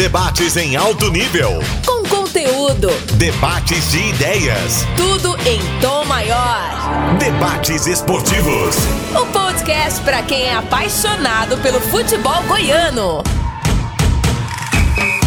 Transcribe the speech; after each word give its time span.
Debates 0.00 0.56
em 0.56 0.76
alto 0.76 1.10
nível. 1.10 1.60
Com 1.84 2.08
conteúdo. 2.08 2.88
Debates 3.18 3.90
de 3.90 3.98
ideias. 4.08 4.82
Tudo 4.96 5.36
em 5.46 5.60
tom 5.78 6.06
maior. 6.06 7.18
Debates 7.18 7.86
esportivos. 7.86 8.76
O 9.14 9.26
podcast 9.26 10.00
para 10.00 10.22
quem 10.22 10.44
é 10.44 10.54
apaixonado 10.54 11.58
pelo 11.58 11.78
futebol 11.82 12.42
goiano. 12.44 13.22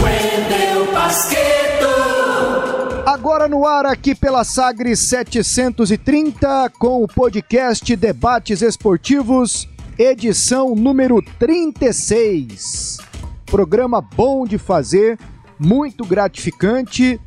Wendel 0.02 0.92
Basqueto. 0.92 1.88
Agora 3.06 3.48
no 3.48 3.68
ar 3.68 3.86
aqui 3.86 4.16
pela 4.16 4.44
Sagres 4.44 4.98
730 5.02 6.72
com 6.80 7.04
o 7.04 7.08
podcast 7.08 7.96
Debates 7.96 8.64
Esportivos, 8.64 9.70
edição 10.00 10.74
número 10.74 11.22
36 11.38 13.13
programa 13.46 14.02
bom 14.02 14.46
de 14.46 14.58
fazer, 14.58 15.18
muito 15.60 16.06
gratificante, 16.06 17.20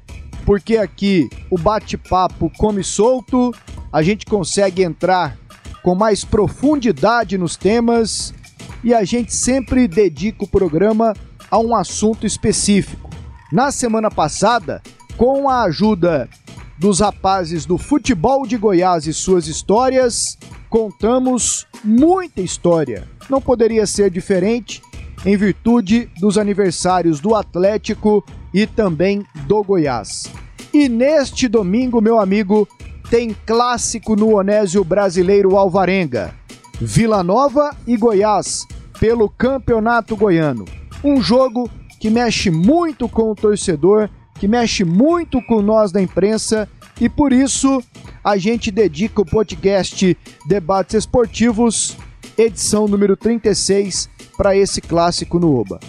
porque 0.45 0.77
aqui 0.77 1.28
o 1.50 1.58
bate-papo 1.58 2.50
come 2.56 2.84
solto, 2.84 3.52
a 3.92 4.02
gente 4.02 4.27
consegue 4.27 4.82
entrar 4.82 5.36
com 5.82 5.94
mais 5.94 6.24
profundidade 6.24 7.38
nos 7.38 7.56
temas 7.56 8.34
e 8.82 8.92
a 8.92 9.05
gente 9.05 9.34
sempre 9.34 9.88
dedica 9.88 10.44
o 10.44 10.48
programa 10.48 11.14
a 11.50 11.58
um 11.58 11.74
assunto 11.74 12.27
específico. 12.27 13.10
Na 13.52 13.70
semana 13.70 14.10
passada, 14.10 14.83
com 15.16 15.48
a 15.48 15.62
ajuda 15.62 16.28
dos 16.78 17.00
rapazes 17.00 17.64
do 17.64 17.78
futebol 17.78 18.46
de 18.46 18.56
Goiás 18.56 19.06
e 19.06 19.14
suas 19.14 19.46
histórias, 19.46 20.36
contamos 20.69 21.66
muita 21.83 22.41
história. 22.41 23.08
Não 23.30 23.41
poderia 23.41 23.86
ser 23.86 24.10
diferente 24.10 24.83
em 25.25 25.37
virtude 25.37 26.11
dos 26.20 26.38
aniversários 26.38 27.20
do 27.20 27.34
Atlético 27.34 28.25
e 28.52 28.66
também 28.66 29.25
do 29.47 29.62
Goiás. 29.62 30.25
E 30.73 30.89
neste 30.89 31.48
domingo, 31.48 32.00
meu 32.00 32.20
amigo, 32.20 32.69
tem 33.08 33.34
clássico 33.47 34.17
no 34.17 34.36
Onésio 34.36 34.84
Brasileiro 34.84 35.56
Alvarenga. 35.56 36.34
Vila 36.81 37.23
Nova 37.23 37.75
e 37.86 37.97
Goiás 37.97 38.67
pelo 38.98 39.28
Campeonato 39.28 40.17
Goiano. 40.17 40.64
Um 41.03 41.23
jogo 41.23 41.70
que 42.01 42.11
mexe 42.11 42.51
muito 42.51 43.08
com 43.08 43.30
o 43.30 43.34
torcedor, 43.34 44.11
que 44.39 44.47
mexe 44.47 44.84
muito 44.84 45.41
com 45.42 45.62
nós 45.62 45.92
da 45.92 46.01
imprensa 46.01 46.69
e 47.01 47.08
por 47.08 47.33
isso 47.33 47.83
a 48.23 48.36
gente 48.36 48.70
dedica 48.70 49.20
o 49.23 49.27
podcast 49.27 50.17
Debates 50.47 50.95
Esportivos, 50.95 51.97
edição 52.39 52.87
número 52.87 53.17
36, 53.17 54.09
para 54.37 54.56
esse 54.56 54.81
clássico 54.81 55.39
no 55.39 55.59
Oba. 55.59 55.81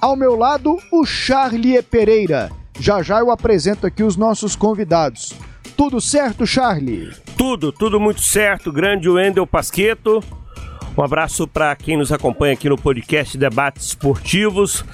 Ao 0.00 0.16
meu 0.16 0.34
lado, 0.34 0.78
o 0.90 1.04
Charlie 1.04 1.82
Pereira. 1.82 2.50
Já 2.78 3.02
já 3.02 3.18
eu 3.18 3.30
apresento 3.30 3.86
aqui 3.86 4.02
os 4.02 4.16
nossos 4.16 4.56
convidados. 4.56 5.34
Tudo 5.76 6.00
certo, 6.00 6.46
Charlie? 6.46 7.10
Tudo, 7.36 7.70
tudo 7.70 8.00
muito 8.00 8.22
certo. 8.22 8.72
Grande 8.72 9.08
Wendel 9.08 9.46
Pasqueto. 9.46 10.22
Um 11.00 11.04
abraço 11.04 11.48
para 11.48 11.74
quem 11.74 11.96
nos 11.96 12.12
acompanha 12.12 12.52
aqui 12.52 12.68
no 12.68 12.76
podcast 12.76 13.38
Debates 13.38 13.86
Esportivos. 13.86 14.84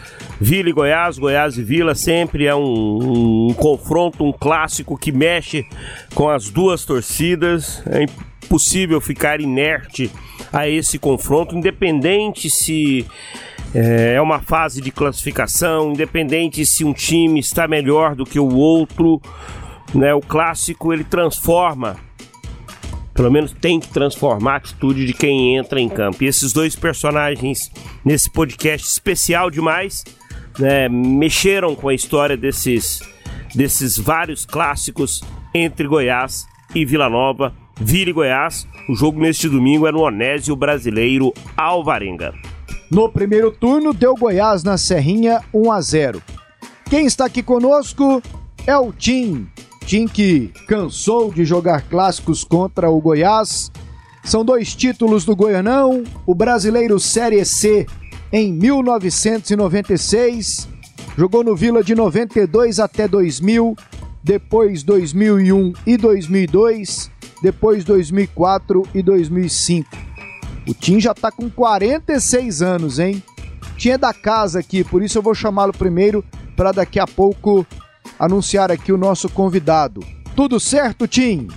Vila 0.40 0.68
e 0.68 0.72
Goiás, 0.72 1.18
Goiás 1.18 1.58
e 1.58 1.64
Vila 1.64 1.96
sempre 1.96 2.46
é 2.46 2.54
um, 2.54 3.48
um, 3.48 3.54
confronto, 3.54 4.22
um 4.22 4.32
clássico 4.32 4.96
que 4.96 5.10
mexe 5.10 5.66
com 6.14 6.28
as 6.28 6.48
duas 6.48 6.84
torcidas. 6.84 7.82
É 7.86 8.04
impossível 8.44 9.00
ficar 9.00 9.40
inerte 9.40 10.08
a 10.52 10.68
esse 10.68 10.96
confronto, 10.96 11.56
independente 11.56 12.48
se 12.50 13.04
é, 13.74 14.14
é 14.14 14.22
uma 14.22 14.40
fase 14.40 14.80
de 14.80 14.92
classificação, 14.92 15.90
independente 15.90 16.64
se 16.64 16.84
um 16.84 16.92
time 16.92 17.40
está 17.40 17.66
melhor 17.66 18.14
do 18.14 18.24
que 18.24 18.38
o 18.38 18.54
outro, 18.54 19.20
né? 19.92 20.14
O 20.14 20.20
clássico 20.20 20.92
ele 20.92 21.02
transforma, 21.02 21.96
pelo 23.16 23.30
menos 23.30 23.52
tem 23.52 23.80
que 23.80 23.88
transformar 23.88 24.52
a 24.52 24.56
atitude 24.56 25.06
de 25.06 25.12
quem 25.12 25.56
entra 25.56 25.80
em 25.80 25.88
campo. 25.88 26.22
E 26.22 26.26
esses 26.26 26.52
dois 26.52 26.76
personagens 26.76 27.70
nesse 28.04 28.30
podcast 28.30 28.86
especial 28.86 29.50
demais, 29.50 30.04
né, 30.58 30.88
mexeram 30.88 31.74
com 31.74 31.88
a 31.88 31.94
história 31.94 32.36
desses 32.36 33.00
desses 33.54 33.96
vários 33.96 34.44
clássicos 34.44 35.22
entre 35.54 35.88
Goiás 35.88 36.46
e 36.74 36.84
Vila 36.84 37.08
Nova 37.08 37.54
Vire 37.80 38.12
Goiás. 38.12 38.66
O 38.88 38.94
jogo 38.94 39.20
neste 39.20 39.48
domingo 39.48 39.86
é 39.86 39.92
no 39.92 40.00
Onésio 40.00 40.56
Brasileiro 40.56 41.32
Alvarenga. 41.56 42.34
No 42.90 43.08
primeiro 43.08 43.50
turno, 43.50 43.92
deu 43.92 44.14
Goiás 44.14 44.62
na 44.62 44.78
Serrinha 44.78 45.42
1 45.52 45.72
a 45.72 45.80
0. 45.80 46.22
Quem 46.88 47.06
está 47.06 47.26
aqui 47.26 47.42
conosco 47.42 48.22
é 48.66 48.76
o 48.76 48.92
Tim. 48.92 49.48
Tim 49.86 50.06
que 50.06 50.52
cansou 50.66 51.32
de 51.32 51.42
jogar 51.44 51.82
clássicos 51.82 52.44
contra 52.44 52.90
o 52.90 53.00
Goiás. 53.00 53.70
São 54.24 54.44
dois 54.44 54.74
títulos 54.74 55.24
do 55.24 55.36
Goianão, 55.36 56.02
o 56.26 56.34
Brasileiro 56.34 56.98
Série 56.98 57.44
C 57.44 57.86
em 58.32 58.52
1996, 58.52 60.68
jogou 61.16 61.44
no 61.44 61.54
Vila 61.54 61.84
de 61.84 61.94
92 61.94 62.80
até 62.80 63.06
2000, 63.06 63.76
depois 64.24 64.82
2001 64.82 65.72
e 65.86 65.96
2002 65.96 67.14
depois 67.42 67.84
2004 67.84 68.88
e 68.94 69.02
2005. 69.02 69.88
O 70.66 70.74
Tim 70.74 71.00
já 71.00 71.14
tá 71.14 71.30
com 71.30 71.48
46 71.48 72.62
anos, 72.62 72.98
hein? 72.98 73.22
Tinha 73.76 73.94
é 73.94 73.98
da 73.98 74.12
casa 74.12 74.58
aqui, 74.58 74.82
por 74.82 75.02
isso 75.02 75.18
eu 75.18 75.22
vou 75.22 75.34
chamá-lo 75.34 75.72
primeiro 75.72 76.24
para 76.56 76.72
daqui 76.72 76.98
a 76.98 77.06
pouco 77.06 77.66
anunciar 78.18 78.70
aqui 78.70 78.92
o 78.92 78.96
nosso 78.96 79.28
convidado. 79.28 80.00
Tudo 80.36 80.60
certo, 80.60 81.08
Tim? 81.08 81.48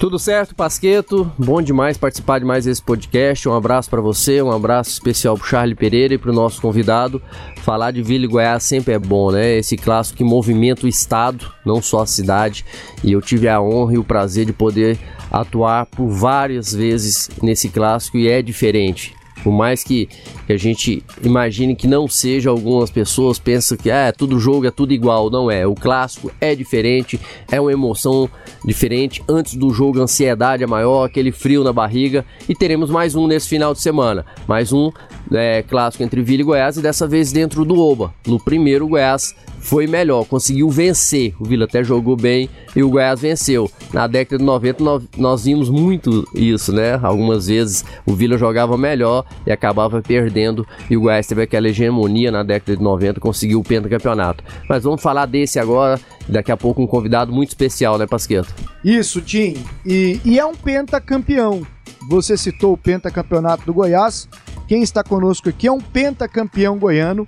Tudo 0.00 0.18
certo, 0.18 0.54
Pasqueto. 0.54 1.30
Bom 1.38 1.60
demais 1.60 1.98
participar 1.98 2.38
de 2.38 2.46
mais 2.46 2.66
esse 2.66 2.82
podcast. 2.82 3.46
Um 3.46 3.52
abraço 3.52 3.90
para 3.90 4.00
você, 4.00 4.40
um 4.40 4.50
abraço 4.50 4.90
especial 4.90 5.36
pro 5.36 5.46
Charlie 5.46 5.74
Pereira 5.74 6.14
e 6.14 6.18
pro 6.18 6.32
nosso 6.32 6.60
convidado. 6.60 7.20
Falar 7.58 7.90
de 7.90 8.02
Vila 8.02 8.24
e 8.24 8.28
Goiás 8.28 8.62
sempre 8.62 8.94
é 8.94 8.98
bom, 8.98 9.30
né? 9.30 9.58
Esse 9.58 9.76
clássico 9.76 10.16
que 10.16 10.24
movimenta 10.24 10.86
o 10.86 10.88
estado, 10.88 11.52
não 11.64 11.82
só 11.82 12.00
a 12.00 12.06
cidade. 12.06 12.64
E 13.04 13.12
eu 13.12 13.20
tive 13.20 13.48
a 13.48 13.60
honra 13.60 13.94
e 13.94 13.98
o 13.98 14.04
prazer 14.04 14.46
de 14.46 14.52
poder 14.54 14.98
atuar 15.30 15.84
por 15.84 16.08
várias 16.08 16.72
vezes 16.72 17.28
nesse 17.42 17.68
clássico 17.68 18.16
e 18.16 18.28
é 18.28 18.40
diferente. 18.40 19.14
Por 19.42 19.52
mais 19.52 19.82
que, 19.82 20.08
a 20.48 20.56
gente 20.56 21.02
imagine 21.22 21.74
que 21.74 21.86
não 21.86 22.06
seja, 22.06 22.50
algumas 22.50 22.90
pessoas 22.90 23.38
pensam 23.38 23.76
que 23.76 23.90
ah, 23.90 24.08
é 24.08 24.12
tudo 24.12 24.38
jogo, 24.38 24.66
é 24.66 24.70
tudo 24.70 24.92
igual. 24.92 25.30
Não 25.30 25.50
é. 25.50 25.66
O 25.66 25.74
clássico 25.74 26.30
é 26.40 26.54
diferente, 26.54 27.18
é 27.50 27.60
uma 27.60 27.72
emoção 27.72 28.28
diferente. 28.64 29.22
Antes 29.28 29.54
do 29.54 29.70
jogo, 29.70 30.00
a 30.00 30.04
ansiedade 30.04 30.62
é 30.62 30.66
maior, 30.66 31.04
aquele 31.04 31.32
frio 31.32 31.64
na 31.64 31.72
barriga. 31.72 32.24
E 32.48 32.54
teremos 32.54 32.90
mais 32.90 33.14
um 33.14 33.26
nesse 33.26 33.48
final 33.48 33.72
de 33.72 33.80
semana. 33.80 34.24
Mais 34.46 34.72
um 34.72 34.90
é, 35.32 35.62
clássico 35.62 36.02
entre 36.02 36.22
Vila 36.22 36.42
e 36.42 36.44
Goiás 36.44 36.76
e 36.76 36.82
dessa 36.82 37.06
vez 37.06 37.32
dentro 37.32 37.64
do 37.64 37.78
Oba. 37.78 38.12
No 38.26 38.38
primeiro, 38.38 38.86
Goiás 38.86 39.34
foi 39.62 39.86
melhor, 39.86 40.26
conseguiu 40.26 40.68
vencer. 40.68 41.34
O 41.38 41.44
Vila 41.44 41.64
até 41.64 41.82
jogou 41.82 42.16
bem 42.16 42.50
e 42.74 42.82
o 42.82 42.90
Goiás 42.90 43.20
venceu. 43.20 43.70
Na 43.92 44.06
década 44.06 44.38
de 44.38 44.44
90 44.44 44.84
nós, 45.16 45.44
vimos 45.44 45.70
muito 45.70 46.28
isso, 46.34 46.72
né? 46.72 46.98
Algumas 47.02 47.46
vezes 47.46 47.84
o 48.04 48.12
Vila 48.14 48.36
jogava 48.36 48.76
melhor 48.76 49.24
e 49.46 49.52
acabava 49.52 50.02
perdendo 50.02 50.66
e 50.90 50.96
o 50.96 51.02
Goiás 51.02 51.26
teve 51.26 51.42
aquela 51.42 51.68
hegemonia 51.68 52.30
na 52.30 52.42
década 52.42 52.76
de 52.76 52.82
90, 52.82 53.20
conseguiu 53.20 53.60
o 53.60 53.64
pentacampeonato. 53.64 54.42
Mas 54.68 54.82
vamos 54.82 55.00
falar 55.00 55.26
desse 55.26 55.58
agora, 55.58 55.98
daqui 56.28 56.50
a 56.50 56.56
pouco 56.56 56.82
um 56.82 56.86
convidado 56.86 57.32
muito 57.32 57.50
especial, 57.50 57.96
né, 57.96 58.06
Pasqueto? 58.06 58.52
Isso, 58.84 59.20
Tim. 59.22 59.54
E, 59.86 60.20
e 60.24 60.38
é 60.38 60.44
um 60.44 60.54
pentacampeão. 60.54 61.62
Você 62.08 62.36
citou 62.36 62.72
o 62.72 62.76
pentacampeonato 62.76 63.64
do 63.64 63.72
Goiás. 63.72 64.28
Quem 64.66 64.82
está 64.82 65.02
conosco 65.02 65.48
aqui 65.48 65.66
é 65.66 65.72
um 65.72 65.80
pentacampeão 65.80 66.78
goiano, 66.78 67.26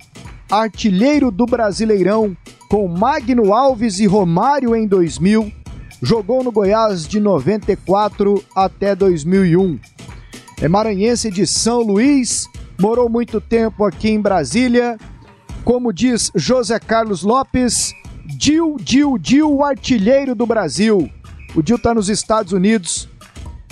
artilheiro 0.49 1.29
do 1.29 1.45
Brasileirão, 1.45 2.35
com 2.69 2.87
Magno 2.87 3.53
Alves 3.53 3.99
e 3.99 4.05
Romário 4.05 4.75
em 4.75 4.87
2000, 4.87 5.51
jogou 6.01 6.43
no 6.43 6.51
Goiás 6.51 7.07
de 7.07 7.19
94 7.19 8.43
até 8.55 8.95
2001. 8.95 9.79
É 10.61 10.67
maranhense 10.67 11.29
de 11.29 11.45
São 11.45 11.81
Luís, 11.81 12.47
morou 12.79 13.09
muito 13.09 13.41
tempo 13.41 13.83
aqui 13.83 14.09
em 14.09 14.21
Brasília. 14.21 14.97
Como 15.63 15.91
diz 15.91 16.31
José 16.35 16.79
Carlos 16.79 17.23
Lopes, 17.23 17.93
Dil, 18.25 18.77
Dil, 18.79 19.17
Dil, 19.17 19.63
artilheiro 19.63 20.33
do 20.33 20.45
Brasil. 20.45 21.09
O 21.55 21.61
Dil 21.61 21.75
está 21.75 21.93
nos 21.93 22.09
Estados 22.09 22.53
Unidos. 22.53 23.09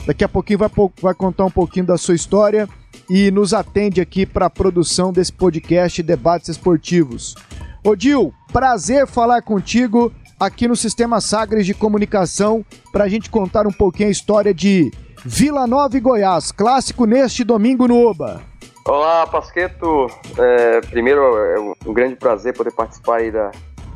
Daqui 0.06 0.24
a 0.24 0.30
pouquinho 0.30 0.60
vai, 0.60 0.70
vai 1.02 1.14
contar 1.14 1.46
um 1.46 1.52
pouquinho 1.52 1.86
da 1.86 1.98
sua 1.98 2.16
história 2.16 2.68
e 3.10 3.32
nos 3.32 3.54
atende 3.54 4.02
aqui 4.02 4.26
para 4.26 4.46
a 4.46 4.50
produção 4.50 5.12
desse 5.12 5.32
podcast 5.32 6.02
Debates 6.02 6.50
Esportivos. 6.50 7.36
Odil, 7.84 8.34
prazer 8.52 9.06
falar 9.08 9.42
contigo 9.42 10.12
aqui 10.40 10.68
no 10.68 10.76
Sistema 10.76 11.20
Sagres 11.22 11.66
de 11.66 11.74
Comunicação 11.74 12.66
para 12.92 13.04
a 13.04 13.10
gente 13.10 13.30
contar 13.30 13.68
um 13.68 13.72
pouquinho 13.72 14.10
a 14.10 14.12
história 14.12 14.54
de 14.54 14.92
Vila 15.26 15.66
Nova 15.68 15.96
e 15.96 16.00
Goiás, 16.00 16.52
clássico 16.52 17.06
neste 17.06 17.44
domingo 17.44 17.88
no 17.88 18.08
Oba. 18.08 18.42
Olá, 18.86 19.26
Pasqueto. 19.26 20.08
É, 20.38 20.82
primeiro, 20.82 21.22
é 21.22 21.60
um 21.86 21.94
grande 21.94 22.16
prazer 22.16 22.54
poder 22.54 22.72
participar 22.72 23.18
aí 23.20 23.32
da, 23.32 23.52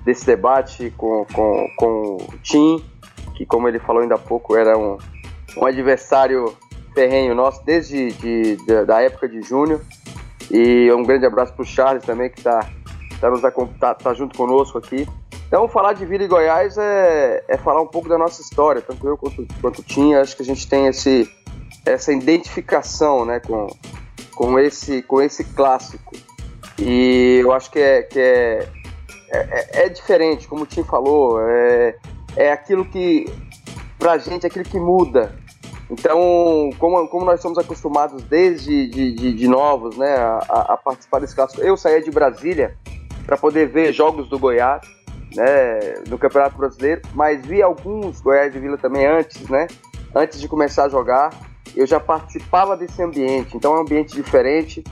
desse 0.06 0.26
debate 0.26 0.94
com, 0.96 1.26
com, 1.34 1.68
com 1.78 2.18
o 2.18 2.38
Tim, 2.42 2.82
que, 3.36 3.46
como 3.46 3.68
ele 3.68 3.80
falou 3.80 4.02
ainda 4.02 4.16
há 4.16 4.18
pouco, 4.18 4.56
era 4.56 4.78
um, 4.78 4.98
um 5.58 5.66
adversário 5.66 6.56
ferrenho 6.98 7.36
nosso 7.36 7.64
desde 7.64 8.12
de, 8.14 8.56
de, 8.56 8.86
da 8.86 9.00
época 9.04 9.30
de 9.30 9.44
junho. 9.44 9.80
E 10.50 10.92
um 10.92 11.04
grande 11.04 11.28
abraço 11.28 11.54
para 11.54 11.62
o 11.62 11.66
Charles 11.66 12.04
também, 12.04 12.28
que 12.28 12.40
está 12.40 12.68
tá, 13.22 13.32
tá, 13.40 13.52
tá, 13.80 13.94
tá 13.94 14.14
junto 14.16 14.36
conosco 14.36 14.80
aqui. 14.80 15.08
Então, 15.48 15.68
falar 15.68 15.94
de 15.94 16.06
Vila 16.06 16.24
e 16.24 16.28
Goiás 16.28 16.76
é, 16.78 17.44
é 17.48 17.58
falar 17.58 17.82
um 17.82 17.88
pouco 17.88 18.10
da 18.10 18.18
nossa 18.18 18.42
história, 18.42 18.82
tanto 18.82 19.08
eu 19.08 19.16
quanto, 19.16 19.46
quanto 19.62 19.84
Tim. 19.84 20.16
Acho 20.16 20.36
que 20.36 20.42
a 20.42 20.46
gente 20.46 20.68
tem 20.68 20.88
esse, 20.88 21.30
essa 21.86 22.12
identificação 22.12 23.24
né, 23.26 23.40
com, 23.42 23.68
com 24.36 24.58
esse, 24.58 25.04
com 25.04 25.22
esse 25.22 25.44
clássico. 25.44 26.16
E 26.80 27.40
eu 27.44 27.52
acho 27.54 27.70
que 27.70 27.80
é, 27.80 28.02
que 28.02 28.20
é, 28.20 28.68
é, 29.32 29.86
é 29.86 29.90
diferente, 29.90 30.48
como 30.48 30.64
o 30.64 30.66
Tim 30.66 30.84
falou, 30.84 31.40
é, 31.42 31.96
é 32.36 32.52
aquilo 32.52 32.86
que, 32.86 33.26
pra 34.00 34.18
gente, 34.18 34.46
é 34.46 34.48
aquilo 34.48 34.66
que 34.66 34.80
muda. 34.80 35.47
Então, 35.90 36.70
como, 36.78 37.08
como 37.08 37.26
nós 37.26 37.40
somos 37.40 37.58
acostumados 37.58 38.22
desde 38.24 38.88
de, 38.88 39.14
de, 39.14 39.34
de 39.34 39.48
novos 39.48 39.98
né, 39.98 40.16
a, 40.16 40.74
a, 40.74 40.78
participar 40.78 41.20
desse 41.20 41.36
clássico, 41.36 41.62
eu 41.62 41.78
saía 41.78 42.02
de 42.02 42.12
Brasília 42.12 42.78
para 43.26 43.38
poder 43.38 43.68
ver 43.68 43.94
jogos 43.94 44.28
do 44.28 44.38
Goiás 44.38 44.82
né, 45.34 46.04
no 46.08 46.18
Campeonato 46.18 46.58
Brasileiro, 46.58 47.02
mas 47.14 47.46
vi 47.46 47.62
alguns 47.62 48.20
Goiás 48.20 48.52
de 48.52 48.60
Vila 48.60 48.78
também 48.78 49.06
antes, 49.06 49.48
né, 49.50 49.68
antes 50.14 50.42
de 50.42 50.48
começar 50.48 50.86
a 50.86 50.90
jogar 50.90 51.30
eu 51.78 51.86
já 51.86 52.00
participava 52.00 52.76
desse 52.76 53.02
ambiente. 53.02 53.56
Então 53.56 53.76
é 53.76 53.78
um 53.78 53.82
ambiente 53.82 54.16
diferente, 54.16 54.84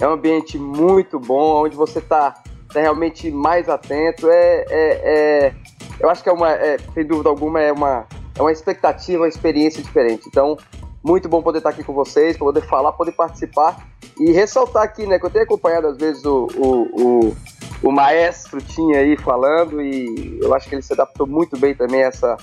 é 0.00 0.06
um 0.06 0.12
ambiente 0.12 0.58
muito 0.58 1.18
bom, 1.18 1.64
onde 1.64 1.76
você 1.76 2.00
está 2.00 2.32
tá 2.72 2.80
realmente 2.80 3.30
mais 3.30 3.68
atento. 3.68 4.28
É, 4.28 4.64
é, 4.68 5.00
é, 5.48 5.54
eu 6.00 6.10
acho 6.10 6.22
que 6.22 6.28
é 6.28 6.32
uma, 6.32 6.50
é, 6.50 6.78
sem 6.92 7.06
dúvida 7.06 7.28
alguma, 7.28 7.60
é 7.60 7.72
uma, 7.72 8.06
é 8.36 8.42
uma 8.42 8.52
expectativa, 8.52 9.22
uma 9.22 9.28
experiência 9.28 9.82
diferente. 9.82 10.24
Então, 10.26 10.56
muito 11.02 11.28
bom 11.28 11.42
poder 11.42 11.58
estar 11.58 11.70
aqui 11.70 11.82
com 11.82 11.92
vocês, 11.92 12.36
poder 12.36 12.62
falar, 12.62 12.92
poder 12.92 13.12
participar 13.12 13.88
e 14.18 14.30
ressaltar 14.30 14.84
aqui, 14.84 15.06
né, 15.06 15.18
que 15.18 15.26
eu 15.26 15.30
tenho 15.30 15.44
acompanhado 15.44 15.88
às 15.88 15.96
vezes 15.96 16.24
o, 16.24 16.46
o, 16.56 17.02
o, 17.02 17.36
o 17.82 17.92
maestro 17.92 18.60
tinha 18.60 19.00
aí 19.00 19.16
falando 19.16 19.82
e 19.82 20.38
eu 20.40 20.54
acho 20.54 20.68
que 20.68 20.74
ele 20.74 20.82
se 20.82 20.92
adaptou 20.92 21.26
muito 21.26 21.58
bem 21.58 21.74
também 21.74 22.04
a 22.04 22.06
essa, 22.06 22.36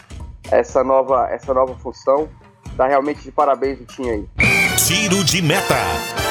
essa, 0.51 0.83
nova, 0.83 1.29
essa 1.31 1.53
nova 1.53 1.75
função. 1.75 2.27
Tá 2.75 2.87
realmente 2.87 3.21
de 3.23 3.31
parabéns 3.31 3.79
o 3.79 3.85
time 3.85 4.09
aí. 4.09 4.29
Tiro 4.77 5.23
de 5.23 5.41
meta. 5.41 5.75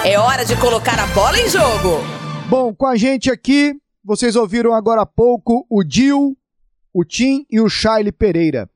É 0.04 0.18
hora 0.18 0.44
de 0.44 0.56
colocar 0.56 0.98
a 0.98 1.06
bola 1.08 1.38
em 1.38 1.48
jogo. 1.48 2.02
Bom, 2.48 2.74
com 2.74 2.86
a 2.86 2.96
gente 2.96 3.30
aqui, 3.30 3.74
vocês 4.02 4.34
ouviram 4.36 4.72
agora 4.72 5.02
há 5.02 5.06
pouco 5.06 5.66
o 5.68 5.84
Dil, 5.84 6.34
o 6.92 7.04
Tim 7.04 7.44
e 7.50 7.60
o 7.60 7.68
Charlie 7.68 8.12
Pereira. 8.12 8.68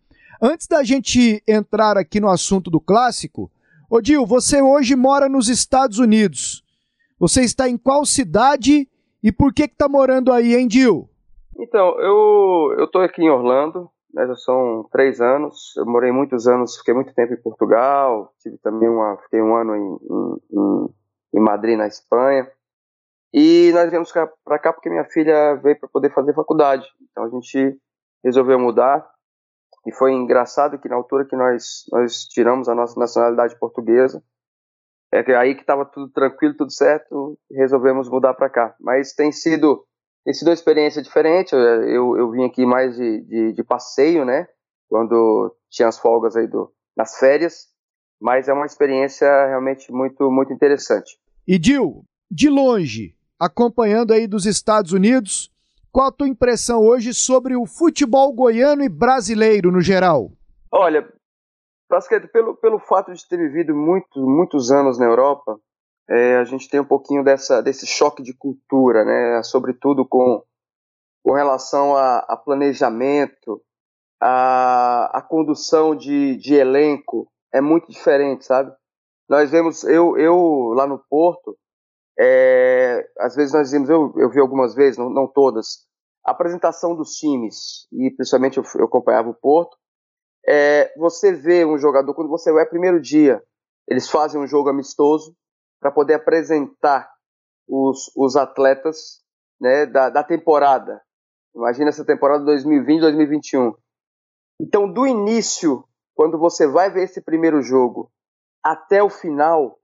Antes 0.44 0.66
da 0.66 0.82
gente 0.82 1.40
entrar 1.46 1.96
aqui 1.96 2.18
no 2.18 2.28
assunto 2.28 2.68
do 2.68 2.80
clássico, 2.80 3.48
ô 3.88 4.00
Dil, 4.00 4.26
você 4.26 4.60
hoje 4.60 4.96
mora 4.96 5.28
nos 5.28 5.48
Estados 5.48 6.00
Unidos. 6.00 6.64
Você 7.16 7.42
está 7.42 7.68
em 7.68 7.78
qual 7.78 8.04
cidade 8.04 8.88
e 9.22 9.30
por 9.30 9.54
que 9.54 9.68
que 9.68 9.76
tá 9.76 9.88
morando 9.88 10.32
aí, 10.32 10.56
hein, 10.56 10.66
Dil? 10.66 11.08
Então, 11.56 11.96
eu, 12.00 12.88
tô 12.90 12.98
aqui 12.98 13.22
em 13.22 13.30
Orlando, 13.30 13.88
né, 14.12 14.26
já 14.26 14.34
são 14.34 14.88
três 14.90 15.20
anos. 15.20 15.76
Eu 15.76 15.86
morei 15.86 16.10
muitos 16.10 16.48
anos, 16.48 16.76
fiquei 16.76 16.92
muito 16.92 17.14
tempo 17.14 17.32
em 17.32 17.40
Portugal, 17.40 18.34
tive 18.40 18.58
também 18.58 18.88
uma, 18.88 19.16
fiquei 19.18 19.40
um 19.40 19.54
ano 19.54 19.76
em, 19.76 19.96
em, 20.50 21.38
em 21.38 21.40
Madrid, 21.40 21.78
na 21.78 21.86
Espanha. 21.86 22.50
E 23.32 23.70
nós 23.72 23.88
viemos 23.90 24.10
para 24.44 24.58
cá 24.58 24.72
porque 24.72 24.90
minha 24.90 25.04
filha 25.04 25.54
veio 25.62 25.78
para 25.78 25.88
poder 25.88 26.12
fazer 26.12 26.34
faculdade. 26.34 26.84
Então 27.00 27.22
a 27.22 27.28
gente 27.28 27.78
resolveu 28.24 28.58
mudar. 28.58 29.11
E 29.86 29.92
foi 29.92 30.12
engraçado 30.12 30.78
que 30.78 30.88
na 30.88 30.96
altura 30.96 31.24
que 31.24 31.36
nós, 31.36 31.84
nós 31.90 32.24
tiramos 32.24 32.68
a 32.68 32.74
nossa 32.74 32.98
nacionalidade 32.98 33.58
portuguesa, 33.58 34.22
é 35.12 35.22
que 35.22 35.32
aí 35.32 35.54
que 35.54 35.60
estava 35.60 35.84
tudo 35.84 36.10
tranquilo, 36.10 36.56
tudo 36.56 36.72
certo, 36.72 37.38
resolvemos 37.50 38.08
mudar 38.08 38.34
para 38.34 38.48
cá. 38.48 38.74
Mas 38.80 39.12
tem 39.12 39.30
sido 39.30 39.84
tem 40.24 40.32
sido 40.32 40.48
uma 40.48 40.54
experiência 40.54 41.02
diferente. 41.02 41.52
Eu, 41.52 42.16
eu 42.16 42.30
vim 42.30 42.44
aqui 42.44 42.64
mais 42.64 42.96
de, 42.96 43.20
de, 43.22 43.52
de, 43.52 43.64
passeio, 43.64 44.24
né? 44.24 44.46
Quando 44.88 45.54
tinha 45.68 45.88
as 45.88 45.98
folgas 45.98 46.36
aí 46.36 46.46
do, 46.46 46.72
nas 46.96 47.18
férias. 47.18 47.66
Mas 48.20 48.48
é 48.48 48.52
uma 48.52 48.66
experiência 48.66 49.28
realmente 49.48 49.90
muito, 49.90 50.30
muito 50.30 50.52
interessante. 50.52 51.18
E 51.46 51.58
Dil, 51.58 52.04
de 52.30 52.48
longe, 52.48 53.16
acompanhando 53.38 54.12
aí 54.12 54.28
dos 54.28 54.46
Estados 54.46 54.92
Unidos, 54.92 55.51
qual 55.92 56.06
a 56.06 56.12
tua 56.12 56.26
impressão 56.26 56.80
hoje 56.80 57.12
sobre 57.12 57.54
o 57.54 57.66
futebol 57.66 58.32
goiano 58.32 58.82
e 58.82 58.88
brasileiro 58.88 59.70
no 59.70 59.82
geral? 59.82 60.32
Olha, 60.72 61.06
pelo, 62.32 62.56
pelo 62.56 62.78
fato 62.78 63.12
de 63.12 63.28
ter 63.28 63.36
vivido 63.36 63.74
muito, 63.74 64.20
muitos 64.20 64.70
anos 64.70 64.98
na 64.98 65.04
Europa, 65.04 65.60
é, 66.08 66.36
a 66.36 66.44
gente 66.44 66.68
tem 66.68 66.80
um 66.80 66.84
pouquinho 66.84 67.22
dessa, 67.22 67.60
desse 67.60 67.86
choque 67.86 68.22
de 68.22 68.32
cultura, 68.32 69.04
né? 69.04 69.42
Sobretudo 69.42 70.06
com, 70.08 70.42
com 71.22 71.34
relação 71.34 71.94
a, 71.94 72.18
a 72.20 72.36
planejamento, 72.36 73.62
a, 74.20 75.18
a 75.18 75.22
condução 75.22 75.94
de, 75.94 76.36
de 76.36 76.54
elenco 76.54 77.30
é 77.52 77.60
muito 77.60 77.90
diferente, 77.90 78.46
sabe? 78.46 78.72
Nós 79.28 79.50
vemos, 79.50 79.84
eu, 79.84 80.16
eu 80.16 80.72
lá 80.74 80.86
no 80.86 80.98
Porto, 80.98 81.56
é, 82.24 83.04
às 83.18 83.34
vezes 83.34 83.52
nós 83.52 83.72
vimos, 83.72 83.90
eu, 83.90 84.12
eu 84.16 84.30
vi 84.30 84.38
algumas 84.38 84.74
vezes, 84.74 84.96
não, 84.96 85.10
não 85.10 85.26
todas, 85.26 85.84
a 86.24 86.30
apresentação 86.30 86.94
dos 86.94 87.14
times, 87.14 87.88
e 87.92 88.10
principalmente 88.12 88.58
eu, 88.58 88.64
eu 88.76 88.84
acompanhava 88.84 89.28
o 89.28 89.34
Porto, 89.34 89.76
é, 90.46 90.92
você 90.96 91.32
vê 91.32 91.64
um 91.64 91.76
jogador, 91.76 92.14
quando 92.14 92.28
você 92.28 92.52
vai 92.52 92.64
primeiro 92.64 93.00
dia, 93.00 93.42
eles 93.88 94.08
fazem 94.08 94.40
um 94.40 94.46
jogo 94.46 94.68
amistoso, 94.68 95.36
para 95.80 95.90
poder 95.90 96.14
apresentar 96.14 97.10
os, 97.68 98.12
os 98.16 98.36
atletas 98.36 99.20
né, 99.60 99.84
da, 99.84 100.08
da 100.08 100.22
temporada. 100.22 101.02
Imagina 101.54 101.88
essa 101.88 102.04
temporada 102.04 102.44
2020-2021. 102.44 103.74
Então, 104.60 104.90
do 104.90 105.08
início, 105.08 105.84
quando 106.14 106.38
você 106.38 106.68
vai 106.68 106.88
ver 106.88 107.02
esse 107.02 107.20
primeiro 107.20 107.60
jogo, 107.62 108.12
até 108.62 109.02
o 109.02 109.10
final, 109.10 109.80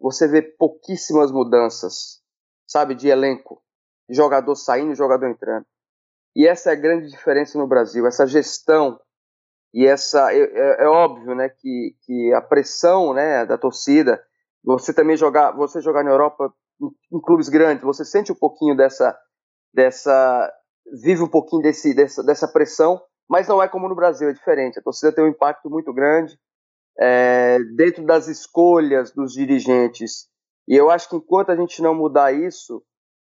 você 0.00 0.28
vê 0.28 0.42
pouquíssimas 0.42 1.30
mudanças, 1.30 2.22
sabe, 2.66 2.94
de 2.94 3.08
elenco, 3.08 3.62
jogador 4.10 4.54
saindo, 4.54 4.94
jogador 4.94 5.28
entrando. 5.28 5.66
E 6.36 6.46
essa 6.46 6.70
é 6.70 6.72
a 6.72 6.80
grande 6.80 7.08
diferença 7.08 7.58
no 7.58 7.66
Brasil, 7.66 8.06
essa 8.06 8.26
gestão 8.26 9.00
e 9.72 9.86
essa 9.86 10.32
é, 10.32 10.38
é, 10.38 10.84
é 10.84 10.86
óbvio, 10.86 11.34
né, 11.34 11.48
que, 11.48 11.96
que 12.02 12.32
a 12.32 12.40
pressão, 12.40 13.14
né, 13.14 13.46
da 13.46 13.56
torcida 13.56 14.22
você 14.64 14.94
também 14.94 15.16
jogar, 15.16 15.52
você 15.52 15.80
jogar 15.80 16.02
na 16.02 16.10
Europa 16.10 16.52
em, 16.80 17.16
em 17.16 17.20
clubes 17.20 17.48
grandes, 17.48 17.84
você 17.84 18.04
sente 18.04 18.32
um 18.32 18.36
pouquinho 18.36 18.74
dessa, 18.74 19.16
dessa, 19.72 20.52
vive 21.02 21.22
um 21.22 21.28
pouquinho 21.28 21.62
desse, 21.62 21.94
dessa, 21.94 22.22
dessa 22.22 22.48
pressão, 22.48 23.00
mas 23.28 23.46
não 23.46 23.62
é 23.62 23.68
como 23.68 23.88
no 23.88 23.94
Brasil, 23.94 24.28
é 24.28 24.32
diferente. 24.32 24.78
A 24.78 24.82
torcida 24.82 25.12
tem 25.12 25.24
um 25.24 25.28
impacto 25.28 25.68
muito 25.68 25.92
grande 25.92 26.38
é, 26.98 27.58
dentro 27.76 28.04
das 28.04 28.28
escolhas 28.28 29.12
dos 29.12 29.32
dirigentes. 29.32 30.28
E 30.68 30.74
eu 30.74 30.90
acho 30.90 31.08
que 31.08 31.16
enquanto 31.16 31.50
a 31.50 31.56
gente 31.56 31.82
não 31.82 31.94
mudar 31.94 32.32
isso, 32.32 32.82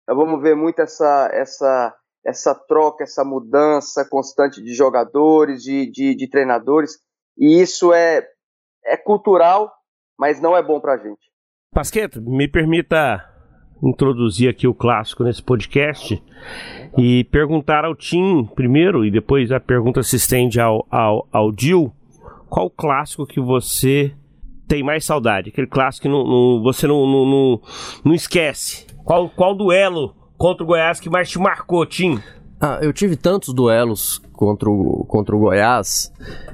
nós 0.07 0.17
vamos 0.17 0.41
ver 0.41 0.55
muito 0.55 0.79
essa, 0.79 1.29
essa, 1.33 1.95
essa 2.25 2.53
troca, 2.53 3.03
essa 3.03 3.23
mudança 3.23 4.07
constante 4.09 4.61
de 4.61 4.73
jogadores, 4.73 5.61
de, 5.61 5.89
de, 5.89 6.15
de 6.15 6.29
treinadores. 6.29 6.97
E 7.37 7.61
isso 7.61 7.93
é, 7.93 8.27
é 8.85 8.97
cultural 8.97 9.71
mas 10.17 10.41
não 10.41 10.55
é 10.55 10.63
bom 10.63 10.79
pra 10.79 10.97
gente. 10.97 11.31
Pasqueto, 11.73 12.21
me 12.21 12.47
permita 12.47 13.29
introduzir 13.83 14.49
aqui 14.49 14.67
o 14.67 14.73
clássico 14.73 15.23
nesse 15.23 15.43
podcast 15.43 16.21
e 16.97 17.25
perguntar 17.25 17.83
ao 17.83 17.95
Tim 17.95 18.45
primeiro, 18.55 19.03
e 19.03 19.11
depois 19.11 19.51
a 19.51 19.59
pergunta 19.59 20.01
se 20.03 20.15
estende 20.15 20.59
ao, 20.59 20.87
ao, 20.89 21.27
ao 21.31 21.51
Dil, 21.51 21.91
qual 22.53 22.69
clássico 22.69 23.25
que 23.25 23.41
você 23.41 24.13
tem 24.67 24.83
mais 24.83 25.03
saudade? 25.03 25.49
Aquele 25.49 25.65
clássico 25.65 26.03
que 26.03 26.07
não, 26.07 26.23
não, 26.23 26.61
você 26.61 26.85
não, 26.85 27.07
não, 27.07 27.59
não, 28.05 28.13
esquece. 28.13 28.85
Qual, 29.03 29.27
qual 29.27 29.55
duelo 29.55 30.15
contra 30.37 30.63
o 30.63 30.67
Goiás 30.67 30.99
que 30.99 31.09
mais 31.09 31.31
te 31.31 31.39
marcou, 31.39 31.83
Tim? 31.83 32.21
Ah, 32.61 32.77
eu 32.79 32.93
tive 32.93 33.15
tantos 33.15 33.55
duelos 33.55 34.21
contra 34.43 34.69
o, 34.69 35.05
contra 35.07 35.33
o 35.33 35.39
Goiás 35.39 36.11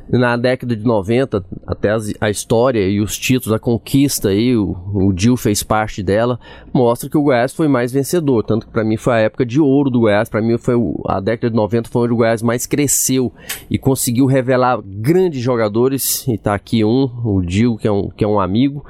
na 0.07 0.37
década 0.37 0.75
de 0.75 0.83
90, 0.83 1.43
até 1.65 1.89
as, 1.89 2.13
a 2.21 2.29
história 2.29 2.87
e 2.87 3.01
os 3.01 3.17
títulos, 3.17 3.55
a 3.55 3.59
conquista 3.59 4.29
aí, 4.29 4.55
o, 4.55 4.75
o 4.93 5.11
Dil 5.11 5.35
fez 5.35 5.63
parte 5.63 6.03
dela, 6.03 6.39
mostra 6.71 7.09
que 7.09 7.17
o 7.17 7.21
Goiás 7.23 7.51
foi 7.51 7.67
mais 7.67 7.91
vencedor, 7.91 8.43
tanto 8.43 8.67
que 8.67 8.71
para 8.71 8.83
mim 8.83 8.95
foi 8.95 9.13
a 9.13 9.19
época 9.19 9.43
de 9.45 9.59
ouro 9.59 9.89
do 9.89 10.01
Goiás, 10.01 10.29
para 10.29 10.41
mim 10.41 10.57
foi 10.57 10.75
o, 10.75 11.01
a 11.07 11.19
década 11.19 11.49
de 11.49 11.55
90 11.55 11.89
foi 11.89 12.03
onde 12.03 12.13
o 12.13 12.17
Goiás 12.17 12.43
mais 12.43 12.67
cresceu 12.67 13.31
e 13.69 13.77
conseguiu 13.79 14.27
revelar 14.27 14.79
grandes 14.83 15.41
jogadores, 15.41 16.27
e 16.27 16.37
tá 16.37 16.53
aqui 16.53 16.85
um, 16.85 17.09
o 17.23 17.41
Dil, 17.41 17.75
que 17.75 17.87
é 17.87 17.91
um, 17.91 18.09
que 18.09 18.23
é 18.23 18.27
um 18.27 18.39
amigo, 18.39 18.85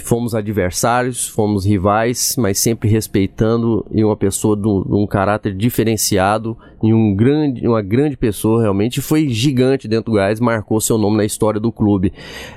fomos 0.00 0.34
adversários, 0.34 1.26
fomos 1.28 1.64
rivais, 1.64 2.34
mas 2.38 2.58
sempre 2.58 2.88
respeitando 2.88 3.86
e 3.90 4.04
uma 4.04 4.16
pessoa 4.16 4.56
de 4.56 4.68
um 4.68 5.06
caráter 5.06 5.54
diferenciado 5.54 6.56
e 6.82 6.92
um 6.92 7.14
grande, 7.14 7.66
uma 7.66 7.82
grande 7.82 8.16
pessoa 8.16 8.62
realmente 8.62 9.00
foi 9.00 9.28
gigante 9.28 9.88
dentro 9.88 10.12
do 10.12 10.16
Gás, 10.16 10.40
marcou 10.40 10.80
seu 10.80 10.98
nome 10.98 11.16
na 11.16 11.24
história 11.24 11.60
do 11.60 11.72
clube. 11.72 12.12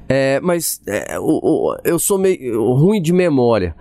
É, 0.08 0.40
mas 0.42 0.82
é, 0.88 1.18
eu 1.84 2.00
sou 2.00 2.18
meio 2.18 2.74
ruim 2.74 3.02
de 3.02 3.14
memória. 3.14 3.76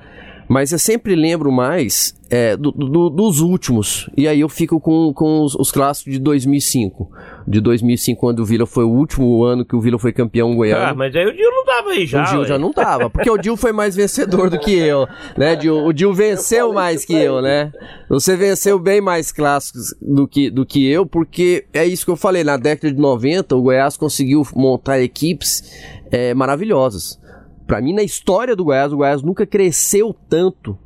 Mas 0.50 0.72
eu 0.72 0.80
sempre 0.80 1.14
lembro 1.14 1.52
mais 1.52 2.12
é, 2.28 2.56
do, 2.56 2.72
do, 2.72 3.08
dos 3.08 3.38
últimos. 3.38 4.10
E 4.16 4.26
aí 4.26 4.40
eu 4.40 4.48
fico 4.48 4.80
com, 4.80 5.12
com 5.14 5.44
os, 5.44 5.54
os, 5.54 5.70
clássicos 5.70 6.14
de 6.14 6.18
2005. 6.18 7.08
De 7.46 7.60
2005, 7.60 8.18
quando 8.18 8.40
o 8.40 8.44
Vila 8.44 8.66
foi 8.66 8.82
o 8.82 8.88
último 8.88 9.44
ano 9.44 9.64
que 9.64 9.76
o 9.76 9.80
Vila 9.80 9.96
foi 9.96 10.12
campeão 10.12 10.56
goiano. 10.56 10.86
Ah, 10.86 10.92
mas 10.92 11.14
aí 11.14 11.24
o 11.24 11.32
Dil 11.32 11.50
não 11.52 11.64
tava 11.64 11.90
aí 11.90 12.04
já. 12.04 12.24
O 12.24 12.30
Dil 12.30 12.44
já 12.44 12.58
não 12.58 12.72
tava, 12.72 13.08
porque 13.08 13.30
o 13.30 13.38
Dil 13.38 13.56
foi 13.56 13.70
mais 13.70 13.94
vencedor 13.94 14.50
do 14.50 14.58
que 14.58 14.76
eu, 14.76 15.06
né? 15.38 15.56
O 15.84 15.92
Dil 15.92 16.12
venceu 16.12 16.72
mais 16.72 17.04
que 17.04 17.14
eu, 17.14 17.40
né? 17.40 17.70
Você 18.08 18.36
venceu 18.36 18.76
bem 18.76 19.00
mais 19.00 19.30
clássicos 19.30 19.94
do 20.02 20.26
que, 20.26 20.50
do 20.50 20.66
que 20.66 20.84
eu, 20.84 21.06
porque 21.06 21.64
é 21.72 21.86
isso 21.86 22.04
que 22.04 22.10
eu 22.10 22.16
falei. 22.16 22.42
Na 22.42 22.56
década 22.56 22.92
de 22.92 23.00
90, 23.00 23.54
o 23.54 23.62
Goiás 23.62 23.96
conseguiu 23.96 24.44
montar 24.56 25.00
equipes 25.00 25.62
é, 26.10 26.34
maravilhosas. 26.34 27.19
Para 27.70 27.80
mim, 27.80 27.92
na 27.92 28.02
história 28.02 28.56
do 28.56 28.64
Goiás, 28.64 28.92
o 28.92 28.96
Goiás 28.96 29.22
nunca 29.22 29.46
cresceu 29.46 30.12
tanto 30.28 30.76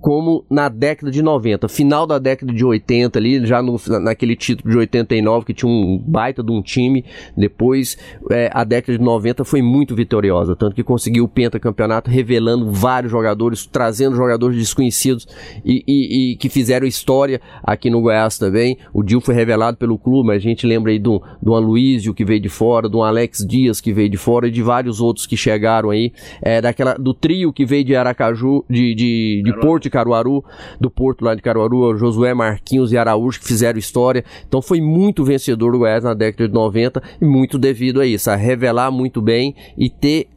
como 0.00 0.44
na 0.48 0.68
década 0.68 1.10
de 1.10 1.22
90, 1.22 1.68
final 1.68 2.06
da 2.06 2.18
década 2.18 2.52
de 2.52 2.64
80 2.64 3.18
ali, 3.18 3.44
já 3.44 3.60
no, 3.60 3.76
naquele 4.00 4.36
título 4.36 4.70
de 4.70 4.78
89 4.78 5.46
que 5.46 5.54
tinha 5.54 5.70
um 5.70 5.98
baita 5.98 6.42
de 6.42 6.52
um 6.52 6.62
time, 6.62 7.04
depois 7.36 7.98
é, 8.30 8.48
a 8.52 8.62
década 8.62 8.96
de 8.96 9.04
90 9.04 9.44
foi 9.44 9.60
muito 9.60 9.94
vitoriosa, 9.94 10.54
tanto 10.54 10.74
que 10.76 10.84
conseguiu 10.84 11.24
o 11.24 11.28
pentacampeonato 11.28 12.10
revelando 12.10 12.70
vários 12.70 13.10
jogadores, 13.10 13.66
trazendo 13.66 14.14
jogadores 14.14 14.56
desconhecidos 14.56 15.26
e, 15.64 15.82
e, 15.86 16.32
e, 16.32 16.36
que 16.36 16.48
fizeram 16.48 16.86
história 16.86 17.40
aqui 17.62 17.90
no 17.90 18.00
Goiás 18.00 18.38
também, 18.38 18.78
o 18.92 19.02
Dil 19.02 19.20
foi 19.20 19.34
revelado 19.34 19.76
pelo 19.76 19.98
clube, 19.98 20.28
mas 20.28 20.36
a 20.36 20.40
gente 20.40 20.66
lembra 20.66 20.92
aí 20.92 20.98
do, 20.98 21.20
do 21.42 21.54
Aloysio 21.54 22.14
que 22.14 22.24
veio 22.24 22.40
de 22.40 22.48
fora, 22.48 22.88
do 22.88 23.02
Alex 23.02 23.44
Dias 23.44 23.80
que 23.80 23.92
veio 23.92 24.08
de 24.08 24.16
fora 24.16 24.46
e 24.46 24.50
de 24.50 24.62
vários 24.62 25.00
outros 25.00 25.26
que 25.26 25.36
chegaram 25.36 25.90
aí, 25.90 26.12
é, 26.40 26.60
daquela, 26.60 26.94
do 26.94 27.12
trio 27.12 27.52
que 27.52 27.66
veio 27.66 27.84
de 27.84 27.96
Aracaju, 27.96 28.64
de, 28.70 28.94
de, 28.94 29.42
de 29.44 29.60
Porto 29.60 29.87
de 29.88 29.92
Caruaru, 29.92 30.44
do 30.80 30.90
Porto 30.90 31.24
lá 31.24 31.34
de 31.34 31.42
Caruaru, 31.42 31.96
Josué 31.96 32.34
Marquinhos 32.34 32.92
e 32.92 32.98
Araújo 32.98 33.40
que 33.40 33.46
fizeram 33.46 33.78
história. 33.78 34.24
Então 34.46 34.62
foi 34.62 34.80
muito 34.80 35.24
vencedor 35.24 35.72
do 35.72 35.78
Goiás 35.78 36.04
na 36.04 36.14
década 36.14 36.48
de 36.48 36.54
90 36.54 37.02
e 37.20 37.24
muito 37.24 37.58
devido 37.58 38.00
a 38.00 38.06
isso, 38.06 38.30
a 38.30 38.36
revelar 38.36 38.90
muito 38.90 39.20
bem 39.20 39.54
e 39.76 39.90
ter 39.90 40.28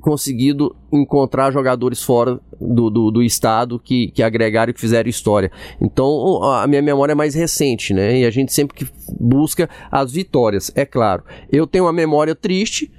conseguido 0.00 0.74
encontrar 0.90 1.52
jogadores 1.52 2.02
fora 2.02 2.40
do, 2.60 2.90
do, 2.90 3.10
do, 3.10 3.22
estado 3.22 3.78
que, 3.78 4.10
que 4.10 4.22
agregaram 4.22 4.70
e 4.70 4.74
que 4.74 4.80
fizeram 4.80 5.08
história. 5.08 5.52
Então 5.80 6.42
a 6.42 6.66
minha 6.66 6.82
memória 6.82 7.12
é 7.12 7.14
mais 7.14 7.34
recente, 7.34 7.92
né? 7.92 8.20
E 8.20 8.24
a 8.24 8.30
gente 8.30 8.52
sempre 8.52 8.88
busca 9.20 9.68
as 9.90 10.10
vitórias, 10.10 10.72
é 10.74 10.84
claro. 10.84 11.22
Eu 11.52 11.66
tenho 11.66 11.84
uma 11.84 11.92
memória 11.92 12.34
triste, 12.34 12.90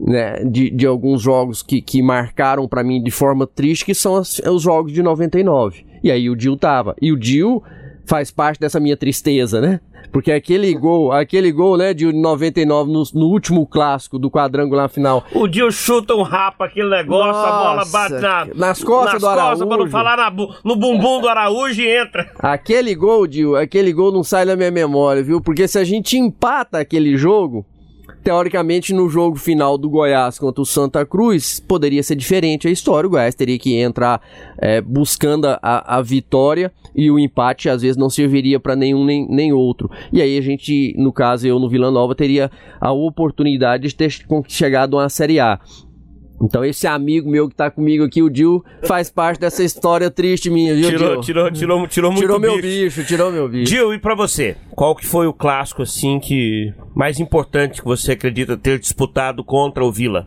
né, 0.00 0.42
de, 0.44 0.70
de 0.70 0.86
alguns 0.86 1.20
jogos 1.20 1.62
que, 1.62 1.80
que 1.82 2.02
marcaram 2.02 2.66
para 2.66 2.82
mim 2.82 3.02
de 3.02 3.10
forma 3.10 3.46
triste, 3.46 3.84
que 3.84 3.94
são 3.94 4.16
as, 4.16 4.38
os 4.38 4.62
jogos 4.62 4.92
de 4.92 5.02
99. 5.02 5.84
E 6.02 6.10
aí 6.10 6.30
o 6.30 6.36
Dil 6.36 6.56
tava. 6.56 6.94
E 7.00 7.12
o 7.12 7.18
Dil 7.18 7.62
faz 8.06 8.30
parte 8.30 8.58
dessa 8.58 8.80
minha 8.80 8.96
tristeza, 8.96 9.60
né? 9.60 9.80
Porque 10.10 10.32
aquele 10.32 10.74
gol, 10.74 11.12
aquele 11.12 11.52
gol, 11.52 11.76
né, 11.76 11.94
de 11.94 12.12
99 12.12 12.90
no, 12.90 13.02
no 13.14 13.26
último 13.26 13.66
clássico 13.66 14.18
do 14.18 14.30
quadrangular 14.30 14.88
final. 14.88 15.24
O 15.32 15.46
Dil 15.46 15.70
chuta 15.70 16.14
um 16.14 16.22
rapa 16.22 16.64
aquele 16.64 16.90
negócio, 16.90 17.32
Nossa, 17.32 17.48
a 17.48 17.58
bola 17.58 17.84
bate 17.84 18.14
na, 18.14 18.46
nas 18.54 18.82
costas 18.82 19.12
nas 19.14 19.22
do 19.22 19.28
Araújo. 19.28 19.48
Costas, 19.50 19.68
pra 19.68 19.76
não 19.76 19.90
falar 19.90 20.16
na, 20.16 20.30
no 20.30 20.76
bumbum 20.76 21.20
do 21.20 21.28
Araújo 21.28 21.80
e 21.80 21.88
entra. 21.88 22.28
Aquele 22.40 22.94
gol, 22.94 23.26
Dil, 23.26 23.54
aquele 23.54 23.92
gol 23.92 24.10
não 24.10 24.24
sai 24.24 24.44
da 24.44 24.56
minha 24.56 24.70
memória, 24.70 25.22
viu? 25.22 25.40
Porque 25.40 25.68
se 25.68 25.78
a 25.78 25.84
gente 25.84 26.18
empata 26.18 26.78
aquele 26.78 27.16
jogo, 27.16 27.64
teoricamente, 28.22 28.92
no 28.92 29.08
jogo 29.08 29.36
final 29.36 29.76
do 29.76 29.88
Goiás 29.88 30.38
contra 30.38 30.60
o 30.62 30.66
Santa 30.66 31.04
Cruz, 31.04 31.60
poderia 31.60 32.02
ser 32.02 32.16
diferente 32.16 32.68
a 32.68 32.70
história. 32.70 33.06
O 33.06 33.10
Goiás 33.10 33.34
teria 33.34 33.58
que 33.58 33.76
entrar 33.76 34.20
é, 34.58 34.80
buscando 34.80 35.46
a, 35.46 35.96
a, 35.96 36.02
vitória 36.02 36.72
e 36.94 37.10
o 37.10 37.18
empate 37.18 37.68
às 37.68 37.82
vezes 37.82 37.96
não 37.96 38.10
serviria 38.10 38.60
para 38.60 38.76
nenhum 38.76 39.04
nem, 39.04 39.26
nem 39.28 39.52
outro. 39.52 39.90
E 40.12 40.20
aí 40.20 40.36
a 40.36 40.40
gente, 40.40 40.94
no 40.98 41.12
caso 41.12 41.46
eu 41.46 41.58
no 41.58 41.68
Vila 41.68 41.90
Nova, 41.90 42.14
teria 42.14 42.50
a 42.80 42.92
oportunidade 42.92 43.88
de 43.88 43.94
ter 43.94 44.10
chegado 44.48 44.98
a 44.98 45.02
uma 45.02 45.08
Série 45.08 45.40
A. 45.40 45.58
Então 46.42 46.64
esse 46.64 46.86
amigo 46.86 47.30
meu 47.30 47.48
que 47.48 47.54
tá 47.54 47.70
comigo 47.70 48.04
aqui, 48.04 48.22
o 48.22 48.30
Dil, 48.30 48.64
faz 48.84 49.10
parte 49.10 49.40
dessa 49.40 49.62
história 49.62 50.10
triste 50.10 50.48
minha, 50.48 50.74
viu, 50.74 50.88
tirou, 50.88 50.98
Tirou, 50.98 51.20
tirou, 51.22 51.50
tirou, 51.52 51.88
tirou 51.88 52.10
muito 52.10 52.22
Tirou 52.22 52.40
meu 52.40 52.56
bicho. 52.56 52.66
bicho, 52.66 53.04
tirou 53.04 53.30
meu 53.30 53.48
bicho. 53.48 53.70
Dil, 53.70 53.92
e 53.94 53.98
pra 53.98 54.14
você? 54.14 54.56
Qual 54.70 54.94
que 54.96 55.06
foi 55.06 55.26
o 55.26 55.32
clássico, 55.32 55.82
assim, 55.82 56.18
que 56.18 56.72
mais 56.94 57.20
importante 57.20 57.80
que 57.80 57.86
você 57.86 58.12
acredita 58.12 58.56
ter 58.56 58.78
disputado 58.78 59.44
contra 59.44 59.84
o 59.84 59.92
Vila? 59.92 60.26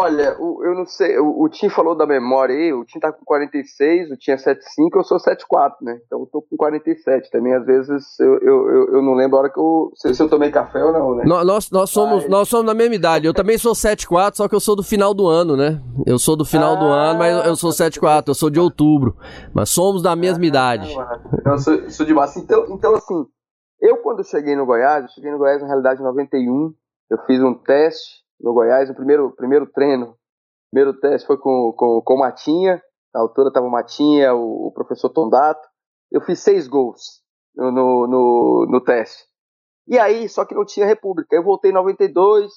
Olha, 0.00 0.36
o, 0.38 0.64
eu 0.64 0.76
não 0.76 0.86
sei, 0.86 1.18
o, 1.18 1.42
o 1.42 1.48
Tim 1.48 1.68
falou 1.68 1.92
da 1.92 2.06
memória 2.06 2.54
aí, 2.54 2.72
o 2.72 2.84
Tim 2.84 3.00
tá 3.00 3.10
com 3.10 3.24
46, 3.24 4.12
o 4.12 4.16
Tim 4.16 4.30
é 4.30 4.36
75, 4.36 4.96
eu 4.96 5.02
sou 5.02 5.18
74, 5.18 5.84
né? 5.84 6.00
Então 6.06 6.20
eu 6.20 6.26
tô 6.26 6.40
com 6.40 6.56
47 6.56 7.28
também, 7.32 7.52
às 7.52 7.66
vezes 7.66 8.20
eu, 8.20 8.38
eu, 8.38 8.68
eu, 8.70 8.94
eu 8.94 9.02
não 9.02 9.14
lembro 9.14 9.36
a 9.36 9.40
hora 9.40 9.50
que 9.50 9.58
eu, 9.58 9.90
se, 9.96 10.14
se 10.14 10.22
eu 10.22 10.28
tomei 10.28 10.52
café 10.52 10.84
ou 10.84 10.92
não, 10.92 11.16
né? 11.16 11.24
Nós, 11.26 11.68
nós, 11.72 11.90
somos, 11.90 12.28
nós 12.28 12.48
somos 12.48 12.66
da 12.66 12.74
mesma 12.74 12.94
idade, 12.94 13.26
eu 13.26 13.34
também 13.34 13.58
sou 13.58 13.74
74, 13.74 14.36
só 14.36 14.46
que 14.46 14.54
eu 14.54 14.60
sou 14.60 14.76
do 14.76 14.84
final 14.84 15.12
do 15.12 15.26
ano, 15.26 15.56
né? 15.56 15.82
Eu 16.06 16.16
sou 16.16 16.36
do 16.36 16.44
final 16.44 16.74
ah, 16.74 16.76
do 16.76 16.86
ano, 16.86 17.18
mas 17.18 17.46
eu 17.46 17.56
sou 17.56 17.72
74, 17.72 18.30
eu 18.30 18.36
sou 18.36 18.50
de 18.50 18.60
outubro, 18.60 19.16
mas 19.52 19.68
somos 19.68 20.00
da 20.00 20.14
mesma 20.14 20.44
ah, 20.44 20.46
idade. 20.46 20.96
Então 21.40 21.54
eu 21.54 21.58
sou, 21.58 21.90
sou 21.90 22.06
de 22.06 22.14
massa, 22.14 22.38
então, 22.38 22.66
então 22.70 22.94
assim, 22.94 23.26
eu 23.80 23.96
quando 23.96 24.22
cheguei 24.22 24.54
no 24.54 24.64
Goiás, 24.64 25.02
eu 25.02 25.10
cheguei 25.10 25.32
no 25.32 25.38
Goiás 25.38 25.60
na 25.60 25.66
realidade 25.66 26.00
em 26.00 26.04
91, 26.04 26.72
eu 27.10 27.18
fiz 27.26 27.42
um 27.42 27.52
teste, 27.52 28.27
no 28.40 28.52
Goiás, 28.52 28.88
o 28.90 28.94
primeiro, 28.94 29.30
primeiro 29.34 29.66
treino, 29.66 30.16
primeiro 30.70 30.98
teste 30.98 31.26
foi 31.26 31.38
com, 31.38 31.72
com, 31.76 32.00
com 32.02 32.18
Matinha, 32.18 32.82
na 33.14 33.20
altura 33.20 33.48
estava 33.48 33.66
o 33.66 33.70
Matinha, 33.70 34.34
o, 34.34 34.68
o, 34.68 34.72
professor 34.72 35.08
Tondato, 35.10 35.66
eu 36.10 36.20
fiz 36.20 36.40
seis 36.40 36.68
gols 36.68 37.22
no, 37.54 37.70
no, 37.70 38.06
no, 38.06 38.66
no, 38.70 38.80
teste. 38.84 39.24
E 39.86 39.98
aí, 39.98 40.28
só 40.28 40.44
que 40.44 40.54
não 40.54 40.64
tinha 40.64 40.86
República, 40.86 41.34
eu 41.34 41.42
voltei 41.42 41.70
em 41.70 41.74
92, 41.74 42.52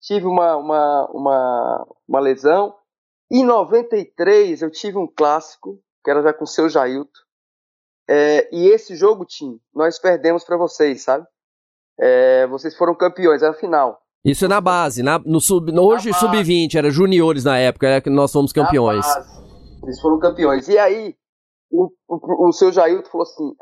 tive 0.00 0.26
uma, 0.26 0.56
uma, 0.56 1.10
uma, 1.12 1.86
uma 2.08 2.20
lesão, 2.20 2.74
em 3.30 3.44
93 3.44 4.62
eu 4.62 4.70
tive 4.70 4.98
um 4.98 5.06
clássico, 5.06 5.80
que 6.04 6.10
era 6.10 6.22
já 6.22 6.32
com 6.32 6.44
o 6.44 6.46
seu 6.46 6.68
Jailton, 6.68 7.10
é, 8.08 8.48
e 8.54 8.68
esse 8.68 8.96
jogo, 8.96 9.24
Tim, 9.24 9.60
nós 9.72 9.98
perdemos 9.98 10.44
para 10.44 10.56
vocês, 10.56 11.02
sabe? 11.02 11.26
É, 11.98 12.46
vocês 12.48 12.76
foram 12.76 12.94
campeões, 12.94 13.42
era 13.42 13.52
a 13.52 13.56
final. 13.56 14.01
Isso 14.24 14.44
é 14.44 14.48
na 14.48 14.60
base, 14.60 15.02
na, 15.02 15.18
no 15.18 15.40
sub, 15.40 15.76
hoje 15.76 16.12
sub-20, 16.12 16.76
era 16.76 16.90
juniores 16.90 17.42
na 17.42 17.58
época, 17.58 17.88
era 17.88 18.00
que 18.00 18.08
nós 18.08 18.30
fomos 18.30 18.52
campeões. 18.52 19.04
Eles 19.82 20.00
foram 20.00 20.20
campeões. 20.20 20.68
E 20.68 20.78
aí, 20.78 21.16
o, 21.70 21.90
o, 22.08 22.48
o 22.48 22.52
seu 22.52 22.70
Jailton 22.70 23.10
falou 23.10 23.26
assim: 23.26 23.52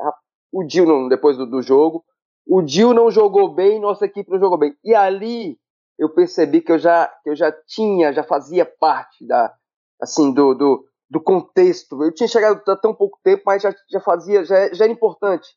o 0.51 0.63
Dil, 0.63 0.85
não, 0.85 1.09
depois 1.09 1.35
do, 1.35 1.47
do 1.47 1.63
jogo, 1.63 2.03
o 2.45 2.61
Dil 2.61 2.93
não 2.93 3.09
jogou 3.09 3.53
bem, 3.55 3.79
nossa 3.79 4.05
equipe 4.05 4.29
não 4.29 4.39
jogou 4.39 4.59
bem. 4.59 4.75
E 4.83 4.93
ali 4.93 5.57
eu 5.97 6.09
percebi 6.09 6.61
que 6.61 6.71
eu 6.71 6.77
já, 6.77 7.07
que 7.23 7.31
eu 7.31 7.35
já 7.35 7.51
tinha, 7.67 8.13
já 8.13 8.23
fazia 8.23 8.65
parte 8.65 9.25
da, 9.25 9.53
assim, 9.99 10.31
do, 10.31 10.53
do, 10.53 10.85
do 11.09 11.21
contexto. 11.21 12.03
Eu 12.03 12.13
tinha 12.13 12.27
chegado 12.27 12.61
há 12.67 12.75
tão 12.75 12.93
pouco 12.93 13.19
tempo, 13.23 13.43
mas 13.45 13.63
já, 13.63 13.73
já 13.89 13.99
fazia, 13.99 14.43
já, 14.43 14.71
já 14.73 14.85
era 14.85 14.93
importante. 14.93 15.47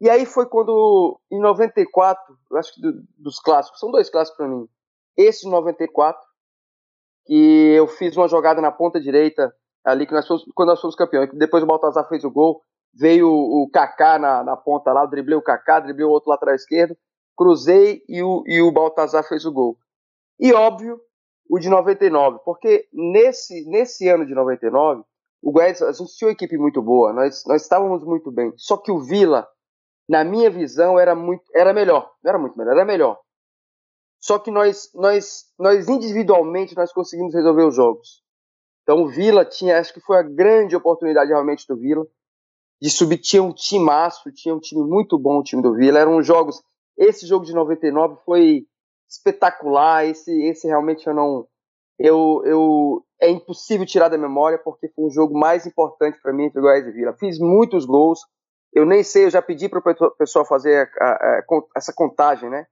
E 0.00 0.10
aí 0.10 0.26
foi 0.26 0.46
quando, 0.46 1.18
em 1.30 1.40
94, 1.40 2.22
eu 2.50 2.56
acho 2.58 2.74
que 2.74 2.80
do, 2.80 3.02
dos 3.16 3.38
clássicos, 3.40 3.80
são 3.80 3.90
dois 3.90 4.10
clássicos 4.10 4.36
para 4.36 4.48
mim. 4.48 4.68
Esse 5.16 5.44
de 5.44 5.50
94, 5.50 6.20
que 7.24 7.72
eu 7.74 7.86
fiz 7.86 8.16
uma 8.16 8.28
jogada 8.28 8.60
na 8.60 8.70
ponta 8.70 9.00
direita, 9.00 9.54
ali 9.84 10.06
que 10.06 10.12
nós 10.12 10.26
fomos, 10.26 10.44
quando 10.54 10.68
nós 10.68 10.80
fomos 10.80 10.96
campeões. 10.96 11.30
Depois 11.32 11.62
o 11.62 11.66
Baltazar 11.66 12.06
fez 12.08 12.24
o 12.24 12.30
gol, 12.30 12.62
veio 12.92 13.28
o, 13.28 13.68
Kaká 13.72 14.18
na, 14.18 14.44
na 14.44 14.56
ponta 14.56 14.92
lá, 14.92 15.06
driblei 15.06 15.36
o 15.36 15.42
Kaká, 15.42 15.80
driblei 15.80 16.06
o 16.06 16.10
outro 16.10 16.30
lateral 16.30 16.54
esquerdo, 16.54 16.96
cruzei 17.36 18.02
e 18.08 18.22
o, 18.22 18.42
e 18.46 18.60
o 18.60 18.72
Baltazar 18.72 19.26
fez 19.26 19.44
o 19.46 19.52
gol. 19.52 19.78
E 20.38 20.52
óbvio, 20.52 21.00
o 21.48 21.58
de 21.58 21.68
99, 21.68 22.40
porque 22.44 22.86
nesse, 22.92 23.64
nesse 23.68 24.08
ano 24.08 24.26
de 24.26 24.34
99, 24.34 25.02
o 25.42 25.52
Goiás, 25.52 25.80
a 25.80 25.92
gente 25.92 26.16
tinha 26.16 26.28
uma 26.28 26.32
equipe 26.32 26.58
muito 26.58 26.82
boa, 26.82 27.12
nós, 27.12 27.44
nós 27.46 27.62
estávamos 27.62 28.04
muito 28.04 28.30
bem. 28.30 28.52
Só 28.56 28.76
que 28.76 28.90
o 28.90 29.00
Vila 29.00 29.46
na 30.08 30.24
minha 30.24 30.50
visão, 30.50 30.98
era 30.98 31.14
muito, 31.14 31.44
era 31.54 31.72
melhor. 31.72 32.12
Não 32.22 32.28
era 32.30 32.38
muito 32.38 32.56
melhor, 32.56 32.72
era 32.72 32.84
melhor. 32.84 33.18
Só 34.20 34.38
que 34.38 34.50
nós, 34.50 34.90
nós, 34.94 35.44
nós 35.58 35.88
individualmente, 35.88 36.76
nós 36.76 36.92
conseguimos 36.92 37.34
resolver 37.34 37.64
os 37.64 37.74
jogos. 37.74 38.22
Então 38.82 39.02
o 39.02 39.08
Vila 39.08 39.44
tinha, 39.44 39.78
acho 39.78 39.92
que 39.92 40.00
foi 40.00 40.18
a 40.18 40.22
grande 40.22 40.76
oportunidade 40.76 41.30
realmente 41.30 41.66
do 41.68 41.76
Vila 41.76 42.06
de 42.80 42.90
subir. 42.90 43.18
Tinha 43.18 43.42
um 43.42 43.52
timaço, 43.52 44.30
tinha 44.32 44.54
um 44.54 44.60
time 44.60 44.82
muito 44.82 45.18
bom, 45.18 45.38
o 45.38 45.42
time 45.42 45.62
do 45.62 45.74
Vila. 45.74 45.98
Eram 45.98 46.22
jogos. 46.22 46.62
Esse 46.96 47.26
jogo 47.26 47.44
de 47.44 47.52
99 47.52 48.16
foi 48.24 48.66
espetacular. 49.08 50.06
Esse, 50.06 50.30
esse 50.44 50.66
realmente 50.66 51.06
eu 51.06 51.14
não, 51.14 51.46
eu, 51.98 52.42
eu 52.44 53.04
é 53.20 53.30
impossível 53.30 53.86
tirar 53.86 54.08
da 54.08 54.18
memória 54.18 54.58
porque 54.58 54.88
foi 54.88 55.06
um 55.06 55.10
jogo 55.10 55.38
mais 55.38 55.66
importante 55.66 56.20
para 56.20 56.32
mim 56.32 56.44
entre 56.44 56.60
Goiás 56.60 56.86
e 56.86 56.92
Vila. 56.92 57.16
Fiz 57.18 57.38
muitos 57.38 57.84
gols. 57.84 58.20
Eu 58.76 58.84
nem 58.84 59.02
sei, 59.02 59.24
eu 59.24 59.30
já 59.30 59.40
pedi 59.40 59.70
para 59.70 59.78
o 59.78 60.10
pessoal 60.16 60.44
fazer 60.44 60.90
a, 61.00 61.04
a, 61.04 61.38
a, 61.38 61.42
essa 61.74 61.94
contagem, 61.94 62.50
né? 62.50 62.66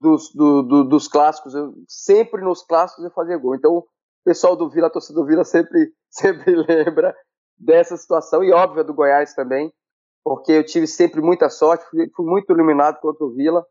Dos, 0.00 0.32
do, 0.32 0.62
do, 0.62 0.84
dos 0.84 1.08
clássicos. 1.08 1.56
Eu, 1.56 1.74
sempre 1.88 2.40
nos 2.40 2.62
clássicos 2.62 3.04
eu 3.04 3.10
fazia 3.10 3.36
gol. 3.36 3.56
Então, 3.56 3.78
o 3.78 3.86
pessoal 4.24 4.54
do 4.54 4.70
Vila, 4.70 4.86
a 4.86 4.90
torcida 4.90 5.18
do 5.18 5.26
Vila 5.26 5.42
sempre, 5.44 5.92
sempre 6.08 6.54
lembra 6.62 7.12
dessa 7.58 7.96
situação 7.96 8.44
e 8.44 8.52
óbvio 8.52 8.84
do 8.84 8.94
Goiás 8.94 9.34
também, 9.34 9.72
porque 10.24 10.52
eu 10.52 10.64
tive 10.64 10.86
sempre 10.86 11.20
muita 11.20 11.50
sorte, 11.50 11.84
fui, 11.90 12.08
fui 12.14 12.26
muito 12.26 12.52
iluminado 12.52 13.00
contra 13.00 13.26
o 13.26 13.34
Vila 13.34 13.66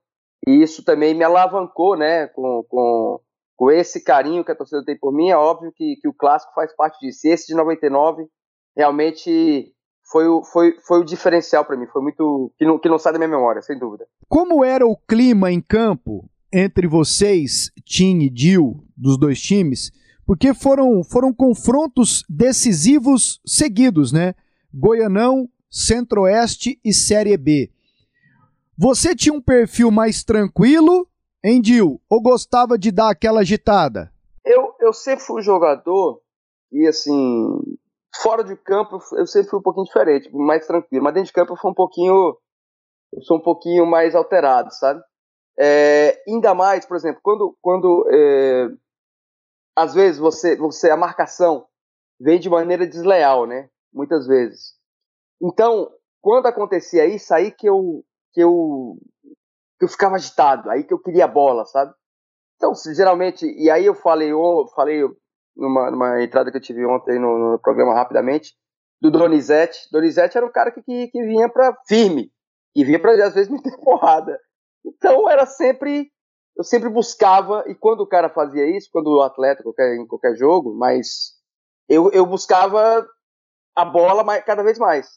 e 0.45 0.61
isso 0.61 0.83
também 0.83 1.15
me 1.15 1.23
alavancou, 1.23 1.95
né? 1.95 2.27
Com, 2.27 2.61
com 2.67 3.21
com 3.59 3.69
esse 3.69 4.01
carinho 4.01 4.45
que 4.45 4.53
a 4.53 4.55
torcida 4.55 4.85
tem 4.85 4.97
por 4.97 5.11
mim, 5.11 5.29
é 5.29 5.35
óbvio 5.35 5.73
que, 5.75 5.97
que 6.01 6.07
o 6.07 6.13
clássico 6.13 6.53
faz 6.53 6.73
parte 6.77 6.97
disso. 7.05 7.27
E 7.27 7.31
esse 7.31 7.47
de 7.47 7.53
99 7.53 8.25
realmente 8.73 9.75
foi 10.11 10.27
o, 10.27 10.43
foi, 10.43 10.77
foi 10.85 10.99
o 10.99 11.03
diferencial 11.03 11.63
para 11.65 11.77
mim, 11.77 11.87
foi 11.87 12.01
muito. 12.01 12.51
Que 12.57 12.65
não, 12.65 12.79
que 12.79 12.89
não 12.89 12.97
sai 12.97 13.13
da 13.13 13.19
minha 13.19 13.29
memória, 13.29 13.61
sem 13.61 13.77
dúvida. 13.77 14.07
Como 14.27 14.63
era 14.63 14.85
o 14.85 14.95
clima 14.95 15.51
em 15.51 15.61
campo 15.61 16.29
entre 16.51 16.87
vocês, 16.87 17.71
Tim 17.85 18.19
e 18.19 18.29
Dil, 18.29 18.83
dos 18.95 19.17
dois 19.17 19.39
times? 19.39 19.91
Porque 20.25 20.53
foram, 20.53 21.03
foram 21.03 21.33
confrontos 21.33 22.23
decisivos 22.29 23.39
seguidos, 23.45 24.11
né? 24.11 24.35
Goianão, 24.73 25.49
Centro-Oeste 25.69 26.79
e 26.83 26.93
Série 26.93 27.35
B. 27.37 27.71
Você 28.77 29.15
tinha 29.15 29.33
um 29.33 29.41
perfil 29.41 29.91
mais 29.91 30.23
tranquilo 30.23 31.09
Hein, 31.43 31.61
Dil? 31.61 32.01
Ou 32.09 32.21
gostava 32.21 32.77
de 32.77 32.91
dar 32.91 33.09
aquela 33.09 33.41
agitada? 33.41 34.11
Eu, 34.45 34.73
eu 34.79 34.91
sempre 34.91 35.23
fui 35.23 35.41
jogador 35.41 36.21
e, 36.71 36.85
assim, 36.85 37.59
fora 38.15 38.43
de 38.43 38.55
campo 38.55 38.99
eu 39.13 39.27
sempre 39.27 39.49
fui 39.49 39.59
um 39.59 39.63
pouquinho 39.63 39.85
diferente, 39.85 40.29
mais 40.33 40.65
tranquilo. 40.65 41.03
Mas 41.03 41.13
dentro 41.13 41.27
de 41.27 41.33
campo 41.33 41.53
eu 41.53 41.57
fui 41.57 41.71
um 41.71 41.75
pouquinho. 41.75 42.37
Eu 43.13 43.21
sou 43.23 43.37
um 43.37 43.41
pouquinho 43.41 43.85
mais 43.85 44.15
alterado, 44.15 44.71
sabe? 44.73 45.01
É, 45.57 46.21
ainda 46.27 46.53
mais, 46.53 46.85
por 46.85 46.95
exemplo, 46.95 47.19
quando, 47.23 47.57
quando 47.61 48.07
é, 48.11 48.69
às 49.75 49.93
vezes 49.93 50.19
você, 50.19 50.55
você 50.55 50.89
a 50.89 50.97
marcação 50.97 51.65
vem 52.19 52.39
de 52.39 52.49
maneira 52.49 52.87
desleal, 52.87 53.45
né? 53.45 53.69
Muitas 53.91 54.27
vezes. 54.27 54.73
Então, 55.41 55.91
quando 56.21 56.45
acontecia 56.45 57.05
isso, 57.05 57.33
aí 57.33 57.51
que 57.51 57.67
eu 57.67 58.03
que 58.33 58.41
eu 58.41 58.97
que 59.79 59.85
eu 59.85 59.89
ficava 59.89 60.15
agitado, 60.15 60.69
aí 60.69 60.83
que 60.83 60.93
eu 60.93 60.99
queria 60.99 61.25
a 61.25 61.27
bola, 61.27 61.65
sabe? 61.65 61.93
Então, 62.57 62.73
geralmente, 62.93 63.45
e 63.45 63.71
aí 63.71 63.85
eu 63.85 63.95
falei, 63.95 64.31
eu 64.33 64.67
falei 64.75 65.01
numa, 65.59 65.91
numa 65.91 66.23
entrada 66.23 66.49
que 66.51 66.57
eu 66.57 66.61
tive 66.61 66.85
ontem 66.85 67.19
no, 67.19 67.51
no 67.51 67.59
programa 67.59 67.93
rapidamente, 67.93 68.55
do 69.01 69.11
Donizete. 69.11 69.87
Donizete 69.91 70.37
era 70.37 70.45
um 70.45 70.51
cara 70.51 70.71
que, 70.71 70.81
que, 70.81 71.07
que 71.07 71.21
vinha 71.23 71.49
para 71.49 71.75
firme, 71.87 72.31
que 72.73 72.83
vinha 72.83 72.99
para 72.99 73.11
às 73.25 73.33
vezes 73.33 73.49
me 73.51 73.61
ter 73.61 73.77
porrada. 73.77 74.39
Então 74.85 75.29
era 75.29 75.45
sempre, 75.45 76.11
eu 76.57 76.63
sempre 76.63 76.89
buscava, 76.89 77.63
e 77.67 77.75
quando 77.75 78.01
o 78.01 78.07
cara 78.07 78.29
fazia 78.29 78.65
isso, 78.65 78.89
quando 78.91 79.07
o 79.07 79.21
atleta, 79.21 79.63
qualquer, 79.63 79.95
em 79.95 80.07
qualquer 80.07 80.35
jogo, 80.35 80.73
mas 80.75 81.33
eu, 81.87 82.11
eu 82.11 82.25
buscava 82.25 83.07
a 83.75 83.85
bola 83.85 84.23
mais, 84.23 84.43
cada 84.43 84.63
vez 84.63 84.77
mais, 84.77 85.07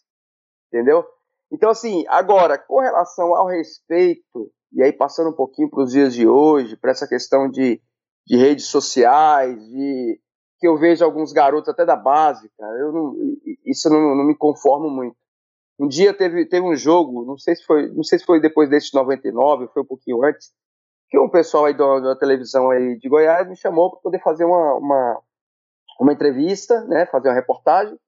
entendeu? 0.73 1.05
Então, 1.51 1.71
assim, 1.71 2.05
agora, 2.09 2.57
com 2.57 2.81
relação 2.81 3.35
ao 3.35 3.47
respeito, 3.47 4.51
e 4.73 4.83
aí 4.83 4.93
passando 4.93 5.31
um 5.31 5.37
pouquinho 5.37 5.69
para 5.69 5.83
os 5.83 5.93
dias 5.93 6.15
de 6.15 6.27
hoje, 6.27 6.77
para 6.77 6.93
essa 6.93 7.07
questão 7.07 7.51
de, 7.51 7.81
de 8.27 8.37
redes 8.37 8.67
sociais, 8.67 9.63
de 9.69 10.19
que 10.63 10.69
eu 10.69 10.79
vejo 10.79 11.05
alguns 11.05 11.33
garotos 11.33 11.69
até 11.69 11.85
da 11.85 11.97
base, 11.97 12.49
cara, 12.57 12.79
eu 12.79 12.93
não, 12.93 13.17
isso 13.67 13.89
eu 13.89 13.93
não, 13.93 14.15
não 14.15 14.25
me 14.25 14.37
conformo 14.37 14.89
muito. 14.89 15.17
Um 15.77 15.89
dia 15.89 16.15
teve, 16.15 16.47
teve 16.47 16.65
um 16.65 16.77
jogo, 16.77 17.25
não 17.25 17.37
sei 17.37 17.57
se 17.57 17.65
foi, 17.65 17.91
não 17.91 18.05
sei 18.05 18.21
se 18.21 18.25
foi 18.25 18.41
depois 18.41 18.71
desse 18.71 18.95
99, 18.95 19.67
foi 19.75 19.83
um 19.83 19.87
pouquinho 19.87 20.25
antes, 20.25 20.53
que 21.11 21.19
um 21.19 21.29
pessoal 21.29 21.65
aí 21.65 21.77
da, 21.77 21.99
da 21.99 22.17
televisão 22.17 22.71
aí 22.71 22.97
de 22.97 23.09
Goiás 23.09 23.49
me 23.49 23.57
chamou 23.57 23.91
para 23.91 24.03
poder 24.03 24.23
fazer 24.23 24.45
uma, 24.45 24.75
uma, 24.77 25.21
uma 25.99 26.13
entrevista, 26.13 26.85
né, 26.85 27.07
fazer 27.07 27.27
uma 27.27 27.35
reportagem. 27.35 27.99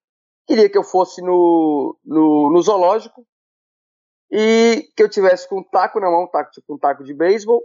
Queria 0.47 0.71
que 0.71 0.79
eu 0.79 0.85
fosse 0.85 1.21
no, 1.23 1.99
no, 2.05 2.53
no 2.53 2.63
zoológico 2.63 3.27
e 4.31 4.89
que 4.97 5.03
eu 5.03 5.09
tivesse 5.09 5.49
com 5.49 5.59
um 5.59 5.65
taco 5.65 5.99
na 5.99 6.09
mão, 6.09 6.29
taco, 6.29 6.53
tipo 6.53 6.73
um 6.73 6.79
taco 6.79 7.03
de 7.03 7.13
beisebol, 7.13 7.61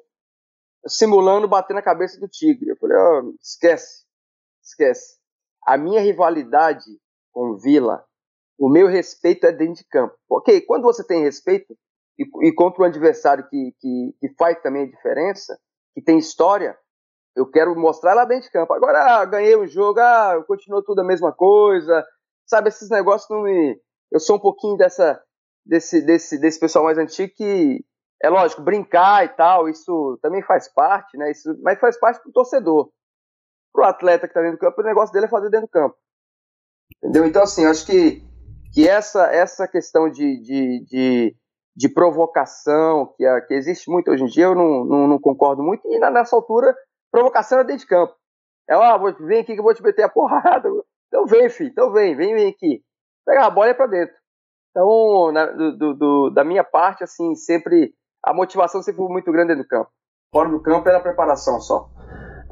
simulando 0.88 1.48
bater 1.48 1.76
na 1.76 1.82
cabeça 1.84 2.20
do 2.20 2.28
tigre. 2.28 2.72
Eu 2.72 2.78
falei, 2.78 2.98
oh, 2.98 3.36
esquece, 3.40 4.09
esquece. 4.70 5.18
A 5.66 5.78
minha 5.78 6.02
rivalidade 6.02 6.86
com 7.32 7.58
Vila, 7.58 8.04
o 8.58 8.70
meu 8.70 8.88
respeito 8.88 9.46
é 9.46 9.52
dentro 9.52 9.76
de 9.76 9.86
campo. 9.86 10.16
Ok, 10.30 10.62
quando 10.62 10.84
você 10.84 11.06
tem 11.06 11.24
respeito 11.24 11.76
e, 12.18 12.24
e 12.48 12.54
contra 12.54 12.84
um 12.84 12.86
adversário 12.86 13.48
que, 13.48 13.74
que, 13.80 14.16
que 14.20 14.36
faz 14.38 14.62
também 14.62 14.84
a 14.84 14.90
diferença, 14.90 15.58
que 15.94 16.02
tem 16.02 16.18
história, 16.18 16.78
eu 17.36 17.50
quero 17.50 17.76
mostrar 17.76 18.14
lá 18.14 18.26
dentro 18.26 18.46
de 18.46 18.52
campo. 18.52 18.74
Agora, 18.74 19.22
ah, 19.22 19.26
ganhei 19.26 19.56
o 19.56 19.64
um 19.64 19.68
jogo, 19.68 20.00
ah, 20.00 20.44
continuou 20.48 20.84
tudo 20.84 21.02
a 21.02 21.06
mesma 21.06 21.32
coisa, 21.32 22.06
sabe, 22.46 22.70
esses 22.70 22.90
negócios 22.90 23.30
não 23.30 23.44
me... 23.44 23.80
Eu 24.12 24.20
sou 24.20 24.38
um 24.38 24.40
pouquinho 24.40 24.76
dessa 24.76 25.22
desse, 25.70 26.02
desse, 26.02 26.40
desse 26.40 26.60
pessoal 26.60 26.84
mais 26.84 26.98
antigo 26.98 27.32
que, 27.36 27.86
é 28.22 28.30
lógico, 28.30 28.62
brincar 28.62 29.24
e 29.24 29.30
tal, 29.30 29.70
isso 29.70 30.18
também 30.22 30.42
faz 30.42 30.68
parte, 30.68 31.16
né? 31.16 31.32
Isso, 31.32 31.56
mas 31.62 31.80
faz 31.80 31.98
parte 32.00 32.24
do 32.24 32.32
torcedor. 32.32 32.90
Pro 33.80 33.88
atleta 33.88 34.28
que 34.28 34.34
tá 34.34 34.42
dentro 34.42 34.58
do 34.58 34.60
campo, 34.60 34.82
o 34.82 34.84
negócio 34.84 35.14
dele 35.14 35.28
é 35.28 35.30
fazer 35.30 35.50
dentro 35.50 35.68
do 35.68 35.72
campo. 35.72 35.96
Entendeu? 36.98 37.26
Então, 37.26 37.44
assim, 37.44 37.66
acho 37.66 37.86
que, 37.86 38.22
que 38.74 38.86
essa, 38.86 39.28
essa 39.28 39.66
questão 39.70 40.10
de, 40.10 40.38
de, 40.42 40.86
de, 40.86 41.36
de 41.74 41.88
provocação 41.88 43.14
que, 43.16 43.24
que 43.48 43.54
existe 43.54 43.90
muito 43.90 44.12
hoje 44.12 44.24
em 44.24 44.28
dia, 44.28 44.46
eu 44.48 44.56
não, 44.56 44.84
não, 44.84 45.08
não 45.08 45.18
concordo 45.18 45.64
muito. 45.64 45.88
E 45.88 45.98
nessa 45.98 46.36
altura, 46.36 46.76
provocação 47.10 47.60
é 47.60 47.64
dentro 47.64 47.84
de 47.84 47.88
campo. 47.88 48.14
É, 48.70 48.76
ó, 48.76 48.84
ah, 48.84 48.98
vem 49.22 49.40
aqui 49.40 49.54
que 49.54 49.60
eu 49.62 49.64
vou 49.64 49.74
te 49.74 49.82
meter 49.82 50.04
a 50.04 50.10
porrada. 50.10 50.70
Então 51.12 51.26
vem, 51.26 51.50
filho, 51.50 51.72
então 51.72 51.92
vem, 51.92 52.16
vem, 52.16 52.36
vem 52.36 52.50
aqui. 52.50 52.84
Pega 53.26 53.44
a 53.44 53.50
bola 53.50 53.70
e 53.70 53.72
é 53.72 53.74
pra 53.74 53.88
dentro. 53.88 54.14
Então, 54.70 55.32
na, 55.32 55.48
do, 55.48 55.96
do, 55.96 56.30
da 56.30 56.44
minha 56.44 56.64
parte, 56.64 57.04
assim, 57.04 57.34
sempre 57.34 57.96
a 58.24 58.32
motivação 58.32 58.80
sempre 58.84 59.02
foi 59.02 59.12
muito 59.12 59.32
grande 59.32 59.48
dentro 59.48 59.64
do 59.64 59.68
campo. 59.68 59.90
Fora 60.32 60.50
do 60.50 60.62
campo 60.62 60.88
era 60.88 61.00
a 61.00 61.02
preparação 61.02 61.60
só. 61.60 61.90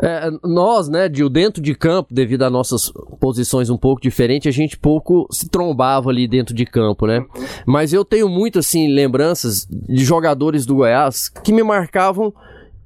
É, 0.01 0.29
nós, 0.43 0.87
né, 0.87 1.09
de 1.09 1.27
dentro 1.29 1.61
de 1.61 1.73
campo, 1.73 2.13
devido 2.13 2.43
a 2.43 2.49
nossas 2.49 2.91
posições 3.19 3.69
um 3.69 3.77
pouco 3.77 4.01
diferentes, 4.01 4.47
a 4.47 4.55
gente 4.55 4.77
pouco 4.77 5.27
se 5.31 5.49
trombava 5.49 6.09
ali 6.09 6.27
dentro 6.27 6.53
de 6.53 6.65
campo, 6.65 7.07
né? 7.07 7.19
Uhum. 7.19 7.45
Mas 7.65 7.93
eu 7.93 8.05
tenho 8.05 8.29
muito, 8.29 8.59
assim, 8.59 8.93
lembranças 8.93 9.65
de 9.69 10.03
jogadores 10.03 10.65
do 10.65 10.75
Goiás 10.75 11.29
que 11.29 11.51
me 11.51 11.63
marcavam 11.63 12.33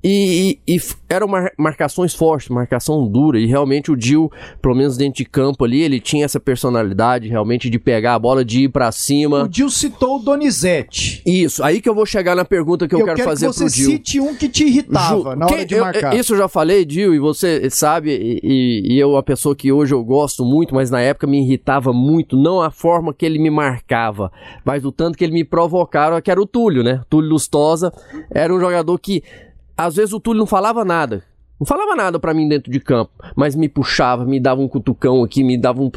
e, 0.04 0.60
e, 0.68 0.76
e, 0.76 0.82
eram 1.10 1.28
mar, 1.28 1.52
marcações 1.58 2.14
fortes, 2.14 2.50
marcação 2.50 3.08
dura. 3.08 3.40
E 3.40 3.46
realmente 3.46 3.92
o 3.92 3.96
Dil, 3.96 4.32
pelo 4.62 4.76
menos 4.76 4.98
dentro 4.98 5.18
de 5.18 5.26
campo 5.26 5.64
ali, 5.64 5.82
ele 5.82 6.00
tinha 6.00 6.26
essa 6.26 6.40
personalidade 6.40 7.28
realmente 7.28 7.70
de 7.70 7.78
pegar 7.78 8.16
a 8.16 8.20
bola, 8.20 8.44
de 8.44 8.64
ir 8.64 8.70
para 8.70 8.92
cima. 8.92 9.44
O 9.44 9.48
Dil 9.48 9.70
citou 9.70 10.18
o 10.18 10.20
Donizete. 10.20 11.22
Isso, 11.26 11.64
aí 11.64 11.82
que 11.82 11.88
eu 11.88 11.96
vou 11.96 12.06
chegar 12.06 12.36
na 12.36 12.46
pergunta 12.46 12.88
que 12.88 12.96
eu, 12.96 13.00
eu 13.00 13.06
quero, 13.06 13.18
quero 13.18 13.30
fazer 13.30 13.50
que 13.50 13.56
pro 13.56 13.70
Dil. 13.70 13.86
Você 13.86 13.92
cite 13.92 14.20
um 14.20 14.36
que 14.36 14.50
te 14.50 14.66
irritava 14.66 15.32
Ju, 15.32 15.36
na 15.36 15.46
hora 15.46 15.66
de 15.66 15.76
eu, 15.76 15.84
marcar. 15.84 16.16
Isso 16.16 16.34
eu 16.34 16.38
já 16.38 16.48
falei, 16.48 16.84
Dil, 16.86 17.14
e 17.14 17.20
você 17.20 17.70
sabe, 17.70 18.40
e, 18.44 18.94
e 18.94 19.00
eu, 19.00 19.16
a 19.18 19.24
pessoa 19.24 19.56
que 19.56 19.72
hoje 19.72 19.94
eu 19.94 20.04
gosto 20.04 20.44
muito, 20.44 20.74
mas 20.74 20.90
na 20.90 21.00
época 21.00 21.28
me 21.28 21.42
irritava 21.44 21.94
muito, 21.94 22.36
não 22.36 22.62
a 22.62 22.72
forma 22.72 23.14
que 23.14 23.26
ele 23.26 23.38
me 23.38 23.50
marcava, 23.50 24.32
mas 24.66 24.84
o 24.84 24.92
tanto 24.92 25.18
que 25.18 25.24
ele 25.24 25.34
me 25.34 25.44
provocava, 25.44 26.22
que 26.22 26.32
era 26.32 26.42
o 26.42 26.46
Túlio, 26.46 26.84
né? 26.84 27.02
Túlio 27.10 27.30
Lustosa 27.30 27.94
era 28.32 28.54
um 28.54 28.60
jogador 28.60 28.98
que 28.98 29.24
às 29.78 29.96
vezes 29.96 30.14
o 30.14 30.20
Túlio 30.20 30.40
não 30.40 30.46
falava 30.46 30.86
nada. 30.86 31.24
Não 31.62 31.66
falava 31.66 31.96
nada 31.96 32.20
para 32.20 32.34
mim 32.34 32.48
dentro 32.48 32.72
de 32.72 32.80
campo, 32.80 33.12
mas 33.36 33.56
me 33.56 33.70
puxava, 33.70 34.26
me 34.26 34.40
dava 34.40 34.62
um 34.62 34.68
cutucão 34.68 35.24
aqui, 35.24 35.44
me 35.44 35.56
dava 35.56 35.80
um 35.80 35.92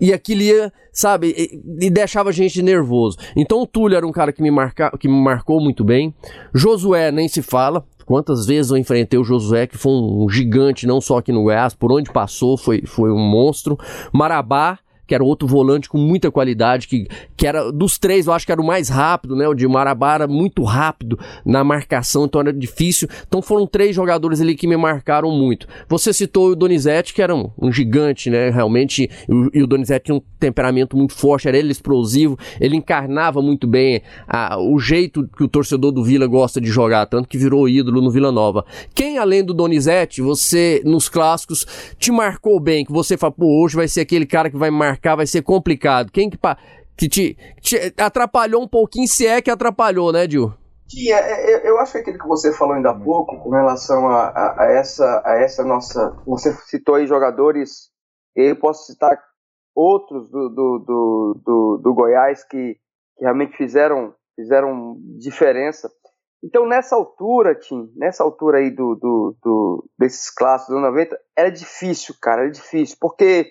e 0.00 0.12
aquilo 0.12 0.42
ia, 0.42 0.72
sabe, 0.92 1.32
e, 1.38 1.86
e, 1.86 1.88
deixava 1.88 2.30
a 2.30 2.32
gente 2.32 2.60
nervoso. 2.60 3.16
Então 3.36 3.62
o 3.62 3.66
Túlio 3.68 3.96
era 3.96 4.04
um 4.04 4.10
cara 4.10 4.32
que 4.32 4.42
me, 4.42 4.50
marca, 4.50 4.90
que 4.98 5.06
me 5.06 5.14
marcou 5.14 5.60
muito 5.60 5.84
bem. 5.84 6.12
Josué 6.52 7.12
nem 7.12 7.28
se 7.28 7.40
fala. 7.40 7.86
Quantas 8.04 8.46
vezes 8.46 8.72
eu 8.72 8.76
enfrentei 8.76 9.16
o 9.16 9.22
Josué, 9.22 9.68
que 9.68 9.78
foi 9.78 9.92
um 9.92 10.28
gigante, 10.28 10.88
não 10.88 11.00
só 11.00 11.18
aqui 11.18 11.30
no 11.30 11.44
Goiás, 11.44 11.74
por 11.74 11.92
onde 11.92 12.10
passou, 12.10 12.58
foi, 12.58 12.82
foi 12.84 13.12
um 13.12 13.18
monstro. 13.18 13.78
Marabá, 14.12 14.80
que 15.08 15.14
era 15.14 15.24
outro 15.24 15.48
volante 15.48 15.88
com 15.88 15.96
muita 15.96 16.30
qualidade, 16.30 16.86
que, 16.86 17.08
que 17.34 17.46
era 17.46 17.72
dos 17.72 17.98
três, 17.98 18.26
eu 18.26 18.32
acho 18.34 18.44
que 18.44 18.52
era 18.52 18.60
o 18.60 18.66
mais 18.66 18.90
rápido, 18.90 19.34
né? 19.34 19.48
O 19.48 19.54
de 19.54 19.66
Marabara, 19.66 20.28
muito 20.28 20.62
rápido 20.62 21.18
na 21.44 21.64
marcação, 21.64 22.26
então 22.26 22.42
era 22.42 22.52
difícil. 22.52 23.08
Então 23.26 23.40
foram 23.40 23.66
três 23.66 23.96
jogadores 23.96 24.40
ali 24.40 24.54
que 24.54 24.66
me 24.66 24.76
marcaram 24.76 25.30
muito. 25.30 25.66
Você 25.88 26.12
citou 26.12 26.50
o 26.50 26.56
Donizete, 26.56 27.14
que 27.14 27.22
era 27.22 27.34
um, 27.34 27.50
um 27.58 27.72
gigante, 27.72 28.28
né? 28.28 28.50
Realmente, 28.50 29.10
e 29.54 29.62
o 29.62 29.66
Donizete 29.66 30.04
tinha 30.04 30.16
um 30.16 30.22
temperamento 30.38 30.96
muito 30.96 31.14
forte, 31.14 31.48
era 31.48 31.56
ele 31.56 31.72
explosivo, 31.72 32.38
ele 32.60 32.76
encarnava 32.76 33.40
muito 33.40 33.66
bem 33.66 34.02
a, 34.26 34.58
o 34.60 34.78
jeito 34.78 35.26
que 35.36 35.42
o 35.42 35.48
torcedor 35.48 35.90
do 35.90 36.04
Vila 36.04 36.26
gosta 36.26 36.60
de 36.60 36.68
jogar, 36.68 37.06
tanto 37.06 37.28
que 37.28 37.38
virou 37.38 37.66
ídolo 37.66 38.02
no 38.02 38.10
Vila 38.10 38.30
Nova. 38.30 38.64
Quem, 38.94 39.16
além 39.16 39.42
do 39.42 39.54
Donizete, 39.54 40.20
você, 40.20 40.82
nos 40.84 41.08
clássicos, 41.08 41.66
te 41.98 42.12
marcou 42.12 42.60
bem, 42.60 42.84
que 42.84 42.92
você 42.92 43.16
fala, 43.16 43.32
pô, 43.32 43.64
hoje 43.64 43.74
vai 43.74 43.88
ser 43.88 44.02
aquele 44.02 44.26
cara 44.26 44.50
que 44.50 44.56
vai 44.56 44.70
marcar, 44.70 44.97
vai 45.02 45.26
ser 45.26 45.42
complicado. 45.42 46.10
Quem 46.12 46.30
que, 46.30 46.38
que 46.96 47.08
te, 47.08 47.36
te 47.60 47.94
atrapalhou 47.98 48.62
um 48.62 48.68
pouquinho, 48.68 49.06
se 49.06 49.26
é 49.26 49.40
que 49.40 49.50
atrapalhou, 49.50 50.12
né, 50.12 50.26
Dil? 50.26 50.52
Que 50.88 51.12
é, 51.12 51.16
é, 51.16 51.68
eu 51.68 51.78
acho 51.78 51.92
que 51.92 51.98
aquilo 51.98 52.18
que 52.18 52.26
você 52.26 52.52
falou 52.52 52.74
ainda 52.74 52.90
há 52.90 52.98
pouco, 52.98 53.38
com 53.38 53.50
relação 53.50 54.08
a, 54.08 54.28
a, 54.28 54.62
a, 54.62 54.72
essa, 54.72 55.22
a 55.24 55.34
essa 55.34 55.62
nossa. 55.64 56.16
Você 56.26 56.52
citou 56.66 56.94
aí 56.94 57.06
jogadores, 57.06 57.90
eu 58.34 58.56
posso 58.56 58.86
citar 58.86 59.18
outros 59.74 60.30
do, 60.30 60.48
do, 60.48 60.78
do, 60.78 61.42
do, 61.44 61.80
do 61.84 61.94
Goiás 61.94 62.42
que, 62.42 62.76
que 63.16 63.24
realmente 63.24 63.56
fizeram, 63.56 64.14
fizeram 64.34 64.96
diferença. 65.18 65.90
Então, 66.42 66.66
nessa 66.66 66.96
altura, 66.96 67.54
Tim, 67.54 67.92
nessa 67.96 68.22
altura 68.22 68.58
aí 68.58 68.70
do, 68.70 68.94
do, 68.94 69.36
do 69.42 69.90
desses 69.98 70.30
clássicos 70.30 70.74
dos 70.74 70.82
90, 70.82 71.18
era 71.36 71.50
difícil, 71.50 72.14
cara, 72.20 72.42
era 72.42 72.50
difícil, 72.50 72.96
porque 73.00 73.50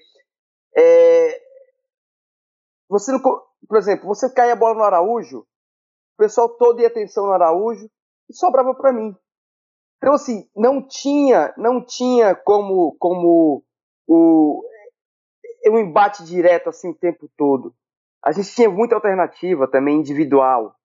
é, 0.78 1.42
você 2.88 3.12
não, 3.12 3.20
por 3.22 3.78
exemplo, 3.78 4.08
você 4.08 4.32
caía 4.32 4.54
a 4.54 4.56
bola 4.56 4.76
no 4.76 4.84
Araújo, 4.84 5.40
o 5.40 6.18
pessoal 6.18 6.50
todo 6.50 6.80
ia 6.80 6.88
atenção 6.88 7.26
no 7.26 7.34
Araújo 7.34 7.90
e 8.30 8.34
sobrava 8.34 8.76
para 8.76 8.94
mim. 8.94 9.16
Então, 9.98 10.13
assim, 10.13 10.48
não 10.56 10.88
tinha, 10.88 11.54
não 11.58 11.84
tinha 11.84 12.36
como, 12.36 12.96
como 13.00 13.63
o, 14.08 14.63
um 15.68 15.80
embate 15.80 16.24
direto 16.24 16.70
assim 16.70 16.92
o 16.92 16.96
tempo 16.96 17.28
todo. 17.36 17.74
A 18.24 18.32
gente 18.32 18.54
tinha 18.54 18.70
muita 18.70 18.96
alternativa 18.96 19.68
também 19.68 19.98
individual. 19.98 20.76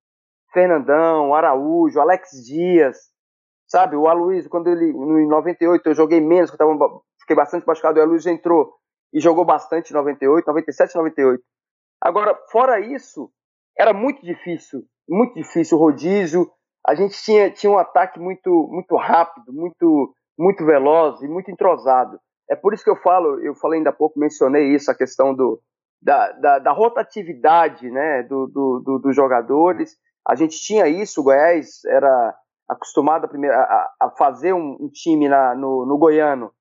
Fernandão, 0.51 1.33
Araújo, 1.33 1.99
Alex 1.99 2.43
Dias, 2.45 2.97
sabe? 3.67 3.95
O 3.95 4.07
Aloysio, 4.07 4.49
quando 4.49 4.67
ele, 4.67 4.91
no 4.91 5.27
98, 5.29 5.87
eu 5.87 5.95
joguei 5.95 6.21
menos, 6.21 6.51
eu 6.51 6.57
tava, 6.57 6.75
fiquei 7.19 7.35
bastante 7.35 7.65
machucado, 7.65 7.99
o 7.99 8.03
Aloysio 8.03 8.31
entrou 8.31 8.73
e 9.13 9.19
jogou 9.19 9.45
bastante 9.45 9.91
em 9.91 9.93
98, 9.93 10.45
97, 10.47 10.95
98. 10.95 11.43
Agora, 12.01 12.37
fora 12.51 12.79
isso, 12.79 13.29
era 13.77 13.93
muito 13.93 14.21
difícil, 14.25 14.83
muito 15.07 15.35
difícil 15.35 15.77
o 15.77 15.81
rodízio. 15.81 16.49
A 16.85 16.95
gente 16.95 17.15
tinha, 17.23 17.51
tinha 17.51 17.71
um 17.71 17.77
ataque 17.77 18.19
muito, 18.19 18.49
muito 18.71 18.95
rápido, 18.97 19.53
muito, 19.53 20.13
muito 20.37 20.65
veloz 20.65 21.21
e 21.21 21.27
muito 21.27 21.49
entrosado. 21.49 22.19
É 22.49 22.55
por 22.55 22.73
isso 22.73 22.83
que 22.83 22.89
eu 22.89 22.97
falo, 22.97 23.39
eu 23.39 23.55
falei 23.55 23.77
ainda 23.77 23.89
há 23.89 23.93
pouco, 23.93 24.19
mencionei 24.19 24.75
isso, 24.75 24.91
a 24.91 24.95
questão 24.95 25.33
do, 25.33 25.61
da, 26.01 26.31
da, 26.33 26.59
da 26.59 26.71
rotatividade 26.71 27.89
né, 27.89 28.23
do, 28.23 28.47
do, 28.47 28.79
do, 28.83 28.99
dos 28.99 29.15
jogadores. 29.15 29.95
A 30.27 30.35
gente 30.35 30.59
tinha 30.59 30.87
isso, 30.87 31.21
o 31.21 31.23
Goiás 31.23 31.83
era 31.85 32.35
acostumado 32.69 33.25
a, 33.25 33.27
primeiro, 33.27 33.55
a, 33.55 33.89
a 34.01 34.09
fazer 34.11 34.53
um, 34.53 34.77
um 34.79 34.89
time 34.89 35.27
na, 35.27 35.55
no, 35.55 35.85
no, 35.85 35.97
goiano 35.97 36.51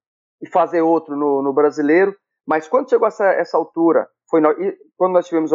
e 0.41 0.49
fazer 0.49 0.83
outro 0.83 1.17
no, 1.17 1.43
no, 1.43 1.53
brasileiro, 1.53 2.15
mas 2.46 2.68
quando 2.68 2.90
chegou 2.90 3.07
essa, 3.09 3.26
essa 3.33 3.57
altura, 3.57 4.09
foi 4.28 4.40
no, 4.40 4.55
quando 4.96 5.12
nós 5.12 5.26
tivemos, 5.26 5.50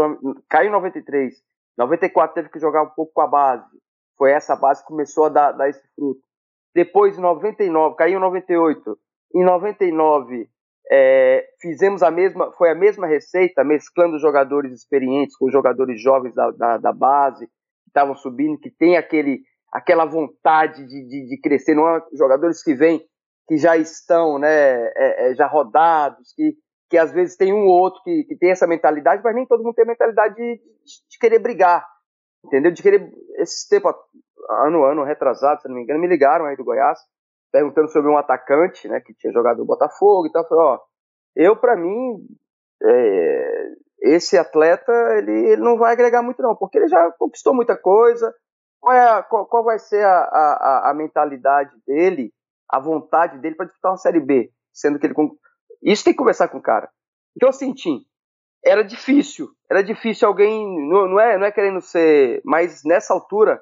caiu 0.50 0.70
em 0.70 0.72
93, 0.72 1.36
94 1.78 2.34
teve 2.36 2.50
que 2.50 2.60
jogar 2.60 2.84
um 2.84 2.90
pouco 2.90 3.12
com 3.14 3.22
a 3.22 3.28
base, 3.28 3.66
foi 4.18 4.32
essa 4.32 4.56
base 4.56 4.82
que 4.82 4.88
começou 4.88 5.26
a 5.26 5.30
dar, 5.30 5.52
dar 5.52 5.70
esse 5.70 5.84
fruto. 5.96 6.22
Depois, 6.74 7.18
em 7.18 7.22
99, 7.22 7.96
caiu 7.96 8.18
em 8.18 8.22
98, 8.22 8.98
em 9.36 9.44
99, 9.44 10.50
é, 10.92 11.46
fizemos 11.62 12.02
a 12.02 12.10
mesma, 12.10 12.52
foi 12.54 12.70
a 12.70 12.76
mesma 12.76 13.08
receita, 13.08 13.64
mesclando 13.64 14.20
jogadores 14.20 14.72
experientes 14.72 15.36
com 15.36 15.50
jogadores 15.52 16.02
jovens 16.02 16.34
da, 16.34 16.52
da, 16.52 16.78
da 16.78 16.94
base, 16.94 17.46
que 17.48 17.90
estavam 17.90 18.16
subindo, 18.16 18.60
que 18.60 18.72
tem 18.72 18.98
aquele, 18.98 19.42
aquela 19.72 20.06
vontade 20.06 20.86
de, 20.86 21.08
de, 21.08 21.28
de, 21.28 21.42
crescer, 21.42 21.76
não 21.76 21.88
é 21.90 22.02
jogadores 22.14 22.64
que 22.64 22.74
vêm, 22.74 23.04
que 23.48 23.58
já 23.58 23.76
estão 23.78 24.40
né, 24.40 24.48
é, 24.50 25.32
é, 25.32 25.36
já 25.36 25.48
rodados, 25.48 26.34
que, 26.36 26.56
que 26.90 26.98
às 26.98 27.12
vezes 27.12 27.36
tem 27.36 27.54
um 27.54 27.66
ou 27.66 27.80
outro 27.80 28.02
que, 28.04 28.24
que 28.24 28.38
tem 28.38 28.52
essa 28.52 28.68
mentalidade, 28.68 29.22
mas 29.24 29.36
nem 29.36 29.46
todo 29.46 29.64
mundo 29.64 29.76
tem 29.76 29.84
a 29.84 29.88
mentalidade 29.88 30.36
de, 30.36 30.62
de, 31.10 31.20
querer 31.20 31.40
brigar, 31.40 31.86
entendeu? 32.46 32.72
De 32.72 32.82
querer, 32.82 33.12
esse 33.38 33.68
tempo, 33.70 33.94
ano, 34.50 34.84
ano 34.84 35.04
retrasado, 35.04 35.62
se 35.62 35.68
não 35.68 35.76
me 35.76 35.84
engano, 35.84 36.00
me 36.00 36.08
ligaram 36.08 36.46
aí 36.46 36.56
do 36.56 36.64
Goiás, 36.64 37.00
perguntando 37.52 37.90
sobre 37.90 38.10
um 38.10 38.18
atacante, 38.18 38.88
né, 38.88 39.02
que 39.02 39.14
tinha 39.14 39.34
jogado 39.34 39.58
no 39.58 39.66
Botafogo 39.66 40.28
e 40.28 40.32
tal. 40.32 40.48
Falei, 40.48 40.64
ó, 40.64 40.80
eu 41.36 41.56
para 41.56 41.76
mim, 41.76 42.18
é, 42.84 43.68
esse 44.02 44.38
atleta 44.38 44.92
ele, 45.18 45.52
ele, 45.52 45.62
não 45.62 45.78
vai 45.78 45.94
agregar 45.94 46.22
muito 46.22 46.42
não, 46.42 46.56
porque 46.56 46.78
ele 46.78 46.88
já 46.88 47.12
conquistou 47.18 47.54
muita 47.54 47.78
coisa. 47.78 48.34
Qual, 48.80 48.94
é 48.94 49.10
a, 49.10 49.24
qual, 49.24 49.46
qual 49.48 49.64
vai 49.64 49.80
ser 49.80 50.04
a, 50.06 50.20
a, 50.20 50.92
a, 50.92 50.94
mentalidade 50.94 51.72
dele, 51.86 52.32
a 52.70 52.80
vontade 52.80 53.40
dele 53.40 53.56
para 53.56 53.66
disputar 53.66 53.92
uma 53.92 53.98
Série 53.98 54.20
B, 54.20 54.52
sendo 54.72 55.00
que 55.00 55.08
ele 55.08 55.16
isso 55.84 56.04
tem 56.04 56.14
que 56.14 56.18
conversar 56.18 56.48
com 56.48 56.58
o 56.58 56.62
cara. 56.62 56.90
Então 57.36 57.50
assim, 57.50 57.74
Tim, 57.74 58.02
era 58.64 58.84
difícil, 58.84 59.50
era 59.70 59.84
difícil 59.84 60.28
alguém, 60.28 60.66
não, 60.90 61.08
não 61.08 61.20
é, 61.20 61.38
não 61.38 61.46
é 61.46 61.52
querendo 61.52 61.82
ser, 61.82 62.42
mas 62.44 62.82
nessa 62.84 63.14
altura 63.14 63.60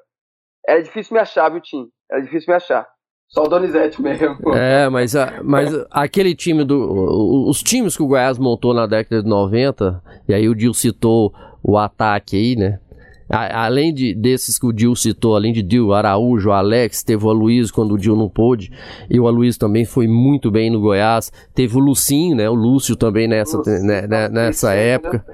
era 0.66 0.82
difícil 0.82 1.14
me 1.14 1.20
achar, 1.20 1.48
viu, 1.48 1.60
Tim? 1.60 1.88
Era 2.10 2.22
difícil 2.22 2.50
me 2.50 2.56
achar. 2.56 2.86
Só 3.28 3.44
o 3.44 3.48
Donizete 3.48 4.00
mesmo. 4.00 4.54
É, 4.54 4.88
mas, 4.88 5.16
a, 5.16 5.42
mas 5.42 5.70
aquele 5.90 6.34
time 6.34 6.64
do. 6.64 7.48
Os 7.48 7.62
times 7.62 7.96
que 7.96 8.02
o 8.02 8.06
Goiás 8.06 8.38
montou 8.38 8.72
na 8.72 8.86
década 8.86 9.22
de 9.22 9.28
90, 9.28 10.02
e 10.28 10.34
aí 10.34 10.48
o 10.48 10.54
Dil 10.54 10.72
citou 10.72 11.32
o 11.62 11.76
ataque 11.76 12.36
aí, 12.36 12.56
né? 12.56 12.80
Além 13.28 13.92
de, 13.92 14.14
desses 14.14 14.58
que 14.58 14.66
o 14.66 14.72
Dil 14.72 14.94
citou, 14.94 15.34
além 15.34 15.52
de 15.52 15.62
Dil, 15.62 15.92
Araújo, 15.92 16.50
Alex, 16.50 17.02
teve 17.02 17.24
o 17.24 17.30
Aloysio 17.30 17.74
quando 17.74 17.94
o 17.94 17.98
Dil 17.98 18.16
não 18.16 18.28
pôde, 18.28 18.70
e 19.10 19.18
o 19.18 19.26
Aloysio 19.26 19.58
também 19.58 19.84
foi 19.84 20.06
muito 20.06 20.50
bem 20.50 20.70
no 20.70 20.80
Goiás, 20.80 21.32
teve 21.54 21.76
o 21.76 21.80
Lucinho, 21.80 22.36
né, 22.36 22.48
o 22.48 22.54
Lúcio 22.54 22.94
também 22.94 23.26
nessa, 23.26 23.56
Lúcio, 23.56 23.82
né, 23.82 24.06
né, 24.06 24.28
nessa 24.28 24.74
época. 24.74 25.24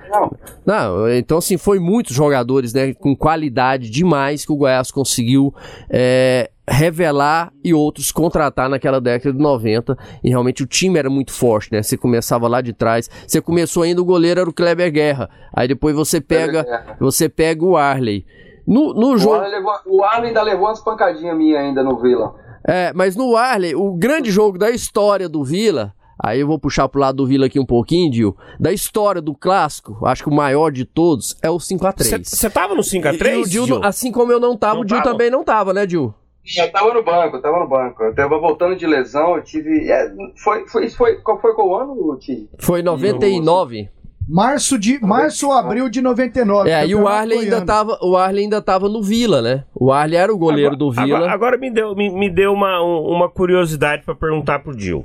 Não, 0.65 1.11
então 1.11 1.39
assim, 1.39 1.57
foi 1.57 1.79
muitos 1.79 2.15
jogadores, 2.15 2.73
né, 2.73 2.95
com 2.95 3.17
qualidade 3.17 3.91
demais 3.91 4.45
que 4.45 4.53
o 4.53 4.57
Goiás 4.57 4.91
conseguiu 4.91 5.55
é, 5.91 6.51
revelar 6.69 7.53
e 7.65 7.75
outros 7.75 8.13
contratar 8.13 8.69
naquela 8.69 9.01
década 9.01 9.37
de 9.37 9.43
90 9.43 9.97
e 10.23 10.29
realmente 10.29 10.63
o 10.63 10.67
time 10.67 10.99
era 10.99 11.11
muito 11.11 11.33
forte, 11.33 11.73
né? 11.73 11.83
Você 11.83 11.97
começava 11.97 12.47
lá 12.49 12.61
de 12.61 12.73
trás, 12.73 13.11
você 13.27 13.41
começou 13.41 13.83
ainda 13.83 14.01
o 14.01 14.05
goleiro 14.05 14.41
era 14.41 14.49
o 14.49 14.53
Kleber 14.53 14.93
Guerra, 14.93 15.29
aí 15.53 15.67
depois 15.67 15.95
você 15.95 16.21
pega 16.21 16.65
você 17.01 17.29
pega 17.29 17.65
o 17.65 17.77
Arley. 17.77 18.25
No, 18.67 18.95
no 18.95 19.15
o, 19.15 19.19
jogo 19.19 19.37
Arley 19.37 19.51
levou, 19.51 19.75
o 19.87 20.05
Arley 20.05 20.29
ainda 20.29 20.43
levou 20.43 20.67
umas 20.69 20.81
pancadinhas 20.81 21.37
minhas 21.37 21.61
ainda 21.61 21.83
no 21.83 21.99
Vila. 22.01 22.35
É, 22.65 22.93
mas 22.93 23.17
no 23.17 23.37
Arley, 23.37 23.75
o 23.75 23.93
grande 23.95 24.31
jogo 24.31 24.57
da 24.57 24.71
história 24.71 25.29
do 25.29 25.43
Vila 25.43 25.93
Aí 26.23 26.39
eu 26.39 26.47
vou 26.47 26.57
puxar 26.57 26.89
pro 26.89 27.01
lado 27.01 27.17
do 27.17 27.27
Vila 27.27 27.47
aqui 27.47 27.59
um 27.59 27.67
pouquinho, 27.67 28.09
Dil. 28.09 28.37
Da 28.61 28.73
história 28.73 29.21
do 29.21 29.35
clássico, 29.35 30.07
acho 30.07 30.23
que 30.23 30.29
o 30.29 30.33
maior 30.33 30.71
de 30.71 30.85
todos 30.85 31.37
é 31.43 31.51
o 31.51 31.57
5x3. 31.57 32.25
Você 32.25 32.49
tava 32.49 32.77
no 32.77 32.83
5x3? 32.83 33.49
Dil, 33.49 33.85
assim 33.85 34.13
como 34.13 34.31
eu 34.31 34.39
não 34.39 34.57
tava, 34.57 34.77
não 34.77 34.83
o 34.83 34.85
Dil 34.85 34.99
tava. 34.99 35.11
também 35.11 35.31
não 35.31 35.43
tava, 35.43 35.75
né, 35.75 35.85
Dil? 35.85 36.15
Eu 36.57 36.73
tava 36.73 36.93
no 36.93 37.03
banco, 37.05 37.37
eu 37.37 37.43
tava 37.43 37.61
no 37.61 37.69
banco. 37.69 38.03
Eu 38.03 38.15
tava 38.15 38.39
voltando 38.39 38.75
de 38.75 38.87
lesão, 38.87 39.37
eu 39.37 39.43
tive. 39.43 39.89
É, 39.91 40.13
foi, 40.43 40.67
foi, 40.67 40.91
foi, 40.91 41.15
qual 41.17 41.41
foi 41.41 41.55
qual 41.55 41.81
ano, 41.81 42.19
Tive? 42.19 42.49
Foi 42.59 42.83
99. 42.83 43.89
Março 44.29 44.79
de 44.79 45.01
março 45.01 45.49
ou 45.49 45.53
abril 45.53 45.89
de 45.89 46.01
99. 46.01 46.71
É, 46.71 46.87
e 46.87 46.95
o 46.95 47.09
Arley 47.09 47.41
ainda 47.41 47.65
tava, 47.65 47.99
o 48.01 48.17
Arley 48.17 48.45
ainda 48.45 48.63
tava 48.63 48.89
no 48.89 49.03
Vila, 49.03 49.43
né? 49.43 49.65
O 49.75 49.93
Arley 49.93 50.17
era 50.17 50.33
o 50.33 50.39
goleiro 50.39 50.75
agora, 50.75 50.79
do 50.79 50.91
Vila. 50.93 51.17
Agora, 51.17 51.33
agora, 51.33 51.59
me 51.59 51.71
deu, 51.71 51.95
me, 51.95 52.09
me 52.09 52.31
deu 52.31 52.53
uma, 52.53 52.81
uma 52.83 53.29
curiosidade 53.29 54.05
para 54.05 54.15
perguntar 54.15 54.61
pro 54.61 54.77
Dil. 54.77 55.05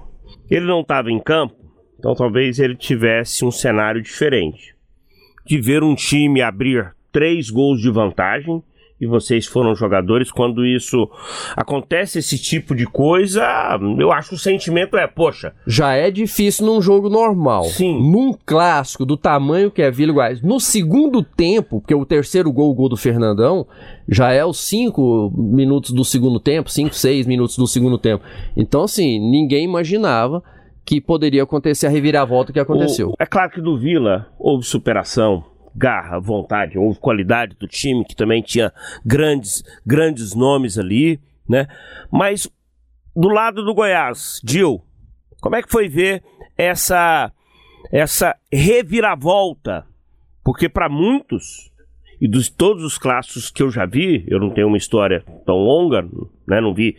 Ele 0.49 0.65
não 0.65 0.83
tava 0.83 1.11
em 1.11 1.19
campo, 1.19 1.55
então 1.97 2.13
talvez 2.13 2.59
ele 2.59 2.75
tivesse 2.75 3.43
um 3.43 3.51
cenário 3.51 4.01
diferente. 4.01 4.75
De 5.45 5.59
ver 5.59 5.83
um 5.83 5.95
time 5.95 6.41
abrir 6.41 6.93
três 7.11 7.49
gols 7.49 7.81
de 7.81 7.89
vantagem 7.89 8.63
e 8.99 9.05
vocês 9.05 9.45
foram 9.45 9.75
jogadores, 9.75 10.31
quando 10.31 10.65
isso 10.65 11.09
acontece 11.55 12.19
esse 12.19 12.37
tipo 12.37 12.75
de 12.75 12.85
coisa, 12.85 13.43
eu 13.99 14.11
acho 14.11 14.29
que 14.29 14.35
o 14.35 14.39
sentimento 14.39 14.97
é, 14.97 15.05
poxa. 15.05 15.53
Já 15.67 15.93
é 15.93 16.09
difícil 16.09 16.65
num 16.65 16.81
jogo 16.81 17.09
normal. 17.09 17.65
Sim. 17.65 18.11
Num 18.11 18.33
clássico 18.45 19.05
do 19.05 19.15
tamanho 19.15 19.69
que 19.69 19.81
é 19.81 19.91
Vila 19.91 20.13
Goiás. 20.13 20.41
No 20.41 20.59
segundo 20.59 21.21
tempo, 21.23 21.79
porque 21.79 21.93
o 21.93 22.05
terceiro 22.05 22.51
gol, 22.51 22.71
o 22.71 22.73
gol 22.73 22.89
do 22.89 22.97
Fernandão, 22.97 23.67
já 24.09 24.31
é 24.31 24.43
os 24.43 24.59
cinco 24.59 25.31
minutos 25.35 25.91
do 25.91 26.03
segundo 26.03 26.39
tempo, 26.39 26.71
cinco, 26.71 26.95
seis 26.95 27.27
minutos 27.27 27.57
do 27.57 27.67
segundo 27.67 27.97
tempo. 27.97 28.23
Então, 28.55 28.83
assim, 28.83 29.19
ninguém 29.19 29.63
imaginava 29.63 30.43
que 30.83 31.01
poderia 31.01 31.43
acontecer 31.43 31.85
a 31.85 31.89
reviravolta 31.89 32.53
que 32.53 32.59
aconteceu. 32.59 33.09
O, 33.09 33.13
é 33.19 33.25
claro 33.25 33.51
que 33.51 33.61
do 33.61 33.77
Vila 33.77 34.27
houve 34.39 34.65
superação, 34.65 35.43
garra, 35.77 36.19
vontade, 36.19 36.77
houve 36.77 36.99
qualidade 36.99 37.55
do 37.55 37.67
time, 37.67 38.03
que 38.03 38.15
também 38.15 38.41
tinha 38.41 38.73
grandes, 39.05 39.63
grandes 39.85 40.33
nomes 40.33 40.77
ali, 40.77 41.19
né? 41.47 41.67
Mas 42.11 42.49
do 43.15 43.29
lado 43.29 43.63
do 43.63 43.73
Goiás, 43.73 44.41
Dil, 44.43 44.83
como 45.39 45.55
é 45.55 45.61
que 45.61 45.71
foi 45.71 45.87
ver 45.87 46.23
essa 46.57 47.31
essa 47.91 48.35
reviravolta? 48.51 49.85
Porque 50.43 50.67
para 50.67 50.89
muitos 50.89 51.71
e 52.19 52.27
dos 52.27 52.49
todos 52.49 52.83
os 52.83 52.97
clássicos 52.97 53.51
que 53.51 53.61
eu 53.61 53.69
já 53.69 53.85
vi, 53.85 54.25
eu 54.27 54.39
não 54.39 54.49
tenho 54.49 54.67
uma 54.67 54.77
história 54.77 55.23
tão 55.45 55.55
longa, 55.55 56.01
né? 56.47 56.59
Não 56.59 56.73
vi, 56.73 56.97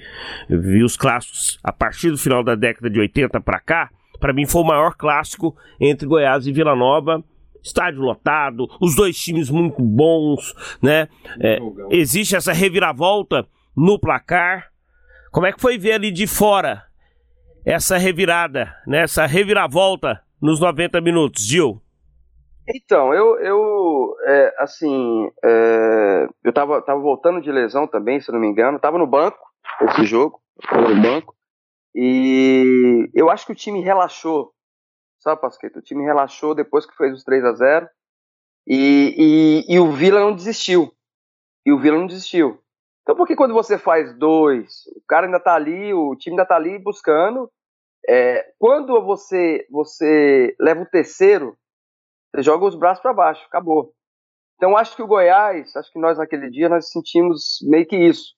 vi 0.48 0.84
os 0.84 0.96
clássicos 0.96 1.58
a 1.62 1.72
partir 1.72 2.10
do 2.10 2.18
final 2.18 2.44
da 2.44 2.54
década 2.54 2.88
de 2.88 3.00
80 3.00 3.40
para 3.40 3.58
cá. 3.58 3.90
Para 4.20 4.32
mim 4.32 4.46
foi 4.46 4.62
o 4.62 4.66
maior 4.66 4.94
clássico 4.96 5.56
entre 5.80 6.06
Goiás 6.06 6.46
e 6.46 6.52
Vila 6.52 6.76
Nova 6.76 7.24
estádio 7.68 8.00
lotado, 8.00 8.68
os 8.80 8.94
dois 8.94 9.16
times 9.16 9.50
muito 9.50 9.82
bons, 9.82 10.54
né? 10.82 11.08
É, 11.40 11.58
existe 11.90 12.34
essa 12.36 12.52
reviravolta 12.52 13.46
no 13.76 13.98
placar. 13.98 14.70
Como 15.30 15.46
é 15.46 15.52
que 15.52 15.60
foi 15.60 15.78
ver 15.78 15.92
ali 15.92 16.10
de 16.10 16.26
fora 16.26 16.84
essa 17.64 17.96
revirada, 17.98 18.74
né? 18.86 19.02
Essa 19.02 19.26
reviravolta 19.26 20.20
nos 20.40 20.60
90 20.60 21.00
minutos, 21.00 21.46
Gil? 21.46 21.80
Então, 22.74 23.14
eu, 23.14 23.38
eu 23.38 24.14
é, 24.26 24.54
assim, 24.58 25.30
é, 25.42 26.26
eu 26.44 26.52
tava, 26.52 26.82
tava 26.82 27.00
voltando 27.00 27.40
de 27.40 27.50
lesão 27.50 27.86
também, 27.86 28.20
se 28.20 28.30
não 28.30 28.38
me 28.38 28.46
engano, 28.46 28.78
tava 28.78 28.98
no 28.98 29.06
banco, 29.06 29.38
esse 29.82 30.04
jogo, 30.04 30.38
tava 30.68 30.88
no 30.88 31.00
banco, 31.00 31.34
e 31.94 33.08
eu 33.14 33.30
acho 33.30 33.46
que 33.46 33.52
o 33.52 33.56
time 33.56 33.80
relaxou 33.80 34.52
sabe, 35.18 35.40
Pasqueta? 35.40 35.78
O 35.78 35.82
time 35.82 36.04
relaxou 36.04 36.54
depois 36.54 36.86
que 36.86 36.96
fez 36.96 37.14
os 37.14 37.24
3 37.24 37.44
a 37.44 37.52
0 37.52 37.88
e, 38.66 39.64
e, 39.68 39.74
e 39.74 39.80
o 39.80 39.90
Vila 39.92 40.20
não 40.20 40.34
desistiu. 40.34 40.92
E 41.64 41.72
o 41.72 41.78
Vila 41.78 41.98
não 41.98 42.06
desistiu. 42.06 42.62
Então, 43.02 43.16
por 43.16 43.26
que 43.26 43.34
quando 43.34 43.54
você 43.54 43.78
faz 43.78 44.16
dois, 44.18 44.86
o 44.94 45.02
cara 45.08 45.26
ainda 45.26 45.40
tá 45.40 45.54
ali, 45.54 45.94
o 45.94 46.14
time 46.14 46.34
ainda 46.34 46.46
tá 46.46 46.56
ali 46.56 46.78
buscando. 46.78 47.50
É, 48.06 48.52
quando 48.58 49.02
você 49.02 49.66
você 49.70 50.54
leva 50.60 50.82
o 50.82 50.86
terceiro, 50.86 51.56
você 52.30 52.42
joga 52.42 52.66
os 52.66 52.74
braços 52.74 53.02
para 53.02 53.14
baixo, 53.14 53.44
acabou. 53.46 53.94
Então, 54.56 54.76
acho 54.76 54.94
que 54.94 55.02
o 55.02 55.06
Goiás, 55.06 55.74
acho 55.76 55.90
que 55.92 55.98
nós 55.98 56.18
naquele 56.18 56.50
dia 56.50 56.68
nós 56.68 56.90
sentimos 56.90 57.58
meio 57.62 57.86
que 57.86 57.96
isso. 57.96 58.34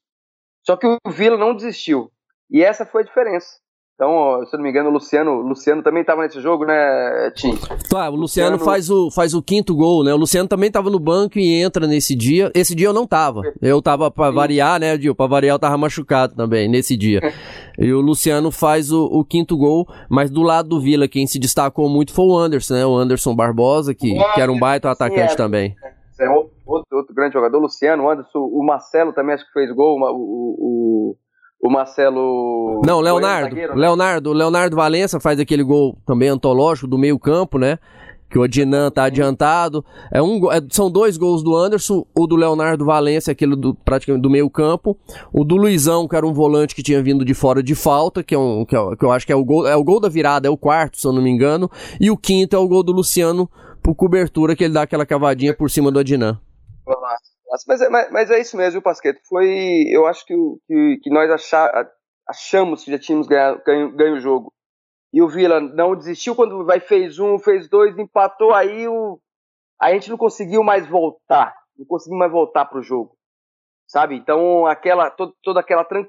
Só 0.65 0.77
que 0.77 0.87
o 0.87 0.99
Vila 1.11 1.37
não 1.37 1.55
desistiu. 1.55 2.13
E 2.49 2.63
essa 2.63 2.87
foi 2.87 3.03
a 3.03 3.07
diferença. 3.07 3.59
Então, 4.01 4.43
se 4.47 4.57
eu 4.57 4.57
não 4.57 4.65
me 4.65 4.71
engano, 4.71 4.89
o 4.89 4.93
Luciano, 4.95 5.43
Luciano 5.43 5.83
também 5.83 6.01
estava 6.01 6.23
nesse 6.23 6.41
jogo, 6.41 6.65
né, 6.65 7.31
Tim? 7.35 7.55
Tá, 7.87 8.09
o 8.09 8.17
Luciano, 8.17 8.53
Luciano, 8.53 8.59
faz, 8.59 8.89
o, 8.89 9.11
faz 9.11 9.35
o 9.35 9.43
quinto 9.43 9.77
gol, 9.77 10.03
né? 10.03 10.15
O 10.15 10.17
Luciano 10.17 10.49
também 10.49 10.69
estava 10.69 10.89
no 10.89 10.99
banco 10.99 11.39
e 11.39 11.61
entra 11.61 11.87
nesse 11.87 12.17
dia. 12.17 12.51
Esse 12.55 12.75
dia 12.75 12.87
eu 12.87 12.95
não 12.95 13.07
tava. 13.07 13.43
Eu 13.61 13.83
tava 13.83 14.11
para 14.11 14.31
variar, 14.31 14.81
né, 14.81 14.97
Dil? 14.97 15.15
Para 15.15 15.27
variar 15.27 15.57
eu 15.57 15.59
tava 15.59 15.77
machucado 15.77 16.35
também 16.35 16.67
nesse 16.67 16.97
dia. 16.97 17.21
e 17.79 17.93
o 17.93 18.01
Luciano 18.01 18.51
faz 18.51 18.91
o, 18.91 19.05
o, 19.05 19.23
quinto 19.23 19.55
gol, 19.55 19.87
mas 20.09 20.31
do 20.31 20.41
lado 20.41 20.71
do 20.71 20.81
Vila, 20.81 21.07
quem 21.07 21.27
se 21.27 21.39
destacou 21.39 21.87
muito 21.87 22.15
foi 22.15 22.25
o 22.25 22.39
Anderson, 22.39 22.73
né? 22.73 22.87
O 22.87 22.97
Anderson 22.97 23.37
Barbosa, 23.37 23.95
que, 23.95 24.15
que 24.15 24.41
era 24.41 24.51
um 24.51 24.59
baita 24.59 24.91
atacante 24.91 25.35
é, 25.35 25.37
também. 25.37 25.77
É 26.19 26.27
outro, 26.31 26.97
outro, 26.97 27.15
grande 27.15 27.35
jogador, 27.35 27.59
o 27.59 27.63
Luciano, 27.65 28.09
Anderson, 28.09 28.39
o 28.39 28.65
Marcelo 28.65 29.13
também 29.13 29.35
acho 29.35 29.45
que 29.45 29.53
fez 29.53 29.71
gol, 29.71 29.99
o, 30.01 30.57
o 30.59 31.17
o 31.63 31.71
Marcelo. 31.71 32.81
Não, 32.85 33.01
Leonardo. 33.01 33.51
Zagueiro, 33.51 33.75
né? 33.75 33.81
Leonardo, 33.81 34.33
Leonardo 34.33 34.77
Valença 34.77 35.21
faz 35.21 35.39
aquele 35.39 35.63
gol 35.63 35.97
também 36.07 36.29
antológico 36.29 36.89
do 36.89 36.99
meio-campo, 36.99 37.59
né? 37.59 37.79
Que 38.31 38.39
o 38.39 38.45
Adnan 38.45 38.91
tá 38.91 39.05
adiantado. 39.05 39.85
É 40.13 40.23
um, 40.23 40.51
é, 40.53 40.61
são 40.71 40.91
dois 40.91 41.17
gols 41.17 41.43
do 41.43 41.55
Anderson, 41.57 42.07
o 42.17 42.27
do 42.27 42.37
Leonardo 42.37 42.85
Valença, 42.85 43.33
aquele 43.33 43.57
do, 43.57 43.75
praticamente 43.75 44.23
do 44.23 44.31
meio-campo. 44.31 44.97
O 45.33 45.45
do 45.45 45.57
Luizão, 45.57 46.07
que 46.07 46.17
era 46.17 46.27
um 46.27 46.33
volante 46.33 46.75
que 46.75 46.83
tinha 46.83 47.03
vindo 47.03 47.25
de 47.25 47.35
fora 47.35 47.63
de 47.63 47.75
falta, 47.75 48.23
que, 48.23 48.35
é 48.35 48.39
um, 48.39 48.65
que, 48.65 48.75
é, 48.75 48.97
que 48.97 49.05
eu 49.05 49.11
acho 49.11 49.27
que 49.27 49.33
é 49.33 49.37
o, 49.37 49.45
gol, 49.45 49.67
é 49.67 49.77
o 49.77 49.85
gol 49.85 50.01
da 50.01 50.09
virada, 50.09 50.47
é 50.47 50.51
o 50.51 50.57
quarto, 50.57 50.99
se 50.99 51.07
eu 51.07 51.13
não 51.13 51.21
me 51.21 51.31
engano. 51.31 51.69
E 52.01 52.11
o 52.11 52.17
quinto 52.17 52.55
é 52.55 52.59
o 52.59 52.69
gol 52.69 52.83
do 52.83 52.93
Luciano 52.93 53.51
por 53.83 53.95
cobertura, 53.95 54.55
que 54.55 54.65
ele 54.65 54.75
dá 54.75 54.83
aquela 54.83 55.05
cavadinha 55.05 55.53
por 55.53 55.69
cima 55.69 55.91
do 55.91 55.99
Adnan. 55.99 56.39
Mas, 57.67 57.81
é, 57.81 57.89
mas, 57.89 58.11
mas, 58.11 58.31
é 58.31 58.41
isso 58.41 58.57
mesmo, 58.57 58.79
o 58.79 58.83
Pasqueto. 58.83 59.21
Foi, 59.29 59.85
eu 59.89 60.07
acho 60.07 60.25
que, 60.25 60.35
que, 60.67 61.01
que 61.03 61.11
nós 61.11 61.29
achar, 61.31 61.91
achamos 62.29 62.85
que 62.85 62.93
já 62.93 62.99
tínhamos 62.99 63.27
ganho, 63.27 63.61
ganho, 63.65 63.97
ganho 63.97 64.15
o 64.17 64.21
jogo. 64.21 64.53
E 65.13 65.21
o 65.21 65.29
Vila 65.29 65.61
não 65.61 65.97
desistiu 65.97 66.37
quando 66.37 66.65
vai 66.65 66.79
fez 66.79 67.19
um, 67.19 67.39
fez 67.39 67.69
dois, 67.69 67.99
empatou, 67.99 68.55
aí 68.55 68.87
o, 68.87 69.21
a 69.81 69.93
gente 69.93 70.09
não 70.09 70.17
conseguiu 70.17 70.63
mais 70.63 70.87
voltar. 70.87 71.53
Não 71.77 71.85
conseguiu 71.85 72.17
mais 72.17 72.31
voltar 72.31 72.67
pro 72.67 72.83
jogo. 72.83 73.17
Sabe? 73.89 74.15
Então, 74.15 74.67
aquela, 74.67 75.11
todo, 75.11 75.35
toda 75.43 75.59
aquela 75.59 75.85
tran, 75.85 76.07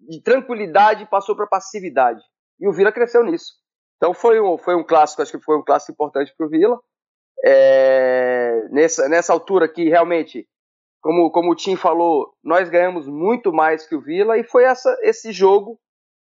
de 0.00 0.22
tranquilidade 0.22 1.06
passou 1.06 1.34
para 1.34 1.46
passividade. 1.46 2.22
E 2.60 2.68
o 2.68 2.72
Vila 2.72 2.92
cresceu 2.92 3.24
nisso. 3.24 3.54
Então 3.96 4.12
foi 4.12 4.38
um, 4.38 4.58
foi 4.58 4.74
um 4.74 4.84
clássico, 4.84 5.22
acho 5.22 5.32
que 5.32 5.42
foi 5.42 5.56
um 5.56 5.64
clássico 5.64 5.92
importante 5.92 6.34
pro 6.36 6.48
Vila 6.48 6.78
é, 7.44 8.68
nessa, 8.70 9.08
nessa 9.08 9.32
altura 9.32 9.68
que 9.68 9.88
realmente, 9.88 10.46
como, 11.00 11.30
como 11.30 11.52
o 11.52 11.54
Tim 11.54 11.76
falou, 11.76 12.32
nós 12.42 12.68
ganhamos 12.68 13.06
muito 13.06 13.52
mais 13.52 13.86
que 13.86 13.94
o 13.94 14.00
Vila 14.00 14.38
e 14.38 14.44
foi 14.44 14.64
essa, 14.64 14.96
esse 15.02 15.32
jogo 15.32 15.78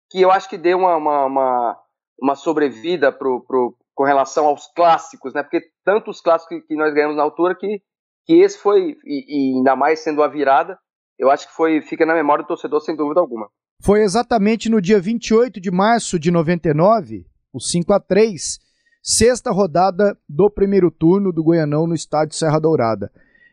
que 0.09 0.21
eu 0.21 0.31
acho 0.31 0.49
que 0.49 0.57
deu 0.57 0.77
uma, 0.79 0.95
uma, 0.95 1.25
uma, 1.25 1.79
uma 2.21 2.35
sobrevida 2.35 3.11
pro, 3.11 3.41
pro, 3.41 3.75
com 3.95 4.03
relação 4.03 4.45
aos 4.45 4.67
clássicos, 4.73 5.33
né? 5.33 5.43
Porque 5.43 5.61
tantos 5.85 6.21
clássicos 6.21 6.59
que, 6.59 6.67
que 6.67 6.75
nós 6.75 6.93
ganhamos 6.93 7.17
na 7.17 7.23
altura 7.23 7.55
que, 7.55 7.81
que 8.25 8.33
esse 8.41 8.57
foi, 8.57 8.97
e, 9.05 9.53
e, 9.53 9.57
ainda 9.57 9.75
mais 9.75 9.99
sendo 9.99 10.23
a 10.23 10.27
virada, 10.27 10.77
eu 11.17 11.29
acho 11.29 11.47
que 11.47 11.53
foi 11.53 11.81
fica 11.81 12.05
na 12.05 12.13
memória 12.13 12.43
do 12.43 12.47
torcedor 12.47 12.81
sem 12.81 12.95
dúvida 12.95 13.19
alguma. 13.19 13.49
Foi 13.81 14.01
exatamente 14.01 14.69
no 14.69 14.81
dia 14.81 14.99
28 14.99 15.59
de 15.59 15.71
março 15.71 16.19
de 16.19 16.31
99, 16.31 17.25
o 17.53 17.59
5 17.59 17.93
a 17.93 17.99
3 17.99 18.59
sexta 19.01 19.51
rodada 19.51 20.17
do 20.27 20.49
primeiro 20.49 20.91
turno 20.91 21.31
do 21.31 21.43
Goianão 21.43 21.87
no 21.87 21.95
estádio 21.95 22.35
Serra 22.35 22.59
Dourada. 22.59 23.11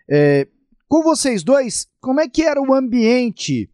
É, 0.09 0.47
com 0.89 1.03
vocês 1.03 1.43
dois, 1.43 1.89
como 2.01 2.21
é 2.21 2.29
que 2.29 2.43
era 2.43 2.61
o 2.61 2.75
ambiente 2.75 3.71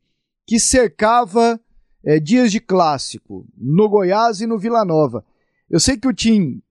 que 0.47 0.59
cercava 0.59 1.61
é, 2.05 2.19
dias 2.19 2.51
de 2.51 2.61
clássico 2.61 3.47
no 3.57 3.89
Goiás 3.89 4.41
e 4.41 4.47
no 4.47 4.59
Vila 4.59 4.85
Nova? 4.85 5.25
Eu 5.69 5.79
sei 5.79 5.97
que 5.97 6.09
o 6.09 6.13
Tim 6.13 6.63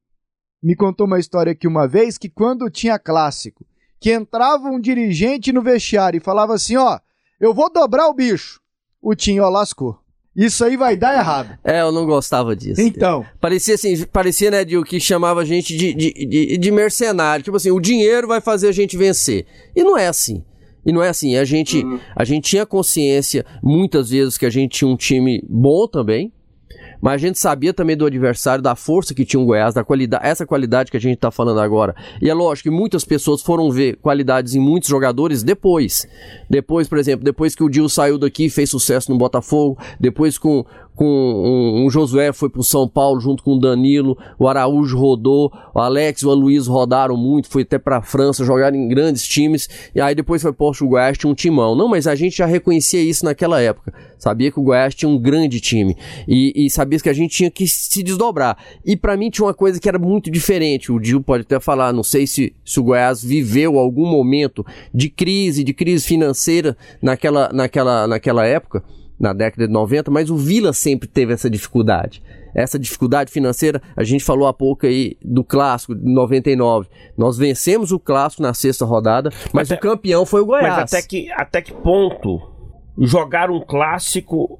me 0.61 0.75
contou 0.75 1.07
uma 1.07 1.19
história 1.19 1.51
aqui 1.51 1.67
uma 1.67 1.87
vez 1.87 2.17
que 2.17 2.29
quando 2.29 2.69
tinha 2.69 2.99
clássico, 2.99 3.65
que 3.99 4.11
entrava 4.11 4.67
um 4.69 4.79
dirigente 4.79 5.51
no 5.51 5.61
vestiário 5.61 6.17
e 6.17 6.23
falava 6.23 6.55
assim, 6.55 6.75
ó, 6.75 6.99
eu 7.39 7.53
vou 7.53 7.71
dobrar 7.71 8.07
o 8.07 8.13
bicho. 8.13 8.59
O 9.01 9.15
Tim, 9.15 9.39
ó, 9.39 9.49
lascou. 9.49 10.00
Isso 10.35 10.63
aí 10.63 10.77
vai 10.77 10.95
dar 10.95 11.13
errado. 11.13 11.57
É, 11.63 11.81
eu 11.81 11.91
não 11.91 12.05
gostava 12.05 12.55
disso. 12.55 12.79
Então. 12.79 13.25
Parecia 13.39 13.75
assim, 13.75 14.05
parecia, 14.05 14.49
né, 14.49 14.63
de 14.63 14.77
o 14.77 14.83
que 14.83 14.99
chamava 14.99 15.41
a 15.41 15.45
gente 15.45 15.75
de, 15.75 15.93
de, 15.93 16.13
de, 16.13 16.57
de, 16.57 16.71
mercenário. 16.71 17.43
Tipo 17.43 17.57
assim, 17.57 17.71
o 17.71 17.79
dinheiro 17.79 18.27
vai 18.27 18.39
fazer 18.39 18.69
a 18.69 18.71
gente 18.71 18.95
vencer. 18.95 19.45
E 19.75 19.83
não 19.83 19.97
é 19.97 20.07
assim. 20.07 20.43
E 20.85 20.91
não 20.91 21.03
é 21.03 21.09
assim. 21.09 21.35
A 21.35 21.43
gente, 21.43 21.83
uhum. 21.83 21.99
a 22.15 22.23
gente 22.23 22.49
tinha 22.49 22.65
consciência, 22.65 23.45
muitas 23.61 24.09
vezes, 24.09 24.37
que 24.37 24.45
a 24.45 24.49
gente 24.49 24.77
tinha 24.77 24.89
um 24.89 24.95
time 24.95 25.43
bom 25.49 25.85
também. 25.85 26.31
Mas 27.01 27.15
a 27.15 27.17
gente 27.17 27.39
sabia 27.39 27.73
também 27.73 27.97
do 27.97 28.05
adversário, 28.05 28.61
da 28.61 28.75
força 28.75 29.13
que 29.13 29.25
tinha 29.25 29.41
o 29.41 29.45
Goiás, 29.45 29.73
da 29.73 29.83
qualidade, 29.83 30.25
essa 30.25 30.45
qualidade 30.45 30.91
que 30.91 30.97
a 30.97 30.99
gente 30.99 31.15
está 31.15 31.31
falando 31.31 31.59
agora. 31.59 31.95
E 32.21 32.29
é 32.29 32.33
lógico 32.33 32.69
que 32.69 32.75
muitas 32.75 33.03
pessoas 33.03 33.41
foram 33.41 33.71
ver 33.71 33.97
qualidades 33.97 34.53
em 34.53 34.59
muitos 34.59 34.89
jogadores 34.89 35.43
depois. 35.43 36.07
Depois, 36.49 36.87
por 36.87 36.97
exemplo, 36.97 37.25
depois 37.25 37.55
que 37.55 37.63
o 37.63 37.69
Dil 37.69 37.89
saiu 37.89 38.17
daqui 38.17 38.49
fez 38.49 38.69
sucesso 38.69 39.11
no 39.11 39.17
Botafogo, 39.17 39.77
depois 39.99 40.37
com, 40.37 40.65
com 40.95 41.05
um, 41.05 41.85
um 41.85 41.89
Josué 41.89 42.31
foi 42.33 42.49
pro 42.49 42.63
São 42.63 42.87
Paulo 42.87 43.19
junto 43.19 43.43
com 43.43 43.53
o 43.53 43.59
Danilo, 43.59 44.17
o 44.37 44.47
Araújo 44.47 44.97
rodou, 44.97 45.51
o 45.73 45.79
Alex 45.79 46.21
e 46.21 46.25
o 46.25 46.31
Aloysio 46.31 46.71
rodaram 46.71 47.17
muito, 47.17 47.49
foi 47.49 47.63
até 47.63 47.77
pra 47.77 48.01
França, 48.01 48.45
jogaram 48.45 48.77
em 48.77 48.87
grandes 48.87 49.27
times, 49.27 49.69
e 49.95 50.01
aí 50.01 50.13
depois 50.13 50.41
foi 50.41 50.53
posto 50.53 50.85
o 50.85 50.89
Goiás, 50.89 51.17
tinha 51.17 51.31
um 51.31 51.35
timão. 51.35 51.75
Não, 51.75 51.87
mas 51.87 52.07
a 52.07 52.15
gente 52.15 52.37
já 52.37 52.45
reconhecia 52.45 53.01
isso 53.01 53.25
naquela 53.25 53.61
época. 53.61 53.93
Sabia 54.17 54.51
que 54.51 54.59
o 54.59 54.63
Goiás 54.63 54.93
tinha 54.93 55.09
um 55.09 55.17
grande 55.17 55.59
time. 55.59 55.97
E, 56.27 56.65
e 56.65 56.69
sabia 56.69 56.99
que 56.99 57.09
a 57.09 57.13
gente 57.13 57.35
tinha 57.35 57.49
que 57.49 57.67
se 57.67 58.03
desdobrar. 58.03 58.55
E 58.85 58.95
para 58.95 59.17
mim 59.17 59.31
tinha 59.31 59.45
uma 59.45 59.53
coisa 59.53 59.79
que 59.79 59.89
era 59.89 59.97
muito 59.97 60.29
diferente. 60.29 60.91
O 60.91 60.99
Dil 60.99 61.21
pode 61.21 61.41
até 61.41 61.59
falar, 61.59 61.91
não 61.91 62.03
sei 62.03 62.27
se, 62.27 62.53
se 62.63 62.79
o 62.79 62.83
Goiás 62.83 63.23
viveu 63.23 63.79
algum 63.79 64.05
momento 64.05 64.63
de 64.93 65.09
crise, 65.09 65.63
de 65.63 65.73
crise 65.73 66.05
financeira 66.05 66.77
naquela, 67.01 67.49
naquela, 67.51 68.07
naquela 68.07 68.45
época 68.45 68.83
na 69.21 69.33
década 69.33 69.67
de 69.67 69.71
90, 69.71 70.09
mas 70.09 70.31
o 70.31 70.35
Vila 70.35 70.73
sempre 70.73 71.07
teve 71.07 71.31
essa 71.31 71.47
dificuldade. 71.47 72.23
Essa 72.55 72.79
dificuldade 72.79 73.31
financeira, 73.31 73.79
a 73.95 74.03
gente 74.03 74.25
falou 74.25 74.47
há 74.47 74.53
pouco 74.53 74.87
aí 74.87 75.15
do 75.23 75.43
clássico 75.43 75.93
de 75.95 76.03
99. 76.03 76.89
Nós 77.15 77.37
vencemos 77.37 77.91
o 77.91 77.99
clássico 77.99 78.41
na 78.41 78.53
sexta 78.53 78.83
rodada, 78.83 79.31
mas 79.53 79.69
o 79.69 79.77
campeão 79.77 80.25
foi 80.25 80.41
o 80.41 80.45
Goiás. 80.45 80.75
Mas 80.75 80.93
até 80.93 81.07
que, 81.07 81.31
até 81.31 81.61
que 81.61 81.71
ponto 81.71 82.41
jogar 82.97 83.51
um 83.51 83.61
clássico 83.61 84.59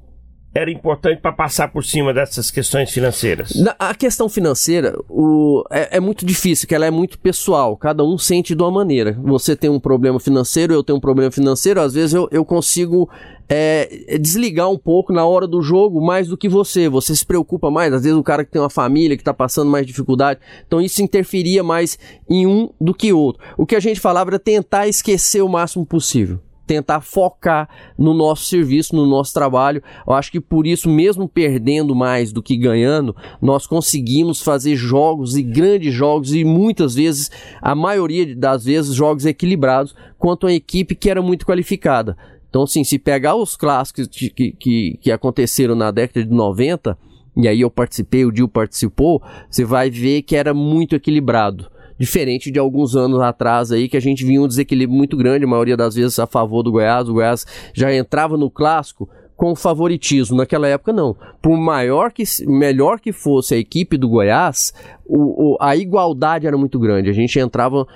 era 0.54 0.70
importante 0.70 1.20
para 1.20 1.32
passar 1.32 1.68
por 1.68 1.82
cima 1.84 2.12
dessas 2.12 2.50
questões 2.50 2.90
financeiras? 2.90 3.54
Na, 3.54 3.74
a 3.78 3.94
questão 3.94 4.28
financeira 4.28 4.94
o, 5.08 5.64
é, 5.70 5.96
é, 5.96 6.00
muito 6.00 6.26
difícil, 6.26 6.68
que 6.68 6.74
ela 6.74 6.84
é 6.84 6.90
muito 6.90 7.18
pessoal. 7.18 7.76
Cada 7.76 8.04
um 8.04 8.18
sente 8.18 8.54
de 8.54 8.62
uma 8.62 8.70
maneira. 8.70 9.18
Você 9.22 9.56
tem 9.56 9.70
um 9.70 9.80
problema 9.80 10.20
financeiro, 10.20 10.74
eu 10.74 10.82
tenho 10.82 10.98
um 10.98 11.00
problema 11.00 11.30
financeiro. 11.30 11.80
Às 11.80 11.94
vezes 11.94 12.12
eu, 12.12 12.28
eu 12.30 12.44
consigo 12.44 13.08
é, 13.48 14.18
desligar 14.20 14.68
um 14.70 14.78
pouco 14.78 15.10
na 15.10 15.24
hora 15.24 15.46
do 15.46 15.62
jogo 15.62 16.04
mais 16.04 16.28
do 16.28 16.36
que 16.36 16.50
você. 16.50 16.86
Você 16.86 17.16
se 17.16 17.24
preocupa 17.24 17.70
mais. 17.70 17.92
Às 17.94 18.02
vezes 18.02 18.18
o 18.18 18.22
cara 18.22 18.44
que 18.44 18.50
tem 18.50 18.60
uma 18.60 18.70
família 18.70 19.16
que 19.16 19.22
está 19.22 19.32
passando 19.32 19.70
mais 19.70 19.86
dificuldade. 19.86 20.38
Então 20.66 20.82
isso 20.82 21.02
interferia 21.02 21.62
mais 21.62 21.98
em 22.28 22.46
um 22.46 22.68
do 22.78 22.92
que 22.92 23.10
outro. 23.10 23.42
O 23.56 23.64
que 23.64 23.74
a 23.74 23.80
gente 23.80 24.00
falava 24.00 24.30
era 24.30 24.38
tentar 24.38 24.86
esquecer 24.86 25.40
o 25.40 25.48
máximo 25.48 25.86
possível 25.86 26.40
tentar 26.72 27.02
focar 27.02 27.68
no 27.98 28.14
nosso 28.14 28.46
serviço, 28.46 28.96
no 28.96 29.04
nosso 29.04 29.34
trabalho. 29.34 29.82
Eu 30.06 30.14
acho 30.14 30.32
que 30.32 30.40
por 30.40 30.66
isso, 30.66 30.88
mesmo 30.88 31.28
perdendo 31.28 31.94
mais 31.94 32.32
do 32.32 32.42
que 32.42 32.56
ganhando, 32.56 33.14
nós 33.42 33.66
conseguimos 33.66 34.40
fazer 34.40 34.74
jogos 34.74 35.36
e 35.36 35.42
grandes 35.42 35.92
jogos 35.92 36.32
e 36.32 36.44
muitas 36.44 36.94
vezes, 36.94 37.30
a 37.60 37.74
maioria 37.74 38.34
das 38.34 38.64
vezes, 38.64 38.94
jogos 38.94 39.26
equilibrados 39.26 39.94
quanto 40.18 40.46
a 40.46 40.52
equipe 40.52 40.94
que 40.94 41.10
era 41.10 41.20
muito 41.20 41.44
qualificada. 41.44 42.16
Então, 42.48 42.62
assim, 42.62 42.82
se 42.84 42.98
pegar 42.98 43.34
os 43.34 43.54
clássicos 43.54 44.06
que, 44.06 44.30
que, 44.30 44.98
que 44.98 45.12
aconteceram 45.12 45.74
na 45.74 45.90
década 45.90 46.24
de 46.24 46.32
90, 46.32 46.96
e 47.36 47.48
aí 47.48 47.60
eu 47.60 47.70
participei, 47.70 48.24
o 48.24 48.32
Dil 48.32 48.48
participou, 48.48 49.22
você 49.50 49.62
vai 49.62 49.90
ver 49.90 50.22
que 50.22 50.36
era 50.36 50.54
muito 50.54 50.96
equilibrado 50.96 51.70
diferente 52.02 52.50
de 52.50 52.58
alguns 52.58 52.96
anos 52.96 53.20
atrás 53.20 53.70
aí, 53.70 53.88
que 53.88 53.96
a 53.96 54.00
gente 54.00 54.24
vinha 54.24 54.42
um 54.42 54.48
desequilíbrio 54.48 54.98
muito 54.98 55.16
grande, 55.16 55.44
a 55.44 55.48
maioria 55.48 55.76
das 55.76 55.94
vezes 55.94 56.18
a 56.18 56.26
favor 56.26 56.64
do 56.64 56.72
Goiás. 56.72 57.08
O 57.08 57.12
Goiás 57.12 57.46
já 57.72 57.94
entrava 57.94 58.36
no 58.36 58.50
clássico 58.50 59.08
com 59.36 59.54
favoritismo. 59.54 60.36
Naquela 60.36 60.66
época, 60.66 60.92
não. 60.92 61.16
Por 61.40 61.56
maior 61.56 62.10
que, 62.10 62.24
melhor 62.44 62.98
que 62.98 63.12
fosse 63.12 63.54
a 63.54 63.56
equipe 63.56 63.96
do 63.96 64.08
Goiás, 64.08 64.74
o, 65.06 65.52
o, 65.52 65.56
a 65.60 65.76
igualdade 65.76 66.44
era 66.44 66.58
muito 66.58 66.76
grande. 66.76 67.08
A 67.08 67.12
gente 67.12 67.38
entrava 67.38 67.86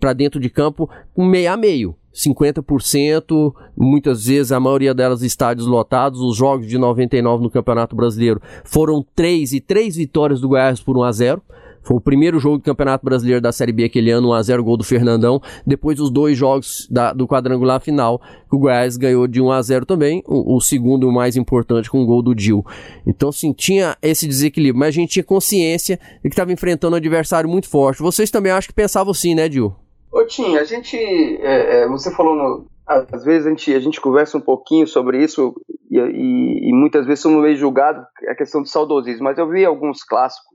para 0.00 0.12
dentro 0.12 0.40
de 0.40 0.50
campo 0.50 0.90
com 1.14 1.24
meio 1.24 1.52
a 1.52 1.56
meio. 1.56 1.94
50%, 2.12 3.54
muitas 3.76 4.26
vezes 4.26 4.50
a 4.50 4.58
maioria 4.58 4.92
delas 4.92 5.22
estádios 5.22 5.68
lotados. 5.68 6.20
Os 6.20 6.36
jogos 6.36 6.66
de 6.66 6.78
99 6.78 7.44
no 7.44 7.50
Campeonato 7.50 7.94
Brasileiro 7.94 8.42
foram 8.64 9.06
três 9.14 9.52
e 9.52 9.60
três 9.60 9.94
vitórias 9.94 10.40
do 10.40 10.48
Goiás 10.48 10.80
por 10.80 10.96
1 10.98 11.02
a 11.04 11.12
0. 11.12 11.42
Foi 11.84 11.96
o 11.96 12.00
primeiro 12.00 12.38
jogo 12.38 12.58
do 12.58 12.64
Campeonato 12.64 13.04
Brasileiro 13.04 13.40
da 13.40 13.52
Série 13.52 13.72
B 13.72 13.84
aquele 13.84 14.10
ano, 14.10 14.28
1x0 14.28 14.62
gol 14.62 14.76
do 14.76 14.84
Fernandão. 14.84 15.40
Depois 15.66 16.00
os 16.00 16.10
dois 16.10 16.36
jogos 16.36 16.88
da, 16.90 17.12
do 17.12 17.28
quadrangular 17.28 17.80
final, 17.80 18.18
que 18.18 18.56
o 18.56 18.58
Goiás 18.58 18.96
ganhou 18.96 19.26
de 19.26 19.40
1x0 19.40 19.84
também. 19.84 20.22
O, 20.26 20.56
o 20.56 20.60
segundo 20.60 21.10
mais 21.12 21.36
importante 21.36 21.90
com 21.90 22.02
o 22.02 22.06
gol 22.06 22.22
do 22.22 22.34
Dil. 22.34 22.64
Então, 23.06 23.30
sim, 23.30 23.52
tinha 23.52 23.96
esse 24.02 24.26
desequilíbrio, 24.26 24.78
mas 24.78 24.88
a 24.88 24.92
gente 24.92 25.10
tinha 25.10 25.24
consciência 25.24 25.98
de 26.16 26.22
que 26.22 26.28
estava 26.28 26.52
enfrentando 26.52 26.94
um 26.94 26.98
adversário 26.98 27.48
muito 27.48 27.68
forte. 27.68 28.02
Vocês 28.02 28.30
também 28.30 28.50
acho 28.50 28.68
que 28.68 28.74
pensavam 28.74 29.10
assim, 29.10 29.34
né, 29.34 29.48
Dil? 29.48 29.74
Ô, 30.10 30.24
Tim, 30.24 30.56
a 30.56 30.64
gente. 30.64 30.96
É, 30.96 31.82
é, 31.82 31.88
você 31.88 32.10
falou. 32.14 32.34
No, 32.34 32.66
às 32.86 33.24
vezes 33.24 33.46
a 33.46 33.50
gente, 33.50 33.74
a 33.74 33.80
gente 33.80 34.00
conversa 34.00 34.36
um 34.36 34.40
pouquinho 34.40 34.86
sobre 34.86 35.22
isso 35.22 35.54
e, 35.90 35.98
e, 35.98 36.68
e 36.68 36.72
muitas 36.72 37.06
vezes 37.06 37.20
somos 37.20 37.42
meio 37.42 37.56
julgados 37.56 38.04
a 38.28 38.34
questão 38.34 38.60
do 38.60 38.68
saudosismo, 38.68 39.24
mas 39.24 39.38
eu 39.38 39.48
vi 39.48 39.64
alguns 39.64 40.04
clássicos 40.04 40.53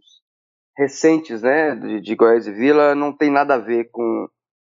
recentes, 0.80 1.42
né, 1.42 1.76
de, 1.76 2.00
de 2.00 2.16
Goiás 2.16 2.48
e 2.48 2.54
Vila, 2.54 2.96
não 2.96 3.12
tem 3.12 3.30
nada 3.30 3.56
a 3.56 3.58
ver 3.58 3.90
com, 3.92 4.30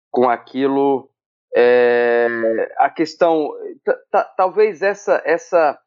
com 0.10 0.28
aquilo. 0.28 1.08
É, 1.56 2.28
a 2.78 2.90
questão, 2.90 3.52
talvez 4.36 4.82
essa 4.82 5.22
essa 5.26 5.78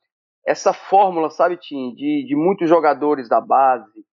essa 0.47 0.73
fórmula, 0.75 1.31
sabe, 1.31 1.57
Tim, 1.57 1.95
de, 1.95 2.27
de 2.29 2.37
muitos 2.37 2.69
jogadores 2.69 3.29
da 3.29 3.41
base 3.41 4.05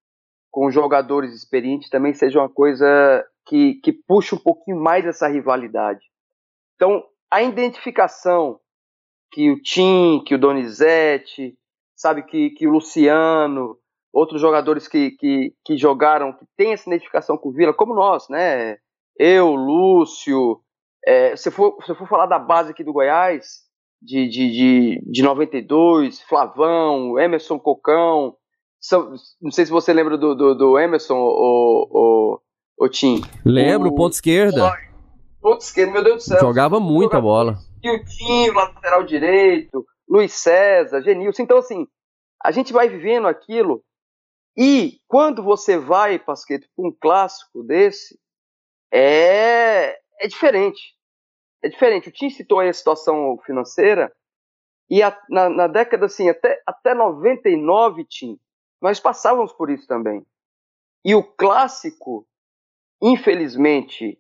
com 0.49 0.71
jogadores 0.71 1.33
experientes 1.33 1.89
também 1.89 2.13
seja 2.13 2.39
uma 2.39 2.49
coisa 2.49 3.25
que, 3.45 3.75
que 3.75 3.91
puxa 3.91 4.35
um 4.35 4.39
pouquinho 4.39 4.79
mais 4.79 5.05
essa 5.05 5.27
rivalidade. 5.27 6.01
Então, 6.75 7.03
a 7.29 7.43
identificação 7.43 8.59
que 9.31 9.51
o 9.51 9.61
Tim, 9.61 10.23
que 10.25 10.35
o 10.35 10.37
Donizete, 10.37 11.57
sabe, 11.95 12.23
que, 12.23 12.49
que 12.51 12.65
o 12.65 12.71
Luciano, 12.71 13.77
outros 14.13 14.41
jogadores 14.41 14.87
que, 14.87 15.11
que, 15.11 15.53
que 15.65 15.77
jogaram, 15.77 16.33
que 16.33 16.45
têm 16.57 16.73
essa 16.73 16.89
identificação 16.89 17.37
com 17.37 17.49
o 17.49 17.51
Vila, 17.51 17.73
como 17.73 17.93
nós, 17.93 18.27
né? 18.29 18.77
Eu, 19.17 19.55
Lúcio. 19.55 20.59
É, 21.05 21.35
se, 21.35 21.49
for, 21.49 21.77
se 21.85 21.95
for 21.95 22.07
falar 22.07 22.25
da 22.25 22.37
base 22.37 22.71
aqui 22.71 22.83
do 22.83 22.93
Goiás, 22.93 23.61
de, 24.01 24.27
de, 24.27 24.51
de, 24.51 25.11
de 25.11 25.21
92, 25.23 26.21
Flavão, 26.21 27.19
Emerson 27.19 27.59
Cocão. 27.59 28.35
São, 28.79 29.13
não 29.41 29.51
sei 29.51 29.65
se 29.65 29.71
você 29.71 29.93
lembra 29.93 30.17
do, 30.17 30.35
do, 30.35 30.55
do 30.55 30.79
Emerson, 30.79 31.15
o, 31.15 31.87
o, 31.91 32.39
o 32.85 32.89
Tim. 32.89 33.21
Lembro, 33.45 33.89
o, 33.89 33.95
ponto 33.95 34.13
esquerda. 34.13 34.73
Ponto 35.39 35.61
esquerda, 35.61 35.91
meu 35.91 36.03
Deus 36.03 36.17
do 36.17 36.29
céu. 36.29 36.39
Jogava 36.39 36.79
muita 36.79 37.21
bola. 37.21 37.57
E 37.83 37.89
o 37.89 38.03
Tim, 38.03 38.49
lateral 38.51 39.03
direito, 39.03 39.85
Luiz 40.09 40.33
César, 40.33 41.01
Genilson. 41.01 41.43
Então, 41.43 41.59
assim, 41.59 41.87
a 42.43 42.51
gente 42.51 42.73
vai 42.73 42.89
vivendo 42.89 43.27
aquilo 43.27 43.83
e 44.57 44.99
quando 45.07 45.43
você 45.43 45.77
vai, 45.77 46.19
Pasqueto, 46.19 46.67
para 46.75 46.87
um 46.87 46.91
clássico 46.91 47.63
desse, 47.63 48.19
é, 48.91 49.99
é 50.19 50.27
diferente. 50.27 50.95
É 51.63 51.69
diferente. 51.69 52.09
O 52.09 52.11
Tim 52.11 52.29
citou 52.29 52.59
aí 52.59 52.69
a 52.69 52.73
situação 52.73 53.37
financeira, 53.45 54.13
e 54.89 55.01
a, 55.01 55.17
na, 55.29 55.49
na, 55.49 55.67
década, 55.67 56.05
assim, 56.07 56.27
até, 56.27 56.61
até 56.67 56.93
99, 56.93 58.03
Tim, 58.03 58.37
nós 58.81 58.99
passávamos 58.99 59.53
por 59.53 59.69
isso 59.69 59.87
também. 59.87 60.25
E 61.05 61.15
o 61.15 61.23
clássico, 61.23 62.27
infelizmente, 63.01 64.19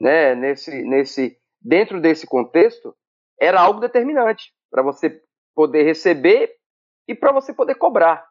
né, 0.00 0.34
nesse, 0.34 0.82
nesse, 0.82 1.38
dentro 1.60 2.00
desse 2.00 2.26
contexto, 2.26 2.92
era 3.38 3.60
algo 3.60 3.78
determinante 3.78 4.52
para 4.68 4.82
você 4.82 5.22
poder 5.54 5.84
receber 5.84 6.56
e 7.06 7.14
para 7.14 7.30
você 7.30 7.54
poder 7.54 7.76
cobrar. 7.76 8.29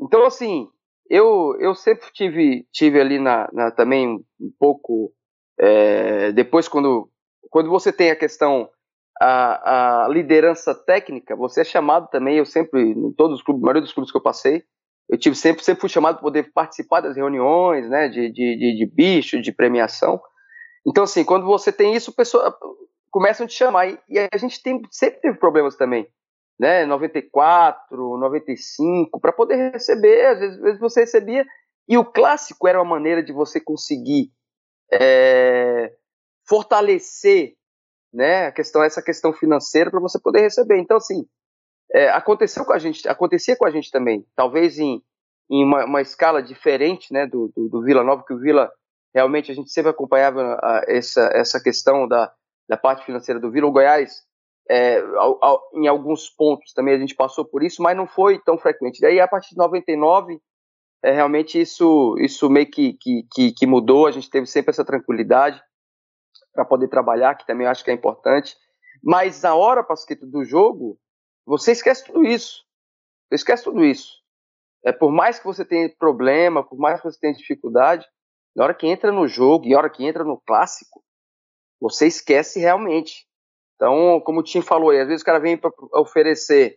Então, 0.00 0.24
assim, 0.24 0.68
eu, 1.10 1.56
eu 1.58 1.74
sempre 1.74 2.08
tive, 2.12 2.66
tive 2.72 3.00
ali 3.00 3.18
na, 3.18 3.48
na 3.52 3.70
também 3.70 4.24
um 4.40 4.52
pouco. 4.58 5.12
É, 5.58 6.32
depois, 6.32 6.68
quando, 6.68 7.10
quando 7.50 7.68
você 7.70 7.92
tem 7.92 8.10
a 8.10 8.16
questão, 8.16 8.68
a, 9.20 10.04
a 10.04 10.08
liderança 10.08 10.74
técnica, 10.74 11.34
você 11.34 11.62
é 11.62 11.64
chamado 11.64 12.08
também. 12.10 12.36
Eu 12.36 12.46
sempre, 12.46 12.80
em 12.90 13.12
todos 13.12 13.38
os 13.38 13.42
clubes, 13.42 13.62
maioria 13.62 13.82
dos 13.82 13.92
clubes 13.92 14.12
que 14.12 14.16
eu 14.16 14.22
passei, 14.22 14.62
eu 15.08 15.18
tive 15.18 15.34
sempre, 15.34 15.64
sempre 15.64 15.80
fui 15.80 15.88
chamado 15.88 16.16
para 16.16 16.22
poder 16.22 16.52
participar 16.52 17.00
das 17.00 17.16
reuniões, 17.16 17.88
né, 17.88 18.08
de, 18.08 18.30
de, 18.30 18.56
de, 18.56 18.76
de 18.76 18.86
bicho, 18.86 19.40
de 19.40 19.50
premiação. 19.50 20.20
Então, 20.86 21.04
assim, 21.04 21.24
quando 21.24 21.46
você 21.46 21.72
tem 21.72 21.94
isso, 21.94 22.14
pessoa 22.14 22.56
começam 23.10 23.46
a 23.46 23.48
te 23.48 23.54
chamar. 23.54 23.88
E, 23.88 23.98
e 24.08 24.28
a 24.32 24.36
gente 24.36 24.62
tem, 24.62 24.80
sempre 24.90 25.20
teve 25.20 25.38
problemas 25.38 25.76
também 25.76 26.06
né, 26.58 26.84
94, 26.84 28.18
95, 28.18 29.20
para 29.20 29.32
poder 29.32 29.72
receber, 29.72 30.26
às 30.26 30.40
vezes, 30.40 30.56
às 30.56 30.62
vezes, 30.62 30.80
você 30.80 31.00
recebia, 31.00 31.46
e 31.88 31.96
o 31.96 32.04
clássico 32.04 32.66
era 32.66 32.80
uma 32.80 32.90
maneira 32.90 33.22
de 33.22 33.32
você 33.32 33.60
conseguir 33.60 34.30
é, 34.92 35.92
fortalecer 36.46 37.54
né, 38.12 38.46
a 38.46 38.52
questão, 38.52 38.82
essa 38.82 39.02
questão 39.02 39.32
financeira 39.32 39.90
para 39.90 40.00
você 40.00 40.20
poder 40.20 40.40
receber. 40.40 40.78
Então, 40.78 40.96
assim, 40.96 41.26
é, 41.92 42.10
aconteceu 42.10 42.64
com 42.64 42.72
a 42.72 42.78
gente, 42.78 43.08
acontecia 43.08 43.56
com 43.56 43.66
a 43.66 43.70
gente 43.70 43.90
também, 43.90 44.26
talvez 44.34 44.78
em, 44.78 45.02
em 45.50 45.64
uma, 45.64 45.84
uma 45.84 46.02
escala 46.02 46.42
diferente 46.42 47.12
né, 47.12 47.26
do, 47.26 47.52
do, 47.56 47.68
do, 47.68 47.82
Vila 47.82 48.02
Nova, 48.02 48.24
que 48.26 48.34
o 48.34 48.38
Vila 48.38 48.70
realmente 49.14 49.50
a 49.50 49.54
gente 49.54 49.70
sempre 49.70 49.90
acompanhava 49.90 50.58
a, 50.62 50.82
essa, 50.88 51.30
essa 51.34 51.62
questão 51.62 52.06
da, 52.06 52.32
da 52.68 52.76
parte 52.76 53.04
financeira 53.06 53.40
do 53.40 53.50
Vila. 53.50 53.66
O 53.66 53.72
Goiás 53.72 54.27
é, 54.68 54.98
ao, 55.16 55.42
ao, 55.42 55.70
em 55.74 55.86
alguns 55.86 56.28
pontos 56.28 56.72
também 56.72 56.94
a 56.94 56.98
gente 56.98 57.14
passou 57.14 57.44
por 57.44 57.62
isso, 57.62 57.82
mas 57.82 57.96
não 57.96 58.06
foi 58.06 58.38
tão 58.38 58.58
frequente. 58.58 59.00
Daí, 59.00 59.18
a 59.18 59.26
partir 59.26 59.50
de 59.50 59.56
99, 59.56 60.40
é, 61.02 61.12
realmente 61.12 61.60
isso, 61.60 62.16
isso 62.18 62.50
meio 62.50 62.70
que, 62.70 62.94
que, 62.94 63.26
que, 63.32 63.52
que 63.52 63.66
mudou. 63.66 64.06
A 64.06 64.10
gente 64.10 64.28
teve 64.28 64.46
sempre 64.46 64.70
essa 64.70 64.84
tranquilidade 64.84 65.62
para 66.52 66.64
poder 66.64 66.88
trabalhar, 66.88 67.34
que 67.34 67.46
também 67.46 67.66
acho 67.66 67.84
que 67.84 67.90
é 67.90 67.94
importante. 67.94 68.56
Mas 69.02 69.42
na 69.42 69.54
hora, 69.54 69.84
Pasquito, 69.84 70.26
do 70.26 70.44
jogo, 70.44 70.98
você 71.46 71.72
esquece 71.72 72.04
tudo 72.04 72.24
isso. 72.24 72.64
Você 73.28 73.36
esquece 73.36 73.64
tudo 73.64 73.84
isso. 73.84 74.18
É, 74.84 74.92
por 74.92 75.10
mais 75.10 75.38
que 75.38 75.44
você 75.44 75.64
tenha 75.64 75.88
problema, 75.98 76.64
por 76.64 76.78
mais 76.78 77.00
que 77.00 77.10
você 77.10 77.18
tenha 77.18 77.32
dificuldade, 77.32 78.06
na 78.54 78.64
hora 78.64 78.74
que 78.74 78.86
entra 78.86 79.12
no 79.12 79.28
jogo 79.28 79.66
e 79.66 79.70
na 79.70 79.78
hora 79.78 79.90
que 79.90 80.04
entra 80.04 80.24
no 80.24 80.40
clássico, 80.40 81.02
você 81.80 82.06
esquece 82.06 82.58
realmente. 82.58 83.27
Então, 83.78 84.20
como 84.24 84.40
o 84.40 84.42
Tim 84.42 84.60
falou 84.60 84.90
aí, 84.90 84.98
às 85.00 85.06
vezes 85.06 85.22
o 85.22 85.24
cara 85.24 85.38
vem 85.38 85.56
para 85.56 85.70
oferecer 85.94 86.76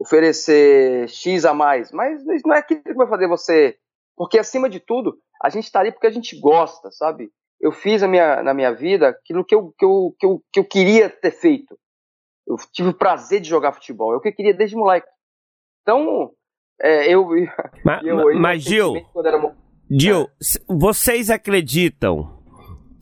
oferecer 0.00 1.08
X 1.08 1.44
a 1.44 1.52
mais, 1.52 1.92
mas 1.92 2.22
isso 2.26 2.48
não 2.48 2.54
é 2.54 2.58
aquilo 2.58 2.82
que 2.82 2.94
vai 2.94 3.06
fazer 3.06 3.28
você. 3.28 3.76
Porque, 4.16 4.38
acima 4.38 4.68
de 4.68 4.80
tudo, 4.80 5.16
a 5.42 5.50
gente 5.50 5.64
está 5.64 5.80
ali 5.80 5.92
porque 5.92 6.06
a 6.06 6.10
gente 6.10 6.40
gosta, 6.40 6.90
sabe? 6.90 7.30
Eu 7.60 7.70
fiz 7.70 8.02
a 8.02 8.08
minha, 8.08 8.42
na 8.42 8.54
minha 8.54 8.72
vida 8.72 9.08
aquilo 9.08 9.44
que 9.44 9.54
eu, 9.54 9.74
que, 9.78 9.84
eu, 9.84 10.16
que, 10.18 10.26
eu, 10.26 10.42
que 10.52 10.60
eu 10.60 10.64
queria 10.64 11.10
ter 11.10 11.30
feito. 11.30 11.78
eu 12.48 12.56
tive 12.72 12.88
o 12.88 12.94
prazer 12.94 13.40
de 13.40 13.48
jogar 13.48 13.72
futebol. 13.72 14.14
É 14.14 14.16
o 14.16 14.20
que 14.20 14.30
eu 14.30 14.34
queria 14.34 14.54
desde 14.54 14.74
moleque. 14.74 15.08
Então, 15.82 16.30
é, 16.80 17.12
eu. 17.12 17.28
Mas, 17.84 18.02
eu, 18.04 18.30
eu 18.30 18.40
mas 18.40 18.62
Gil, 18.62 18.94
Gil, 19.90 20.28
vocês 20.66 21.28
acreditam 21.28 22.42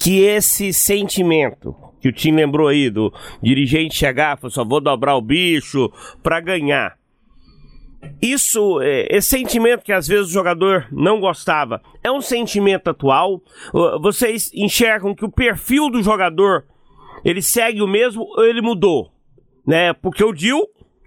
que 0.00 0.20
esse 0.20 0.72
sentimento 0.72 1.87
que 2.00 2.08
o 2.08 2.12
Tim 2.12 2.32
lembrou 2.32 2.68
aí 2.68 2.90
do 2.90 3.12
dirigente 3.42 3.94
chegar, 3.94 4.36
falou 4.36 4.50
só 4.50 4.64
vou 4.64 4.80
dobrar 4.80 5.16
o 5.16 5.22
bicho 5.22 5.90
para 6.22 6.40
ganhar. 6.40 6.98
Isso, 8.22 8.80
é, 8.80 9.06
esse 9.10 9.28
sentimento 9.28 9.84
que 9.84 9.92
às 9.92 10.06
vezes 10.06 10.28
o 10.28 10.32
jogador 10.32 10.86
não 10.90 11.20
gostava, 11.20 11.82
é 12.02 12.10
um 12.10 12.20
sentimento 12.20 12.90
atual? 12.90 13.42
Vocês 14.00 14.50
enxergam 14.54 15.14
que 15.14 15.24
o 15.24 15.30
perfil 15.30 15.90
do 15.90 16.02
jogador 16.02 16.64
ele 17.24 17.42
segue 17.42 17.82
o 17.82 17.88
mesmo 17.88 18.22
ou 18.22 18.44
ele 18.44 18.60
mudou? 18.60 19.12
Né? 19.66 19.92
Porque 19.92 20.22
o 20.24 20.32
Dil, 20.32 20.66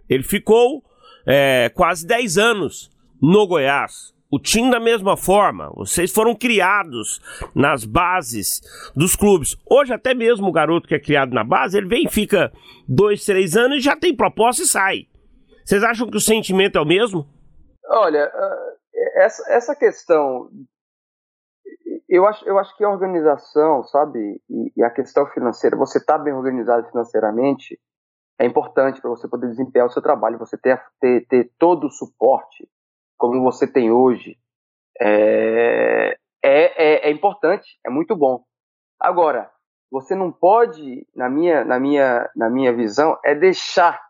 ele 0.10 0.24
ficou 0.24 0.84
é, 1.26 1.72
quase 1.74 2.06
10 2.06 2.38
anos 2.38 2.92
no 3.22 3.48
Goiás. 3.48 4.14
O 4.32 4.40
time 4.40 4.72
da 4.72 4.80
mesma 4.80 5.18
forma, 5.18 5.70
vocês 5.76 6.10
foram 6.10 6.34
criados 6.34 7.20
nas 7.54 7.84
bases 7.84 8.62
dos 8.96 9.14
clubes. 9.14 9.58
Hoje 9.70 9.94
até 9.94 10.14
mesmo 10.14 10.48
o 10.48 10.54
garoto 10.54 10.88
que 10.88 10.96
é 10.96 11.00
criado 11.00 11.34
na 11.34 11.44
base, 11.44 11.78
ele 11.78 11.90
vem, 11.90 12.08
fica 12.08 12.50
dois, 12.88 13.26
três 13.26 13.58
anos 13.58 13.80
e 13.80 13.82
já 13.82 13.94
tem 13.94 14.16
proposta 14.16 14.64
e 14.64 14.68
sai. 14.68 15.08
Vocês 15.66 15.84
acham 15.84 16.10
que 16.10 16.16
o 16.16 16.22
sentimento 16.22 16.78
é 16.78 16.82
o 16.82 16.86
mesmo? 16.86 17.28
Olha, 17.90 18.24
ah, 18.34 18.74
essa, 19.16 19.52
essa 19.52 19.76
questão, 19.76 20.50
eu 22.08 22.26
acho, 22.26 22.48
eu 22.48 22.58
acho 22.58 22.76
que 22.78 22.86
a 22.86 22.90
organização, 22.90 23.84
sabe, 23.84 24.42
e, 24.50 24.72
e 24.78 24.82
a 24.82 24.90
questão 24.90 25.26
financeira, 25.28 25.76
você 25.76 25.98
está 25.98 26.18
bem 26.18 26.34
organizado 26.34 26.88
financeiramente, 26.90 27.78
é 28.40 28.46
importante 28.46 29.02
para 29.02 29.10
você 29.10 29.28
poder 29.28 29.50
desempenhar 29.50 29.88
o 29.88 29.92
seu 29.92 30.02
trabalho, 30.02 30.40
você 30.40 30.58
ter, 30.58 30.82
ter, 31.02 31.28
ter 31.28 31.52
todo 31.60 31.88
o 31.88 31.92
suporte 31.92 32.66
como 33.22 33.40
você 33.44 33.72
tem 33.72 33.92
hoje, 33.92 34.36
é, 35.00 36.18
é, 36.44 37.06
é, 37.06 37.08
é 37.08 37.12
importante, 37.12 37.78
é 37.86 37.90
muito 37.90 38.16
bom. 38.16 38.44
Agora, 39.00 39.48
você 39.92 40.16
não 40.16 40.32
pode, 40.32 41.06
na 41.16 41.30
minha, 41.30 41.64
na 41.64 41.80
minha, 41.80 42.28
na 42.36 42.50
minha 42.50 42.76
visão, 42.76 43.16
é 43.24 43.36
deixar 43.36 44.02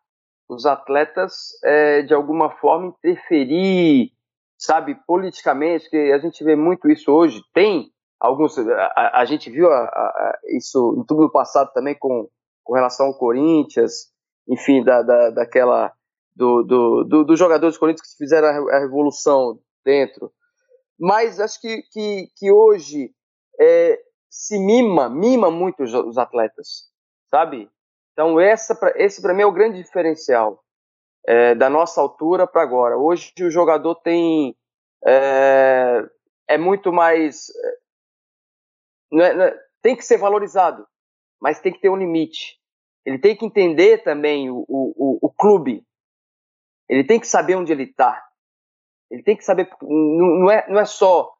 os 0.48 0.66
atletas 0.66 1.50
é, 1.62 2.04
de 2.04 2.14
alguma 2.14 2.52
forma 2.52 2.88
interferir, 2.88 4.14
sabe, 4.58 4.96
politicamente, 5.06 5.90
que 5.90 6.14
a 6.14 6.18
gente 6.20 6.42
vê 6.42 6.56
muito 6.56 6.90
isso 6.90 7.12
hoje. 7.12 7.44
Tem 7.54 7.92
alguns, 8.18 8.58
a, 8.58 9.20
a 9.20 9.26
gente 9.26 9.50
viu 9.50 9.70
a, 9.70 9.84
a, 9.84 10.40
isso 10.56 10.94
no 10.96 11.04
tudo 11.06 11.30
passado 11.30 11.70
também 11.74 11.98
com, 12.00 12.30
com 12.64 12.74
relação 12.76 13.08
ao 13.08 13.18
Corinthians, 13.18 14.10
enfim, 14.48 14.82
da, 14.86 15.02
da, 15.02 15.32
daquela 15.32 15.92
do, 16.36 16.64
do, 16.64 17.04
do, 17.04 17.24
dos 17.26 17.40
jogadores 17.40 17.76
do 17.76 17.80
Corinthians 17.80 18.12
que 18.12 18.18
fizeram 18.18 18.48
a, 18.70 18.80
revolução 18.80 19.60
dentro. 19.84 20.32
Mas 21.00 21.40
acho 21.40 21.60
que, 21.60 21.82
que, 21.92 22.28
que 22.38 22.52
hoje 22.52 23.12
é, 23.60 24.00
se 24.30 24.58
mima, 24.60 25.10
mima 25.10 25.50
muito 25.50 25.84
os, 25.84 25.94
os 25.94 26.18
atletas, 26.18 26.90
sabe? 27.30 27.70
Então 28.14 28.40
essa, 28.40 28.78
esse 28.96 29.22
para 29.22 29.34
mim 29.34 29.42
é 29.42 29.46
o 29.46 29.52
grande 29.52 29.82
diferencial 29.82 30.64
é, 31.26 31.56
da 31.56 31.70
nossa 31.70 32.00
altura 32.00 32.48
para 32.48 32.62
agora. 32.62 32.98
Hoje 32.98 33.34
o 33.42 33.52
jogador 33.52 33.96
tem 33.96 34.56
é, 35.06 36.04
é 36.48 36.58
muito 36.58 36.94
mais 36.94 37.50
é, 37.50 37.82
não 39.12 39.26
é, 39.26 39.34
não 39.34 39.44
é, 39.46 39.60
tem 39.82 39.96
que 39.96 40.06
ser 40.06 40.18
valorizado, 40.18 40.88
mas 41.42 41.60
tem 41.60 41.74
que 41.74 41.82
ter 41.82 41.90
um 41.90 41.98
limite. 41.98 42.60
Ele 43.06 43.18
tem 43.18 43.36
que 43.36 43.46
entender 43.46 44.04
também 44.04 44.50
o, 44.50 44.64
o, 44.68 45.20
o 45.22 45.30
clube, 45.32 45.84
ele 46.92 47.06
tem 47.06 47.22
que 47.22 47.28
saber 47.28 47.56
onde 47.56 47.72
ele 47.72 47.84
está. 47.84 48.22
Ele 49.10 49.24
tem 49.24 49.38
que 49.38 49.46
saber. 49.46 49.70
Não 49.82 50.52
é, 50.52 50.70
não 50.70 50.78
é 50.78 50.86
só 50.86 51.34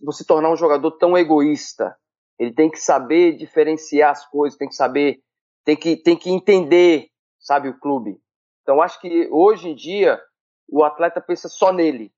você 0.00 0.24
tornar 0.24 0.50
um 0.50 0.56
jogador 0.56 0.90
tão 0.92 1.18
egoísta. 1.18 1.94
Ele 2.38 2.54
tem 2.54 2.70
que 2.70 2.78
saber 2.78 3.36
diferenciar 3.36 4.12
as 4.12 4.26
coisas, 4.26 4.58
tem 4.58 4.68
que 4.68 4.74
saber, 4.74 5.20
tem 5.66 5.76
que, 5.76 5.96
tem 5.98 6.16
que 6.16 6.30
entender, 6.30 7.08
sabe, 7.38 7.68
o 7.68 7.78
clube. 7.78 8.18
Então, 8.62 8.80
acho 8.80 8.98
que 8.98 9.28
hoje 9.30 9.68
em 9.68 9.74
dia 9.74 10.18
o 10.66 10.82
atleta 10.82 11.20
pensa 11.20 11.46
só 11.46 11.72
nele. 11.74 12.10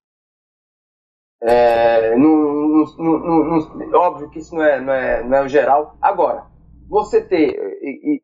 É, 1.43 2.17
no, 2.17 2.87
no, 2.97 3.69
no, 3.75 3.99
óbvio 3.99 4.31
que 4.31 4.39
isso 4.39 4.55
não 4.55 4.63
é, 4.65 4.81
não 4.81 4.93
é, 4.93 5.25
não 5.25 5.37
é 5.39 5.43
o 5.43 5.49
geral. 5.49 5.97
Agora, 6.01 6.47
você 6.89 7.25
ter, 7.25 7.57
e, 7.83 8.15
e, 8.15 8.23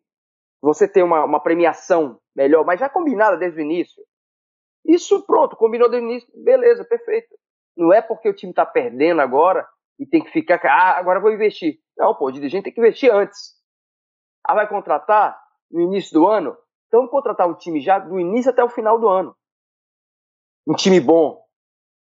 você 0.62 0.86
ter 0.86 1.02
uma, 1.02 1.24
uma 1.24 1.40
premiação 1.40 2.20
melhor, 2.36 2.64
mas 2.64 2.78
já 2.78 2.88
combinada 2.88 3.36
desde 3.36 3.60
o 3.60 3.62
início, 3.62 4.02
isso 4.84 5.24
pronto, 5.24 5.56
combinou 5.56 5.88
desde 5.88 6.06
o 6.06 6.10
início, 6.10 6.28
beleza, 6.44 6.84
perfeito. 6.84 7.34
Não 7.76 7.92
é 7.92 8.02
porque 8.02 8.28
o 8.28 8.34
time 8.34 8.50
está 8.50 8.66
perdendo 8.66 9.20
agora 9.20 9.66
e 9.98 10.06
tem 10.06 10.22
que 10.22 10.30
ficar, 10.30 10.60
ah, 10.64 10.98
agora 10.98 11.20
vou 11.20 11.32
investir. 11.32 11.78
Não, 11.96 12.14
pô, 12.14 12.26
o 12.26 12.32
dirigente 12.32 12.64
tem 12.64 12.72
que 12.72 12.80
investir 12.80 13.12
antes. 13.12 13.54
Ah, 14.44 14.54
vai 14.54 14.68
contratar 14.68 15.40
no 15.70 15.80
início 15.80 16.12
do 16.12 16.26
ano? 16.26 16.56
Então 16.88 17.08
contratar 17.08 17.48
um 17.48 17.54
time 17.54 17.80
já 17.80 17.98
do 17.98 18.20
início 18.20 18.50
até 18.50 18.62
o 18.62 18.68
final 18.68 19.00
do 19.00 19.08
ano. 19.08 19.34
Um 20.66 20.74
time 20.74 21.00
bom. 21.00 21.42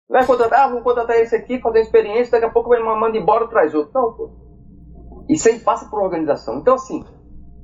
Vai 0.07 0.25
contratar, 0.25 0.61
ah, 0.61 0.67
vamos 0.67 0.83
contratar 0.83 1.17
esse 1.17 1.35
aqui, 1.35 1.59
fazer 1.59 1.81
experiência, 1.81 2.31
daqui 2.31 2.45
a 2.45 2.51
pouco 2.51 2.69
vai 2.69 2.79
manda 2.81 3.17
embora 3.17 3.45
e 3.45 3.49
traz 3.49 3.75
outro. 3.75 3.91
Não, 3.93 4.13
pô. 4.13 4.31
Isso 5.29 5.47
aí 5.47 5.59
passa 5.59 5.89
por 5.89 6.01
organização. 6.01 6.59
Então, 6.59 6.75
assim, 6.75 7.03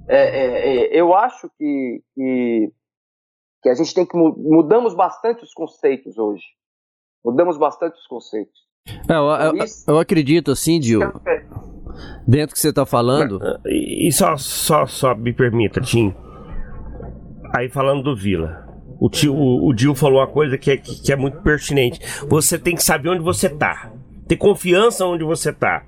é, 0.08 0.18
é, 0.18 0.68
é, 0.68 1.00
eu 1.00 1.16
acho 1.16 1.50
que, 1.58 2.04
que 2.14 2.72
que 3.66 3.70
a 3.70 3.74
gente 3.74 3.96
tem 3.96 4.06
que 4.06 4.16
mudamos 4.16 4.94
bastante 4.94 5.44
os 5.44 5.52
conceitos 5.52 6.20
hoje. 6.20 6.44
Mudamos 7.26 7.58
bastante 7.58 7.98
os 7.98 8.06
conceitos. 8.06 8.54
É, 9.10 9.14
eu, 9.14 9.58
eu, 9.58 9.66
eu, 9.88 9.98
acredito 9.98 10.52
assim, 10.52 10.80
Dil, 10.80 11.00
dentro 12.28 12.54
que 12.54 12.62
você 12.62 12.70
está 12.70 12.86
falando. 12.86 13.40
E 13.66 14.12
só, 14.12 14.38
só, 14.38 14.86
só 14.86 15.16
me 15.16 15.34
permita, 15.34 15.82
Tim. 15.82 16.14
Aí 17.58 17.68
falando 17.68 18.04
do 18.04 18.16
Vila. 18.16 18.68
O, 19.00 19.10
tio, 19.10 19.34
o, 19.34 19.68
o 19.68 19.74
Dil 19.74 19.96
falou 19.96 20.20
uma 20.20 20.28
coisa 20.28 20.60
que 20.60 20.70
é, 20.70 20.78
que 20.78 21.12
é 21.12 21.16
muito 21.16 21.42
pertinente. 21.42 22.00
Você 22.28 22.60
tem 22.60 22.76
que 22.76 22.84
saber 22.84 23.10
onde 23.10 23.24
você 23.24 23.48
está. 23.48 23.92
Ter 24.28 24.38
confiança 24.38 25.08
onde 25.08 25.24
você 25.24 25.50
está. 25.50 25.84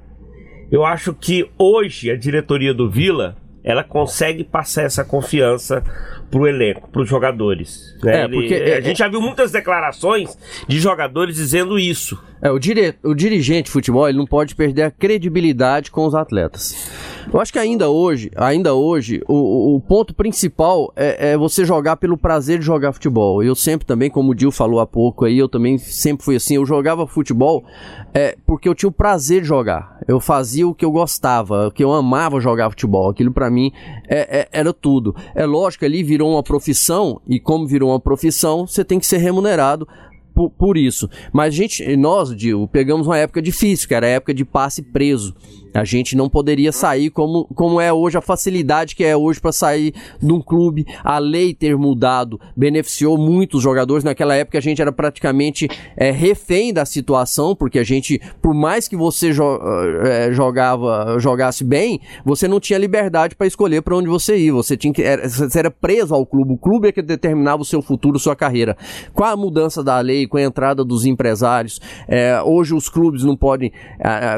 Eu 0.71 0.83
acho 0.83 1.13
que 1.13 1.47
hoje 1.59 2.09
a 2.09 2.17
diretoria 2.17 2.73
do 2.73 2.89
Vila 2.89 3.37
ela 3.67 3.83
consegue 3.83 4.45
passar 4.45 4.83
essa 4.83 5.03
confiança 5.03 5.83
pro 6.31 6.47
elenco, 6.47 6.89
pros 6.89 7.09
jogadores. 7.09 7.93
Né? 8.01 8.21
É, 8.21 8.27
porque 8.29 8.53
Ele, 8.53 8.71
a 8.71 8.77
é, 8.77 8.81
gente 8.81 8.99
já 8.99 9.09
viu 9.09 9.19
muitas 9.19 9.51
declarações 9.51 10.37
de 10.65 10.79
jogadores 10.79 11.35
dizendo 11.35 11.77
isso. 11.77 12.17
É, 12.41 12.49
o, 12.49 12.57
dire, 12.57 12.95
o 13.03 13.13
dirigente 13.13 13.63
de 13.63 13.71
futebol 13.71 14.07
ele 14.07 14.17
não 14.17 14.25
pode 14.25 14.55
perder 14.55 14.83
a 14.83 14.91
credibilidade 14.91 15.91
com 15.91 16.05
os 16.05 16.15
atletas. 16.15 16.89
Eu 17.33 17.41
acho 17.41 17.51
que 17.51 17.59
ainda 17.59 17.89
hoje, 17.89 18.31
ainda 18.37 18.73
hoje, 18.73 19.21
o, 19.27 19.75
o 19.75 19.81
ponto 19.81 20.15
principal 20.15 20.93
é, 20.95 21.31
é, 21.31 21.37
você 21.37 21.65
jogar 21.65 21.97
pelo 21.97 22.17
prazer 22.17 22.57
de 22.57 22.65
jogar 22.65 22.93
futebol. 22.93 23.43
Eu 23.43 23.53
sempre 23.53 23.85
também, 23.85 24.09
como 24.09 24.31
o 24.31 24.35
Dil 24.35 24.49
falou 24.49 24.79
há 24.79 24.87
pouco 24.87 25.25
aí, 25.25 25.37
eu 25.37 25.49
também 25.49 25.77
sempre 25.77 26.23
fui 26.23 26.37
assim, 26.37 26.55
eu 26.55 26.65
jogava 26.65 27.05
futebol 27.05 27.65
é, 28.13 28.37
porque 28.45 28.69
eu 28.69 28.73
tinha 28.73 28.89
o 28.89 28.93
prazer 28.93 29.41
de 29.41 29.47
jogar. 29.47 29.99
Eu 30.07 30.21
fazia 30.21 30.65
o 30.65 30.73
que 30.73 30.85
eu 30.85 30.91
gostava, 30.91 31.67
o 31.67 31.71
que 31.71 31.83
eu 31.83 31.91
amava 31.91 32.39
jogar 32.39 32.69
futebol. 32.69 33.09
Aquilo 33.09 33.31
para 33.31 33.49
mim 33.49 33.73
é, 34.07 34.39
é, 34.39 34.47
era 34.51 34.71
tudo. 34.71 35.13
É 35.35 35.45
lógico, 35.45 35.83
ali 35.83 36.03
virou 36.03 36.31
uma 36.31 36.43
profissão, 36.43 37.21
e 37.27 37.41
como 37.41 37.67
virou 37.67 37.89
uma 37.89 37.99
profissão, 37.99 38.65
você 38.65 38.85
tem 38.85 38.99
que 38.99 39.05
ser 39.05 39.17
remunerado 39.17 39.85
por, 40.37 40.51
por 40.51 40.77
isso. 40.77 41.09
Mas 41.33 41.55
gente, 41.55 41.97
nós, 41.97 42.35
Dio, 42.35 42.67
pegamos 42.67 43.07
uma 43.07 43.17
época 43.17 43.41
difícil, 43.41 43.87
que 43.87 43.95
era 43.95 44.05
a 44.05 44.11
época 44.11 44.35
de 44.35 44.45
passe 44.45 44.83
preso. 44.83 45.35
A 45.77 45.83
gente 45.83 46.17
não 46.17 46.27
poderia 46.27 46.71
sair 46.71 47.11
como, 47.11 47.45
como 47.53 47.79
é 47.79 47.93
hoje, 47.93 48.17
a 48.17 48.21
facilidade 48.21 48.95
que 48.95 49.03
é 49.03 49.15
hoje 49.15 49.39
para 49.39 49.51
sair 49.51 49.93
de 50.19 50.33
um 50.33 50.41
clube. 50.41 50.87
A 51.03 51.19
lei 51.19 51.53
ter 51.53 51.77
mudado 51.77 52.39
beneficiou 52.55 53.15
muitos 53.15 53.61
jogadores. 53.61 54.03
Naquela 54.03 54.33
época 54.33 54.57
a 54.57 54.61
gente 54.61 54.81
era 54.81 54.91
praticamente 54.91 55.67
é, 55.95 56.09
refém 56.09 56.73
da 56.73 56.83
situação, 56.83 57.55
porque 57.55 57.77
a 57.77 57.83
gente, 57.83 58.19
por 58.41 58.55
mais 58.55 58.87
que 58.87 58.97
você 58.97 59.31
jo 59.31 59.59
é, 60.03 60.31
jogava, 60.31 61.19
jogasse 61.19 61.63
bem, 61.63 62.01
você 62.25 62.47
não 62.47 62.59
tinha 62.59 62.79
liberdade 62.79 63.35
para 63.35 63.45
escolher 63.45 63.83
para 63.83 63.95
onde 63.95 64.09
você 64.09 64.35
ia. 64.35 64.53
Você, 64.53 64.75
tinha 64.75 64.91
que, 64.91 65.03
era, 65.03 65.29
você 65.29 65.59
era 65.59 65.69
preso 65.69 66.15
ao 66.15 66.25
clube. 66.25 66.53
O 66.53 66.57
clube 66.57 66.87
é 66.87 66.91
que 66.91 67.03
determinava 67.03 67.61
o 67.61 67.65
seu 67.65 67.83
futuro, 67.83 68.17
sua 68.17 68.35
carreira. 68.35 68.75
Com 69.13 69.23
a 69.23 69.37
mudança 69.37 69.83
da 69.83 69.99
lei, 69.99 70.25
com 70.25 70.37
a 70.37 70.41
entrada 70.41 70.83
dos 70.83 71.05
empresários, 71.05 71.79
é, 72.07 72.41
hoje 72.41 72.73
os 72.73 72.89
clubes 72.89 73.23
não 73.23 73.37
podem. 73.37 73.71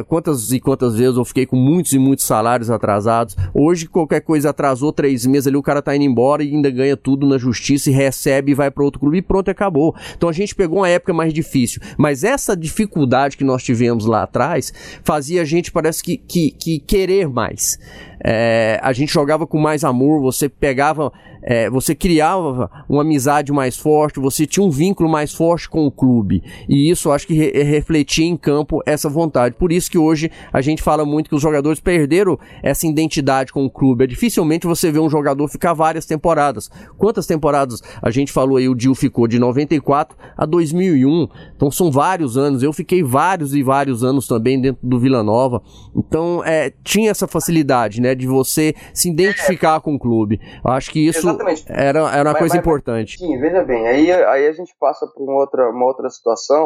quantas 0.09 0.51
e 0.51 0.59
quantas 0.59 0.97
vezes 0.97 1.15
eu 1.15 1.28
fiquei 1.29 1.45
com 1.45 1.55
muitos 1.55 1.93
e 1.93 1.99
muitos 1.99 2.25
salários 2.25 2.69
atrasados. 2.69 3.35
Hoje, 3.53 3.87
qualquer 3.87 4.21
coisa 4.21 4.49
atrasou 4.49 4.91
três 4.91 5.25
meses 5.25 5.47
ali, 5.47 5.55
o 5.55 5.63
cara 5.63 5.81
tá 5.81 5.95
indo 5.95 6.03
embora 6.03 6.43
e 6.43 6.53
ainda 6.53 6.69
ganha 6.69 6.97
tudo 6.97 7.25
na 7.25 7.37
justiça 7.37 7.89
e 7.89 7.93
recebe 7.93 8.51
e 8.51 8.55
vai 8.55 8.69
para 8.69 8.83
outro 8.83 8.99
clube 8.99 9.17
e 9.17 9.21
pronto, 9.21 9.49
acabou. 9.49 9.95
Então 10.15 10.29
a 10.29 10.33
gente 10.33 10.53
pegou 10.53 10.79
uma 10.79 10.89
época 10.89 11.13
mais 11.13 11.33
difícil. 11.33 11.81
Mas 11.97 12.23
essa 12.23 12.55
dificuldade 12.55 13.37
que 13.37 13.43
nós 13.43 13.63
tivemos 13.63 14.05
lá 14.05 14.23
atrás 14.23 14.73
fazia 15.03 15.41
a 15.41 15.45
gente, 15.45 15.71
parece 15.71 16.03
que, 16.03 16.17
que, 16.17 16.51
que 16.51 16.79
querer 16.79 17.27
mais. 17.29 17.79
É, 18.23 18.79
a 18.83 18.91
gente 18.91 19.13
jogava 19.13 19.47
com 19.47 19.57
mais 19.57 19.83
amor, 19.83 20.21
você 20.21 20.49
pegava, 20.49 21.11
é, 21.41 21.69
você 21.69 21.95
criava 21.95 22.69
uma 22.87 23.01
amizade 23.01 23.51
mais 23.51 23.77
forte, 23.77 24.19
você 24.19 24.45
tinha 24.45 24.65
um 24.65 24.69
vínculo 24.69 25.09
mais 25.09 25.33
forte 25.33 25.69
com 25.69 25.85
o 25.85 25.91
clube. 25.91 26.43
E 26.67 26.89
isso 26.89 27.11
acho 27.11 27.27
que 27.27 27.33
re 27.33 27.63
refletia 27.63 28.25
em 28.25 28.37
campo 28.37 28.81
essa 28.85 29.09
vontade. 29.09 29.55
Por 29.55 29.71
isso 29.71 29.89
que 29.89 29.97
hoje 29.97 30.31
a 30.51 30.61
gente 30.61 30.81
fala 30.81 31.05
muito 31.05 31.29
que 31.29 31.35
os 31.35 31.41
jogadores 31.41 31.79
perderam 31.79 32.37
essa 32.63 32.87
identidade 32.87 33.51
com 33.51 33.65
o 33.65 33.69
clube. 33.69 34.03
É 34.03 34.07
dificilmente 34.07 34.67
você 34.67 34.91
vê 34.91 34.99
um 34.99 35.09
jogador 35.09 35.47
ficar 35.47 35.73
várias 35.73 36.05
temporadas. 36.05 36.69
Quantas 36.97 37.25
temporadas 37.25 37.81
a 38.01 38.09
gente 38.09 38.31
falou 38.31 38.57
aí, 38.57 38.67
o 38.67 38.75
Dil 38.75 38.95
ficou 38.95 39.27
de 39.27 39.39
94 39.39 40.17
a 40.37 40.45
2001. 40.45 41.27
Então 41.55 41.71
são 41.71 41.91
vários 41.91 42.37
anos. 42.37 42.63
Eu 42.63 42.73
fiquei 42.73 43.03
vários 43.03 43.53
e 43.53 43.63
vários 43.63 44.03
anos 44.03 44.27
também 44.27 44.59
dentro 44.59 44.79
do 44.83 44.99
Vila 44.99 45.23
Nova. 45.23 45.61
Então 45.95 46.43
é, 46.45 46.73
tinha 46.83 47.11
essa 47.11 47.27
facilidade, 47.27 48.01
né? 48.01 48.15
De 48.15 48.27
você 48.27 48.73
se 48.93 49.09
identificar 49.09 49.77
é. 49.77 49.79
com 49.79 49.95
o 49.95 49.99
clube. 49.99 50.39
Eu 50.63 50.71
acho 50.71 50.91
que 50.91 50.99
isso 50.99 51.28
era, 51.67 51.99
era 51.99 52.29
uma 52.29 52.33
mas, 52.33 52.39
coisa 52.39 52.55
mas, 52.55 52.55
importante. 52.55 53.17
Sim, 53.17 53.39
veja 53.39 53.63
bem, 53.63 53.87
aí, 53.87 54.11
aí 54.11 54.47
a 54.47 54.51
gente 54.51 54.75
passa 54.79 55.07
por 55.07 55.23
uma 55.23 55.39
outra, 55.39 55.69
uma 55.69 55.85
outra 55.85 56.09
situação 56.09 56.65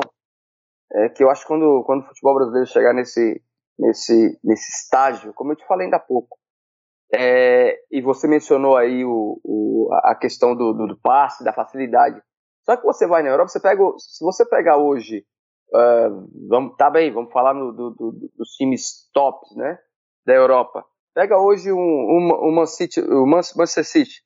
é, 0.93 1.09
que 1.09 1.23
eu 1.23 1.29
acho 1.29 1.41
que 1.41 1.47
quando, 1.47 1.83
quando 1.85 2.03
o 2.03 2.07
futebol 2.07 2.35
brasileiro 2.35 2.67
chegar 2.67 2.93
nesse, 2.93 3.41
nesse, 3.77 4.39
nesse 4.43 4.71
estágio, 4.71 5.33
como 5.33 5.51
eu 5.51 5.55
te 5.55 5.65
falei 5.65 5.85
ainda 5.85 5.97
há 5.97 5.99
pouco, 5.99 6.37
é, 7.13 7.79
e 7.91 8.01
você 8.01 8.27
mencionou 8.27 8.75
aí 8.75 9.05
o, 9.05 9.39
o 9.43 9.89
a 10.03 10.15
questão 10.15 10.55
do, 10.55 10.73
do, 10.73 10.87
do, 10.87 10.97
passe, 10.97 11.43
da 11.43 11.53
facilidade. 11.53 12.21
Só 12.65 12.75
que 12.77 12.83
você 12.83 13.05
vai 13.05 13.21
na 13.21 13.29
Europa, 13.29 13.49
você 13.49 13.59
pega, 13.59 13.83
se 13.97 14.23
você 14.23 14.45
pegar 14.45 14.77
hoje, 14.77 15.23
uh, 15.73 16.47
vamos, 16.49 16.75
tá 16.75 16.89
bem, 16.89 17.11
vamos 17.11 17.31
falar 17.31 17.53
no, 17.53 17.71
do, 17.71 17.91
do, 17.91 18.31
dos 18.35 18.49
times 18.51 19.09
tops, 19.13 19.55
né, 19.55 19.77
da 20.25 20.33
Europa. 20.33 20.83
Pega 21.13 21.37
hoje 21.37 21.71
um, 21.71 21.77
um, 21.77 22.49
um 22.49 22.55
Man 22.55 22.65
City, 22.65 22.99
o 23.01 23.27
Manchester 23.27 23.85
City. 23.85 24.23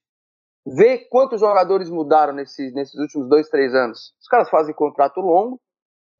Vê 0.75 0.97
quantos 0.97 1.39
jogadores 1.39 1.89
mudaram 1.89 2.33
nesses, 2.33 2.73
nesses 2.73 2.95
últimos 2.95 3.29
dois, 3.29 3.49
três 3.49 3.73
anos. 3.73 4.13
Os 4.19 4.27
caras 4.27 4.49
fazem 4.49 4.75
contrato 4.75 5.21
longo 5.21 5.61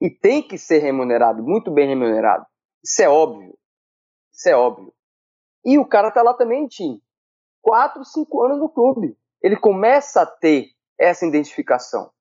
e 0.01 0.09
tem 0.09 0.41
que 0.41 0.57
ser 0.57 0.79
remunerado, 0.79 1.43
muito 1.43 1.71
bem 1.71 1.87
remunerado. 1.87 2.45
Isso 2.83 3.01
é 3.01 3.09
óbvio. 3.09 3.57
Isso 4.31 4.49
é 4.49 4.55
óbvio. 4.55 4.93
E 5.65 5.77
o 5.77 5.85
cara 5.85 6.11
tá 6.11 6.21
lá 6.21 6.33
também, 6.33 6.67
Tim. 6.67 7.01
Quatro, 7.61 8.05
cinco 8.05 8.43
anos 8.43 8.59
no 8.59 8.69
clube. 8.69 9.17
Ele 9.41 9.57
começa 9.57 10.21
a 10.21 10.25
ter 10.25 10.69
essa 10.97 11.25
identificação. 11.25 12.11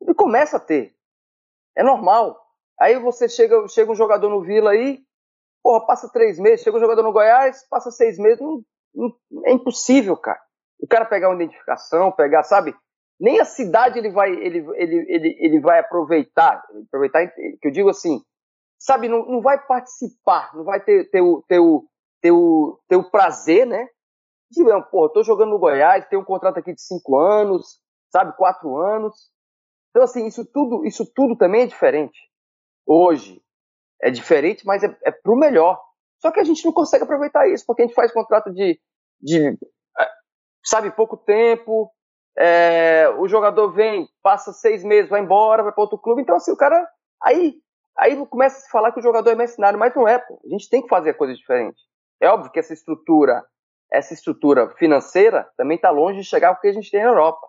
Ele 0.00 0.14
começa 0.14 0.56
a 0.56 0.60
ter. 0.60 0.96
É 1.76 1.82
normal. 1.82 2.40
Aí 2.80 2.98
você 2.98 3.28
chega, 3.28 3.66
chega 3.68 3.92
um 3.92 3.96
jogador 3.96 4.30
no 4.30 4.42
Vila 4.42 4.70
aí, 4.70 5.04
Porra, 5.66 5.84
passa 5.84 6.08
três 6.08 6.38
meses, 6.38 6.62
chega 6.62 6.76
um 6.76 6.80
jogador 6.80 7.02
no 7.02 7.12
Goiás, 7.12 7.66
passa 7.68 7.90
seis 7.90 8.20
meses, 8.20 8.40
não, 8.40 8.62
não, 8.94 9.12
é 9.44 9.50
impossível, 9.50 10.16
cara. 10.16 10.40
O 10.80 10.86
cara 10.86 11.04
pegar 11.04 11.28
uma 11.28 11.42
identificação, 11.42 12.12
pegar, 12.12 12.42
sabe? 12.42 12.74
Nem 13.18 13.40
a 13.40 13.44
cidade 13.44 13.98
ele 13.98 14.10
vai, 14.10 14.30
ele, 14.30 14.58
ele, 14.74 15.06
ele, 15.08 15.36
ele 15.40 15.60
vai 15.60 15.78
aproveitar, 15.78 16.62
aproveitar, 16.86 17.26
que 17.28 17.68
eu 17.68 17.70
digo 17.70 17.88
assim, 17.88 18.20
sabe, 18.78 19.08
não, 19.08 19.24
não 19.26 19.40
vai 19.40 19.58
participar, 19.66 20.54
não 20.54 20.64
vai 20.64 20.80
ter, 20.80 21.08
ter, 21.10 21.22
o, 21.22 21.42
ter, 21.48 21.58
o, 21.58 21.88
ter, 22.20 22.30
o, 22.30 22.78
ter 22.88 22.96
o 22.96 23.10
prazer, 23.10 23.66
né? 23.66 23.88
De, 24.50 24.62
pô, 24.90 25.08
tô 25.08 25.22
jogando 25.22 25.50
no 25.50 25.58
Goiás, 25.58 26.06
tem 26.06 26.18
um 26.18 26.24
contrato 26.24 26.58
aqui 26.58 26.74
de 26.74 26.80
cinco 26.80 27.18
anos, 27.18 27.80
sabe, 28.10 28.36
quatro 28.36 28.76
anos. 28.76 29.30
Então, 29.90 30.04
assim, 30.04 30.26
isso 30.26 30.44
tudo, 30.44 30.84
isso 30.84 31.10
tudo 31.14 31.36
também 31.36 31.62
é 31.62 31.66
diferente. 31.66 32.18
Hoje, 32.86 33.42
é 34.02 34.10
diferente, 34.10 34.64
mas 34.66 34.82
é, 34.82 34.96
é 35.04 35.10
pro 35.10 35.36
melhor. 35.36 35.80
Só 36.20 36.30
que 36.30 36.38
a 36.38 36.44
gente 36.44 36.64
não 36.64 36.72
consegue 36.72 37.04
aproveitar 37.04 37.48
isso, 37.48 37.64
porque 37.66 37.82
a 37.82 37.86
gente 37.86 37.94
faz 37.94 38.12
contrato 38.12 38.52
de, 38.52 38.78
de 39.20 39.58
sabe, 40.66 40.90
pouco 40.90 41.16
tempo, 41.16 41.90
é, 42.36 43.08
o 43.18 43.28
jogador 43.28 43.72
vem, 43.72 44.08
passa 44.22 44.52
seis 44.52 44.84
meses, 44.84 45.08
vai 45.08 45.20
embora, 45.20 45.62
vai 45.62 45.72
para 45.72 45.82
outro 45.82 45.98
clube, 45.98 46.20
então 46.20 46.36
assim, 46.36 46.52
o 46.52 46.56
cara, 46.56 46.86
aí, 47.22 47.54
aí 47.96 48.26
começa 48.26 48.58
a 48.58 48.60
se 48.60 48.70
falar 48.70 48.92
que 48.92 48.98
o 48.98 49.02
jogador 49.02 49.30
é 49.30 49.34
mercenário, 49.34 49.78
mas 49.78 49.94
não 49.94 50.06
é, 50.06 50.18
pô. 50.18 50.40
a 50.44 50.48
gente 50.48 50.68
tem 50.68 50.82
que 50.82 50.88
fazer 50.88 51.14
coisas 51.14 51.38
diferentes. 51.38 51.82
É 52.20 52.28
óbvio 52.28 52.50
que 52.50 52.58
essa 52.58 52.74
estrutura, 52.74 53.44
essa 53.90 54.12
estrutura 54.12 54.68
financeira 54.76 55.48
também 55.56 55.76
está 55.76 55.90
longe 55.90 56.20
de 56.20 56.26
chegar 56.26 56.48
ao 56.48 56.60
que 56.60 56.68
a 56.68 56.72
gente 56.72 56.90
tem 56.90 57.02
na 57.02 57.10
Europa. 57.10 57.46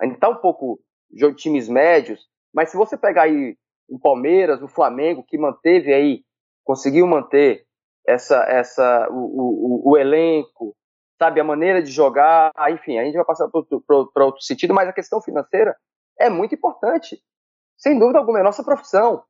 A 0.00 0.04
gente 0.04 0.14
está 0.14 0.28
um 0.28 0.36
pouco 0.36 0.78
de 1.10 1.34
times 1.34 1.68
médios, 1.68 2.20
mas 2.54 2.70
se 2.70 2.76
você 2.76 2.96
pegar 2.96 3.22
aí 3.22 3.56
o 3.88 3.98
Palmeiras, 3.98 4.62
o 4.62 4.68
Flamengo, 4.68 5.24
que 5.26 5.38
manteve 5.38 5.92
aí, 5.92 6.22
conseguiu 6.64 7.06
manter 7.06 7.64
essa, 8.06 8.44
essa, 8.44 9.08
o, 9.10 9.86
o, 9.86 9.92
o 9.92 9.96
elenco, 9.96 10.76
sabe, 11.18 11.40
a 11.40 11.44
maneira 11.44 11.82
de 11.82 11.90
jogar, 11.90 12.52
enfim, 12.70 12.98
a 12.98 13.04
gente 13.04 13.16
vai 13.16 13.24
passar 13.24 13.48
para 13.48 14.24
outro 14.24 14.40
sentido, 14.40 14.72
mas 14.72 14.88
a 14.88 14.92
questão 14.92 15.20
financeira 15.20 15.76
é 16.18 16.30
muito 16.30 16.54
importante. 16.54 17.20
Sem 17.76 17.98
dúvida 17.98 18.18
alguma, 18.18 18.40
é 18.40 18.42
nossa 18.42 18.64
profissão. 18.64 19.24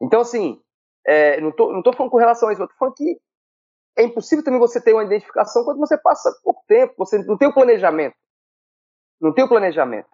Então, 0.00 0.20
assim, 0.20 0.62
é, 1.06 1.40
não, 1.40 1.52
tô, 1.52 1.72
não 1.72 1.82
tô 1.82 1.92
falando 1.92 2.10
com 2.10 2.18
relação 2.18 2.48
a 2.48 2.52
isso, 2.52 2.62
eu 2.62 2.68
tô 2.68 2.74
falando 2.74 2.94
que 2.94 3.20
é 3.96 4.04
impossível 4.04 4.44
também 4.44 4.58
você 4.58 4.80
ter 4.80 4.92
uma 4.92 5.04
identificação 5.04 5.64
quando 5.64 5.78
você 5.78 5.98
passa 5.98 6.32
pouco 6.42 6.64
tempo, 6.66 6.94
você 6.96 7.18
não 7.18 7.36
tem 7.36 7.48
o 7.48 7.54
planejamento. 7.54 8.16
Não 9.20 9.34
tem 9.34 9.44
o 9.44 9.48
planejamento. 9.48 10.08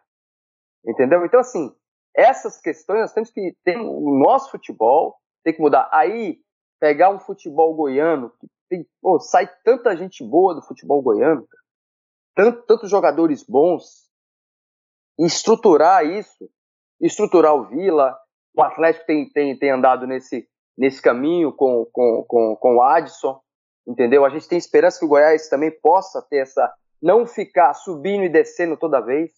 Entendeu? 0.85 1.25
Então, 1.25 1.41
assim, 1.41 1.75
essas 2.15 2.61
questões 2.61 3.01
nós 3.01 3.13
temos 3.13 3.31
que 3.31 3.57
ter 3.65 3.79
o 3.79 4.19
nosso 4.19 4.51
futebol, 4.51 5.17
tem 5.45 5.55
que 5.55 5.61
mudar. 5.61 5.89
Aí, 5.93 6.41
pegar 6.81 7.11
um 7.11 7.21
futebol 7.21 7.75
goiano, 7.75 8.31
que 8.41 8.49
tem, 8.69 8.87
pô, 9.01 9.19
sai 9.19 9.49
tanta 9.65 9.97
gente 9.97 10.25
boa 10.25 10.55
do 10.55 10.63
futebol 10.63 11.03
goiano, 11.03 11.47
tanto, 12.35 12.63
tantos 12.63 12.91
jogadores 12.91 13.43
bons, 13.43 14.09
e 15.19 15.27
estruturar 15.27 16.07
isso, 16.07 16.49
estruturar 17.01 17.55
o 17.55 17.65
Vila, 17.65 18.17
o 18.55 18.63
Atlético 18.63 19.07
tem, 19.07 19.29
tem, 19.31 19.59
tem 19.59 19.71
andado 19.71 20.07
nesse, 20.07 20.49
nesse 20.77 21.03
caminho 21.03 21.53
com, 21.53 21.87
com, 21.93 22.25
com, 22.27 22.57
com 22.57 22.77
o 22.77 22.83
Adson, 22.83 23.41
entendeu? 23.87 24.25
A 24.25 24.31
gente 24.31 24.49
tem 24.49 24.59
esperança 24.59 24.99
que 24.99 25.05
o 25.05 25.09
Goiás 25.09 25.49
também 25.49 25.71
possa 25.81 26.23
ter 26.23 26.39
essa, 26.39 26.73
não 27.03 27.27
ficar 27.27 27.75
subindo 27.75 28.25
e 28.25 28.29
descendo 28.29 28.77
toda 28.77 29.01
vez, 29.01 29.33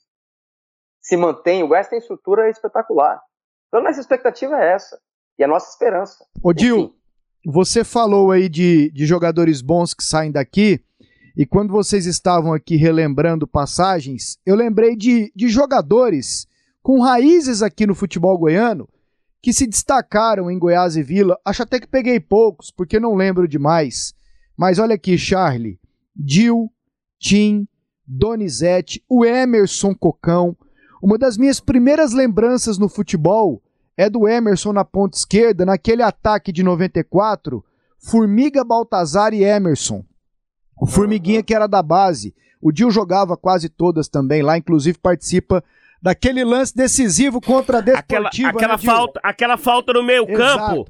se 1.00 1.16
mantém. 1.16 1.62
O 1.62 1.68
Goiás 1.68 1.88
tem 1.88 1.98
estrutura 1.98 2.50
espetacular. 2.50 3.20
Então, 3.68 3.82
nossa 3.82 4.00
expectativa 4.00 4.56
é 4.56 4.74
essa. 4.74 5.00
E 5.38 5.44
a 5.44 5.48
nossa 5.48 5.70
esperança. 5.70 6.26
Ô, 6.42 6.52
Dil, 6.52 6.94
você 7.44 7.84
falou 7.84 8.30
aí 8.30 8.48
de, 8.48 8.90
de 8.90 9.06
jogadores 9.06 9.60
bons 9.60 9.94
que 9.94 10.04
saem 10.04 10.30
daqui. 10.30 10.80
E 11.36 11.46
quando 11.46 11.70
vocês 11.70 12.06
estavam 12.06 12.52
aqui 12.52 12.76
relembrando 12.76 13.46
passagens, 13.46 14.38
eu 14.44 14.54
lembrei 14.54 14.96
de, 14.96 15.32
de 15.34 15.48
jogadores 15.48 16.46
com 16.82 17.00
raízes 17.00 17.62
aqui 17.62 17.86
no 17.86 17.94
futebol 17.94 18.36
goiano 18.36 18.88
que 19.42 19.52
se 19.52 19.66
destacaram 19.66 20.50
em 20.50 20.58
Goiás 20.58 20.96
e 20.96 21.02
Vila. 21.02 21.38
Acho 21.44 21.62
até 21.62 21.80
que 21.80 21.86
peguei 21.86 22.20
poucos, 22.20 22.70
porque 22.70 23.00
não 23.00 23.14
lembro 23.14 23.48
demais. 23.48 24.14
Mas 24.56 24.78
olha 24.78 24.94
aqui, 24.94 25.16
Charlie, 25.16 25.80
Dil, 26.14 26.70
Tim, 27.18 27.66
Donizete, 28.06 29.02
o 29.08 29.24
Emerson 29.24 29.94
Cocão, 29.94 30.56
uma 31.02 31.16
das 31.16 31.38
minhas 31.38 31.60
primeiras 31.60 32.12
lembranças 32.12 32.76
no 32.76 32.88
futebol 32.88 33.62
é 34.00 34.08
do 34.08 34.26
Emerson 34.26 34.72
na 34.72 34.82
ponta 34.82 35.18
esquerda, 35.18 35.66
naquele 35.66 36.02
ataque 36.02 36.50
de 36.50 36.62
94, 36.62 37.62
Formiga, 37.98 38.64
Baltazar 38.64 39.34
e 39.34 39.44
Emerson. 39.44 40.02
O 40.80 40.86
Formiguinha 40.86 41.42
que 41.42 41.54
era 41.54 41.66
da 41.66 41.82
base. 41.82 42.34
O 42.62 42.72
Dil 42.72 42.90
jogava 42.90 43.36
quase 43.36 43.68
todas 43.68 44.08
também 44.08 44.40
lá, 44.40 44.56
inclusive 44.56 44.96
participa 44.96 45.62
daquele 46.00 46.42
lance 46.44 46.74
decisivo 46.74 47.42
contra 47.42 47.78
a 47.78 47.80
Desportiva. 47.82 48.48
Aquela, 48.48 48.74
aquela 48.74 48.76
né, 48.78 48.82
falta, 48.82 49.20
aquela 49.22 49.58
falta 49.58 49.92
no 49.92 50.02
meio 50.02 50.26
campo. 50.26 50.86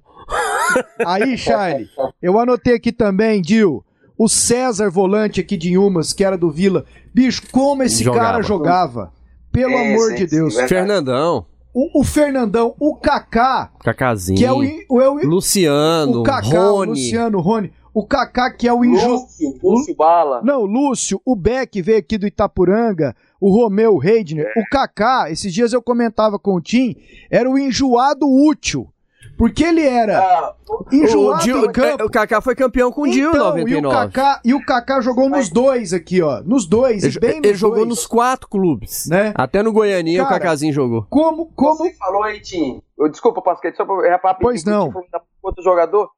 Aí, 1.05 1.37
Charlie, 1.37 1.91
eu 2.23 2.39
anotei 2.39 2.75
aqui 2.75 2.93
também, 2.93 3.43
Dil, 3.43 3.85
o 4.17 4.29
César 4.29 4.89
Volante 4.89 5.41
aqui 5.41 5.57
de 5.57 5.73
Inhumas, 5.73 6.13
que 6.13 6.23
era 6.23 6.39
do 6.39 6.49
Vila. 6.49 6.85
Bicho, 7.13 7.43
como 7.51 7.83
esse 7.83 8.05
jogava. 8.05 8.25
cara 8.25 8.43
jogava. 8.43 9.13
Pelo 9.51 9.73
é, 9.73 9.95
amor 9.95 10.11
sim, 10.11 10.15
de 10.15 10.27
Deus. 10.29 10.55
Sim, 10.55 10.69
Fernandão. 10.69 11.50
O, 11.73 12.01
o, 12.01 12.05
Fernandão, 12.05 12.75
o 12.81 12.97
Kaká. 12.97 13.71
Cacazinho. 13.81 14.39
Que 14.39 14.45
é 14.45 14.53
o, 14.53 14.63
o, 14.89 14.99
o 14.99 15.27
Luciano. 15.27 16.21
O 16.21 16.23
Kaká, 16.23 16.49
Rony. 16.49 16.91
o 16.91 16.95
Luciano, 16.95 17.41
Rony. 17.41 17.73
O 17.93 18.07
Kaká, 18.07 18.51
que 18.53 18.69
é 18.69 18.73
o 18.73 18.85
inju... 18.85 19.09
Lúcio, 19.09 19.59
Lúcio 19.63 19.97
Bala. 19.97 20.41
Não, 20.43 20.65
Lúcio, 20.65 21.21
o 21.25 21.35
Beck 21.35 21.83
veio 21.83 21.99
aqui 21.99 22.17
do 22.17 22.27
Itapuranga, 22.27 23.15
o 23.41 23.51
Romeu 23.51 23.97
Reidner. 23.97 24.53
É. 24.57 24.61
O 24.61 24.65
Kaká, 24.71 25.31
esses 25.31 25.53
dias 25.53 25.73
eu 25.73 25.83
comentava 25.83 26.39
com 26.39 26.55
o 26.55 26.61
Tim, 26.61 26.97
era 27.31 27.51
o 27.51 27.59
enjoado 27.59 28.27
útil. 28.29 28.89
Porque 29.37 29.65
ele 29.65 29.87
era 29.87 30.19
Ah, 30.19 30.55
enjoado 30.93 31.41
o, 31.41 31.45
Dil- 31.45 31.65
em 31.67 31.73
campo. 31.73 32.03
é, 32.03 32.05
o 32.05 32.11
Kaká 32.11 32.41
foi 32.41 32.55
campeão 32.55 32.93
com 32.93 33.03
o 33.03 33.07
Dil 33.11 33.29
em 33.31 33.35
Então, 33.35 33.59
e 33.59 33.63
o 33.63 33.81
99. 33.83 34.13
Kaká, 34.13 34.41
e 34.45 34.55
o 34.55 34.65
Kaká 34.65 35.01
jogou 35.01 35.29
nos 35.31 35.49
dois 35.49 35.93
aqui, 35.95 36.21
ó. 36.23 36.43
Nos 36.43 36.67
dois, 36.67 37.03
Ele, 37.05 37.19
bem 37.21 37.39
ele 37.39 37.51
nos 37.51 37.59
jogou 37.59 37.77
dois. 37.79 37.89
nos 37.89 38.07
quatro 38.07 38.49
clubes. 38.49 39.07
Né? 39.09 39.33
Até 39.35 39.63
no 39.63 39.73
Goianinha 39.73 40.23
o 40.23 40.27
Cara, 40.27 40.41
Cacazinho 40.41 40.73
jogou. 40.73 41.07
Como, 41.09 41.47
como... 41.55 41.77
Você 41.77 41.95
falou 41.95 42.23
aí, 42.23 42.41
Tim. 42.41 42.83
Eu, 42.99 43.09
desculpa, 43.09 43.41
Pasquete, 43.41 43.77
só 43.77 43.85
pra 43.87 43.95
rapidinho. 44.17 44.39
Pois 44.41 44.65
não. 44.65 44.89
o 44.89 45.03
Outro 45.43 45.63
jogador. 45.65 46.11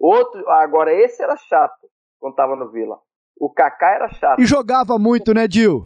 Outro, 0.00 0.48
agora, 0.50 0.92
esse 0.92 1.22
era 1.22 1.36
chato 1.36 1.86
quando 2.18 2.34
tava 2.34 2.56
no 2.56 2.70
Vila. 2.72 2.96
O 3.38 3.48
Kaká 3.50 3.94
era 3.94 4.08
chato. 4.08 4.40
E 4.40 4.44
jogava 4.46 4.98
muito, 4.98 5.32
né, 5.32 5.46
Dil? 5.46 5.82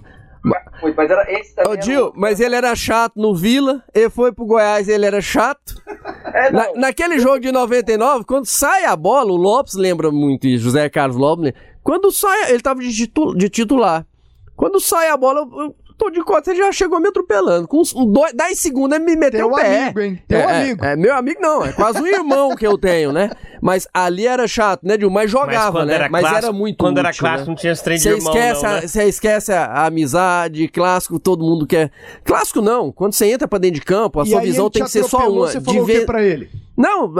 Muito, 0.83 0.97
mas 0.97 1.11
era 1.11 1.33
esse 1.33 1.55
também. 1.55 1.71
Ô, 1.71 1.75
era 1.75 1.83
Dil, 1.83 2.07
um- 2.09 2.13
mas 2.15 2.41
ele 2.41 2.55
era 2.55 2.75
chato 2.77 3.15
no 3.17 3.35
Vila, 3.35 3.83
ele 3.95 4.09
foi 4.11 4.33
pro 4.33 4.47
Goiás, 4.47 4.89
ele 4.89 5.05
era 5.07 5.21
chato. 5.21 5.75
É, 6.35 6.51
Na- 6.53 6.73
naquele 6.77 7.19
jogo 7.19 7.41
de 7.41 7.51
99, 7.51 8.25
quando 8.25 8.45
sai 8.45 8.85
a 8.85 8.95
bola, 8.95 9.33
o 9.33 9.37
Lopes 9.37 9.75
lembra 9.75 10.11
muito 10.11 10.47
isso, 10.47 10.65
José 10.65 10.89
Carlos 10.91 11.17
Lopes, 11.17 11.47
né? 11.47 11.53
quando 11.83 12.13
sai, 12.13 12.51
ele 12.51 12.61
tava 12.61 12.81
de, 12.81 12.93
titu- 12.93 13.35
de 13.35 13.49
titular. 13.49 14.07
Quando 14.55 14.79
sai 14.79 15.09
a 15.09 15.17
bola, 15.17 15.41
eu, 15.41 15.75
tô 15.97 16.11
de 16.11 16.23
conta, 16.23 16.51
ele 16.51 16.59
já 16.59 16.71
chegou 16.71 17.01
me 17.01 17.09
atropelando. 17.09 17.67
Com 17.67 17.81
uns, 17.81 17.95
um, 17.95 18.05
dois, 18.07 18.33
10 18.35 18.59
segundos 18.59 18.97
ele 18.97 19.07
me 19.07 19.17
meteu 19.17 19.47
Teu 19.47 19.49
o 19.53 19.55
pé. 19.57 19.83
amigo, 19.85 20.01
hein? 20.01 20.23
Teu 20.29 20.39
é, 20.39 20.43
é, 20.43 20.61
amigo. 20.63 20.85
É, 20.85 20.97
meu 20.97 21.15
amigo 21.17 21.41
não, 21.41 21.65
é 21.65 21.73
quase 21.73 22.01
um 22.03 22.07
irmão 22.07 22.55
que 22.55 22.67
eu 22.67 22.77
tenho, 22.77 23.11
né? 23.11 23.31
Mas 23.61 23.87
ali 23.93 24.27
era 24.27 24.47
chato, 24.47 24.83
né, 24.85 24.97
Dil? 24.97 25.11
Mas 25.11 25.31
jogava, 25.31 25.81
quando 25.81 25.89
né? 25.89 25.95
era 25.95 26.09
Mas 26.09 26.21
clássico- 26.23 26.45
era 26.45 26.53
muito 26.53 26.77
Quando 26.79 26.99
era 26.99 27.09
útil, 27.11 27.21
clássico, 27.21 27.41
né? 27.43 27.49
não 27.49 27.55
tinha 27.57 27.73
esse 27.73 27.85
trem 27.85 27.97
de 27.97 28.03
Você 28.03 28.11
irmão, 28.11 28.33
esquece, 28.35 28.63
não, 28.63 28.71
a, 28.71 28.75
né? 28.75 28.87
você 28.87 29.05
esquece 29.05 29.53
a, 29.53 29.65
a 29.67 29.87
amizade, 29.87 30.69
clássico, 30.69 31.19
todo 31.19 31.45
mundo 31.45 31.67
quer. 31.67 31.91
Clássico 32.25 32.61
não, 32.61 32.91
quando 32.93 33.13
você 33.15 33.27
entra 33.27 33.47
pra 33.49 33.59
dentro 33.59 33.81
de 33.81 33.87
campo, 33.87 34.21
a 34.21 34.25
E 34.25 34.31
sua 34.31 34.41
visão 34.41 34.71
tem 34.71 34.83
te 34.83 34.87
que 34.87 34.91
ser 34.93 35.05
só 35.05 35.31
uma. 35.31 35.47
Você 35.49 35.59
de 35.59 35.65
falou 35.65 35.83
o 35.83 35.85
ver- 35.87 36.01
que 36.01 36.07
pra 36.07 36.23
ele? 36.23 36.49
Não, 36.77 37.13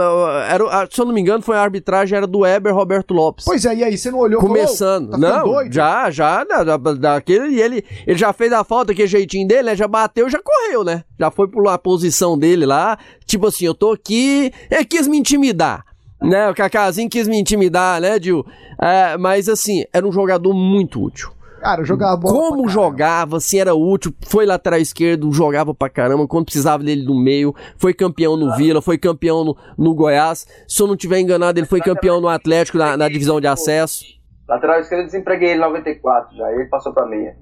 era, 0.47 0.63
o- 0.63 0.87
se 0.89 1.01
eu 1.01 1.05
não 1.05 1.13
me 1.13 1.19
engano, 1.19 1.43
foi 1.43 1.57
a 1.57 1.61
arbitragem, 1.61 2.15
era 2.15 2.25
do 2.25 2.39
Weber 2.39 2.73
Roberto 2.73 3.13
Lopes. 3.13 3.43
Pois 3.43 3.65
é, 3.65 3.75
e 3.75 3.83
aí, 3.83 3.97
você 3.97 4.09
não 4.09 4.19
olhou 4.19 4.39
falou, 4.39 4.55
Começando. 4.55 5.09
"Ô, 5.09 5.11
tá 5.11 5.17
não, 5.17 5.43
doido?" 5.43 5.73
já, 5.73 6.09
já, 6.09 6.45
da, 6.45 6.63
da- 6.63 6.93
daquele, 6.93 7.49
e 7.49 7.61
ele, 7.61 7.83
ele 8.07 8.17
já 8.17 8.31
fez 8.31 8.53
a 8.53 8.63
falta, 8.63 8.93
aquele 8.93 9.09
jeitinho 9.09 9.45
dele, 9.45 9.63
né? 9.63 9.75
Já 9.75 9.85
bateu, 9.85 10.29
já 10.29 10.39
correu, 10.41 10.85
né? 10.85 11.03
Já 11.19 11.29
foi 11.29 11.49
por 11.49 11.67
a 11.67 11.77
posição 11.77 12.37
dele 12.37 12.65
lá. 12.65 12.97
Tipo 13.25 13.47
assim, 13.47 13.65
eu 13.65 13.73
tô 13.75 13.91
aqui, 13.91 14.49
ele 14.71 14.85
quis 14.85 15.09
me 15.09 15.17
intimidar. 15.17 15.83
Né, 16.21 16.49
o 16.49 16.53
Cacazinho 16.53 17.09
quis 17.09 17.27
me 17.27 17.39
intimidar, 17.39 18.01
né, 18.01 18.19
Dil? 18.19 18.45
É, 18.81 19.17
mas 19.17 19.47
assim, 19.47 19.85
era 19.93 20.05
um 20.05 20.11
jogador 20.11 20.53
muito 20.53 21.01
útil. 21.01 21.31
Cara, 21.59 21.83
jogava 21.83 22.15
bola 22.15 22.33
Como 22.33 22.69
jogava, 22.69 23.37
assim, 23.37 23.59
era 23.59 23.73
útil, 23.73 24.13
foi 24.27 24.45
lateral 24.45 24.79
esquerdo, 24.79 25.31
jogava 25.31 25.73
pra 25.73 25.89
caramba, 25.89 26.27
quando 26.27 26.45
precisava 26.45 26.83
dele 26.83 27.03
no 27.03 27.21
meio, 27.21 27.53
foi 27.77 27.93
campeão 27.93 28.37
no 28.37 28.55
Vila, 28.55 28.81
foi 28.81 28.97
campeão 28.97 29.43
no, 29.43 29.57
no 29.77 29.93
Goiás, 29.93 30.47
se 30.67 30.81
eu 30.81 30.87
não 30.87 30.95
tiver 30.95 31.19
enganado, 31.19 31.59
ele 31.59 31.67
foi 31.67 31.81
campeão 31.81 32.21
no 32.21 32.29
Atlético 32.29 32.77
na, 32.77 32.95
na 32.95 33.09
divisão 33.09 33.41
de 33.41 33.47
acesso. 33.47 34.05
Lateral 34.49 34.79
esquerdo 34.79 35.01
eu 35.01 35.05
desempreguei 35.05 35.49
ele 35.49 35.57
em 35.59 35.61
94 35.61 36.35
já. 36.35 36.51
Ele 36.51 36.65
passou 36.65 36.91
pra 36.91 37.05
meia. 37.05 37.37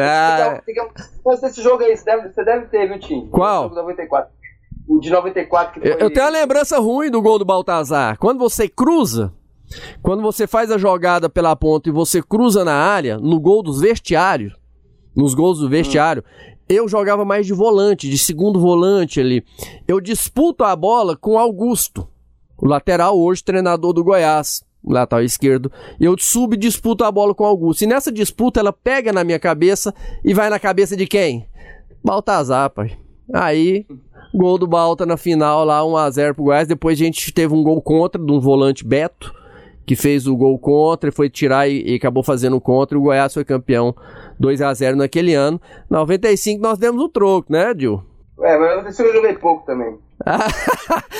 Ah, 0.00 0.62
Então, 0.70 0.88
Mas 1.26 1.42
esse 1.42 1.60
jogo 1.60 1.82
aí, 1.82 1.94
você 1.94 2.04
deve, 2.04 2.28
você 2.30 2.42
deve 2.42 2.66
ter, 2.68 2.88
viu, 2.88 2.98
Tim? 2.98 3.28
Qual? 3.28 3.66
O 3.66 3.68
jogo 3.68 3.74
de 3.74 3.82
94. 3.82 4.30
O 4.88 4.98
de 4.98 5.10
94 5.10 5.74
que 5.74 5.80
foi... 5.80 6.02
eu, 6.02 6.10
tenho 6.10 6.24
uma 6.26 6.32
lembrança 6.32 6.78
ruim 6.78 7.10
do 7.10 7.20
gol 7.20 7.38
do 7.38 7.44
Baltazar. 7.44 8.18
Quando 8.18 8.38
você 8.38 8.68
cruza, 8.68 9.32
quando 10.02 10.22
você 10.22 10.46
faz 10.46 10.70
a 10.70 10.78
jogada 10.78 11.28
pela 11.28 11.54
ponta 11.54 11.88
e 11.88 11.92
você 11.92 12.22
cruza 12.22 12.64
na 12.64 12.74
área, 12.74 13.18
no 13.18 13.38
gol 13.38 13.62
dos 13.62 13.80
vestiários, 13.80 14.54
nos 15.14 15.34
gols 15.34 15.58
do 15.58 15.68
vestiário, 15.68 16.24
eu 16.68 16.88
jogava 16.88 17.24
mais 17.24 17.46
de 17.46 17.52
volante, 17.52 18.08
de 18.08 18.18
segundo 18.18 18.60
volante 18.60 19.20
ali. 19.20 19.44
Eu 19.86 20.00
disputo 20.00 20.64
a 20.64 20.74
bola 20.76 21.16
com 21.16 21.38
Augusto, 21.38 22.08
o 22.56 22.66
lateral 22.66 23.18
hoje 23.18 23.44
treinador 23.44 23.92
do 23.92 24.04
Goiás, 24.04 24.62
o 24.82 24.92
lateral 24.92 25.24
esquerdo. 25.24 25.70
Eu 25.98 26.16
subo 26.18 26.54
e 26.54 26.58
disputo 26.58 27.04
a 27.04 27.10
bola 27.10 27.34
com 27.34 27.44
Augusto. 27.44 27.82
E 27.82 27.86
nessa 27.86 28.12
disputa 28.12 28.60
ela 28.60 28.72
pega 28.72 29.12
na 29.12 29.24
minha 29.24 29.38
cabeça 29.38 29.94
e 30.24 30.32
vai 30.32 30.48
na 30.48 30.58
cabeça 30.58 30.96
de 30.96 31.06
quem? 31.06 31.46
Baltazar, 32.04 32.70
pai. 32.70 32.98
Aí, 33.32 33.86
gol 34.34 34.58
do 34.58 34.66
Balta 34.66 35.06
na 35.06 35.16
final 35.16 35.64
lá, 35.64 35.80
1x0 35.80 36.34
pro 36.34 36.44
Goiás. 36.44 36.68
Depois 36.68 37.00
a 37.00 37.04
gente 37.04 37.32
teve 37.32 37.54
um 37.54 37.62
gol 37.62 37.80
contra 37.80 38.22
de 38.22 38.32
um 38.32 38.40
volante 38.40 38.84
Beto, 38.84 39.34
que 39.86 39.96
fez 39.96 40.26
o 40.26 40.36
gol 40.36 40.58
contra 40.58 41.08
e 41.08 41.12
foi 41.12 41.30
tirar 41.30 41.68
e, 41.68 41.92
e 41.92 41.94
acabou 41.94 42.22
fazendo 42.22 42.60
contra. 42.60 42.96
E 42.96 43.00
o 43.00 43.02
Goiás 43.02 43.34
foi 43.34 43.44
campeão 43.44 43.94
2x0 44.40 44.94
naquele 44.94 45.34
ano. 45.34 45.60
95 45.90 46.60
nós 46.60 46.78
demos 46.78 47.02
o 47.02 47.08
troco, 47.08 47.52
né, 47.52 47.72
Dil? 47.74 48.02
É, 48.42 48.56
mas 48.56 48.98
eu 48.98 49.12
joguei 49.12 49.34
pouco 49.34 49.66
também. 49.66 49.98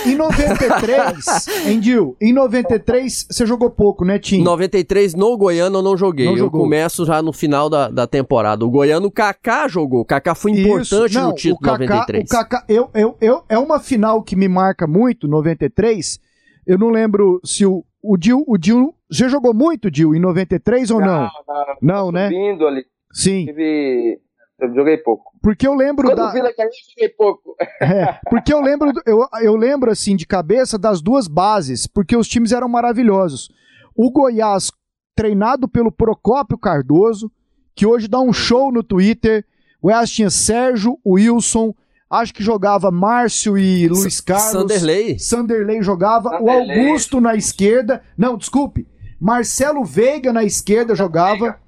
Em 0.06 0.14
93, 0.14 1.66
hein, 1.66 1.80
Dil? 1.80 2.16
Em 2.20 2.32
93, 2.32 3.26
você 3.30 3.46
jogou 3.46 3.70
pouco, 3.70 4.04
né, 4.04 4.18
Tim? 4.18 4.42
93 4.42 5.14
no 5.14 5.36
Goiano 5.36 5.78
eu 5.78 5.82
não 5.82 5.96
joguei. 5.96 6.26
Não 6.26 6.32
eu 6.32 6.38
jogou. 6.38 6.62
começo 6.62 7.04
já 7.04 7.22
no 7.22 7.32
final 7.32 7.68
da, 7.68 7.88
da 7.88 8.06
temporada. 8.06 8.64
O 8.64 8.70
Goiano, 8.70 9.06
o 9.06 9.10
Kaká 9.10 9.68
jogou. 9.68 10.00
O 10.00 10.04
Kaká 10.04 10.34
foi 10.34 10.52
importante. 10.52 11.14
Não, 11.14 11.28
no 11.28 11.34
título 11.34 11.56
o 11.56 11.60
Kaká, 11.60 11.78
93. 11.78 12.24
O 12.24 12.28
Kaká, 12.28 12.64
eu, 12.68 12.90
eu, 12.94 13.16
eu, 13.20 13.42
é 13.48 13.58
uma 13.58 13.80
final 13.80 14.22
que 14.22 14.36
me 14.36 14.48
marca 14.48 14.86
muito, 14.86 15.26
93. 15.28 16.20
Eu 16.66 16.78
não 16.78 16.90
lembro 16.90 17.40
se 17.44 17.64
o, 17.64 17.84
o 18.02 18.16
Dil, 18.16 18.44
o 18.46 18.58
Dil, 18.58 18.94
você 19.10 19.28
jogou 19.28 19.54
muito, 19.54 19.90
Dil, 19.90 20.14
em 20.14 20.20
93 20.20 20.90
ou 20.90 21.00
não? 21.00 21.28
Não, 21.46 21.76
Não, 21.80 22.12
né? 22.12 22.28
Subindo 22.28 22.66
ali. 22.66 22.84
Sim, 23.12 23.46
Tive... 23.46 24.20
Eu 24.60 24.74
joguei 24.74 24.98
pouco. 24.98 25.27
Porque 25.42 25.66
eu 25.66 25.74
lembro 25.74 26.08
Quando 26.08 26.16
da... 26.16 26.28
o 26.28 26.32
Vila 26.32 26.52
caiu, 26.52 26.70
eu 26.96 27.10
pouco. 27.16 27.56
É, 27.80 28.18
porque 28.28 28.52
eu 28.52 28.60
lembro, 28.60 28.92
eu, 29.06 29.26
eu 29.40 29.56
lembro 29.56 29.90
assim 29.90 30.16
de 30.16 30.26
cabeça 30.26 30.78
das 30.78 31.00
duas 31.00 31.26
bases, 31.28 31.86
porque 31.86 32.16
os 32.16 32.28
times 32.28 32.52
eram 32.52 32.68
maravilhosos. 32.68 33.50
O 33.94 34.10
Goiás, 34.10 34.70
treinado 35.14 35.68
pelo 35.68 35.92
Procópio 35.92 36.58
Cardoso, 36.58 37.30
que 37.74 37.86
hoje 37.86 38.08
dá 38.08 38.20
um 38.20 38.32
show 38.32 38.72
no 38.72 38.82
Twitter. 38.82 39.44
O 39.80 39.86
Goiás 39.86 40.10
tinha 40.10 40.30
Sérgio, 40.30 40.98
Wilson, 41.06 41.74
acho 42.10 42.34
que 42.34 42.42
jogava 42.42 42.90
Márcio 42.90 43.56
e 43.56 43.88
Luiz 43.88 44.20
Carlos. 44.20 44.50
Sanderlei. 44.50 45.18
Sanderlei 45.18 45.82
jogava, 45.82 46.28
o 46.40 46.46
Sanderlei. 46.46 46.86
Augusto 46.86 47.20
na 47.20 47.34
esquerda. 47.34 48.02
Não, 48.16 48.36
desculpe. 48.36 48.86
Marcelo 49.20 49.84
Veiga 49.84 50.32
na 50.32 50.44
esquerda 50.44 50.94
jogava. 50.94 51.58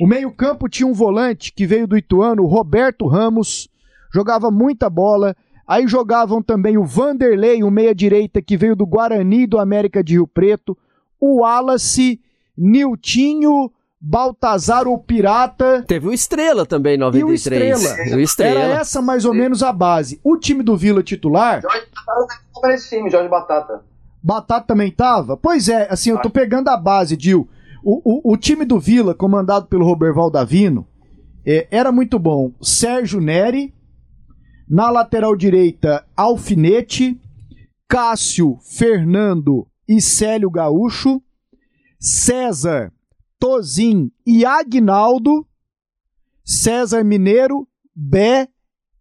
O 0.00 0.06
meio-campo 0.06 0.66
tinha 0.68 0.86
um 0.86 0.94
volante 0.94 1.52
que 1.52 1.66
veio 1.66 1.86
do 1.86 1.96
Ituano, 1.96 2.42
o 2.42 2.46
Roberto 2.46 3.06
Ramos, 3.06 3.68
jogava 4.12 4.50
muita 4.50 4.88
bola. 4.88 5.36
Aí 5.68 5.86
jogavam 5.86 6.42
também 6.42 6.78
o 6.78 6.84
Vanderlei, 6.84 7.62
o 7.62 7.70
meia-direita 7.70 8.40
que 8.40 8.56
veio 8.56 8.74
do 8.74 8.86
Guarani 8.86 9.42
e 9.42 9.46
do 9.46 9.58
América 9.58 10.02
de 10.02 10.14
Rio 10.14 10.26
Preto, 10.26 10.76
o 11.20 11.42
Wallace, 11.42 12.18
Niltinho, 12.56 13.70
Baltazar, 14.00 14.88
o 14.88 14.96
Pirata. 14.96 15.84
Teve 15.86 16.08
o 16.08 16.12
Estrela 16.12 16.64
também 16.64 16.94
em 16.96 17.00
E 17.00 17.22
o 17.22 17.28
93. 17.28 17.82
Estrela. 17.82 18.16
O 18.16 18.20
Estrela. 18.20 18.60
Era 18.60 18.80
essa 18.80 19.02
mais 19.02 19.26
ou 19.26 19.34
menos 19.34 19.62
a 19.62 19.70
base. 19.70 20.18
O 20.24 20.38
time 20.38 20.62
do 20.62 20.78
Vila 20.78 21.02
titular, 21.02 21.60
Jorge 21.60 21.86
Batata 21.94 22.42
tava 22.54 22.68
nesse 22.68 22.88
time, 22.88 23.10
Jorge 23.10 23.28
Batata. 23.28 23.84
Batata 24.22 24.66
também 24.66 24.90
tava? 24.90 25.36
Pois 25.36 25.68
é, 25.68 25.86
assim, 25.90 26.10
eu 26.10 26.18
tô 26.18 26.30
pegando 26.30 26.68
a 26.68 26.76
base, 26.76 27.16
Dil. 27.18 27.46
O, 27.82 28.30
o, 28.30 28.32
o 28.32 28.36
time 28.36 28.64
do 28.64 28.78
Vila, 28.78 29.14
comandado 29.14 29.66
pelo 29.66 29.84
Roberval 29.84 30.30
Davino, 30.30 30.86
é, 31.44 31.66
era 31.70 31.90
muito 31.90 32.18
bom. 32.18 32.52
Sérgio 32.60 33.20
Neri, 33.20 33.74
na 34.68 34.90
lateral 34.90 35.34
direita, 35.34 36.06
Alfinete, 36.16 37.20
Cássio, 37.88 38.58
Fernando 38.62 39.66
e 39.88 40.00
Célio 40.00 40.50
Gaúcho, 40.50 41.20
César, 41.98 42.92
Tozin 43.38 44.12
e 44.26 44.44
Agnaldo, 44.44 45.46
César 46.44 47.02
Mineiro, 47.02 47.66
Bé 47.94 48.48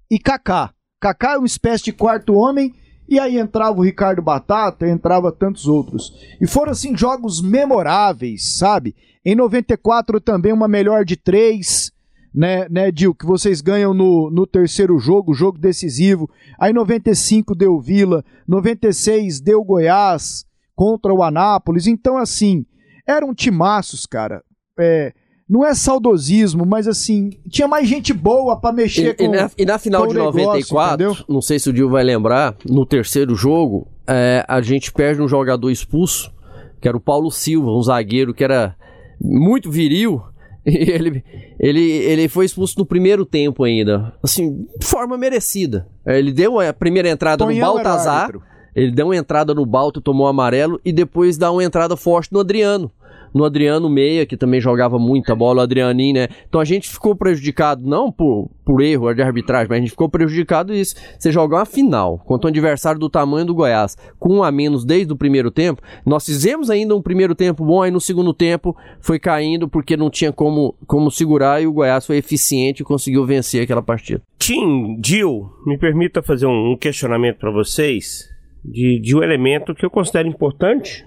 e 0.09 0.17
Kaká. 0.17 0.73
Kaká 0.99 1.34
é 1.34 1.38
uma 1.38 1.45
espécie 1.45 1.86
de 1.86 1.93
quarto 1.93 2.34
homem 2.34 2.73
e 3.10 3.20
aí 3.20 3.39
entrava 3.39 3.80
o 3.80 3.84
Ricardo 3.84 4.22
Batata, 4.22 4.88
entrava 4.88 5.32
tantos 5.32 5.66
outros. 5.66 6.14
E 6.39 6.45
foram 6.45 6.72
assim 6.72 6.95
jogos 6.95 7.41
memoráveis, 7.41 8.57
sabe? 8.57 8.95
Em 9.26 9.36
94 9.36 10.22
também 10.22 10.53
uma 10.53 10.68
melhor 10.68 11.03
de 11.03 11.18
três, 11.18 11.91
né, 12.34 12.68
né, 12.70 12.91
Dil, 12.91 13.16
que 13.16 13.26
vocês 13.26 13.62
ganham 13.62 13.93
no, 13.95 14.30
no 14.30 14.45
terceiro 14.45 14.99
jogo, 14.99 15.34
jogo 15.34 15.57
decisivo. 15.57 16.30
Aí 16.60 16.72
95 16.72 17.55
deu 17.55 17.80
Vila, 17.80 18.24
96 18.47 19.41
deu 19.41 19.64
Goiás 19.64 20.45
contra 20.76 21.12
o 21.12 21.24
Anápolis. 21.24 21.88
Então 21.88 22.16
assim, 22.16 22.64
eram 23.07 23.34
timaços, 23.34 24.05
cara. 24.05 24.43
É, 24.80 25.14
não 25.50 25.66
é 25.66 25.74
saudosismo, 25.74 26.64
mas 26.64 26.88
assim, 26.88 27.32
tinha 27.50 27.68
mais 27.68 27.88
gente 27.88 28.14
boa 28.14 28.56
pra 28.60 28.72
mexer 28.72 29.10
E, 29.10 29.14
com 29.16 29.24
e 29.24 29.28
na, 29.28 29.52
e 29.58 29.66
na 29.66 29.80
final 29.80 30.06
de 30.06 30.14
negócio, 30.14 30.39
94, 30.39 30.93
entendeu? 30.93 31.26
não 31.28 31.41
sei 31.41 31.58
se 31.58 31.70
o 31.70 31.74
Dio 31.74 31.89
vai 31.89 32.04
lembrar, 32.04 32.56
no 32.70 32.86
terceiro 32.86 33.34
jogo, 33.34 33.88
é, 34.06 34.45
a 34.47 34.62
gente 34.62 34.91
perde 34.93 35.22
um 35.24 35.28
jogador 35.28 35.72
expulso, 35.72 36.32
que 36.80 36.88
era 36.88 36.95
o 36.95 37.00
Paulo 37.00 37.32
Silva, 37.32 37.72
um 37.72 37.82
zagueiro 37.82 38.32
que 38.32 38.43
era 38.43 38.76
muito 39.20 39.72
viril. 39.72 40.22
E 40.66 40.91
ele, 40.91 41.24
ele, 41.58 41.82
ele 41.82 42.28
foi 42.28 42.45
expulso 42.45 42.78
no 42.78 42.86
primeiro 42.86 43.26
tempo 43.26 43.64
ainda. 43.64 44.14
Assim, 44.22 44.68
de 44.78 44.86
forma 44.86 45.18
merecida. 45.18 45.88
Ele 46.06 46.34
deu 46.34 46.60
a 46.60 46.72
primeira 46.74 47.10
entrada 47.10 47.43
Tonhão 47.43 47.70
no 47.70 47.74
Baltazar. 47.76 48.32
Ele 48.76 48.91
deu 48.91 49.08
uma 49.08 49.16
entrada 49.16 49.54
no 49.54 49.66
Balto, 49.66 50.02
tomou 50.02 50.28
amarelo 50.28 50.80
e 50.84 50.91
depois 50.91 51.38
dá 51.38 51.50
uma 51.50 51.64
entrada 51.64 51.95
forte 51.95 52.32
no 52.34 52.41
Adriano 52.41 52.91
no 53.34 53.45
Adriano 53.45 53.89
Meia, 53.89 54.25
que 54.25 54.38
também 54.38 54.59
jogava 54.59 54.97
muita 54.97 55.36
bola, 55.36 55.59
o 55.59 55.63
Adrianinho, 55.63 56.15
né? 56.15 56.27
Então 56.47 56.59
a 56.59 56.65
gente 56.65 56.89
ficou 56.89 57.15
prejudicado, 57.15 57.88
não 57.88 58.11
por, 58.11 58.49
por 58.65 58.82
erro 58.82 59.13
de 59.13 59.21
arbitragem, 59.21 59.67
mas 59.69 59.77
a 59.77 59.82
gente 59.82 59.91
ficou 59.91 60.09
prejudicado 60.09 60.73
isso. 60.73 60.95
Você 61.17 61.32
jogar 61.32 61.57
uma 61.57 61.65
final 61.65 62.19
contra 62.19 62.47
um 62.47 62.51
adversário 62.51 62.99
do 62.99 63.09
tamanho 63.09 63.45
do 63.45 63.55
Goiás, 63.55 63.97
com 64.17 64.38
um 64.38 64.43
a 64.43 64.51
menos 64.51 64.86
desde 64.86 65.11
o 65.13 65.17
primeiro 65.17 65.51
tempo, 65.51 65.82
nós 66.05 66.25
fizemos 66.25 66.69
ainda 66.69 66.95
um 66.95 67.01
primeiro 67.01 67.36
tempo 67.36 67.63
bom, 67.63 67.82
aí 67.82 67.91
no 67.91 68.01
segundo 68.01 68.34
tempo 68.34 68.75
foi 68.99 69.19
caindo 69.19 69.67
porque 69.67 69.95
não 69.95 70.09
tinha 70.09 70.32
como, 70.32 70.75
como 70.86 71.11
segurar 71.11 71.61
e 71.61 71.67
o 71.67 71.73
Goiás 71.73 72.05
foi 72.05 72.17
eficiente 72.17 72.82
e 72.82 72.86
conseguiu 72.86 73.25
vencer 73.25 73.63
aquela 73.63 73.82
partida. 73.82 74.21
Tim, 74.38 74.99
Gil, 75.03 75.49
me 75.65 75.77
permita 75.77 76.23
fazer 76.23 76.45
um 76.45 76.75
questionamento 76.80 77.38
para 77.38 77.51
vocês 77.51 78.27
de, 78.63 78.99
de 78.99 79.15
um 79.15 79.23
elemento 79.23 79.73
que 79.73 79.86
eu 79.86 79.89
considero 79.89 80.27
importante 80.27 81.05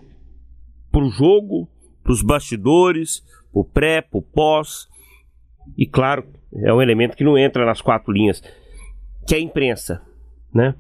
para 0.91 1.05
o 1.05 1.11
jogo, 1.11 1.69
para 2.03 2.13
os 2.13 2.23
bastidores, 2.23 3.21
para 3.53 3.61
o 3.61 3.65
pré, 3.65 4.01
para 4.01 4.19
o 4.19 4.23
pós. 4.23 4.89
E 5.77 5.87
claro, 5.87 6.25
é 6.57 6.73
um 6.73 6.83
elemento 6.83 7.17
que 7.17 7.25
não 7.25 7.39
entra 7.39 7.65
nas 7.65 7.81
quatro 7.81 8.13
linhas, 8.13 8.43
que 9.27 9.35
é 9.35 9.39
a 9.39 9.41
imprensa. 9.41 10.03
Né? 10.53 10.75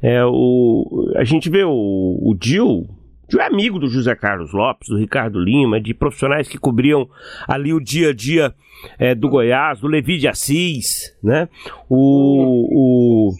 É, 0.00 0.24
o, 0.24 1.12
a 1.16 1.24
gente 1.24 1.50
vê 1.50 1.64
o, 1.64 1.70
o 1.70 2.36
Gil, 2.40 2.88
Gil 3.28 3.40
é 3.40 3.46
amigo 3.46 3.78
do 3.78 3.88
José 3.88 4.14
Carlos 4.14 4.52
Lopes, 4.52 4.88
do 4.88 4.96
Ricardo 4.96 5.38
Lima, 5.38 5.80
de 5.80 5.92
profissionais 5.92 6.48
que 6.48 6.56
cobriam 6.56 7.08
ali 7.46 7.74
o 7.74 7.80
dia 7.80 8.10
a 8.10 8.14
dia 8.14 8.54
é, 8.98 9.14
do 9.14 9.28
Goiás, 9.28 9.80
do 9.80 9.86
Levi 9.86 10.18
de 10.18 10.26
Assis, 10.26 11.14
né? 11.22 11.48
O, 11.88 13.28
o, 13.30 13.34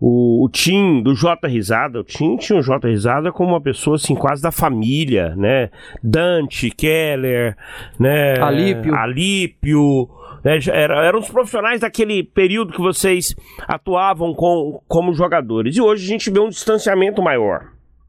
o, 0.00 0.44
o 0.44 0.48
Tim 0.48 1.02
do 1.02 1.14
J 1.14 1.46
Risada, 1.46 2.00
o 2.00 2.04
Tim 2.04 2.36
tinha 2.36 2.58
o 2.58 2.62
J 2.62 2.88
Risada 2.88 3.30
como 3.30 3.50
uma 3.50 3.60
pessoa 3.60 3.96
assim 3.96 4.14
quase 4.14 4.42
da 4.42 4.50
família, 4.50 5.34
né? 5.36 5.70
Dante, 6.02 6.70
Keller, 6.70 7.54
né? 7.98 8.40
Alípio. 8.40 8.94
Alípio. 8.94 10.08
Né? 10.42 10.58
Era, 10.72 11.04
eram 11.04 11.18
os 11.18 11.28
profissionais 11.28 11.80
daquele 11.80 12.22
período 12.22 12.72
que 12.72 12.80
vocês 12.80 13.36
atuavam 13.68 14.32
com, 14.32 14.82
como 14.88 15.12
jogadores. 15.12 15.76
E 15.76 15.82
hoje 15.82 16.06
a 16.06 16.08
gente 16.08 16.30
vê 16.30 16.40
um 16.40 16.48
distanciamento 16.48 17.20
maior, 17.20 17.68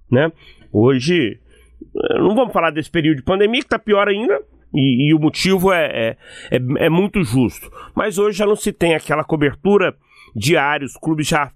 né? 0.10 0.32
Hoje, 0.72 1.39
eh, 1.82 2.20
não 2.20 2.34
vamos 2.34 2.54
falar 2.54 2.72
desse 2.72 2.89
período 2.89 3.18
de 3.18 3.24
pandemia, 3.24 3.60
que 3.60 3.66
está 3.66 3.78
pior 3.78 4.08
ainda, 4.08 4.42
e, 4.74 5.10
e, 5.10 5.14
o 5.14 5.20
motivo 5.20 5.74
é, 5.74 5.86
é, 5.86 6.18
é, 6.58 6.86
é 6.86 6.89
muito 6.89 7.22
justo. 7.26 7.70
Mas 7.94 8.18
hoje 8.18 8.38
já 8.38 8.46
não 8.46 8.56
se 8.56 8.72
tem 8.72 8.96
aquela 8.96 9.26
cobertura 9.26 9.94
diária, 10.36 10.86
os 10.86 10.93
clubes 10.93 11.27
já 11.27 11.51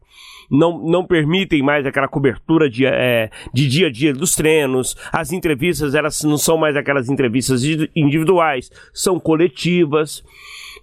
não, 0.50 0.78
não 0.80 1.06
permitem 1.06 1.62
mais 1.62 1.86
aquela 1.86 2.08
cobertura 2.08 2.70
de, 2.70 2.86
é, 2.86 3.30
de 3.54 3.68
dia 3.68 3.88
a 3.88 3.92
dia 3.92 4.14
dos 4.14 4.36
treinos, 4.36 4.96
as 5.12 5.32
entrevistas 5.32 5.96
elas 5.96 6.24
não 6.24 6.38
são 6.38 6.58
mais 6.58 6.76
aquelas 6.76 7.10
entrevistas 7.10 7.64
individuais, 7.96 8.70
são 8.94 9.20
coletivas. 9.20 10.24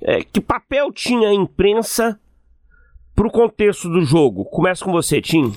É, 0.01 0.23
que 0.25 0.41
papel 0.41 0.93
tinha 0.93 1.29
a 1.29 1.35
imprensa 1.35 2.19
para 3.15 3.27
o 3.27 3.31
contexto 3.31 3.89
do 3.89 4.03
jogo? 4.05 4.45
Começa 4.47 4.85
com 4.85 4.91
você, 4.91 5.21
Tim. 5.21 5.53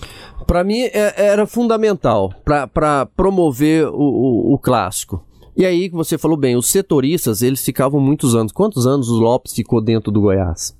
Para 0.45 0.63
mim 0.63 0.81
é, 0.81 1.13
era 1.17 1.47
fundamental 1.47 2.31
para 2.43 3.05
promover 3.07 3.87
o, 3.87 3.93
o, 3.93 4.53
o 4.53 4.59
clássico. 4.59 5.25
E 5.57 5.65
aí, 5.65 5.89
que 5.89 5.95
você 5.95 6.17
falou 6.17 6.35
bem, 6.35 6.57
os 6.57 6.67
setoristas, 6.67 7.41
eles 7.41 7.63
ficavam 7.63 7.99
muitos 7.99 8.35
anos. 8.35 8.51
Quantos 8.51 8.85
anos 8.85 9.09
o 9.09 9.17
Lopes 9.17 9.53
ficou 9.53 9.81
dentro 9.81 10.11
do 10.11 10.19
Goiás? 10.19 10.77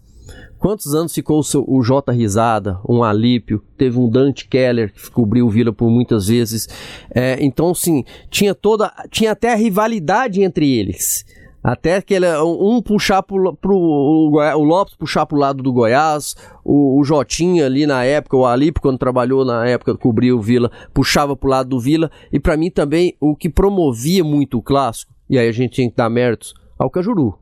Quantos 0.66 0.96
anos 0.96 1.14
ficou 1.14 1.38
o, 1.38 1.44
seu, 1.44 1.64
o 1.68 1.84
J. 1.84 2.12
Risada, 2.12 2.80
um 2.90 3.04
Alípio, 3.04 3.62
teve 3.78 4.00
um 4.00 4.10
Dante 4.10 4.48
Keller 4.48 4.92
que 4.92 5.12
cobriu 5.12 5.46
o 5.46 5.50
Vila 5.52 5.72
por 5.72 5.92
muitas 5.92 6.26
vezes. 6.26 6.68
É, 7.14 7.38
então, 7.40 7.72
sim, 7.76 8.04
tinha 8.32 8.56
toda. 8.56 8.92
Tinha 9.12 9.34
até 9.34 9.54
a 9.54 9.56
rivalidade 9.56 10.42
entre 10.42 10.68
eles. 10.68 11.24
Até 11.64 12.02
que 12.02 12.16
ele, 12.16 12.26
um 12.40 12.82
puxar 12.82 13.22
pro, 13.22 13.56
pro 13.56 13.78
o, 13.78 14.40
o 14.40 14.64
Lopes 14.64 14.96
puxar 14.96 15.28
pro 15.28 15.38
lado 15.38 15.62
do 15.62 15.72
Goiás, 15.72 16.36
o, 16.64 17.00
o 17.00 17.04
Jotinha 17.04 17.68
ali 17.68 17.86
na 17.86 18.04
época, 18.04 18.36
o 18.36 18.44
Alípio, 18.44 18.82
quando 18.82 18.98
trabalhou 18.98 19.46
na 19.46 19.68
época, 19.68 19.96
cobriu 19.96 20.40
o 20.40 20.42
Vila, 20.42 20.72
puxava 20.92 21.36
pro 21.36 21.48
lado 21.48 21.70
do 21.70 21.80
Vila. 21.80 22.10
E 22.34 22.40
para 22.40 22.58
mim 22.58 22.72
também, 22.72 23.16
o 23.20 23.36
que 23.36 23.50
promovia 23.50 24.24
muito 24.24 24.58
o 24.58 24.64
clássico, 24.64 25.14
e 25.30 25.38
aí 25.38 25.48
a 25.48 25.52
gente 25.52 25.74
tinha 25.74 25.88
que 25.88 25.96
dar 25.96 26.10
méritos, 26.10 26.56
ao 26.80 26.90
Cajuru 26.90 27.38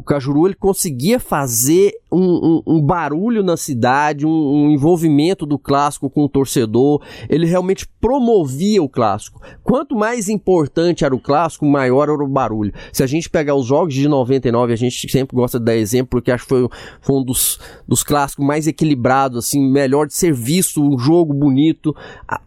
o 0.00 0.02
Cajuru 0.02 0.46
ele 0.46 0.54
conseguia 0.54 1.20
fazer 1.20 1.92
um, 2.10 2.18
um, 2.18 2.62
um 2.66 2.80
barulho 2.80 3.42
na 3.42 3.54
cidade, 3.54 4.26
um, 4.26 4.30
um, 4.30 4.70
envolvimento 4.70 5.44
do 5.44 5.58
clássico 5.58 6.08
com 6.08 6.24
o 6.24 6.28
torcedor. 6.28 7.02
Ele 7.28 7.44
realmente 7.44 7.86
promovia 8.00 8.82
o 8.82 8.88
clássico. 8.88 9.42
Quanto 9.62 9.94
mais 9.94 10.26
importante 10.30 11.04
era 11.04 11.14
o 11.14 11.20
clássico, 11.20 11.66
maior 11.66 12.08
era 12.08 12.24
o 12.24 12.26
barulho. 12.26 12.72
Se 12.94 13.02
a 13.02 13.06
gente 13.06 13.28
pegar 13.28 13.54
os 13.54 13.66
jogos 13.66 13.92
de 13.92 14.08
99, 14.08 14.72
a 14.72 14.76
gente 14.76 15.06
sempre 15.10 15.36
gosta 15.36 15.58
de 15.58 15.66
dar 15.66 15.76
exemplo, 15.76 16.08
porque 16.08 16.32
acho 16.32 16.44
que 16.44 16.48
foi, 16.48 16.66
foi 17.02 17.16
um 17.16 17.22
dos, 17.22 17.60
dos 17.86 18.02
clássicos 18.02 18.46
mais 18.46 18.66
equilibrados, 18.66 19.44
assim, 19.44 19.60
melhor 19.70 20.06
de 20.06 20.14
ser 20.14 20.32
visto, 20.32 20.82
um 20.82 20.98
jogo 20.98 21.34
bonito. 21.34 21.94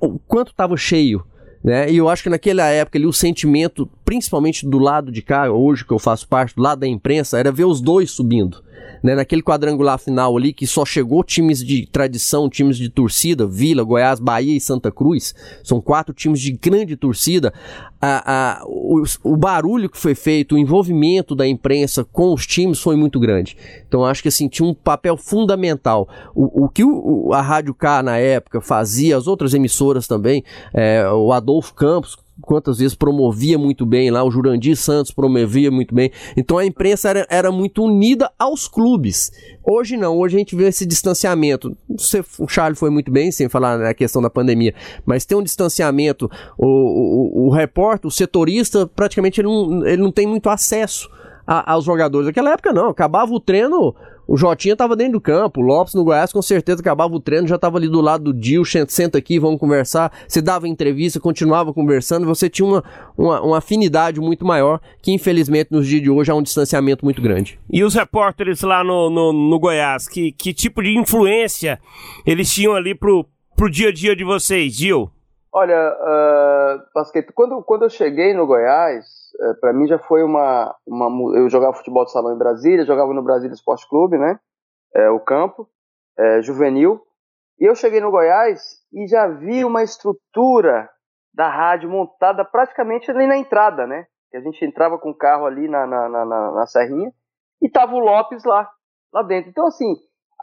O 0.02 0.18
quanto 0.18 0.50
estava 0.50 0.76
cheio 0.76 1.24
né? 1.64 1.92
E 1.92 1.98
eu 1.98 2.10
acho 2.10 2.24
que 2.24 2.30
naquela 2.30 2.68
época 2.68 2.98
ali 2.98 3.06
o 3.06 3.14
sentimento, 3.14 3.90
principalmente 4.04 4.68
do 4.68 4.78
lado 4.78 5.12
de 5.12 5.22
cá, 5.22 5.50
hoje 5.50 5.86
que 5.86 5.94
eu 5.94 6.00
faço 6.00 6.28
parte, 6.28 6.56
do 6.56 6.62
lado 6.62 6.80
da 6.80 6.88
imprensa, 6.88 7.40
era 7.40 7.52
ver 7.52 7.66
os 7.66 7.80
dois 7.80 8.12
subindo 8.12 8.64
né, 9.04 9.16
naquele 9.16 9.42
quadrangular 9.42 9.98
final 9.98 10.36
ali 10.38 10.54
que 10.54 10.66
só 10.66 10.86
chegou 10.86 11.24
times 11.24 11.64
de 11.64 11.86
tradição, 11.88 12.50
times 12.50 12.78
de 12.78 12.90
torcida, 12.90 13.46
Vila, 13.46 13.84
Goiás, 13.84 14.20
Bahia 14.20 14.56
e 14.56 14.62
Santa 14.62 14.92
Cruz, 14.92 15.36
são 15.64 15.82
quatro 15.82 16.14
times 16.14 16.40
de 16.40 16.52
grande 16.52 16.96
torcida, 16.96 17.54
a, 18.02 18.60
a, 18.60 18.66
o, 18.66 19.04
o, 19.24 19.38
barulho 19.38 19.90
que 19.90 19.98
foi 19.98 20.14
feito, 20.14 20.56
o 20.56 20.58
envolvimento 20.58 21.34
da 21.34 21.48
imprensa 21.48 22.04
com 22.04 22.34
os 22.34 22.46
times 22.46 22.82
foi 22.82 22.98
muito 22.98 23.18
grande. 23.18 23.56
Então 23.88 24.04
acho 24.04 24.22
que 24.22 24.28
assim, 24.28 24.50
tinha 24.50 24.68
um 24.68 24.74
papel 24.74 25.16
fundamental. 25.16 26.10
O, 26.36 26.66
o 26.66 26.70
que 26.70 26.84
o, 26.84 27.32
a 27.32 27.42
Rádio 27.42 27.74
K 27.74 28.04
na 28.04 28.18
época 28.18 28.60
fazia, 28.60 29.16
as 29.16 29.26
outras 29.26 29.54
emissoras 29.54 30.06
também, 30.06 30.44
é, 30.74 31.08
o 31.10 31.32
Adolfo 31.32 31.74
Campos, 31.74 32.18
quantas 32.42 32.78
vezes 32.78 32.96
promovia 32.96 33.58
muito 33.58 33.86
bem 33.86 34.10
lá, 34.10 34.24
o 34.24 34.32
Jurandir 34.32 34.76
Santos 34.76 35.12
promovia 35.12 35.70
muito 35.70 35.94
bem. 35.94 36.12
Então 36.36 36.58
a 36.58 36.66
imprensa 36.66 37.10
era, 37.10 37.28
era 37.30 37.52
muito 37.52 37.84
unida 37.84 38.32
aos 38.38 38.68
clubes. 38.68 39.32
Hoje 39.64 39.96
não, 39.96 40.18
hoje 40.18 40.36
a 40.36 40.40
gente 40.40 40.56
vê 40.56 40.68
esse 40.68 40.86
distanciamento. 40.86 41.76
O 42.40 42.48
Charlie 42.48 42.78
foi 42.78 42.90
muito 42.90 43.12
bem, 43.12 43.32
sem 43.32 43.48
falar 43.48 43.78
na 43.78 43.94
questão 43.94 44.22
da 44.22 44.30
pandemia, 44.30 44.74
mas 45.06 45.26
tem 45.26 45.38
um 45.38 45.44
distanciamento. 45.44 46.30
O, 46.58 46.68
o, 46.68 47.48
o 47.48 47.50
repórter, 47.50 48.08
o 48.08 48.12
setorista, 48.12 48.88
praticamente 48.88 49.40
ele 49.40 49.48
não, 49.48 49.86
ele 49.86 50.02
não 50.02 50.12
tem 50.12 50.28
muito 50.28 50.50
acesso 50.50 51.10
a, 51.46 51.74
aos 51.74 51.86
jogadores. 51.86 52.28
Naquela 52.28 52.52
época 52.52 52.74
não, 52.74 52.90
acabava 52.90 53.34
o 53.34 53.40
treino, 53.40 53.96
o 54.28 54.38
Jotinha 54.38 54.76
tava 54.76 54.96
dentro 54.96 55.14
do 55.14 55.22
campo, 55.22 55.62
o 55.62 55.64
Lopes 55.64 55.94
no 55.94 56.04
Goiás 56.04 56.32
com 56.32 56.42
certeza 56.42 56.80
acabava 56.80 57.14
o 57.14 57.20
treino, 57.20 57.48
já 57.48 57.58
tava 57.58 57.78
ali 57.78 57.90
do 57.90 58.02
lado 58.02 58.26
do 58.26 58.34
Dil, 58.34 58.64
senta 58.88 59.18
aqui, 59.18 59.38
vamos 59.38 59.60
conversar. 59.60 60.12
Você 60.28 60.42
dava 60.42 60.68
entrevista, 60.68 61.20
continuava 61.20 61.74
conversando, 61.74 62.26
você 62.26 62.50
tinha 62.50 62.66
uma, 62.66 62.84
uma, 63.18 63.42
uma, 63.42 63.58
afinidade 63.58 64.20
muito 64.20 64.46
maior, 64.46 64.80
que 65.02 65.12
infelizmente 65.12 65.72
nos 65.72 65.88
dias 65.88 66.02
de 66.02 66.10
hoje 66.10 66.32
há 66.32 66.36
um 66.36 66.42
distanciamento 66.42 67.04
muito 67.04 67.22
grande. 67.22 67.60
E 67.70 67.84
os 67.84 67.94
repórteres 67.94 68.62
lá 68.62 68.84
no, 68.84 69.10
no, 69.10 69.34
no 69.34 69.60
Goiás, 69.60 70.08
que, 70.08 70.32
que 70.32 70.54
tipo 70.54 70.82
de 70.82 70.98
influência 70.98 71.80
eles 72.26 72.52
tinham 72.52 72.74
ali 72.74 72.96
pro, 72.96 73.26
pro 73.56 73.70
dia 73.70 73.90
a 73.90 73.94
dia 73.94 74.16
de 74.16 74.24
vocês, 74.24 74.76
Dil? 74.76 75.13
Olha, 75.56 75.94
uh, 75.94 76.84
Basquete, 76.96 77.32
quando, 77.32 77.62
quando 77.64 77.84
eu 77.84 77.90
cheguei 77.90 78.34
no 78.34 78.48
Goiás, 78.48 79.06
é, 79.40 79.54
para 79.62 79.72
mim 79.72 79.86
já 79.86 80.00
foi 80.00 80.24
uma, 80.24 80.76
uma. 80.86 81.38
Eu 81.38 81.48
jogava 81.48 81.76
futebol 81.76 82.04
de 82.06 82.12
salão 82.12 82.34
em 82.34 82.38
Brasília, 82.40 82.86
jogava 82.86 83.14
no 83.14 83.22
Brasília 83.22 83.54
Esporte 83.54 83.88
Clube, 83.88 84.18
né? 84.18 84.40
É, 84.96 85.12
o 85.12 85.20
campo, 85.20 85.70
é, 86.18 86.42
juvenil. 86.42 87.00
E 87.60 87.66
eu 87.66 87.76
cheguei 87.76 88.02
no 88.02 88.10
Goiás 88.10 88.60
e 88.92 89.06
já 89.08 89.28
vi 89.28 89.64
uma 89.64 89.84
estrutura 89.84 90.90
da 91.32 91.48
rádio 91.50 91.88
montada 91.88 92.44
praticamente 92.44 93.12
ali 93.12 93.28
na 93.28 93.38
entrada, 93.38 93.86
né? 93.86 94.08
A 94.34 94.40
gente 94.40 94.66
entrava 94.66 94.98
com 94.98 95.12
o 95.12 95.18
carro 95.18 95.46
ali 95.46 95.68
na, 95.68 95.86
na, 95.86 96.10
na, 96.10 96.26
na 96.26 96.66
Serrinha 96.66 97.12
e 97.62 97.70
tava 97.70 97.94
o 97.94 98.00
Lopes 98.00 98.44
lá, 98.44 98.68
lá 99.14 99.22
dentro. 99.22 99.52
Então, 99.52 99.68
assim, 99.68 99.94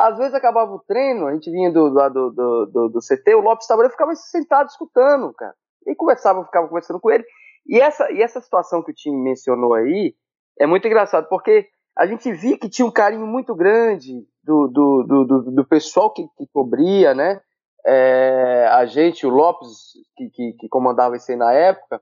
às 0.00 0.16
vezes 0.16 0.32
acabava 0.32 0.72
o 0.72 0.78
treino, 0.78 1.26
a 1.26 1.34
gente 1.34 1.50
vinha 1.50 1.70
do, 1.70 1.90
do, 1.90 2.30
do, 2.30 2.66
do, 2.66 2.88
do 2.88 2.98
CT, 3.00 3.34
o 3.34 3.40
Lopes 3.40 3.68
eu 3.68 3.90
ficava 3.90 4.14
sentado 4.14 4.68
escutando, 4.68 5.30
cara. 5.34 5.54
E 5.86 5.94
conversava, 5.94 6.42
ficava 6.44 6.66
conversando 6.66 6.98
com 6.98 7.10
ele. 7.10 7.24
E 7.66 7.78
essa, 7.78 8.10
e 8.10 8.22
essa 8.22 8.40
situação 8.40 8.82
que 8.82 8.92
o 8.92 8.94
time 8.94 9.16
mencionou 9.16 9.74
aí 9.74 10.14
é 10.58 10.66
muito 10.66 10.86
engraçado, 10.86 11.28
porque 11.28 11.68
a 11.96 12.06
gente 12.06 12.32
via 12.32 12.58
que 12.58 12.70
tinha 12.70 12.86
um 12.86 12.90
carinho 12.90 13.26
muito 13.26 13.54
grande 13.54 14.26
do, 14.42 14.68
do, 14.68 15.02
do, 15.06 15.24
do, 15.24 15.50
do 15.50 15.64
pessoal 15.66 16.10
que, 16.12 16.26
que 16.36 16.46
cobria, 16.50 17.14
né? 17.14 17.38
É, 17.84 18.68
a 18.70 18.86
gente, 18.86 19.26
o 19.26 19.30
Lopes, 19.30 19.92
que, 20.16 20.30
que, 20.30 20.52
que, 20.54 20.68
comandava 20.68 21.16
isso 21.16 21.30
aí 21.30 21.36
na 21.36 21.52
época, 21.52 22.00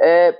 é, 0.00 0.36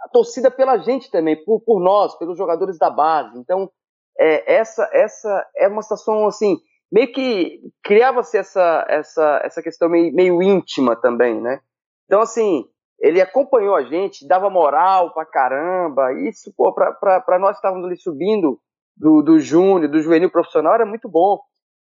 a 0.00 0.08
torcida 0.08 0.50
pela 0.50 0.76
gente 0.78 1.08
também, 1.10 1.36
por, 1.44 1.60
por 1.60 1.80
nós, 1.80 2.16
pelos 2.18 2.36
jogadores 2.36 2.78
da 2.78 2.90
base. 2.90 3.38
Então, 3.38 3.70
é, 4.18 4.56
essa, 4.56 4.88
essa 4.92 5.46
é 5.56 5.68
uma 5.68 5.82
situação 5.82 6.26
assim, 6.26 6.56
meio 6.90 7.12
que 7.12 7.60
criava-se 7.82 8.36
essa, 8.36 8.84
essa, 8.88 9.40
essa 9.44 9.62
questão 9.62 9.88
meio, 9.88 10.12
meio 10.14 10.42
íntima 10.42 10.96
também, 10.96 11.40
né? 11.40 11.60
Então, 12.06 12.20
assim, 12.20 12.64
ele 13.00 13.20
acompanhou 13.20 13.76
a 13.76 13.84
gente, 13.84 14.26
dava 14.26 14.50
moral 14.50 15.12
pra 15.12 15.24
caramba. 15.24 16.12
Isso, 16.12 16.52
pô, 16.56 16.74
pra, 16.74 17.38
nós 17.38 17.52
que 17.52 17.58
estávamos 17.58 17.86
ali 17.86 17.96
subindo 17.96 18.60
do, 18.96 19.22
do 19.22 19.38
júnior, 19.38 19.90
do 19.90 20.00
juvenil 20.00 20.30
profissional, 20.30 20.74
era 20.74 20.86
muito 20.86 21.08
bom. 21.08 21.38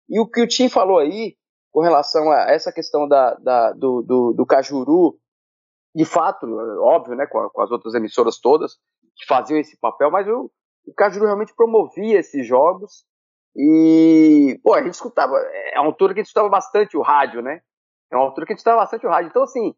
E 0.09 0.19
o 0.19 0.27
que 0.29 0.41
o 0.41 0.47
Tim 0.47 0.69
falou 0.69 0.99
aí, 0.99 1.35
com 1.71 1.81
relação 1.81 2.31
a 2.31 2.51
essa 2.51 2.71
questão 2.71 3.07
da, 3.07 3.33
da 3.35 3.71
do, 3.73 4.01
do, 4.01 4.33
do, 4.33 4.45
Cajuru, 4.45 5.17
de 5.95 6.05
fato, 6.05 6.45
óbvio, 6.81 7.15
né, 7.15 7.25
com, 7.25 7.49
com, 7.49 7.61
as 7.61 7.71
outras 7.71 7.95
emissoras 7.95 8.39
todas, 8.39 8.75
que 9.15 9.25
faziam 9.25 9.59
esse 9.59 9.77
papel, 9.79 10.11
mas 10.11 10.27
o, 10.27 10.51
o 10.87 10.93
Cajuru 10.93 11.25
realmente 11.25 11.53
promovia 11.55 12.19
esses 12.19 12.45
jogos. 12.45 13.05
E, 13.55 14.59
pô, 14.63 14.73
a 14.73 14.83
gente 14.83 14.93
escutava, 14.93 15.35
é 15.73 15.79
uma 15.79 15.87
altura 15.87 16.13
que 16.13 16.19
a 16.19 16.23
gente 16.23 16.27
escutava 16.27 16.49
bastante 16.49 16.95
o 16.95 17.01
rádio, 17.01 17.41
né? 17.41 17.61
É 18.11 18.15
uma 18.15 18.25
altura 18.25 18.45
que 18.45 18.53
a 18.53 18.55
gente 18.55 18.59
escutava 18.59 18.81
bastante 18.81 19.05
o 19.05 19.09
rádio. 19.09 19.29
Então, 19.29 19.43
assim, 19.43 19.73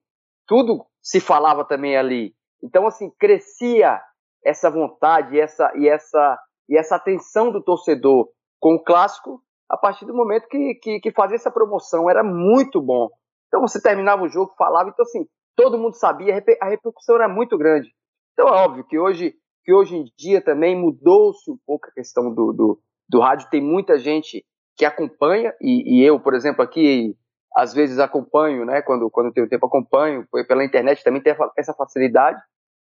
tudo 0.45 0.85
se 1.01 1.19
falava 1.19 1.65
também 1.65 1.97
ali. 1.97 2.33
Então, 2.61 2.85
assim, 2.85 3.09
crescia 3.17 4.01
essa 4.43 4.69
vontade 4.69 5.39
essa, 5.39 5.71
e, 5.75 5.87
essa, 5.87 6.39
e 6.67 6.77
essa 6.77 6.95
atenção 6.95 7.51
do 7.51 7.63
torcedor 7.63 8.29
com 8.59 8.75
o 8.75 8.83
clássico 8.83 9.41
a 9.69 9.77
partir 9.77 10.05
do 10.05 10.15
momento 10.15 10.47
que, 10.47 10.75
que, 10.75 10.99
que 10.99 11.11
fazia 11.11 11.35
essa 11.35 11.51
promoção. 11.51 12.09
Era 12.09 12.23
muito 12.23 12.81
bom. 12.81 13.09
Então, 13.47 13.61
você 13.61 13.81
terminava 13.81 14.23
o 14.23 14.29
jogo, 14.29 14.53
falava, 14.57 14.89
então, 14.89 15.03
assim, 15.03 15.25
todo 15.55 15.77
mundo 15.77 15.95
sabia, 15.95 16.33
a 16.61 16.65
repercussão 16.69 17.15
era 17.15 17.27
muito 17.27 17.57
grande. 17.57 17.89
Então, 18.33 18.47
é 18.47 18.51
óbvio 18.63 18.85
que 18.85 18.97
hoje, 18.97 19.33
que 19.69 19.73
hoje 19.73 19.95
em 19.95 20.05
dia 20.17 20.41
também 20.41 20.75
mudou-se 20.75 21.51
um 21.51 21.57
pouco 21.63 21.87
a 21.87 21.91
questão 21.91 22.33
do, 22.33 22.51
do, 22.51 22.81
do 23.07 23.19
rádio. 23.19 23.51
Tem 23.51 23.61
muita 23.61 23.99
gente 23.99 24.43
que 24.75 24.83
acompanha, 24.83 25.53
e, 25.61 25.99
e 25.99 26.03
eu, 26.03 26.19
por 26.19 26.33
exemplo, 26.33 26.63
aqui 26.63 27.15
às 27.55 27.71
vezes 27.71 27.99
acompanho, 27.99 28.65
né? 28.65 28.81
Quando, 28.81 29.11
quando 29.11 29.31
tenho 29.31 29.47
tempo, 29.47 29.67
acompanho. 29.67 30.25
Pela 30.47 30.65
internet 30.65 31.03
também 31.03 31.21
tem 31.21 31.35
essa 31.55 31.71
facilidade. 31.75 32.41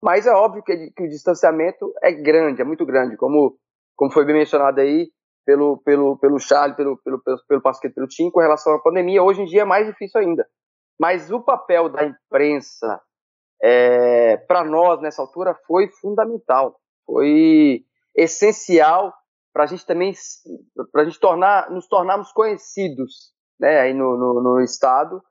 Mas 0.02 0.26
é 0.26 0.32
óbvio 0.32 0.62
que, 0.62 0.90
que 0.94 1.04
o 1.04 1.08
distanciamento 1.08 1.90
é 2.02 2.12
grande, 2.12 2.60
é 2.60 2.64
muito 2.64 2.84
grande. 2.84 3.16
Como, 3.16 3.56
como 3.96 4.12
foi 4.12 4.26
bem 4.26 4.34
mencionado 4.34 4.78
aí 4.78 5.08
pelo, 5.46 5.78
pelo, 5.78 6.18
pelo 6.18 6.38
Charles, 6.38 6.76
pelo, 6.76 6.98
pelo, 6.98 7.22
pelo, 7.22 7.38
pelo 7.48 7.62
Pasquete, 7.62 7.94
pelo 7.94 8.06
Tim, 8.06 8.30
com 8.30 8.40
relação 8.40 8.74
à 8.74 8.82
pandemia, 8.82 9.22
hoje 9.22 9.40
em 9.40 9.46
dia 9.46 9.62
é 9.62 9.64
mais 9.64 9.86
difícil 9.86 10.20
ainda. 10.20 10.46
Mas 11.00 11.30
o 11.30 11.40
papel 11.40 11.88
da 11.88 12.04
imprensa 12.04 13.00
é, 13.62 14.36
para 14.36 14.64
nós 14.64 15.00
nessa 15.00 15.22
altura 15.22 15.54
foi 15.66 15.88
fundamental, 15.88 16.78
foi 17.04 17.84
essencial 18.14 19.12
para 19.52 19.64
a 19.64 19.66
gente 19.66 19.86
também 19.86 20.12
para 20.92 21.02
a 21.02 21.04
gente 21.04 21.18
tornar 21.18 21.70
nos 21.70 21.86
tornarmos 21.88 22.30
conhecidos 22.32 23.32
né, 23.58 23.80
aí 23.80 23.94
no, 23.94 24.16
no, 24.16 24.42
no, 24.42 24.60
estado, 24.60 25.22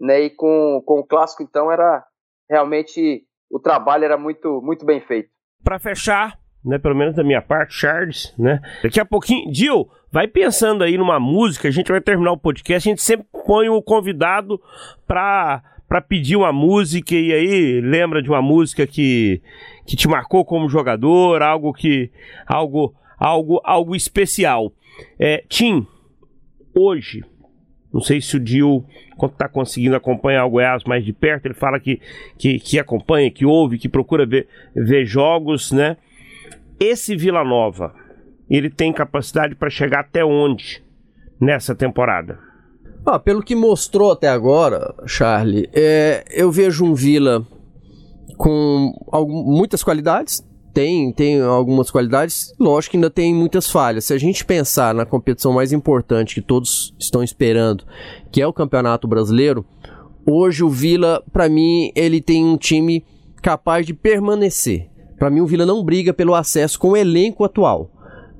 né, 0.00 0.20
e 0.20 0.30
com, 0.30 0.82
com 0.86 1.00
o 1.00 1.06
clássico 1.06 1.42
então 1.42 1.70
era 1.70 2.02
realmente 2.48 3.26
o 3.50 3.60
trabalho 3.60 4.04
era 4.04 4.16
muito 4.16 4.60
muito 4.62 4.86
bem 4.86 5.00
feito. 5.00 5.28
Para 5.62 5.78
fechar, 5.78 6.38
né, 6.64 6.78
pelo 6.78 6.94
menos 6.94 7.14
da 7.14 7.22
minha 7.22 7.42
parte, 7.42 7.74
Charles, 7.74 8.34
né? 8.38 8.60
Daqui 8.82 8.98
a 8.98 9.04
pouquinho, 9.04 9.50
Dil, 9.50 9.90
vai 10.10 10.26
pensando 10.26 10.82
aí 10.82 10.96
numa 10.96 11.20
música, 11.20 11.68
a 11.68 11.70
gente 11.70 11.90
vai 11.90 12.00
terminar 12.00 12.32
o 12.32 12.38
podcast, 12.38 12.88
a 12.88 12.90
gente 12.90 13.02
sempre 13.02 13.26
põe 13.46 13.68
o 13.68 13.82
convidado 13.82 14.60
para 15.06 15.62
para 15.88 16.00
pedir 16.00 16.36
uma 16.36 16.52
música 16.52 17.14
e 17.14 17.32
aí 17.32 17.80
lembra 17.80 18.22
de 18.22 18.28
uma 18.28 18.42
música 18.42 18.86
que 18.86 19.40
que 19.86 19.96
te 19.96 20.08
marcou 20.08 20.44
como 20.44 20.68
jogador, 20.68 21.42
algo 21.42 21.72
que 21.72 22.10
algo 22.46 22.94
algo 23.18 23.60
algo 23.64 23.94
especial. 23.94 24.72
É, 25.18 25.44
Tim, 25.48 25.86
hoje 26.74 27.22
não 27.94 28.00
sei 28.00 28.20
se 28.20 28.36
o 28.36 28.40
Dil 28.40 28.84
está 29.22 29.48
conseguindo 29.48 29.94
acompanhar 29.94 30.44
o 30.44 30.50
Goiás 30.50 30.82
mais 30.82 31.04
de 31.04 31.12
perto. 31.12 31.46
Ele 31.46 31.54
fala 31.54 31.78
que, 31.78 32.00
que, 32.36 32.58
que 32.58 32.76
acompanha, 32.76 33.30
que 33.30 33.46
ouve, 33.46 33.78
que 33.78 33.88
procura 33.88 34.26
ver, 34.26 34.48
ver 34.74 35.06
jogos, 35.06 35.70
né? 35.70 35.96
Esse 36.80 37.14
Vila 37.14 37.44
Nova, 37.44 37.94
ele 38.50 38.68
tem 38.68 38.92
capacidade 38.92 39.54
para 39.54 39.70
chegar 39.70 40.00
até 40.00 40.24
onde 40.24 40.82
nessa 41.40 41.72
temporada? 41.72 42.40
Ah, 43.06 43.18
pelo 43.18 43.42
que 43.42 43.54
mostrou 43.54 44.12
até 44.12 44.28
agora, 44.28 44.94
Charlie, 45.06 45.68
é, 45.74 46.24
eu 46.30 46.50
vejo 46.50 46.84
um 46.84 46.94
Vila 46.94 47.46
com 48.38 48.92
algum, 49.12 49.42
muitas 49.44 49.82
qualidades, 49.82 50.42
tem, 50.72 51.12
tem 51.12 51.40
algumas 51.40 51.90
qualidades, 51.90 52.54
lógico 52.58 52.92
que 52.92 52.96
ainda 52.96 53.10
tem 53.10 53.34
muitas 53.34 53.70
falhas. 53.70 54.06
Se 54.06 54.14
a 54.14 54.18
gente 54.18 54.44
pensar 54.44 54.94
na 54.94 55.06
competição 55.06 55.52
mais 55.52 55.72
importante 55.72 56.34
que 56.34 56.40
todos 56.40 56.94
estão 56.98 57.22
esperando, 57.22 57.84
que 58.32 58.40
é 58.40 58.46
o 58.46 58.52
Campeonato 58.52 59.06
Brasileiro, 59.06 59.64
hoje 60.26 60.64
o 60.64 60.68
Vila, 60.70 61.22
para 61.32 61.48
mim, 61.48 61.92
ele 61.94 62.20
tem 62.20 62.44
um 62.44 62.56
time 62.56 63.04
capaz 63.40 63.86
de 63.86 63.94
permanecer. 63.94 64.88
Para 65.18 65.30
mim, 65.30 65.40
o 65.40 65.46
Vila 65.46 65.64
não 65.64 65.84
briga 65.84 66.12
pelo 66.12 66.34
acesso 66.34 66.78
com 66.78 66.90
o 66.90 66.96
elenco 66.96 67.44
atual. 67.44 67.90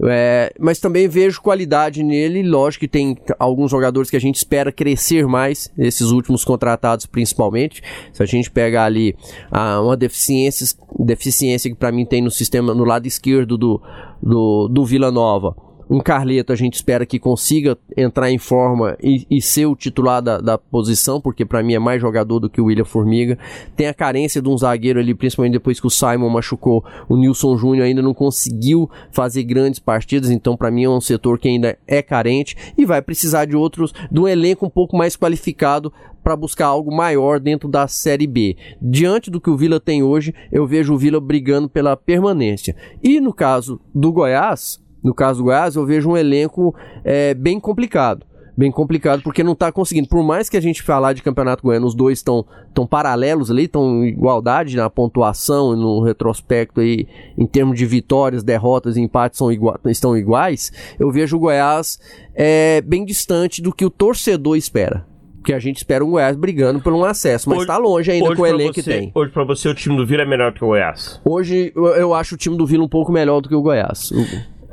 É, 0.02 0.52
mas 0.58 0.78
também 0.78 1.06
vejo 1.08 1.40
qualidade 1.40 2.02
nele. 2.02 2.42
Lógico 2.42 2.80
que 2.80 2.88
tem 2.88 3.16
alguns 3.38 3.70
jogadores 3.70 4.10
que 4.10 4.16
a 4.16 4.20
gente 4.20 4.36
espera 4.36 4.72
crescer 4.72 5.26
mais, 5.26 5.70
esses 5.78 6.10
últimos 6.10 6.44
contratados 6.44 7.06
principalmente. 7.06 7.82
Se 8.12 8.22
a 8.22 8.26
gente 8.26 8.50
pegar 8.50 8.84
ali 8.84 9.16
ah, 9.50 9.80
uma 9.80 9.96
deficiência, 9.96 10.76
deficiência 10.98 11.70
que 11.70 11.76
para 11.76 11.92
mim 11.92 12.04
tem 12.04 12.20
no 12.20 12.30
sistema 12.30 12.74
no 12.74 12.84
lado 12.84 13.06
esquerdo 13.06 13.56
do, 13.56 13.80
do, 14.22 14.68
do 14.68 14.84
Vila 14.84 15.10
Nova 15.10 15.54
um 15.88 16.00
Carleto 16.00 16.52
a 16.52 16.56
gente 16.56 16.74
espera 16.74 17.06
que 17.06 17.18
consiga 17.18 17.76
entrar 17.96 18.30
em 18.30 18.38
forma 18.38 18.96
e, 19.02 19.26
e 19.30 19.40
ser 19.40 19.66
o 19.66 19.76
titular 19.76 20.22
da, 20.22 20.38
da 20.40 20.58
posição, 20.58 21.20
porque 21.20 21.44
para 21.44 21.62
mim 21.62 21.74
é 21.74 21.78
mais 21.78 22.00
jogador 22.00 22.40
do 22.40 22.50
que 22.50 22.60
o 22.60 22.66
William 22.66 22.84
Formiga. 22.84 23.38
Tem 23.76 23.86
a 23.86 23.94
carência 23.94 24.40
de 24.40 24.48
um 24.48 24.56
zagueiro 24.56 24.98
ali, 24.98 25.14
principalmente 25.14 25.52
depois 25.52 25.80
que 25.80 25.86
o 25.86 25.90
Simon 25.90 26.30
machucou. 26.30 26.84
O 27.08 27.16
Nilson 27.16 27.56
Júnior 27.56 27.86
ainda 27.86 28.02
não 28.02 28.14
conseguiu 28.14 28.90
fazer 29.12 29.44
grandes 29.44 29.78
partidas, 29.78 30.30
então 30.30 30.56
para 30.56 30.70
mim 30.70 30.84
é 30.84 30.90
um 30.90 31.00
setor 31.00 31.38
que 31.38 31.48
ainda 31.48 31.78
é 31.86 32.02
carente 32.02 32.56
e 32.76 32.84
vai 32.84 33.02
precisar 33.02 33.44
de 33.44 33.56
outros, 33.56 33.92
de 34.10 34.20
um 34.20 34.28
elenco 34.28 34.66
um 34.66 34.70
pouco 34.70 34.96
mais 34.96 35.16
qualificado 35.16 35.92
para 36.24 36.34
buscar 36.34 36.66
algo 36.66 36.90
maior 36.90 37.38
dentro 37.38 37.68
da 37.68 37.86
Série 37.86 38.26
B. 38.26 38.56
Diante 38.80 39.30
do 39.30 39.40
que 39.40 39.50
o 39.50 39.56
Vila 39.56 39.78
tem 39.78 40.02
hoje, 40.02 40.34
eu 40.50 40.66
vejo 40.66 40.94
o 40.94 40.98
Vila 40.98 41.20
brigando 41.20 41.68
pela 41.68 41.96
permanência. 41.96 42.74
E 43.02 43.20
no 43.20 43.32
caso 43.32 43.78
do 43.94 44.10
Goiás, 44.10 44.82
no 45.04 45.14
caso 45.14 45.40
do 45.40 45.44
Goiás, 45.44 45.76
eu 45.76 45.84
vejo 45.84 46.10
um 46.10 46.16
elenco 46.16 46.74
é, 47.04 47.34
bem 47.34 47.60
complicado. 47.60 48.24
Bem 48.56 48.70
complicado, 48.70 49.20
porque 49.20 49.42
não 49.42 49.52
está 49.52 49.72
conseguindo. 49.72 50.08
Por 50.08 50.22
mais 50.22 50.48
que 50.48 50.56
a 50.56 50.60
gente 50.60 50.80
falar 50.80 51.12
de 51.12 51.24
campeonato 51.24 51.64
goiano, 51.64 51.86
os 51.86 51.94
dois 51.94 52.20
estão 52.20 52.46
tão 52.72 52.86
paralelos 52.86 53.50
ali, 53.50 53.64
estão 53.64 54.04
em 54.04 54.10
igualdade 54.10 54.76
na 54.76 54.88
pontuação 54.88 55.74
e 55.74 55.76
no 55.76 56.00
retrospecto 56.00 56.80
aí, 56.80 57.08
em 57.36 57.46
termos 57.46 57.76
de 57.76 57.84
vitórias, 57.84 58.44
derrotas 58.44 58.96
e 58.96 59.00
empates 59.00 59.38
são 59.38 59.50
igua 59.50 59.80
estão 59.86 60.16
iguais. 60.16 60.70
Eu 61.00 61.10
vejo 61.10 61.36
o 61.36 61.40
Goiás 61.40 61.98
é, 62.32 62.80
bem 62.82 63.04
distante 63.04 63.60
do 63.60 63.74
que 63.74 63.84
o 63.84 63.90
torcedor 63.90 64.56
espera 64.56 65.04
que 65.44 65.52
a 65.52 65.58
gente 65.58 65.76
espera 65.76 66.04
um 66.04 66.10
Goiás 66.10 66.36
brigando 66.36 66.80
por 66.80 66.92
um 66.92 67.04
acesso, 67.04 67.48
mas 67.50 67.60
está 67.60 67.76
longe 67.76 68.10
ainda 68.10 68.34
com 68.34 68.42
o 68.42 68.46
elenco 68.46 68.72
você, 68.74 68.82
que 68.82 68.88
tem. 68.88 69.12
Hoje, 69.14 69.30
para 69.30 69.44
você, 69.44 69.68
o 69.68 69.74
time 69.74 69.96
do 69.96 70.06
Vila 70.06 70.22
é 70.22 70.26
melhor 70.26 70.52
que 70.52 70.64
o 70.64 70.68
Goiás? 70.68 71.20
Hoje, 71.24 71.70
eu, 71.76 71.86
eu 71.88 72.14
acho 72.14 72.34
o 72.34 72.38
time 72.38 72.56
do 72.56 72.66
Vila 72.66 72.82
um 72.82 72.88
pouco 72.88 73.12
melhor 73.12 73.40
do 73.40 73.48
que 73.48 73.54
o 73.54 73.60
Goiás. 73.60 74.10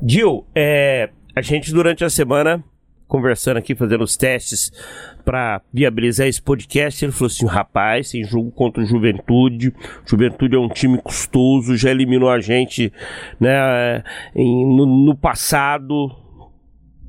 Gil, 0.03 0.45
é, 0.55 1.09
a 1.35 1.41
gente 1.41 1.71
durante 1.71 2.03
a 2.03 2.09
semana, 2.09 2.63
conversando 3.07 3.57
aqui, 3.57 3.75
fazendo 3.75 4.03
os 4.03 4.17
testes 4.17 4.71
para 5.23 5.61
viabilizar 5.71 6.27
esse 6.27 6.41
podcast, 6.41 7.05
ele 7.05 7.11
falou 7.11 7.27
assim: 7.27 7.45
rapaz, 7.45 8.11
tem 8.11 8.23
jogo 8.23 8.51
contra 8.51 8.81
o 8.81 8.85
Juventude. 8.85 9.73
Juventude 10.05 10.55
é 10.55 10.59
um 10.59 10.69
time 10.69 10.97
custoso, 10.97 11.77
já 11.77 11.91
eliminou 11.91 12.29
a 12.29 12.39
gente 12.39 12.91
né, 13.39 14.03
em, 14.35 14.65
no, 14.75 14.85
no 14.85 15.15
passado. 15.15 16.09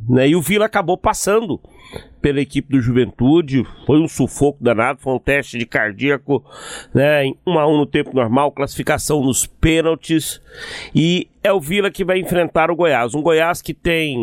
Né, 0.08 0.28
e 0.28 0.36
o 0.36 0.42
Vila 0.42 0.66
acabou 0.66 0.98
passando 0.98 1.60
pela 2.22 2.40
equipe 2.40 2.70
do 2.70 2.80
Juventude. 2.80 3.66
Foi 3.84 4.00
um 4.00 4.08
sufoco 4.08 4.62
danado, 4.62 5.00
foi 5.00 5.12
um 5.12 5.18
teste 5.18 5.58
de 5.58 5.66
cardíaco, 5.66 6.42
né? 6.94 7.26
Em 7.26 7.36
1 7.46 7.58
a 7.58 7.66
1 7.66 7.76
no 7.76 7.86
tempo 7.86 8.14
normal, 8.14 8.52
classificação 8.52 9.22
nos 9.22 9.44
pênaltis. 9.44 10.40
E 10.94 11.28
é 11.42 11.52
o 11.52 11.60
Vila 11.60 11.90
que 11.90 12.04
vai 12.04 12.20
enfrentar 12.20 12.70
o 12.70 12.76
Goiás. 12.76 13.14
Um 13.14 13.20
Goiás 13.20 13.60
que 13.60 13.74
tem, 13.74 14.16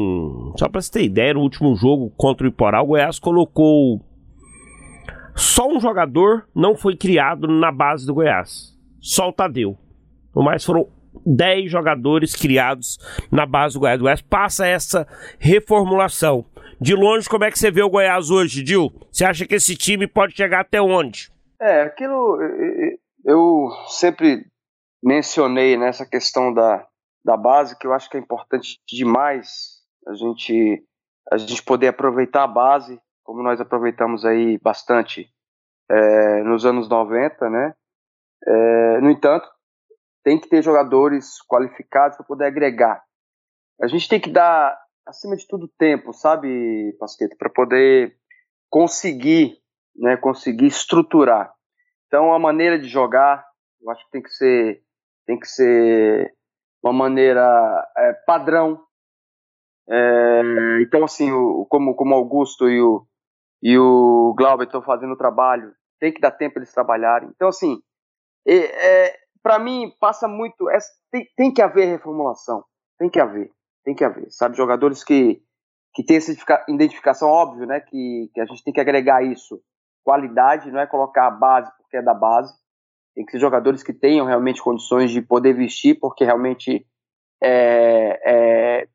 só 0.57 0.69
para 0.69 0.81
você 0.81 0.91
ter 0.91 1.03
ideia, 1.03 1.33
no 1.33 1.41
último 1.41 1.75
jogo 1.75 2.11
contra 2.17 2.47
o 2.47 2.49
Iporá, 2.49 2.81
o 2.81 2.87
Goiás 2.87 3.19
colocou 3.19 4.01
só 5.35 5.69
um 5.69 5.79
jogador 5.79 6.47
não 6.53 6.75
foi 6.75 6.97
criado 6.97 7.47
na 7.47 7.71
base 7.71 8.05
do 8.05 8.13
Goiás. 8.13 8.77
Só 8.99 9.29
o 9.29 9.33
Tadeu. 9.33 9.77
O 10.33 10.43
mais 10.43 10.65
foram 10.65 10.87
10 11.25 11.71
jogadores 11.71 12.35
criados 12.35 12.97
na 13.31 13.45
base 13.45 13.75
do 13.75 13.79
Goiás. 13.79 13.99
O 13.99 14.03
Goiás 14.03 14.21
passa 14.21 14.67
essa 14.67 15.07
reformulação. 15.37 16.45
De 16.81 16.95
longe, 16.95 17.29
como 17.29 17.43
é 17.43 17.51
que 17.51 17.59
você 17.59 17.69
vê 17.69 17.83
o 17.83 17.89
Goiás 17.89 18.29
hoje, 18.29 18.63
Dil? 18.63 18.89
Você 19.11 19.25
acha 19.25 19.45
que 19.45 19.55
esse 19.55 19.75
time 19.75 20.07
pode 20.07 20.35
chegar 20.35 20.61
até 20.61 20.81
onde? 20.81 21.31
É, 21.59 21.81
aquilo. 21.81 22.39
Eu 23.25 23.69
sempre 23.89 24.45
mencionei 25.03 25.77
nessa 25.77 26.05
questão 26.05 26.53
da, 26.53 26.87
da 27.23 27.35
base, 27.35 27.77
que 27.77 27.85
eu 27.85 27.93
acho 27.93 28.09
que 28.09 28.17
é 28.17 28.19
importante 28.19 28.79
demais 28.87 29.79
a 30.07 30.13
gente, 30.13 30.83
a 31.31 31.37
gente 31.37 31.63
poder 31.63 31.87
aproveitar 31.87 32.43
a 32.43 32.47
base, 32.47 32.99
como 33.23 33.43
nós 33.43 33.59
aproveitamos 33.59 34.25
aí 34.25 34.57
bastante 34.57 35.29
é, 35.89 36.43
nos 36.43 36.65
anos 36.65 36.89
90, 36.89 37.49
né? 37.49 37.73
É, 38.47 39.01
no 39.01 39.11
entanto, 39.11 39.47
tem 40.23 40.39
que 40.39 40.47
ter 40.47 40.63
jogadores 40.63 41.41
qualificados 41.47 42.17
para 42.17 42.25
poder 42.25 42.45
agregar. 42.45 43.03
A 43.81 43.87
gente 43.87 44.07
tem 44.07 44.19
que 44.19 44.29
dar, 44.29 44.77
acima 45.09 45.35
de 45.35 45.47
tudo, 45.47 45.67
tempo, 45.67 46.13
sabe, 46.13 46.95
Pasqueta, 46.99 47.35
para 47.37 47.49
poder 47.49 48.15
conseguir, 48.69 49.57
né, 49.95 50.15
conseguir 50.15 50.67
estruturar. 50.67 51.51
Então, 52.07 52.33
a 52.33 52.39
maneira 52.39 52.79
de 52.79 52.87
jogar, 52.87 53.45
eu 53.81 53.89
acho 53.89 54.05
que 54.05 54.11
tem 54.11 54.21
que 54.21 54.29
ser, 54.29 54.83
tem 55.25 55.39
que 55.39 55.47
ser 55.47 56.33
uma 56.83 56.93
maneira 56.93 57.87
é, 57.97 58.13
padrão. 58.25 58.81
É, 59.89 60.81
então, 60.81 61.03
assim, 61.03 61.31
o, 61.31 61.65
como, 61.65 61.95
como 61.95 62.15
Augusto 62.15 62.69
e 62.69 62.81
o, 62.81 63.05
e 63.61 63.77
o 63.77 64.33
Glauber 64.37 64.65
estão 64.65 64.81
fazendo 64.81 65.13
o 65.13 65.17
trabalho, 65.17 65.73
tem 65.99 66.13
que 66.13 66.21
dar 66.21 66.31
tempo 66.31 66.59
eles 66.59 66.71
trabalharem. 66.71 67.29
Então, 67.35 67.49
assim, 67.49 67.81
é, 68.47 69.17
para 69.41 69.59
mim, 69.59 69.91
passa 69.99 70.27
muito. 70.27 70.69
É, 70.69 70.77
tem, 71.11 71.27
tem, 71.35 71.53
que 71.53 71.61
haver 71.61 71.87
reformulação. 71.87 72.63
Tem 72.97 73.09
que 73.09 73.19
haver. 73.19 73.51
Tem 73.89 73.95
que 73.95 74.03
haver. 74.03 74.29
Sabe, 74.29 74.55
jogadores 74.55 75.03
que, 75.03 75.41
que 75.95 76.03
têm 76.03 76.17
essa 76.17 76.31
identificação, 76.67 77.27
óbvio, 77.27 77.65
né? 77.65 77.79
Que, 77.79 78.29
que 78.31 78.39
a 78.39 78.45
gente 78.45 78.63
tem 78.63 78.71
que 78.71 78.79
agregar 78.79 79.23
isso. 79.23 79.59
Qualidade, 80.03 80.69
não 80.69 80.79
é 80.79 80.85
colocar 80.85 81.25
a 81.25 81.31
base 81.31 81.71
porque 81.75 81.97
é 81.97 82.01
da 82.03 82.13
base. 82.13 82.53
Tem 83.15 83.25
que 83.25 83.31
ser 83.31 83.39
jogadores 83.39 83.81
que 83.81 83.91
tenham 83.91 84.27
realmente 84.27 84.61
condições 84.61 85.09
de 85.09 85.23
poder 85.23 85.53
vestir, 85.53 85.99
porque 85.99 86.23
realmente 86.23 86.85
é, 87.41 88.19
é 88.23 88.87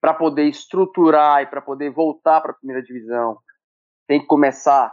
para 0.00 0.14
poder 0.14 0.46
estruturar 0.46 1.42
e 1.42 1.46
para 1.46 1.62
poder 1.62 1.90
voltar 1.90 2.40
para 2.40 2.50
a 2.50 2.54
primeira 2.54 2.82
divisão, 2.82 3.38
tem 4.08 4.18
que 4.18 4.26
começar 4.26 4.92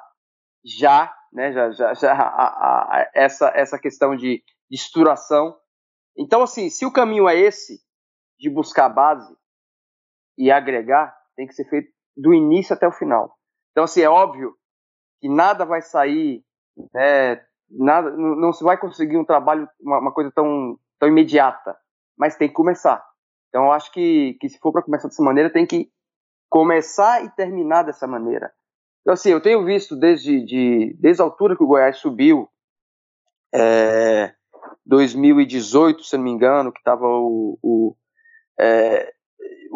já, 0.63 1.11
né? 1.33 1.51
Já, 1.51 1.71
já, 1.71 1.93
já 1.95 2.13
a, 2.13 2.27
a, 2.27 2.97
a, 2.99 3.11
essa, 3.15 3.51
essa 3.55 3.79
questão 3.79 4.15
de 4.15 4.43
de 4.69 4.75
estruturação. 4.75 5.55
Então, 6.17 6.43
assim, 6.43 6.69
se 6.69 6.85
o 6.85 6.91
caminho 6.91 7.27
é 7.27 7.35
esse, 7.39 7.79
de 8.39 8.49
buscar 8.49 8.85
a 8.85 8.89
base 8.89 9.36
e 10.37 10.51
agregar, 10.51 11.15
tem 11.35 11.47
que 11.47 11.53
ser 11.53 11.65
feito 11.69 11.89
do 12.15 12.33
início 12.33 12.73
até 12.73 12.87
o 12.87 12.91
final. 12.91 13.35
Então, 13.71 13.83
assim, 13.83 14.01
é 14.01 14.09
óbvio 14.09 14.55
que 15.19 15.29
nada 15.29 15.65
vai 15.65 15.81
sair, 15.81 16.43
né, 16.93 17.41
nada, 17.69 18.11
não 18.11 18.53
se 18.53 18.63
vai 18.63 18.77
conseguir 18.77 19.17
um 19.17 19.25
trabalho, 19.25 19.67
uma, 19.79 19.99
uma, 19.99 20.13
coisa 20.13 20.31
tão, 20.33 20.77
tão 20.99 21.09
imediata, 21.09 21.75
mas 22.17 22.35
tem 22.35 22.47
que 22.47 22.53
começar. 22.53 23.03
Então, 23.49 23.65
eu 23.65 23.71
acho 23.71 23.91
que, 23.91 24.37
que 24.39 24.49
se 24.49 24.59
for 24.59 24.71
para 24.71 24.83
começar 24.83 25.07
dessa 25.07 25.23
maneira, 25.23 25.51
tem 25.51 25.65
que 25.65 25.89
começar 26.49 27.23
e 27.23 27.29
terminar 27.31 27.83
dessa 27.83 28.07
maneira. 28.07 28.51
Então, 29.01 29.13
assim, 29.13 29.29
eu 29.29 29.41
tenho 29.41 29.63
visto 29.63 29.95
desde, 29.95 30.43
de, 30.43 30.95
desde 30.99 31.21
a 31.21 31.25
altura 31.25 31.55
que 31.55 31.63
o 31.63 31.67
Goiás 31.67 31.97
subiu, 31.97 32.49
é, 33.53 34.33
2018, 34.85 36.03
se 36.03 36.17
não 36.17 36.23
me 36.23 36.31
engano, 36.31 36.71
que 36.71 36.79
estava 36.79 37.05
o, 37.05 37.57
o, 37.61 37.95
é, 38.59 39.13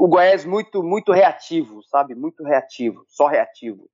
o 0.02 0.08
Goiás 0.08 0.44
muito, 0.44 0.82
muito 0.82 1.12
reativo, 1.12 1.84
sabe? 1.84 2.16
Muito 2.16 2.44
reativo, 2.44 3.06
só 3.08 3.28
reativo. 3.28 3.88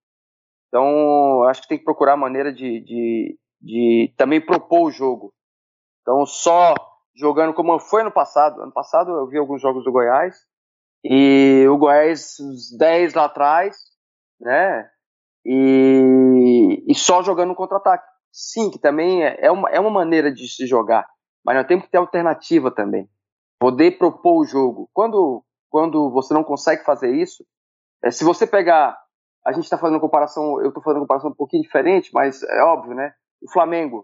Então, 0.69 1.43
acho 1.43 1.61
que 1.61 1.67
tem 1.67 1.77
que 1.77 1.83
procurar 1.83 2.15
maneira 2.15 2.53
de, 2.53 2.79
de, 2.79 3.39
de 3.59 4.13
também 4.15 4.39
propor 4.39 4.87
o 4.87 4.91
jogo. 4.91 5.33
Então, 6.01 6.25
só 6.25 6.73
jogando 7.13 7.53
como 7.53 7.77
foi 7.77 8.03
ano 8.03 8.11
passado. 8.11 8.61
Ano 8.61 8.71
passado 8.71 9.11
eu 9.11 9.27
vi 9.27 9.37
alguns 9.37 9.61
jogos 9.61 9.83
do 9.83 9.91
Goiás 9.91 10.37
e 11.03 11.65
o 11.69 11.77
Goiás, 11.77 12.39
uns 12.39 12.77
10 12.77 13.13
lá 13.13 13.25
atrás, 13.25 13.75
né? 14.39 14.89
E, 15.45 16.85
e 16.87 16.95
só 16.95 17.21
jogando 17.21 17.53
contra-ataque 17.53 18.07
sim, 18.31 18.71
que 18.71 18.79
também 18.79 19.25
é, 19.25 19.37
é 19.41 19.51
uma, 19.51 19.69
é 19.69 19.79
uma 19.79 19.89
maneira 19.89 20.31
de 20.31 20.47
se 20.47 20.65
jogar, 20.65 21.05
mas 21.43 21.57
nós 21.57 21.67
temos 21.67 21.83
que 21.83 21.91
ter 21.91 21.97
alternativa 21.97 22.71
também. 22.71 23.09
Poder 23.59 23.97
propor 23.97 24.41
o 24.41 24.45
jogo. 24.45 24.89
Quando, 24.93 25.43
quando 25.69 26.09
você 26.11 26.33
não 26.33 26.43
consegue 26.43 26.83
fazer 26.83 27.13
isso, 27.13 27.45
é, 28.03 28.11
se 28.11 28.23
você 28.23 28.45
pegar. 28.45 28.97
A 29.45 29.53
gente 29.53 29.63
está 29.63 29.77
fazendo 29.77 30.01
comparação, 30.01 30.59
eu 30.61 30.67
estou 30.67 30.83
fazendo 30.83 30.97
uma 30.97 31.05
comparação 31.05 31.29
um 31.29 31.35
pouquinho 31.35 31.63
diferente, 31.63 32.09
mas 32.13 32.43
é 32.43 32.61
óbvio, 32.63 32.93
né? 32.93 33.13
O 33.41 33.49
Flamengo. 33.49 33.99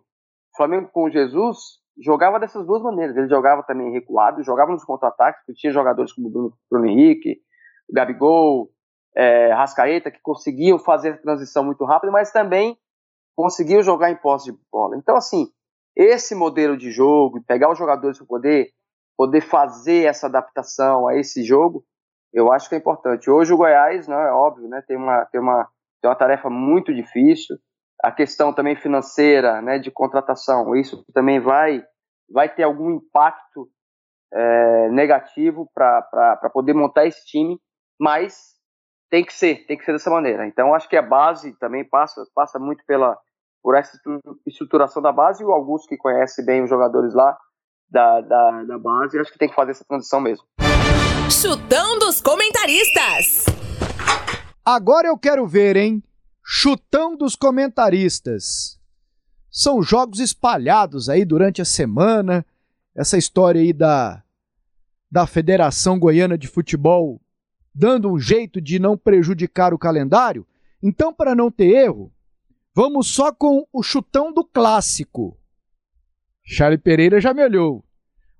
O 0.53 0.57
Flamengo 0.57 0.89
com 0.93 1.09
Jesus 1.09 1.57
jogava 2.01 2.39
dessas 2.39 2.65
duas 2.65 2.81
maneiras. 2.81 3.15
Ele 3.17 3.27
jogava 3.27 3.61
também 3.63 3.91
recuado, 3.91 4.41
jogava 4.41 4.71
nos 4.71 4.85
contra-ataques, 4.85 5.41
porque 5.41 5.59
tinha 5.59 5.73
jogadores 5.73 6.13
como 6.13 6.29
Bruno, 6.29 6.53
Bruno 6.71 6.85
Henrique, 6.85 7.41
Gabigol, 7.91 8.69
é, 9.15 9.53
Rascaeta, 9.53 10.09
que 10.09 10.19
conseguiam 10.21 10.79
fazer 10.79 11.09
a 11.09 11.17
transição 11.17 11.63
muito 11.63 11.83
rápida, 11.83 12.11
mas 12.11 12.31
também 12.31 12.77
conseguiu 13.35 13.83
jogar 13.83 14.11
em 14.11 14.15
posse 14.15 14.51
de 14.51 14.57
bola. 14.71 14.95
Então, 14.97 15.15
assim, 15.15 15.47
esse 15.95 16.33
modelo 16.33 16.77
de 16.77 16.91
jogo, 16.91 17.43
pegar 17.45 17.71
os 17.71 17.77
jogadores 17.77 18.17
para 18.17 18.27
poder, 18.27 18.69
poder 19.17 19.41
fazer 19.41 20.05
essa 20.05 20.27
adaptação 20.27 21.07
a 21.07 21.15
esse 21.15 21.43
jogo, 21.43 21.83
eu 22.33 22.51
acho 22.51 22.67
que 22.67 22.75
é 22.75 22.77
importante. 22.77 23.29
Hoje 23.29 23.53
o 23.53 23.57
Goiás, 23.57 24.07
né, 24.07 24.15
é 24.15 24.31
óbvio, 24.31 24.67
né, 24.67 24.83
tem, 24.87 24.97
uma, 24.97 25.25
tem, 25.25 25.39
uma, 25.39 25.67
tem 26.01 26.09
uma 26.09 26.15
tarefa 26.15 26.49
muito 26.49 26.93
difícil. 26.93 27.57
A 28.03 28.11
questão 28.11 28.53
também 28.53 28.75
financeira, 28.75 29.61
né, 29.61 29.77
de 29.79 29.91
contratação, 29.91 30.75
isso 30.75 31.05
também 31.13 31.39
vai, 31.39 31.83
vai 32.29 32.49
ter 32.49 32.63
algum 32.63 32.91
impacto 32.91 33.69
é, 34.33 34.89
negativo 34.89 35.69
para 35.73 36.49
poder 36.51 36.73
montar 36.73 37.05
esse 37.05 37.23
time, 37.25 37.59
mas 37.99 38.53
tem 39.09 39.23
que 39.23 39.33
ser, 39.33 39.65
tem 39.67 39.77
que 39.77 39.85
ser 39.85 39.91
dessa 39.93 40.09
maneira. 40.09 40.47
Então 40.47 40.73
acho 40.73 40.89
que 40.89 40.97
a 40.97 41.01
base 41.01 41.55
também 41.59 41.87
passa, 41.87 42.23
passa 42.33 42.57
muito 42.57 42.83
pela 42.85 43.17
por 43.61 43.75
essa 43.75 43.97
estruturação 44.45 45.01
da 45.01 45.13
base 45.13 45.41
e 45.41 45.45
o 45.45 45.51
Augusto 45.51 45.87
que 45.87 45.95
conhece 45.95 46.45
bem 46.45 46.63
os 46.63 46.69
jogadores 46.69 47.13
lá 47.13 47.37
da, 47.93 48.21
da, 48.21 48.63
da 48.63 48.79
base, 48.79 49.19
acho 49.19 49.31
que 49.31 49.37
tem 49.37 49.47
que 49.47 49.55
fazer 49.55 49.71
essa 49.71 49.85
transição 49.85 50.19
mesmo. 50.19 50.43
Chutão 51.29 51.99
dos 51.99 52.19
comentaristas. 52.19 53.45
Agora 54.65 55.07
eu 55.07 55.17
quero 55.17 55.45
ver, 55.45 55.77
hein? 55.77 56.03
Chutão 56.43 57.15
dos 57.15 57.35
comentaristas. 57.35 58.79
São 59.49 59.83
jogos 59.83 60.19
espalhados 60.19 61.07
aí 61.07 61.23
durante 61.23 61.61
a 61.61 61.65
semana. 61.65 62.43
Essa 62.95 63.17
história 63.17 63.61
aí 63.61 63.71
da, 63.71 64.23
da 65.11 65.27
Federação 65.27 65.99
Goiana 65.99 66.37
de 66.37 66.47
Futebol 66.47 67.21
dando 67.75 68.11
um 68.11 68.19
jeito 68.19 68.59
de 68.59 68.79
não 68.79 68.97
prejudicar 68.97 69.73
o 69.73 69.79
calendário? 69.79 70.45
Então, 70.81 71.13
para 71.13 71.35
não 71.35 71.51
ter 71.51 71.69
erro, 71.69 72.11
vamos 72.75 73.07
só 73.07 73.31
com 73.31 73.67
o 73.71 73.81
chutão 73.83 74.33
do 74.33 74.43
clássico. 74.43 75.37
Charlie 76.43 76.77
Pereira 76.77 77.19
já 77.19 77.33
me 77.33 77.43
olhou. 77.43 77.83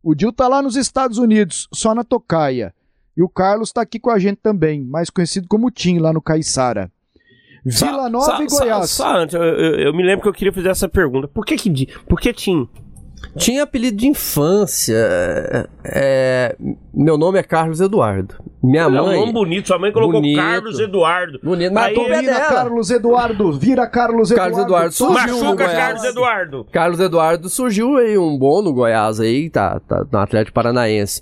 O 0.02 0.14
Dil 0.14 0.34
tá 0.34 0.48
lá 0.48 0.62
nos 0.62 0.76
Estados 0.76 1.18
Unidos, 1.18 1.68
só 1.74 1.96
na 1.96 2.04
tocaia. 2.04 2.74
E 3.16 3.24
o 3.24 3.30
Carlos 3.30 3.72
tá 3.72 3.82
aqui 3.82 4.00
com 4.00 4.10
a 4.10 4.20
gente 4.20 4.38
também, 4.38 4.82
mais 4.82 5.10
conhecido 5.10 5.48
como 5.48 5.72
Tim, 5.72 6.00
lá 6.00 6.12
no 6.12 6.22
Caiçara. 6.22 6.92
Vila 7.66 8.10
Nova 8.10 8.44
e 8.44 8.48
Goiás. 8.48 8.90
Só, 8.90 9.04
só 9.04 9.18
antes, 9.18 9.36
eu, 9.36 9.42
eu, 9.42 9.80
eu, 9.80 9.94
me 9.94 10.04
lembro 10.04 10.24
que 10.24 10.28
eu 10.28 10.34
queria 10.34 10.52
fazer 10.52 10.70
essa 10.70 10.90
pergunta. 10.90 11.28
Por 11.28 11.46
que 11.46 11.56
que, 11.56 11.88
por 12.06 12.20
que 12.20 12.34
Tim? 12.34 12.68
Tinha 13.38 13.64
apelido 13.64 13.98
de 13.98 14.08
infância. 14.08 14.96
É, 15.84 16.56
meu 16.94 17.18
nome 17.18 17.40
é 17.40 17.44
Carlos 17.44 17.82
Eduardo. 17.82 18.36
Minha 18.62 18.90
mãe. 18.90 19.00
É 19.00 19.02
um 19.02 19.20
nome 19.22 19.34
bonito. 19.34 19.68
Sua 19.68 19.80
mãe 19.80 19.92
colocou 19.92 20.22
bonito, 20.22 20.38
Carlos 20.38 20.80
Eduardo. 20.80 21.40
Bonito. 21.44 21.74
Mas 21.74 21.98
Aí, 21.98 22.28
é 22.28 22.40
Carlos 22.40 22.90
Eduardo. 22.92 23.54
Vira 23.54 23.88
Carlos 23.88 24.32
Eduardo. 24.32 24.54
Carlos 24.54 24.66
Eduardo 24.66 24.94
surgiu 24.94 25.44
Machuca 25.44 25.66
Carlos 25.66 26.04
Eduardo. 26.04 26.68
Carlos 26.72 27.00
Eduardo 27.00 27.50
surgiu 27.50 27.98
aí 27.98 28.18
um 28.18 28.38
bom 28.38 28.62
no 28.62 28.74
Goiás 28.74 29.20
aí, 29.20 29.50
tá, 29.50 29.80
tá 29.80 30.06
no 30.12 30.20
Atlético 30.20 30.54
Paranaense. 30.54 31.22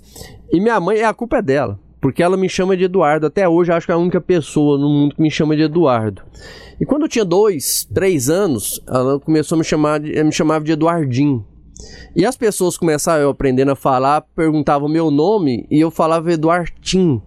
E 0.52 0.60
minha 0.60 0.78
mãe, 0.78 1.02
a 1.02 1.14
culpa 1.14 1.38
é 1.38 1.42
dela. 1.42 1.78
Porque 2.00 2.22
ela 2.22 2.36
me 2.36 2.48
chama 2.48 2.76
de 2.76 2.84
Eduardo. 2.84 3.26
Até 3.26 3.48
hoje 3.48 3.72
acho 3.72 3.86
que 3.86 3.92
é 3.92 3.94
a 3.94 3.98
única 3.98 4.20
pessoa 4.20 4.76
no 4.76 4.88
mundo 4.88 5.14
que 5.14 5.22
me 5.22 5.30
chama 5.30 5.56
de 5.56 5.62
Eduardo. 5.62 6.22
E 6.80 6.84
quando 6.84 7.02
eu 7.02 7.08
tinha 7.08 7.24
dois, 7.24 7.88
três 7.94 8.28
anos, 8.28 8.82
ela 8.88 9.20
começou 9.20 9.54
a 9.54 9.58
me 9.60 9.64
chamar 9.64 10.00
de, 10.00 10.22
me 10.22 10.32
chamava 10.32 10.64
de 10.64 10.72
Eduardinho. 10.72 11.46
E 12.14 12.26
as 12.26 12.36
pessoas 12.36 12.76
começaram 12.76 13.22
eu 13.22 13.30
aprendendo 13.30 13.72
a 13.72 13.76
falar, 13.76 14.22
perguntavam 14.34 14.88
meu 14.88 15.10
nome 15.10 15.66
e 15.70 15.80
eu 15.80 15.90
falava 15.90 16.32
Eduardinho. 16.32 17.22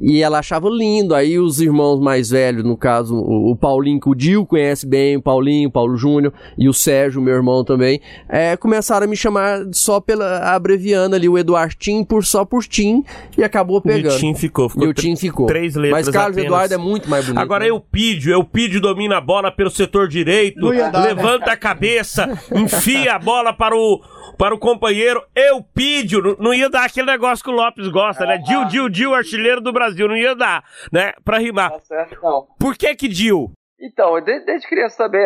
E 0.00 0.22
ela 0.22 0.38
achava 0.38 0.68
lindo. 0.68 1.14
Aí 1.14 1.38
os 1.38 1.60
irmãos 1.60 2.00
mais 2.00 2.30
velhos, 2.30 2.64
no 2.64 2.76
caso, 2.76 3.14
o, 3.14 3.50
o 3.50 3.56
Paulinho, 3.56 4.00
que 4.00 4.08
o 4.08 4.14
Dil 4.14 4.46
conhece 4.46 4.86
bem, 4.86 5.16
o 5.16 5.22
Paulinho, 5.22 5.68
o 5.68 5.72
Paulo 5.72 5.96
Júnior 5.96 6.32
e 6.56 6.68
o 6.68 6.72
Sérgio, 6.72 7.20
meu 7.20 7.34
irmão 7.34 7.64
também, 7.64 8.00
é, 8.28 8.56
começaram 8.56 9.06
a 9.06 9.08
me 9.08 9.16
chamar 9.16 9.60
só 9.72 10.00
pela 10.00 10.54
abreviando 10.54 11.16
ali 11.16 11.28
o 11.28 11.38
Eduardo 11.38 11.74
Tim 11.78 12.04
por 12.04 12.24
só 12.24 12.44
por 12.44 12.64
Tim 12.64 13.04
e 13.36 13.44
acabou 13.44 13.80
pegando. 13.80 14.12
E 14.12 14.16
o 14.16 14.18
Tim 14.18 14.34
ficou, 14.34 14.68
ficou 14.68 14.86
e 14.86 14.88
o 14.88 14.94
Tim 14.94 15.16
ficou. 15.16 15.46
Três 15.46 15.74
letras 15.74 16.06
Mas 16.06 16.14
Carlos 16.14 16.36
apenas. 16.36 16.46
Eduardo 16.46 16.74
é 16.74 16.78
muito 16.78 17.08
mais 17.08 17.24
bonito. 17.24 17.40
Agora 17.40 17.64
né? 17.64 17.70
Eupídio, 17.70 18.32
Eupídio 18.32 18.80
domina 18.80 19.18
a 19.18 19.20
bola 19.20 19.50
pelo 19.50 19.70
setor 19.70 20.08
direito, 20.08 20.72
dar, 20.72 20.92
né? 20.92 21.14
levanta 21.14 21.52
a 21.52 21.56
cabeça, 21.56 22.38
enfia 22.54 23.14
a 23.14 23.18
bola 23.18 23.52
para 23.52 23.76
o 23.76 24.00
para 24.38 24.54
o 24.54 24.58
companheiro 24.58 25.20
Eupídio, 25.34 26.36
não 26.38 26.54
ia 26.54 26.70
dar 26.70 26.84
aquele 26.84 27.10
negócio 27.10 27.44
que 27.44 27.50
o 27.50 27.52
Lopes 27.52 27.88
gosta, 27.88 28.24
né? 28.24 28.38
Dil, 28.38 28.64
Dil, 28.66 28.88
Dil, 28.88 29.12
artilheiro 29.12 29.60
do 29.60 29.72
Brasil, 29.72 29.87
não 29.96 30.16
ia 30.16 30.34
dar, 30.34 30.64
né? 30.92 31.12
Pra 31.24 31.38
rimar. 31.38 31.70
Tá 31.70 31.80
certo, 31.80 32.20
não. 32.22 32.46
Por 32.58 32.76
que 32.76 32.94
que 32.94 33.08
Dil? 33.08 33.52
Então, 33.80 34.20
desde, 34.20 34.44
desde 34.44 34.68
criança 34.68 34.96
também, 34.96 35.24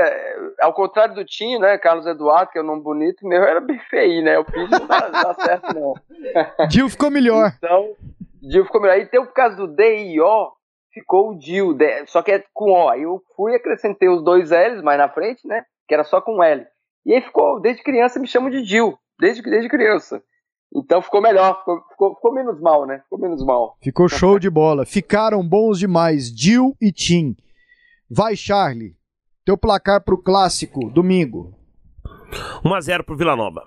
ao 0.61 0.75
contrário 0.75 1.15
do 1.15 1.25
Tim, 1.25 1.59
né, 1.59 1.79
Carlos 1.79 2.07
Eduardo, 2.07 2.51
que 2.51 2.59
é 2.59 2.63
um 2.63 2.67
nome 2.67 2.83
bonito, 2.83 3.27
meu 3.27 3.43
era 3.43 3.61
bem 3.61 3.79
feio, 3.89 4.23
né, 4.23 4.39
o 4.39 4.45
Pidge 4.45 4.71
não 4.71 4.87
dá, 4.87 5.09
dá 5.09 5.35
certo 5.35 5.75
não. 5.75 5.95
Dil 6.69 6.89
ficou 6.91 7.11
melhor. 7.11 7.53
Então, 7.57 7.97
Dil 8.43 8.67
ficou 8.67 8.81
melhor. 8.81 8.99
E 8.99 9.07
tem 9.07 9.25
por 9.25 9.33
causa 9.33 9.57
do 9.57 9.67
D 9.67 10.05
e 10.05 10.21
O, 10.21 10.53
ficou 10.93 11.31
o 11.31 11.39
Dil, 11.39 11.75
só 12.07 12.23
que 12.23 12.31
é 12.31 12.45
com 12.53 12.73
O. 12.73 12.89
Aí 12.91 13.03
eu 13.03 13.23
fui 13.35 13.53
e 13.53 13.57
acrescentei 13.57 14.11
os 14.11 14.23
dois 14.23 14.51
L's 14.51 14.83
mais 14.83 14.99
na 14.99 15.09
frente, 15.09 15.47
né, 15.49 15.65
que 15.89 15.95
era 15.95 16.05
só 16.05 16.21
com 16.21 16.43
L. 16.43 16.67
E 17.07 17.15
aí 17.15 17.23
ficou, 17.23 17.59
desde 17.59 17.83
criança 17.83 18.21
me 18.21 18.27
chamam 18.27 18.51
de 18.51 18.63
Dil, 18.63 18.99
desde, 19.19 19.43
desde 19.43 19.71
criança. 19.71 20.23
Então 20.75 21.03
ficou 21.03 21.21
melhor, 21.21 21.59
ficou, 21.59 21.83
ficou, 21.91 22.15
ficou 22.15 22.35
menos 22.35 22.61
mal, 22.61 22.87
né, 22.87 23.01
ficou 23.05 23.19
menos 23.19 23.45
mal. 23.45 23.77
Ficou 23.83 24.09
show 24.09 24.39
de 24.39 24.49
bola. 24.49 24.87
Ficaram 24.87 25.47
bons 25.47 25.79
demais, 25.79 26.35
Dil 26.35 26.75
e 26.81 26.91
Tim. 26.91 27.37
Vai, 28.11 28.37
Charlie. 28.37 28.97
Teu 29.45 29.57
placar 29.59 30.03
pro 30.03 30.17
clássico, 30.17 30.89
domingo. 30.91 31.55
1x0 32.65 33.03
pro 33.05 33.17
Vila 33.17 33.37
Nova. 33.37 33.65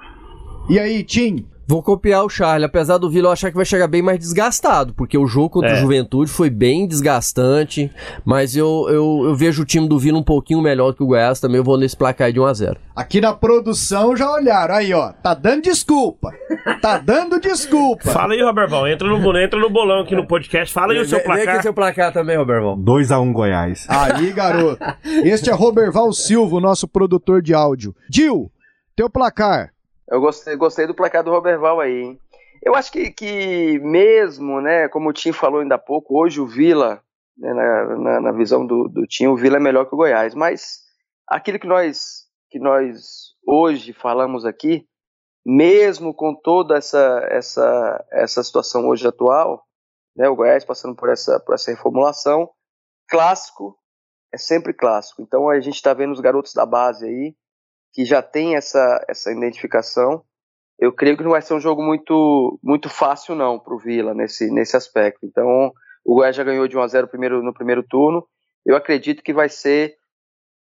E 0.69 0.79
aí, 0.79 1.03
Tim? 1.03 1.47
Vou 1.67 1.81
copiar 1.81 2.23
o 2.23 2.29
Charlie, 2.29 2.63
apesar 2.65 2.97
do 2.99 3.09
Vila 3.09 3.29
eu 3.29 3.31
achar 3.31 3.49
que 3.49 3.55
vai 3.55 3.65
chegar 3.65 3.87
bem 3.87 4.01
mais 4.01 4.19
desgastado, 4.19 4.93
porque 4.93 5.17
o 5.17 5.25
jogo 5.25 5.49
contra 5.49 5.71
É. 5.71 5.73
o 5.73 5.77
Juventude 5.77 6.29
foi 6.29 6.49
bem 6.49 6.87
desgastante, 6.87 7.91
mas 8.23 8.55
eu, 8.55 8.85
eu, 8.87 9.21
eu 9.25 9.35
vejo 9.35 9.63
o 9.63 9.65
time 9.65 9.87
do 9.89 9.97
Vila 9.97 10.19
um 10.19 10.23
pouquinho 10.23 10.61
melhor 10.61 10.93
que 10.93 11.01
o 11.01 11.07
Goiás, 11.07 11.39
também 11.39 11.57
eu 11.57 11.63
vou 11.63 11.75
nesse 11.77 11.97
placar 11.97 12.27
aí 12.27 12.33
de 12.33 12.39
1x0. 12.39 12.77
Aqui 12.95 13.19
na 13.19 13.33
produção 13.33 14.15
já 14.15 14.31
olharam. 14.31 14.75
Aí, 14.75 14.93
ó. 14.93 15.11
Tá 15.11 15.33
dando 15.33 15.63
desculpa. 15.63 16.31
Tá 16.81 16.97
dando 16.99 17.39
desculpa. 17.39 18.11
Fala 18.11 18.33
aí, 18.33 18.41
Roberval, 18.43 18.87
entra 18.87 19.07
no, 19.07 19.19
bolão- 19.19 19.41
entra 19.41 19.59
no 19.59 19.69
bolão 19.69 20.01
aqui 20.01 20.15
no 20.15 20.25
podcast, 20.27 20.73
fala 20.73 20.93
aí 20.93 20.99
o 20.99 21.05
seu 21.05 21.17
Vem- 21.17 21.25
Vem 21.27 21.33
aqui 21.35 21.43
placar. 21.45 21.61
seu 21.63 21.73
placar 21.73 22.13
também, 22.13 22.37
Roberval. 22.37 22.77
2x1 22.77 23.33
Goiás. 23.33 23.85
Aí, 23.89 24.31
garoto. 24.31 24.79
Este 25.23 25.49
é 25.49 25.53
Roberval 25.53 26.13
Silva, 26.13 26.55
o 26.57 26.61
nosso 26.61 26.87
produtor 26.87 27.41
de 27.41 27.53
áudio. 27.53 27.95
Dil, 28.09 28.51
teu 28.95 29.09
placar. 29.09 29.71
Eu 30.07 30.21
gostei, 30.21 30.55
gostei 30.55 30.87
do 30.87 30.95
placar 30.95 31.23
do 31.23 31.31
Roberval 31.31 31.79
aí, 31.79 32.01
hein? 32.01 32.19
Eu 32.63 32.75
acho 32.75 32.91
que, 32.91 33.11
que 33.11 33.79
mesmo, 33.79 34.61
né, 34.61 34.87
como 34.89 35.09
o 35.09 35.13
Tim 35.13 35.31
falou 35.31 35.61
ainda 35.61 35.75
há 35.75 35.79
pouco, 35.79 36.19
hoje 36.19 36.39
o 36.39 36.47
Vila, 36.47 37.01
né, 37.37 37.53
na, 37.53 37.97
na, 37.97 38.21
na 38.21 38.31
visão 38.31 38.65
do, 38.65 38.87
do 38.87 39.05
Tim, 39.05 39.27
o 39.27 39.35
Vila 39.35 39.57
é 39.57 39.59
melhor 39.59 39.85
que 39.85 39.93
o 39.93 39.97
Goiás, 39.97 40.33
mas 40.33 40.79
aquilo 41.27 41.59
que 41.59 41.67
nós, 41.67 42.25
que 42.49 42.59
nós 42.59 43.33
hoje 43.45 43.93
falamos 43.93 44.45
aqui, 44.45 44.87
mesmo 45.45 46.13
com 46.13 46.33
toda 46.33 46.77
essa, 46.77 47.27
essa, 47.29 48.05
essa 48.11 48.43
situação 48.43 48.87
hoje 48.87 49.07
atual, 49.07 49.63
né, 50.15 50.27
o 50.29 50.35
Goiás 50.35 50.63
passando 50.63 50.95
por 50.95 51.09
essa, 51.09 51.39
por 51.39 51.53
essa 51.53 51.71
reformulação, 51.71 52.49
clássico 53.07 53.77
é 54.33 54.37
sempre 54.37 54.73
clássico. 54.73 55.21
Então 55.21 55.49
a 55.49 55.59
gente 55.59 55.75
está 55.75 55.93
vendo 55.93 56.11
os 56.13 56.19
garotos 56.19 56.53
da 56.53 56.65
base 56.65 57.05
aí, 57.05 57.35
que 57.95 58.03
já 58.03 58.21
tem 58.21 58.55
essa, 58.55 59.03
essa 59.07 59.31
identificação. 59.31 60.21
Eu 60.77 60.91
creio 60.91 61.15
que 61.15 61.23
não 61.23 61.31
vai 61.31 61.41
ser 61.41 61.53
um 61.53 61.59
jogo 61.61 61.81
muito, 61.81 62.59
muito 62.61 62.89
fácil 62.89 63.33
não 63.33 63.57
para 63.57 63.73
o 63.73 63.79
Vila 63.79 64.13
nesse, 64.13 64.51
nesse 64.51 64.75
aspecto. 64.75 65.25
Então 65.25 65.71
o 66.03 66.15
Goiás 66.15 66.35
já 66.35 66.43
ganhou 66.43 66.67
de 66.67 66.77
1 66.77 66.81
a 66.81 66.87
0 66.87 67.07
primeiro, 67.07 67.41
no 67.41 67.53
primeiro 67.53 67.81
turno. 67.81 68.27
Eu 68.65 68.75
acredito 68.75 69.23
que 69.23 69.31
vai 69.33 69.47
ser. 69.47 69.95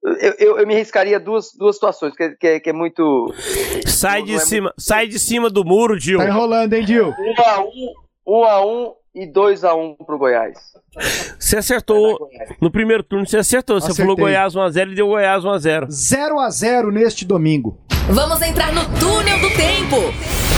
Eu, 0.04 0.34
eu, 0.38 0.58
eu 0.60 0.66
me 0.68 0.74
arriscaria 0.74 1.18
duas, 1.18 1.46
duas 1.58 1.74
situações, 1.74 2.14
que, 2.14 2.22
é- 2.22 2.34
que, 2.36 2.46
é- 2.46 2.60
que 2.60 2.70
é 2.70 2.72
muito. 2.72 3.34
Sai 3.86 4.22
de 4.22 4.36
é 4.36 4.38
cima, 4.38 4.72
sai 4.78 5.08
de 5.08 5.18
cima 5.18 5.50
do 5.50 5.64
muro, 5.64 5.98
Dil. 5.98 6.18
Tá 6.18 6.28
enrolando, 6.28 6.74
hein, 6.74 6.84
Dil? 6.84 7.08
1 7.08 7.40
a 7.44 7.60
1 7.60 7.94
1 8.28 8.44
a 8.44 8.64
1 8.64 8.94
e 9.16 9.24
2 9.26 9.64
a 9.64 9.74
1 9.74 9.94
pro 10.06 10.18
Goiás. 10.18 10.58
Você 11.38 11.56
acertou 11.56 12.28
no 12.60 12.70
primeiro 12.70 13.02
turno, 13.02 13.26
você 13.26 13.38
acertou. 13.38 13.80
Você 13.80 13.86
Acertei. 13.86 14.04
falou 14.04 14.16
Goiás 14.16 14.54
1x0 14.54 14.92
e 14.92 14.94
deu 14.94 15.06
Goiás 15.08 15.42
1x0. 15.42 15.86
0 15.90 16.38
a 16.38 16.50
0 16.50 16.92
neste 16.92 17.24
domingo. 17.24 17.78
Vamos 18.10 18.42
entrar 18.42 18.72
no 18.74 18.82
túnel 19.00 19.40
do 19.40 19.48
tempo. 19.56 19.96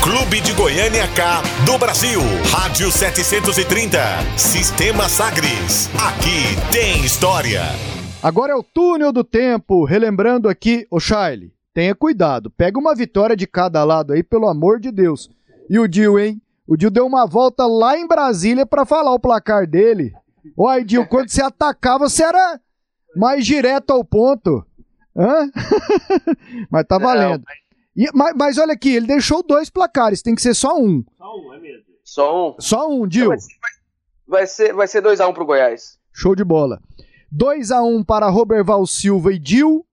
Clube 0.03 0.41
de 0.41 0.51
Goiânia 0.53 1.07
K 1.15 1.41
do 1.65 1.77
Brasil. 1.77 2.19
Rádio 2.51 2.91
730. 2.91 3.99
Sistema 4.37 5.07
Sagres. 5.07 5.89
Aqui 5.95 6.55
tem 6.71 7.03
história. 7.03 7.61
Agora 8.21 8.51
é 8.51 8.55
o 8.55 8.63
túnel 8.63 9.13
do 9.13 9.23
tempo. 9.23 9.85
Relembrando 9.85 10.49
aqui, 10.49 10.85
ô 10.91 10.99
Charlie, 10.99 11.53
tenha 11.73 11.95
cuidado. 11.95 12.49
Pega 12.51 12.77
uma 12.77 12.93
vitória 12.93 13.35
de 13.35 13.47
cada 13.47 13.83
lado 13.85 14.11
aí, 14.11 14.21
pelo 14.21 14.47
amor 14.49 14.79
de 14.79 14.91
Deus. 14.91 15.29
E 15.69 15.79
o 15.79 15.87
Dil, 15.87 16.19
hein? 16.19 16.41
O 16.69 16.77
Dil 16.77 16.91
deu 16.91 17.07
uma 17.07 17.25
volta 17.25 17.65
lá 17.65 17.97
em 17.97 18.07
Brasília 18.07 18.63
pra 18.63 18.85
falar 18.85 19.11
o 19.11 19.19
placar 19.19 19.65
dele. 19.65 20.13
Oi, 20.55 20.83
Dil, 20.83 21.07
quando 21.07 21.27
você 21.27 21.41
atacava, 21.41 22.07
você 22.07 22.23
era 22.23 22.61
mais 23.15 23.43
direto 23.43 23.89
ao 23.89 24.05
ponto. 24.05 24.63
Hã? 25.17 25.49
mas 26.69 26.85
tá 26.85 26.99
valendo. 26.99 27.43
E- 27.97 28.11
mas, 28.13 28.35
mas 28.37 28.57
olha 28.59 28.73
aqui, 28.73 28.93
ele 28.95 29.07
deixou 29.07 29.41
dois 29.41 29.67
placares, 29.67 30.21
tem 30.21 30.35
que 30.35 30.43
ser 30.43 30.53
só 30.53 30.77
um. 30.79 31.03
Só 32.03 32.49
um. 32.51 32.55
Só 32.59 32.87
um, 32.87 33.07
Dil. 33.07 33.31
Vai 34.27 34.45
ser, 34.45 34.71
vai 34.71 34.87
ser 34.87 35.01
2 35.01 35.19
a 35.19 35.27
1 35.27 35.33
pro 35.33 35.47
Goiás. 35.47 35.97
Show 36.13 36.35
de 36.35 36.43
bola. 36.43 36.79
2 37.31 37.71
a 37.71 37.81
1 37.81 38.03
para 38.03 38.29
Roberval 38.29 38.85
Silva 38.85 39.33
e 39.33 39.39
Dil. 39.39 39.83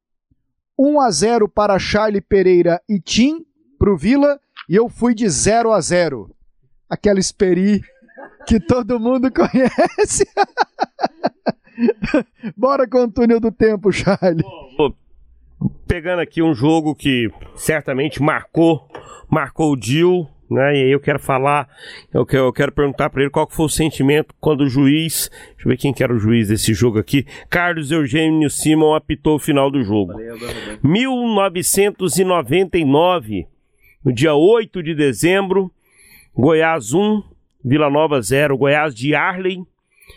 1 0.78 1.00
a 1.00 1.10
0 1.10 1.48
para 1.48 1.78
Charlie 1.78 2.20
Pereira 2.20 2.82
e 2.86 3.00
Tim 3.00 3.46
pro 3.78 3.96
Vila 3.96 4.38
e 4.68 4.76
eu 4.76 4.90
fui 4.90 5.14
de 5.14 5.26
0 5.26 5.72
a 5.72 5.80
0. 5.80 6.35
Aquela 6.88 7.18
esperi 7.18 7.82
que 8.46 8.60
todo 8.60 9.00
mundo 9.00 9.28
conhece. 9.32 10.24
Bora 12.56 12.88
com 12.88 13.04
o 13.04 13.10
túnel 13.10 13.40
do 13.40 13.52
tempo, 13.52 13.92
Charlie. 13.92 14.44
Pegando 15.86 16.20
aqui 16.20 16.42
um 16.42 16.54
jogo 16.54 16.94
que 16.94 17.30
certamente 17.54 18.22
marcou, 18.22 18.88
marcou 19.28 19.72
o 19.72 19.76
Dil, 19.76 20.26
né? 20.50 20.76
E 20.76 20.84
aí 20.84 20.90
eu 20.90 21.00
quero 21.00 21.18
falar, 21.18 21.68
eu 22.12 22.24
quero, 22.24 22.44
eu 22.44 22.52
quero 22.52 22.70
perguntar 22.72 23.10
pra 23.10 23.22
ele 23.22 23.30
qual 23.30 23.48
foi 23.50 23.66
o 23.66 23.70
sentimento 23.70 24.34
quando 24.40 24.62
o 24.62 24.68
juiz, 24.68 25.30
deixa 25.54 25.64
eu 25.64 25.70
ver 25.70 25.76
quem 25.76 25.92
que 25.92 26.02
era 26.02 26.14
o 26.14 26.18
juiz 26.18 26.48
desse 26.48 26.72
jogo 26.72 26.98
aqui, 26.98 27.26
Carlos 27.50 27.90
Eugênio 27.90 28.48
Simon 28.50 28.94
apitou 28.94 29.36
o 29.36 29.40
final 29.40 29.70
do 29.70 29.82
jogo. 29.82 30.14
1999, 30.82 33.46
no 34.04 34.12
dia 34.12 34.34
8 34.34 34.82
de 34.82 34.94
dezembro, 34.94 35.70
Goiás 36.36 36.92
1, 36.92 37.22
Vila 37.64 37.88
Nova 37.90 38.20
0, 38.20 38.56
Goiás 38.58 38.94
de 38.94 39.14
Arley, 39.14 39.64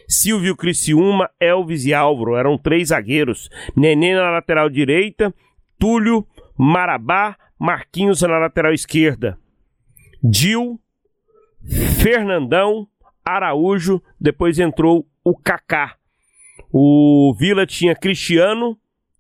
Silvio 0.08 0.56
Criciúma, 0.56 1.30
Elvis 1.40 1.86
e 1.86 1.94
Álvaro, 1.94 2.36
eram 2.36 2.58
três 2.58 2.90
zagueiros. 2.90 3.50
Nenê 3.76 4.14
na 4.14 4.30
lateral 4.30 4.70
direita, 4.70 5.34
Túlio, 5.78 6.28
Marabá, 6.58 7.38
Marquinhos 7.58 8.22
na 8.22 8.38
lateral 8.38 8.74
esquerda. 8.74 9.40
Dil, 10.22 10.80
Fernandão, 12.02 12.88
Araújo, 13.24 14.02
depois 14.20 14.60
entrou 14.60 15.08
o 15.24 15.36
Kaká. 15.38 15.96
O 16.72 17.34
Vila 17.40 17.66
tinha 17.66 17.96
Cristiano, 17.96 18.78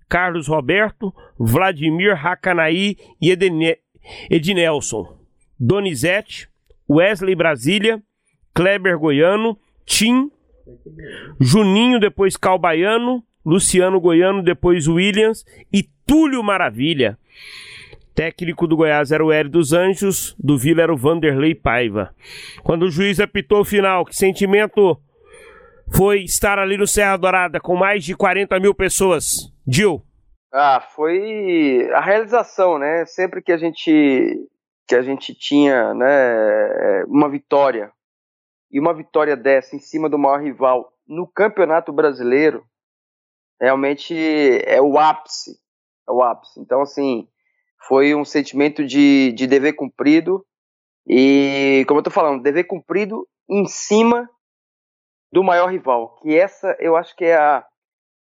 Carlos 0.08 0.48
Roberto, 0.48 1.14
Vladimir 1.38 2.14
Hakanaí 2.26 2.98
e 3.22 3.32
Edene- 3.32 3.78
Ednelson. 4.30 5.18
Donizete, 5.60 6.49
Wesley 6.90 7.36
Brasília, 7.36 8.02
Kleber 8.54 8.98
Goiano, 8.98 9.58
Tim, 9.86 10.32
Juninho, 11.40 12.00
depois 12.00 12.36
Calbaiano, 12.36 13.24
Luciano 13.46 14.00
Goiano, 14.00 14.44
depois 14.44 14.88
Williams 14.88 15.46
e 15.72 15.84
Túlio 16.06 16.44
Maravilha. 16.44 17.18
Técnico 18.14 18.68
do 18.68 18.76
Goiás 18.76 19.12
era 19.12 19.24
o 19.24 19.32
Hélio 19.32 19.52
dos 19.52 19.72
Anjos, 19.72 20.36
do 20.38 20.58
Vila 20.58 20.82
era 20.82 20.94
o 20.94 20.98
Vanderlei 20.98 21.56
Paiva. 21.56 22.14
Quando 22.64 22.84
o 22.84 22.92
juiz 22.92 23.20
apitou 23.20 23.62
o 23.62 23.66
final, 23.66 24.04
que 24.04 24.16
sentimento 24.16 25.00
foi 25.96 26.24
estar 26.24 26.60
ali 26.60 26.76
no 26.78 26.86
Serra 26.86 27.18
Dourada 27.18 27.60
com 27.60 27.76
mais 27.76 28.04
de 28.04 28.16
40 28.16 28.60
mil 28.60 28.76
pessoas? 28.76 29.52
Dil, 29.66 30.04
Ah, 30.52 30.82
foi 30.96 31.88
a 31.94 32.02
realização, 32.02 32.78
né? 32.78 33.06
Sempre 33.06 33.42
que 33.42 33.52
a 33.52 33.58
gente 33.58 34.36
que 34.90 34.96
a 34.96 35.04
gente 35.04 35.36
tinha, 35.36 35.94
né, 35.94 37.04
uma 37.06 37.30
vitória 37.30 37.94
E 38.72 38.80
uma 38.80 38.92
vitória 38.92 39.38
dessa 39.38 39.76
em 39.76 39.80
cima 39.80 40.10
do 40.10 40.18
maior 40.18 40.42
rival 40.42 40.92
no 41.08 41.28
Campeonato 41.28 41.94
Brasileiro 41.94 42.66
realmente 43.62 44.16
é 44.66 44.82
o 44.82 44.98
ápice. 44.98 45.60
É 46.08 46.12
o 46.12 46.24
ápice. 46.24 46.60
Então, 46.60 46.82
assim, 46.82 47.28
foi 47.88 48.16
um 48.16 48.26
sentimento 48.26 48.84
de, 48.86 49.32
de 49.34 49.46
dever 49.46 49.74
cumprido. 49.74 50.44
E, 51.08 51.84
como 51.88 52.00
eu 52.00 52.04
tô 52.04 52.10
falando, 52.12 52.42
dever 52.42 52.66
cumprido 52.66 53.28
em 53.48 53.66
cima 53.68 54.28
do 55.32 55.44
maior 55.44 55.70
rival. 55.72 56.16
Que 56.22 56.36
essa 56.36 56.76
eu 56.80 56.96
acho 56.96 57.16
que 57.16 57.26
é 57.26 57.36
a, 57.36 57.66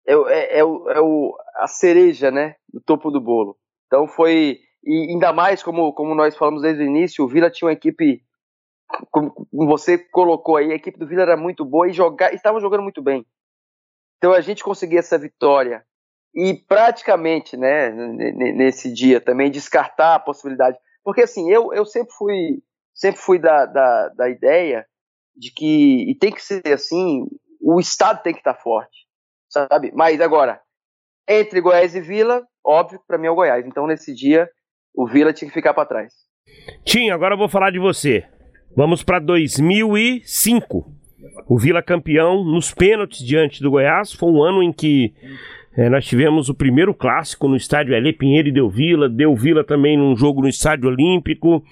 é, 0.06 0.12
é, 0.12 0.58
é, 0.58 0.64
o, 0.64 0.90
é 0.90 1.00
o, 1.00 1.36
a 1.56 1.66
cereja, 1.68 2.30
né? 2.30 2.56
Do 2.72 2.80
topo 2.80 3.10
do 3.10 3.20
bolo. 3.20 3.56
Então 3.86 4.08
foi. 4.08 4.60
E 4.84 5.10
ainda 5.10 5.32
mais, 5.32 5.62
como, 5.62 5.92
como 5.92 6.14
nós 6.14 6.36
falamos 6.36 6.62
desde 6.62 6.82
o 6.82 6.86
início, 6.86 7.24
o 7.24 7.28
Vila 7.28 7.50
tinha 7.50 7.66
uma 7.66 7.72
equipe. 7.72 8.22
Como 9.10 9.34
você 9.52 9.98
colocou 9.98 10.56
aí, 10.56 10.72
a 10.72 10.76
equipe 10.76 10.98
do 10.98 11.06
Vila 11.06 11.22
era 11.22 11.36
muito 11.36 11.64
boa 11.64 11.88
e 11.88 11.92
jogar, 11.92 12.32
estavam 12.32 12.60
jogando 12.60 12.82
muito 12.82 13.02
bem. 13.02 13.26
Então 14.18 14.32
a 14.32 14.40
gente 14.40 14.64
conseguir 14.64 14.98
essa 14.98 15.18
vitória 15.18 15.84
e 16.34 16.54
praticamente, 16.54 17.56
né, 17.56 17.90
nesse 17.90 18.92
dia 18.92 19.20
também 19.20 19.50
descartar 19.50 20.16
a 20.16 20.20
possibilidade, 20.20 20.78
porque 21.02 21.22
assim 21.22 21.50
eu, 21.50 21.72
eu 21.72 21.86
sempre 21.86 22.12
fui 22.14 22.62
sempre 22.94 23.20
fui 23.20 23.38
da, 23.38 23.64
da, 23.64 24.08
da 24.08 24.28
ideia 24.28 24.86
de 25.36 25.52
que 25.52 26.10
e 26.10 26.14
tem 26.16 26.32
que 26.32 26.42
ser 26.42 26.66
assim, 26.72 27.26
o 27.60 27.78
estado 27.78 28.22
tem 28.22 28.32
que 28.32 28.40
estar 28.40 28.54
forte, 28.54 29.06
sabe? 29.48 29.92
Mas 29.94 30.20
agora 30.20 30.60
entre 31.28 31.60
Goiás 31.60 31.94
e 31.94 32.00
Vila, 32.00 32.46
óbvio, 32.64 33.00
para 33.06 33.18
mim 33.18 33.26
é 33.26 33.30
o 33.30 33.34
Goiás. 33.34 33.66
Então 33.66 33.86
nesse 33.86 34.14
dia 34.14 34.50
o 34.98 35.06
Vila 35.06 35.32
tinha 35.32 35.48
que 35.48 35.54
ficar 35.54 35.72
para 35.72 35.86
trás. 35.86 36.12
Tim, 36.84 37.10
agora 37.10 37.34
eu 37.34 37.38
vou 37.38 37.48
falar 37.48 37.70
de 37.70 37.78
você. 37.78 38.24
Vamos 38.76 39.04
para 39.04 39.20
2005. 39.20 40.92
O 41.46 41.56
Vila 41.56 41.80
campeão 41.80 42.42
nos 42.42 42.74
pênaltis 42.74 43.24
diante 43.24 43.62
do 43.62 43.70
Goiás. 43.70 44.12
Foi 44.12 44.28
um 44.28 44.42
ano 44.42 44.60
em 44.60 44.72
que 44.72 45.14
é, 45.76 45.88
nós 45.88 46.04
tivemos 46.04 46.48
o 46.48 46.54
primeiro 46.54 46.92
clássico 46.92 47.46
no 47.46 47.54
estádio 47.54 47.94
L. 47.94 48.12
Pinheiro 48.12 48.48
e 48.48 48.52
Deu 48.52 48.68
Vila, 48.68 49.08
Deu 49.08 49.36
Vila 49.36 49.62
também 49.62 49.96
num 49.96 50.16
jogo 50.16 50.42
no 50.42 50.48
estádio 50.48 50.88
Olímpico. 50.88 51.62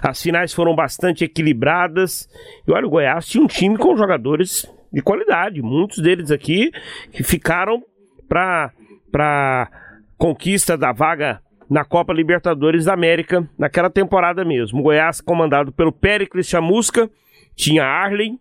As 0.00 0.22
finais 0.22 0.54
foram 0.54 0.76
bastante 0.76 1.24
equilibradas. 1.24 2.28
E 2.64 2.70
olha, 2.70 2.86
o 2.86 2.90
Goiás 2.90 3.26
tinha 3.26 3.42
um 3.42 3.48
time 3.48 3.76
com 3.76 3.96
jogadores 3.96 4.72
de 4.92 5.02
qualidade, 5.02 5.60
muitos 5.60 5.98
deles 5.98 6.30
aqui 6.30 6.70
que 7.10 7.24
ficaram 7.24 7.82
para 8.28 8.72
para 9.10 9.68
conquista 10.16 10.76
da 10.76 10.92
vaga 10.92 11.40
na 11.68 11.84
Copa 11.84 12.12
Libertadores 12.12 12.86
da 12.86 12.94
América 12.94 13.48
naquela 13.58 13.90
temporada 13.90 14.44
mesmo. 14.44 14.80
O 14.80 14.82
Goiás 14.82 15.20
comandado 15.20 15.72
pelo 15.72 15.92
Péricles 15.92 16.48
Chamusca, 16.48 17.10
tinha 17.54 17.84
Arley, 17.84 18.38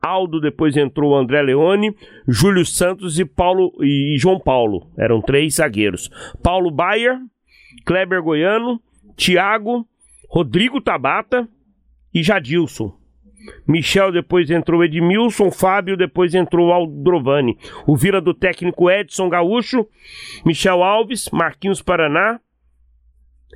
Aldo, 0.00 0.40
depois 0.40 0.76
entrou 0.76 1.16
André 1.16 1.42
Leone, 1.42 1.96
Júlio 2.28 2.64
Santos 2.64 3.18
e 3.18 3.24
Paulo 3.24 3.72
e 3.80 4.16
João 4.18 4.38
Paulo. 4.38 4.88
Eram 4.96 5.20
três 5.20 5.56
zagueiros. 5.56 6.08
Paulo 6.42 6.70
Baier, 6.70 7.18
Kleber 7.84 8.22
Goiano, 8.22 8.80
Thiago, 9.16 9.86
Rodrigo 10.28 10.80
Tabata 10.80 11.48
e 12.14 12.22
Jadilson. 12.22 12.94
Michel 13.66 14.12
depois 14.12 14.50
entrou 14.50 14.84
Edmilson, 14.84 15.50
Fábio 15.50 15.96
depois 15.96 16.34
entrou 16.34 16.72
Aldrovani. 16.72 17.58
O 17.86 17.96
Vila 17.96 18.20
do 18.20 18.34
técnico 18.34 18.90
Edson 18.90 19.28
Gaúcho, 19.28 19.86
Michel 20.44 20.82
Alves, 20.82 21.28
Marquinhos 21.30 21.82
Paraná, 21.82 22.40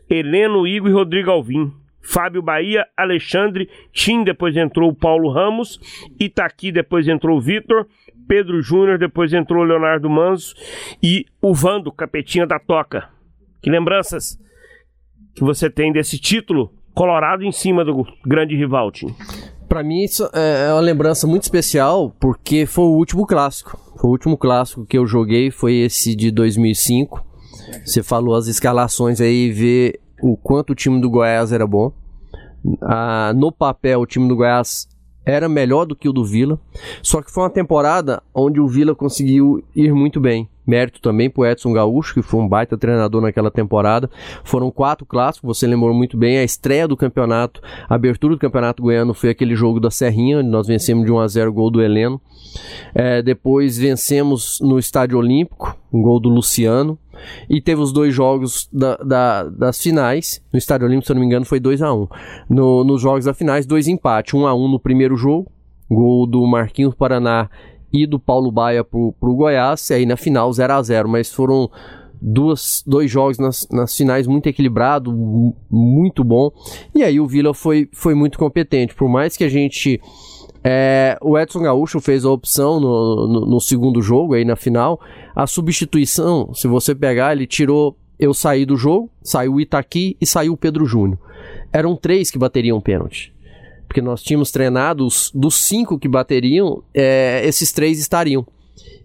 Heleno 0.09 0.66
Igor 0.66 0.90
e 0.90 0.93
Rodrigo 0.93 1.31
Alvim. 1.31 1.73
Fábio 2.02 2.40
Bahia, 2.40 2.86
Alexandre, 2.97 3.69
Tim, 3.93 4.24
depois 4.24 4.57
entrou 4.57 4.90
o 4.90 4.94
Paulo 4.94 5.31
Ramos, 5.31 5.78
Itaqui, 6.19 6.73
depois 6.73 7.07
entrou 7.07 7.36
o 7.36 7.40
Vitor, 7.40 7.86
Pedro 8.27 8.62
Júnior, 8.62 8.98
depois 8.98 9.32
entrou 9.32 9.62
o 9.62 9.66
Leonardo 9.66 10.09
Manso 10.09 10.55
e 11.02 11.27
o 11.43 11.55
Vando, 11.55 11.93
capetinha 11.93 12.47
da 12.47 12.59
Toca. 12.59 13.11
Que 13.62 13.70
lembranças 13.70 14.39
que 15.35 15.43
você 15.43 15.69
tem 15.69 15.93
desse 15.93 16.19
título 16.19 16.73
colorado 16.94 17.44
em 17.44 17.52
cima 17.52 17.85
do 17.85 18.07
grande 18.24 18.57
rival, 18.57 18.90
Tim? 18.90 19.15
Para 19.71 19.85
mim 19.85 20.03
isso 20.03 20.29
é 20.33 20.73
uma 20.73 20.81
lembrança 20.81 21.29
muito 21.29 21.45
especial 21.45 22.13
porque 22.19 22.67
foi 22.67 22.87
o 22.87 22.97
último 22.97 23.25
clássico. 23.25 23.79
Foi 24.01 24.11
o 24.11 24.13
último 24.13 24.37
clássico 24.37 24.85
que 24.85 24.99
eu 24.99 25.07
joguei, 25.07 25.53
foi 25.53 25.75
esse 25.75 26.17
de 26.17 26.33
2005. 26.33 27.25
Você 27.87 28.03
falou 28.03 28.35
as 28.35 28.49
escalações 28.49 29.21
aí, 29.21 29.53
ver 29.53 30.01
o 30.21 30.37
quanto 30.37 30.71
o 30.71 30.75
time 30.75 31.01
do 31.01 31.09
Goiás 31.09 31.53
era 31.53 31.69
bom. 31.69 31.93
Ah, 32.83 33.33
no 33.37 33.53
papel, 33.53 34.01
o 34.01 34.07
time 34.07 34.27
do 34.27 34.35
Goiás 34.35 34.89
era 35.25 35.49
melhor 35.49 35.85
do 35.85 35.95
que 35.95 36.09
o 36.09 36.13
do 36.13 36.25
Vila. 36.25 36.59
Só 37.01 37.23
que 37.23 37.31
foi 37.31 37.45
uma 37.45 37.51
temporada 37.51 38.21
onde 38.35 38.61
o 38.61 38.67
Vila 38.67 38.93
conseguiu 38.93 39.63
ir 39.77 39.95
muito 39.95 40.19
bem. 40.19 40.49
Mérito 40.71 41.01
também 41.01 41.29
pro 41.29 41.45
Edson 41.45 41.73
Gaúcho, 41.73 42.15
que 42.15 42.23
foi 42.23 42.41
um 42.41 42.49
baita 42.49 42.79
treinador 42.79 43.21
naquela 43.21 43.51
temporada. 43.51 44.09
Foram 44.45 44.71
quatro 44.71 45.05
clássicos, 45.05 45.59
você 45.59 45.67
lembrou 45.67 45.93
muito 45.93 46.17
bem. 46.17 46.39
A 46.39 46.45
estreia 46.45 46.87
do 46.87 46.97
campeonato, 46.97 47.61
a 47.89 47.95
abertura 47.97 48.35
do 48.35 48.39
campeonato 48.39 48.83
goiano 48.83 49.13
foi 49.13 49.31
aquele 49.31 49.57
jogo 49.57 49.81
da 49.81 49.91
Serrinha, 49.91 50.39
onde 50.39 50.49
nós 50.49 50.69
vencemos 50.69 51.05
de 51.05 51.11
1 51.11 51.19
a 51.19 51.27
0 51.27 51.53
gol 51.53 51.71
do 51.71 51.83
Heleno. 51.83 52.21
É, 52.95 53.21
depois 53.21 53.77
vencemos 53.77 54.59
no 54.61 54.79
Estádio 54.79 55.19
Olímpico, 55.19 55.77
um 55.93 56.01
gol 56.01 56.21
do 56.21 56.29
Luciano. 56.29 56.99
E 57.49 57.61
teve 57.61 57.81
os 57.81 57.93
dois 57.93 58.15
jogos 58.15 58.69
da, 58.73 58.97
da, 58.97 59.45
das 59.45 59.81
finais. 59.81 60.43
No 60.53 60.59
Estádio 60.59 60.87
Olímpico, 60.87 61.07
se 61.07 61.13
eu 61.13 61.15
não 61.15 61.21
me 61.21 61.27
engano, 61.27 61.45
foi 61.45 61.61
2 61.61 61.83
a 61.83 61.93
1 61.93 62.09
no, 62.49 62.85
Nos 62.85 63.03
jogos 63.03 63.25
da 63.25 63.35
finais, 63.35 63.67
dois 63.67 63.89
empates. 63.89 64.33
1 64.33 64.47
a 64.47 64.55
1 64.55 64.69
no 64.69 64.79
primeiro 64.79 65.17
jogo, 65.17 65.51
gol 65.91 66.27
do 66.27 66.47
Marquinhos 66.47 66.95
Paraná 66.95 67.51
e 67.93 68.07
do 68.07 68.19
Paulo 68.19 68.51
Baia 68.51 68.85
pro, 68.85 69.12
pro 69.19 69.35
Goiás. 69.35 69.91
E 69.91 69.95
aí 69.95 70.07
na 70.07 70.17
final 70.17 70.53
0 70.53 70.73
a 70.73 70.83
0 70.83 71.09
Mas 71.09 71.33
foram 71.33 71.71
duas, 72.21 72.83
dois 72.87 73.11
jogos 73.11 73.39
nas, 73.39 73.67
nas 73.71 73.97
finais 73.97 74.27
muito 74.27 74.47
equilibrado, 74.49 75.12
muito 75.71 76.23
bom. 76.23 76.51
E 76.95 77.03
aí 77.03 77.19
o 77.19 77.27
Vila 77.27 77.55
foi, 77.55 77.89
foi 77.93 78.15
muito 78.15 78.39
competente. 78.39 78.95
Por 78.95 79.09
mais 79.09 79.37
que 79.37 79.45
a 79.45 79.49
gente 79.49 80.01
é, 80.62 81.17
o 81.23 81.39
Edson 81.39 81.62
Gaúcho 81.62 82.01
fez 82.01 82.25
a 82.25 82.31
opção 82.31 82.79
no, 82.79 83.27
no, 83.27 83.47
no, 83.47 83.61
segundo 83.61 84.03
jogo, 84.03 84.35
aí 84.35 84.45
na 84.45 84.57
final. 84.57 85.01
A 85.35 85.47
substituição, 85.47 86.53
se 86.55 86.69
você 86.69 86.95
pegar, 86.95 87.33
ele 87.33 87.47
tirou. 87.47 87.97
Eu 88.19 88.35
saí 88.35 88.67
do 88.67 88.77
jogo, 88.77 89.11
saiu 89.23 89.55
o 89.55 89.61
Itaqui 89.61 90.15
e 90.21 90.27
saiu 90.27 90.53
o 90.53 90.57
Pedro 90.57 90.85
Júnior. 90.85 91.19
Eram 91.73 91.97
três 91.97 92.31
que 92.31 92.39
bateriam 92.39 92.79
pênalti. 92.79 93.33
Porque 93.91 94.01
nós 94.01 94.23
tínhamos 94.23 94.53
treinado, 94.53 95.05
os, 95.05 95.33
dos 95.35 95.57
cinco 95.57 95.99
que 95.99 96.07
bateriam, 96.07 96.81
é, 96.95 97.43
esses 97.45 97.73
três 97.73 97.99
estariam. 97.99 98.47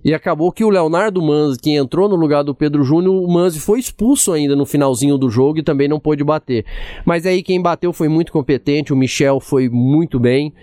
E 0.05 0.13
acabou 0.13 0.51
que 0.51 0.63
o 0.63 0.69
Leonardo 0.69 1.19
Manzi, 1.19 1.59
que 1.59 1.71
entrou 1.71 2.07
no 2.07 2.15
lugar 2.15 2.43
do 2.43 2.53
Pedro 2.53 2.83
Júnior, 2.83 3.15
o 3.15 3.27
Manzi 3.27 3.59
foi 3.59 3.79
expulso 3.79 4.31
ainda 4.31 4.55
no 4.55 4.63
finalzinho 4.63 5.17
do 5.17 5.31
jogo 5.31 5.57
e 5.57 5.63
também 5.63 5.87
não 5.87 5.99
pôde 5.99 6.23
bater. 6.23 6.63
Mas 7.03 7.25
aí 7.25 7.41
quem 7.41 7.59
bateu 7.59 7.91
foi 7.91 8.07
muito 8.07 8.31
competente, 8.31 8.93
o 8.93 8.95
Michel 8.95 9.39
foi 9.39 9.67
muito 9.67 10.19
bem. 10.19 10.53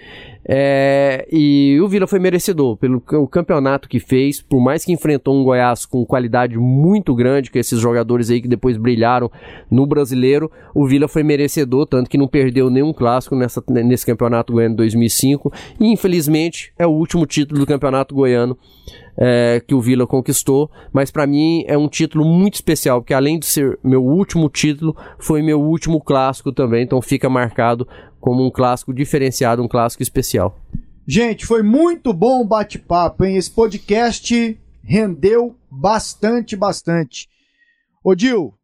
É, 0.45 1.27
e 1.31 1.79
o 1.81 1.87
Vila 1.87 2.07
foi 2.07 2.19
merecedor 2.19 2.77
pelo 2.77 3.01
o 3.13 3.29
campeonato 3.29 3.89
que 3.89 4.01
fez, 4.01 4.43
por 4.43 4.61
mais 4.61 4.85
que 4.85 4.93
enfrentou 4.93 5.37
um 5.37 5.45
Goiás 5.45 5.87
com 5.87 6.05
qualidade 6.05 6.59
muito 6.59 7.15
grande, 7.15 7.51
com 7.51 7.59
esses 7.59 7.79
jogadores 7.79 8.29
aí 8.29 8.41
que 8.41 8.49
depois 8.49 8.77
brilharam 8.77 9.31
no 9.71 9.87
brasileiro, 9.87 10.51
o 10.75 10.87
Vila 10.87 11.07
foi 11.07 11.23
merecedor, 11.23 11.87
tanto 11.87 12.11
que 12.11 12.19
não 12.19 12.27
perdeu 12.27 12.71
nenhum 12.71 12.93
clássico 12.93 13.37
nessa, 13.37 13.63
nesse 13.69 14.05
campeonato 14.05 14.53
goiano 14.53 14.75
2005. 14.77 15.53
E 15.81 15.93
infelizmente 15.93 16.73
é 16.77 16.87
o 16.87 16.91
último 16.91 17.25
título 17.25 17.61
do 17.61 17.67
campeonato 17.67 18.15
goiano 18.15 18.59
é, 19.17 19.63
que 19.67 19.75
o 19.75 19.81
Vila 19.81 20.07
conquistou, 20.07 20.71
mas 20.93 21.11
para 21.11 21.27
mim 21.27 21.65
é 21.67 21.77
um 21.77 21.89
título 21.89 22.25
muito 22.25 22.55
especial, 22.55 23.01
porque 23.01 23.15
além 23.15 23.39
de 23.39 23.47
ser 23.47 23.79
meu 23.83 24.05
último 24.05 24.49
título, 24.49 24.97
foi 25.19 25.43
meu 25.43 25.61
último 25.61 26.01
clássico 26.01 26.53
também, 26.53 26.85
então 26.85 27.01
fica 27.03 27.29
marcado 27.29 27.87
como 28.21 28.45
um 28.45 28.51
clássico 28.51 28.95
diferenciado, 28.95 29.63
um 29.63 29.69
clássico 29.69 30.03
especial. 30.03 30.59
Gente, 31.07 31.45
foi 31.45 31.63
muito 31.63 32.13
bom 32.13 32.41
o 32.41 32.47
bate-papo, 32.47 33.25
hein? 33.25 33.37
Esse 33.37 33.51
podcast 33.51 34.59
rendeu 34.85 35.57
bastante, 35.71 36.55
bastante. 36.57 37.29
Odil, 38.05 38.55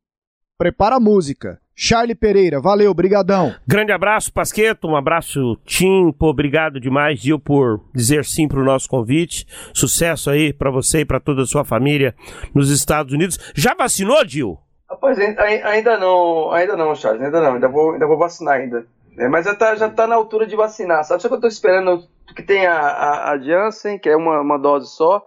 prepara 0.56 0.96
a 0.96 1.00
música. 1.00 1.60
Charlie 1.80 2.16
Pereira, 2.16 2.60
valeu, 2.60 2.92
brigadão. 2.92 3.54
Grande 3.64 3.92
abraço, 3.92 4.32
Pasqueto, 4.32 4.88
um 4.88 4.96
abraço, 4.96 5.56
Tim, 5.64 6.10
pô, 6.10 6.26
obrigado 6.26 6.80
demais, 6.80 7.20
Gil, 7.20 7.38
por 7.38 7.80
dizer 7.94 8.24
sim 8.24 8.48
pro 8.48 8.64
nosso 8.64 8.88
convite. 8.88 9.46
Sucesso 9.72 10.28
aí 10.28 10.52
para 10.52 10.72
você 10.72 11.02
e 11.02 11.04
para 11.04 11.20
toda 11.20 11.42
a 11.42 11.46
sua 11.46 11.64
família 11.64 12.16
nos 12.52 12.68
Estados 12.68 13.14
Unidos. 13.14 13.38
Já 13.54 13.76
vacinou, 13.76 14.26
Gil? 14.26 14.58
Rapaz, 14.90 15.20
ainda 15.20 15.96
não, 15.96 16.50
ainda 16.50 16.76
não, 16.76 16.96
Charles, 16.96 17.22
ainda 17.22 17.40
não, 17.40 17.54
ainda 17.54 17.68
vou, 17.68 17.92
ainda 17.92 18.08
vou 18.08 18.18
vacinar 18.18 18.54
ainda. 18.54 18.84
É, 19.16 19.28
mas 19.28 19.46
já 19.46 19.54
tá, 19.54 19.76
já 19.76 19.88
tá 19.88 20.04
na 20.08 20.16
altura 20.16 20.48
de 20.48 20.56
vacinar, 20.56 21.04
sabe? 21.04 21.22
Só 21.22 21.28
que 21.28 21.34
eu 21.36 21.40
tô 21.40 21.46
esperando 21.46 22.02
que 22.34 22.42
tem 22.42 22.66
a, 22.66 22.76
a, 22.76 23.30
a 23.30 23.38
Janssen, 23.38 24.00
que 24.00 24.08
é 24.08 24.16
uma, 24.16 24.40
uma 24.40 24.58
dose 24.58 24.88
só, 24.96 25.22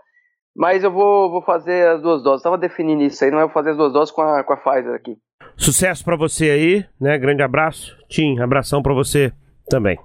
mas 0.54 0.84
eu 0.84 0.92
vou, 0.92 1.32
vou 1.32 1.42
fazer 1.44 1.88
as 1.88 2.02
duas 2.02 2.22
doses. 2.22 2.44
Tava 2.44 2.58
definindo 2.58 3.04
isso 3.04 3.24
aí, 3.24 3.32
não 3.32 3.40
é? 3.40 3.44
Vou 3.44 3.54
fazer 3.54 3.70
as 3.70 3.78
duas 3.78 3.94
doses 3.94 4.14
com 4.14 4.22
a, 4.22 4.44
com 4.44 4.52
a 4.52 4.58
Pfizer 4.58 4.94
aqui. 4.94 5.16
Sucesso 5.58 6.04
para 6.04 6.16
você 6.16 6.50
aí, 6.50 6.86
né? 7.00 7.18
Grande 7.18 7.44
abraço. 7.44 7.96
Tim, 8.10 8.40
abração 8.40 8.82
para 8.82 8.94
você 8.94 9.32
também. 9.70 9.98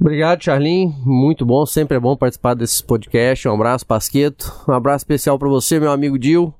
Obrigado, 0.00 0.42
Charlin. 0.42 0.92
Muito 1.04 1.46
bom, 1.46 1.64
sempre 1.64 1.96
é 1.96 2.00
bom 2.00 2.16
participar 2.16 2.54
desses 2.54 2.80
podcasts. 2.80 3.46
Um 3.46 3.54
abraço, 3.54 3.86
Pasqueto. 3.86 4.52
Um 4.68 4.72
abraço 4.72 5.02
especial 5.02 5.38
para 5.38 5.48
você, 5.48 5.78
meu 5.78 5.92
amigo 5.92 6.18
Dil. 6.18 6.52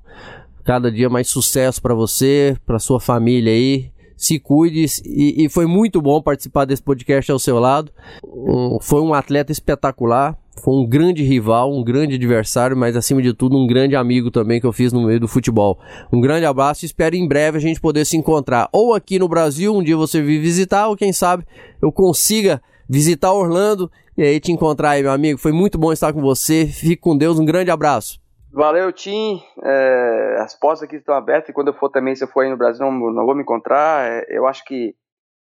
Cada 0.63 0.91
dia 0.91 1.09
mais 1.09 1.27
sucesso 1.27 1.81
para 1.81 1.93
você, 1.93 2.57
para 2.65 2.79
sua 2.79 2.99
família 2.99 3.51
aí. 3.51 3.91
Se 4.17 4.39
cuide 4.39 4.85
e, 5.03 5.45
e, 5.45 5.49
foi 5.49 5.65
muito 5.65 6.01
bom 6.01 6.21
participar 6.21 6.63
desse 6.65 6.81
podcast 6.81 7.29
ao 7.31 7.37
seu 7.37 7.59
lado. 7.59 7.91
Um, 8.23 8.79
foi 8.81 9.01
um 9.01 9.13
atleta 9.13 9.51
espetacular, 9.51 10.37
foi 10.61 10.73
um 10.73 10.87
grande 10.87 11.23
rival, 11.23 11.71
um 11.71 11.83
grande 11.83 12.15
adversário, 12.15 12.75
mas 12.75 12.95
acima 12.95 13.21
de 13.21 13.33
tudo 13.33 13.57
um 13.57 13.67
grande 13.67 13.95
amigo 13.95 14.31
também 14.31 14.59
que 14.59 14.65
eu 14.65 14.73
fiz 14.73 14.91
no 14.93 15.05
meio 15.05 15.19
do 15.19 15.27
futebol. 15.27 15.79
Um 16.11 16.21
grande 16.21 16.45
abraço 16.45 16.85
e 16.85 16.87
espero 16.87 17.15
em 17.15 17.27
breve 17.27 17.57
a 17.57 17.61
gente 17.61 17.79
poder 17.81 18.05
se 18.05 18.17
encontrar 18.17 18.69
ou 18.71 18.93
aqui 18.93 19.19
no 19.19 19.27
Brasil, 19.27 19.73
um 19.73 19.83
dia 19.83 19.97
você 19.97 20.21
vir 20.21 20.39
visitar, 20.39 20.87
ou 20.87 20.95
quem 20.95 21.11
sabe 21.11 21.45
eu 21.81 21.91
consiga 21.91 22.61
visitar 22.89 23.31
Orlando 23.31 23.91
e 24.17 24.23
aí 24.23 24.39
te 24.39 24.51
encontrar 24.51 24.91
aí, 24.91 25.01
meu 25.01 25.11
amigo. 25.11 25.39
Foi 25.39 25.51
muito 25.51 25.77
bom 25.77 25.91
estar 25.91 26.13
com 26.13 26.21
você. 26.21 26.65
Fique 26.65 26.97
com 26.97 27.17
Deus, 27.17 27.37
um 27.37 27.45
grande 27.45 27.69
abraço. 27.69 28.19
Valeu, 28.51 28.91
Tim. 28.93 29.41
É, 29.63 30.37
as 30.39 30.57
portas 30.57 30.83
aqui 30.83 30.95
estão 30.95 31.13
abertas 31.13 31.49
e 31.49 31.53
quando 31.53 31.67
eu 31.67 31.73
for 31.73 31.89
também, 31.89 32.15
se 32.15 32.23
eu 32.23 32.27
for 32.27 32.41
aí 32.41 32.49
no 32.49 32.57
Brasil, 32.57 32.85
não, 32.85 33.11
não 33.11 33.25
vou 33.25 33.35
me 33.35 33.41
encontrar. 33.41 34.09
É, 34.09 34.25
eu 34.29 34.47
acho 34.47 34.63
que 34.63 34.95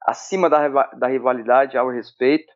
acima 0.07 0.49
da, 0.49 0.69
da 0.69 1.09
rivalidade 1.09 1.77
há 1.77 1.85
o 1.85 1.91
respeito. 1.91 2.51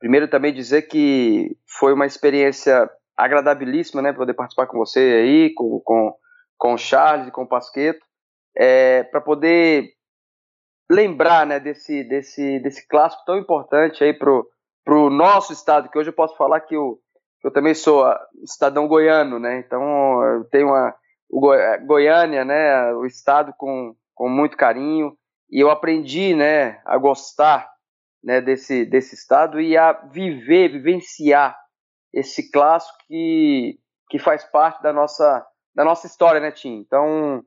Primeiro 0.00 0.26
também 0.26 0.52
dizer 0.52 0.82
que 0.82 1.56
foi 1.78 1.92
uma 1.92 2.06
experiência 2.06 2.90
agradabilíssima, 3.16 4.02
né, 4.02 4.12
poder 4.12 4.34
participar 4.34 4.66
com 4.66 4.78
você 4.78 4.98
aí, 4.98 5.54
com, 5.54 5.78
com, 5.80 6.14
com 6.58 6.74
o 6.74 6.78
Charles 6.78 7.28
e 7.28 7.30
com 7.30 7.42
o 7.42 7.48
Pasqueto, 7.48 8.04
é, 8.56 9.04
para 9.04 9.20
poder 9.20 9.90
lembrar, 10.90 11.46
né, 11.46 11.60
desse, 11.60 12.02
desse, 12.02 12.58
desse 12.60 12.88
clássico 12.88 13.22
tão 13.24 13.36
importante 13.38 14.02
aí 14.02 14.12
pro, 14.12 14.48
pro 14.84 15.10
nosso 15.10 15.52
estado, 15.52 15.88
que 15.88 15.98
hoje 15.98 16.08
eu 16.08 16.14
posso 16.14 16.36
falar 16.36 16.60
que 16.60 16.76
o 16.76 16.98
eu 17.42 17.50
também 17.50 17.74
sou 17.74 18.04
ah, 18.04 18.20
cidadão 18.44 18.86
goiano, 18.86 19.38
né? 19.38 19.58
Então 19.60 20.22
eu 20.22 20.44
tenho 20.50 20.68
uma 20.68 20.94
o 21.30 21.40
Goiânia, 21.86 22.44
né? 22.44 22.92
O 22.94 23.06
estado 23.06 23.54
com, 23.56 23.94
com 24.14 24.28
muito 24.28 24.56
carinho 24.56 25.16
e 25.50 25.60
eu 25.60 25.70
aprendi, 25.70 26.34
né? 26.34 26.80
A 26.84 26.98
gostar, 26.98 27.69
né? 28.22 28.40
Desse 28.40 28.84
desse 28.84 29.14
estado 29.14 29.60
e 29.60 29.76
a 29.76 29.92
viver, 29.92 30.68
vivenciar 30.68 31.56
esse 32.12 32.50
clássico 32.50 32.98
que 33.06 33.78
que 34.08 34.18
faz 34.18 34.44
parte 34.44 34.82
da 34.82 34.92
nossa 34.92 35.46
da 35.74 35.84
nossa 35.84 36.06
história, 36.06 36.40
né, 36.40 36.50
Tim? 36.50 36.78
Então 36.78 37.42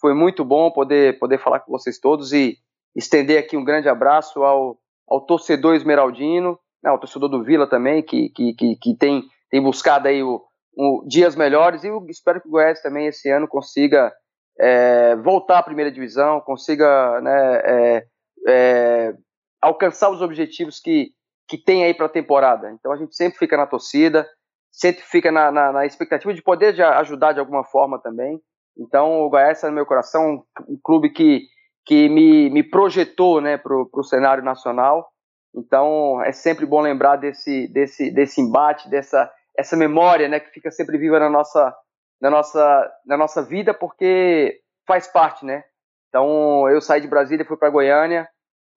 foi 0.00 0.14
muito 0.14 0.44
bom 0.44 0.70
poder 0.70 1.18
poder 1.18 1.38
falar 1.38 1.60
com 1.60 1.70
vocês 1.70 1.98
todos 1.98 2.32
e 2.32 2.56
estender 2.94 3.38
aqui 3.38 3.56
um 3.56 3.64
grande 3.64 3.88
abraço 3.88 4.42
ao 4.42 4.78
ao 5.08 5.24
torcedor 5.24 5.76
esmeraldino, 5.76 6.58
né, 6.82 6.90
ao 6.90 6.98
torcedor 6.98 7.28
do 7.28 7.44
Vila 7.44 7.68
também, 7.68 8.02
que, 8.02 8.28
que, 8.30 8.54
que, 8.54 8.76
que 8.76 8.96
tem 8.96 9.22
tem 9.48 9.62
buscado 9.62 10.08
aí 10.08 10.22
o, 10.22 10.42
o, 10.76 11.04
dias 11.06 11.36
melhores 11.36 11.84
e 11.84 11.88
eu 11.88 12.04
espero 12.08 12.40
que 12.40 12.48
o 12.48 12.50
Goiás 12.50 12.82
também 12.82 13.06
esse 13.06 13.30
ano 13.30 13.46
consiga 13.46 14.12
é, 14.58 15.14
voltar 15.16 15.58
à 15.58 15.62
primeira 15.62 15.92
divisão, 15.92 16.40
consiga 16.40 17.20
né, 17.20 17.60
é, 17.64 18.06
é, 18.48 19.14
alcançar 19.60 20.10
os 20.10 20.22
objetivos 20.22 20.80
que, 20.80 21.10
que 21.48 21.58
tem 21.58 21.84
aí 21.84 21.94
para 21.94 22.06
a 22.06 22.10
temporada. 22.10 22.70
Então 22.72 22.92
a 22.92 22.96
gente 22.96 23.14
sempre 23.14 23.38
fica 23.38 23.56
na 23.56 23.66
torcida, 23.66 24.28
sempre 24.70 25.02
fica 25.02 25.30
na, 25.30 25.50
na, 25.50 25.72
na 25.72 25.86
expectativa 25.86 26.32
de 26.34 26.42
poder 26.42 26.72
de 26.72 26.82
ajudar 26.82 27.32
de 27.32 27.40
alguma 27.40 27.64
forma 27.64 28.00
também. 28.00 28.40
Então 28.78 29.22
o 29.22 29.30
Goiás 29.30 29.58
está 29.58 29.68
no 29.68 29.74
meu 29.74 29.86
coração, 29.86 30.44
um, 30.68 30.74
um 30.74 30.78
clube 30.82 31.10
que, 31.10 31.42
que 31.84 32.08
me, 32.08 32.50
me 32.50 32.62
projetou 32.62 33.40
né, 33.40 33.56
para 33.56 33.74
o 33.74 34.04
cenário 34.04 34.44
nacional. 34.44 35.08
Então 35.54 36.22
é 36.22 36.32
sempre 36.32 36.66
bom 36.66 36.80
lembrar 36.80 37.16
desse, 37.16 37.68
desse, 37.68 38.10
desse 38.10 38.40
embate, 38.40 38.88
dessa 38.90 39.30
essa 39.58 39.74
memória, 39.74 40.28
né, 40.28 40.38
que 40.38 40.50
fica 40.50 40.70
sempre 40.70 40.98
viva 40.98 41.18
na 41.18 41.30
nossa, 41.30 41.74
na 42.20 42.28
nossa, 42.28 42.92
na 43.06 43.16
nossa 43.16 43.42
vida, 43.42 43.72
porque 43.72 44.60
faz 44.86 45.06
parte, 45.06 45.46
né? 45.46 45.64
Então 46.10 46.68
eu 46.68 46.78
saí 46.82 47.00
de 47.00 47.08
Brasília, 47.08 47.46
fui 47.46 47.56
para 47.56 47.70
Goiânia 47.70 48.28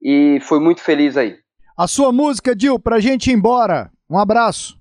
e 0.01 0.39
fui 0.41 0.59
muito 0.59 0.81
feliz 0.81 1.17
aí. 1.17 1.37
A 1.77 1.87
sua 1.87 2.11
música, 2.11 2.55
Dil, 2.55 2.79
para 2.79 2.97
a 2.97 2.99
gente 2.99 3.29
ir 3.29 3.33
embora. 3.33 3.91
Um 4.09 4.17
abraço. 4.17 4.77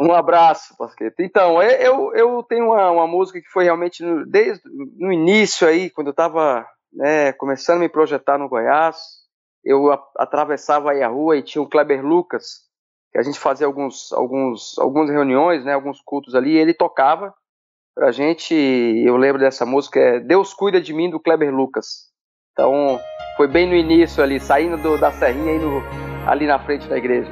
Um 0.00 0.12
abraço, 0.12 0.76
Pasqueta. 0.76 1.22
Então, 1.22 1.62
eu, 1.62 2.14
eu 2.14 2.42
tenho 2.42 2.66
uma, 2.66 2.90
uma 2.90 3.06
música 3.06 3.40
que 3.40 3.48
foi 3.48 3.64
realmente 3.64 4.02
no, 4.02 4.26
desde 4.26 4.62
no 4.98 5.12
início 5.12 5.66
aí, 5.66 5.90
quando 5.90 6.08
eu 6.08 6.12
estava 6.12 6.66
né, 6.92 7.32
começando 7.32 7.78
a 7.78 7.80
me 7.80 7.88
projetar 7.88 8.38
no 8.38 8.48
Goiás, 8.48 8.96
eu 9.64 9.92
atravessava 10.16 10.90
aí 10.90 11.02
a 11.02 11.08
rua 11.08 11.36
e 11.36 11.42
tinha 11.42 11.62
o 11.62 11.68
Kleber 11.68 12.04
Lucas, 12.04 12.62
que 13.12 13.18
a 13.18 13.22
gente 13.22 13.38
fazia 13.38 13.66
alguns, 13.66 14.12
alguns, 14.12 14.78
algumas 14.78 15.08
reuniões, 15.08 15.64
né, 15.64 15.72
alguns 15.72 16.00
cultos 16.00 16.34
ali, 16.34 16.52
e 16.52 16.58
ele 16.58 16.74
tocava 16.74 17.32
pra 17.94 18.10
gente, 18.10 18.54
eu 18.54 19.16
lembro 19.16 19.38
dessa 19.38 19.64
música, 19.66 20.00
é 20.00 20.20
Deus 20.20 20.54
Cuida 20.54 20.80
de 20.80 20.92
Mim, 20.92 21.10
do 21.10 21.20
Kleber 21.20 21.54
Lucas. 21.54 22.11
Então, 22.52 23.00
foi 23.34 23.48
bem 23.48 23.66
no 23.66 23.74
início 23.74 24.22
ali, 24.22 24.38
saindo 24.38 24.76
do, 24.76 24.98
da 24.98 25.10
serrinha 25.10 25.58
no, 25.58 25.82
ali 26.26 26.46
na 26.46 26.58
frente 26.58 26.86
da 26.86 26.98
igreja. 26.98 27.30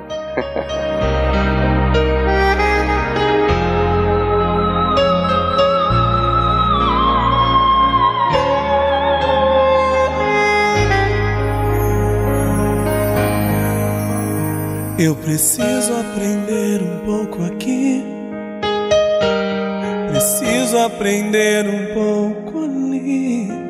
Eu 14.98 15.14
preciso 15.16 15.94
aprender 16.00 16.80
um 16.82 17.04
pouco 17.04 17.44
aqui. 17.44 18.02
Preciso 20.08 20.78
aprender 20.78 21.66
um 21.66 21.94
pouco 21.94 22.64
ali. 22.64 23.69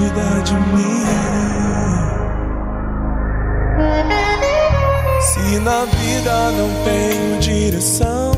Deus 0.00 0.12
cuida 0.12 0.42
de 0.42 0.54
mim. 0.54 1.04
Se 5.20 5.58
na 5.60 5.84
vida 5.84 6.50
não 6.52 6.68
tenho 6.84 7.38
direção 7.40 8.32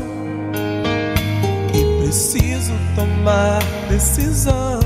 e 1.73 2.03
preciso 2.03 2.73
tomar 2.95 3.61
decisão, 3.89 4.79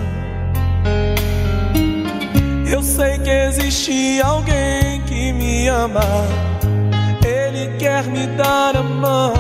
eu 2.70 2.84
sei 2.84 3.18
que 3.20 3.30
existe 3.30 4.22
alguém 4.22 5.02
que 5.02 5.34
me 5.34 5.68
ama 5.68 6.02
quer 7.78 8.04
me 8.06 8.28
dar 8.28 8.76
a 8.76 8.84
mão. 8.84 9.34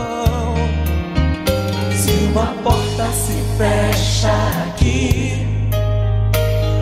Se 1.95 2.11
uma 2.31 2.47
porta 2.64 3.07
se 3.11 3.34
fecha 3.57 4.31
aqui, 4.68 5.47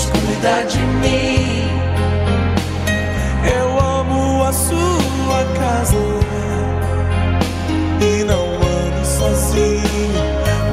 Cuida 0.00 0.64
de 0.64 0.78
mim. 0.78 1.68
Eu 3.44 3.78
amo 3.78 4.42
a 4.44 4.52
sua 4.52 5.44
casa 5.58 5.96
e 8.00 8.24
não 8.24 8.46
ando 8.54 9.06
sozinho. 9.06 9.82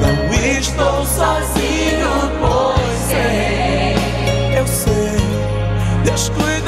Não 0.00 0.14
estou 0.58 1.04
sozinho, 1.04 2.12
pois 2.40 2.98
sei. 3.08 3.94
Eu 4.58 4.66
sei, 4.66 5.20
Deus 6.04 6.28
cuida 6.30 6.59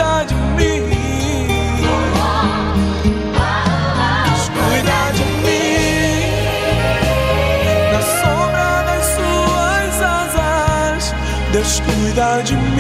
Cuida 11.63 12.43
de 12.43 12.57
mim. 12.57 12.72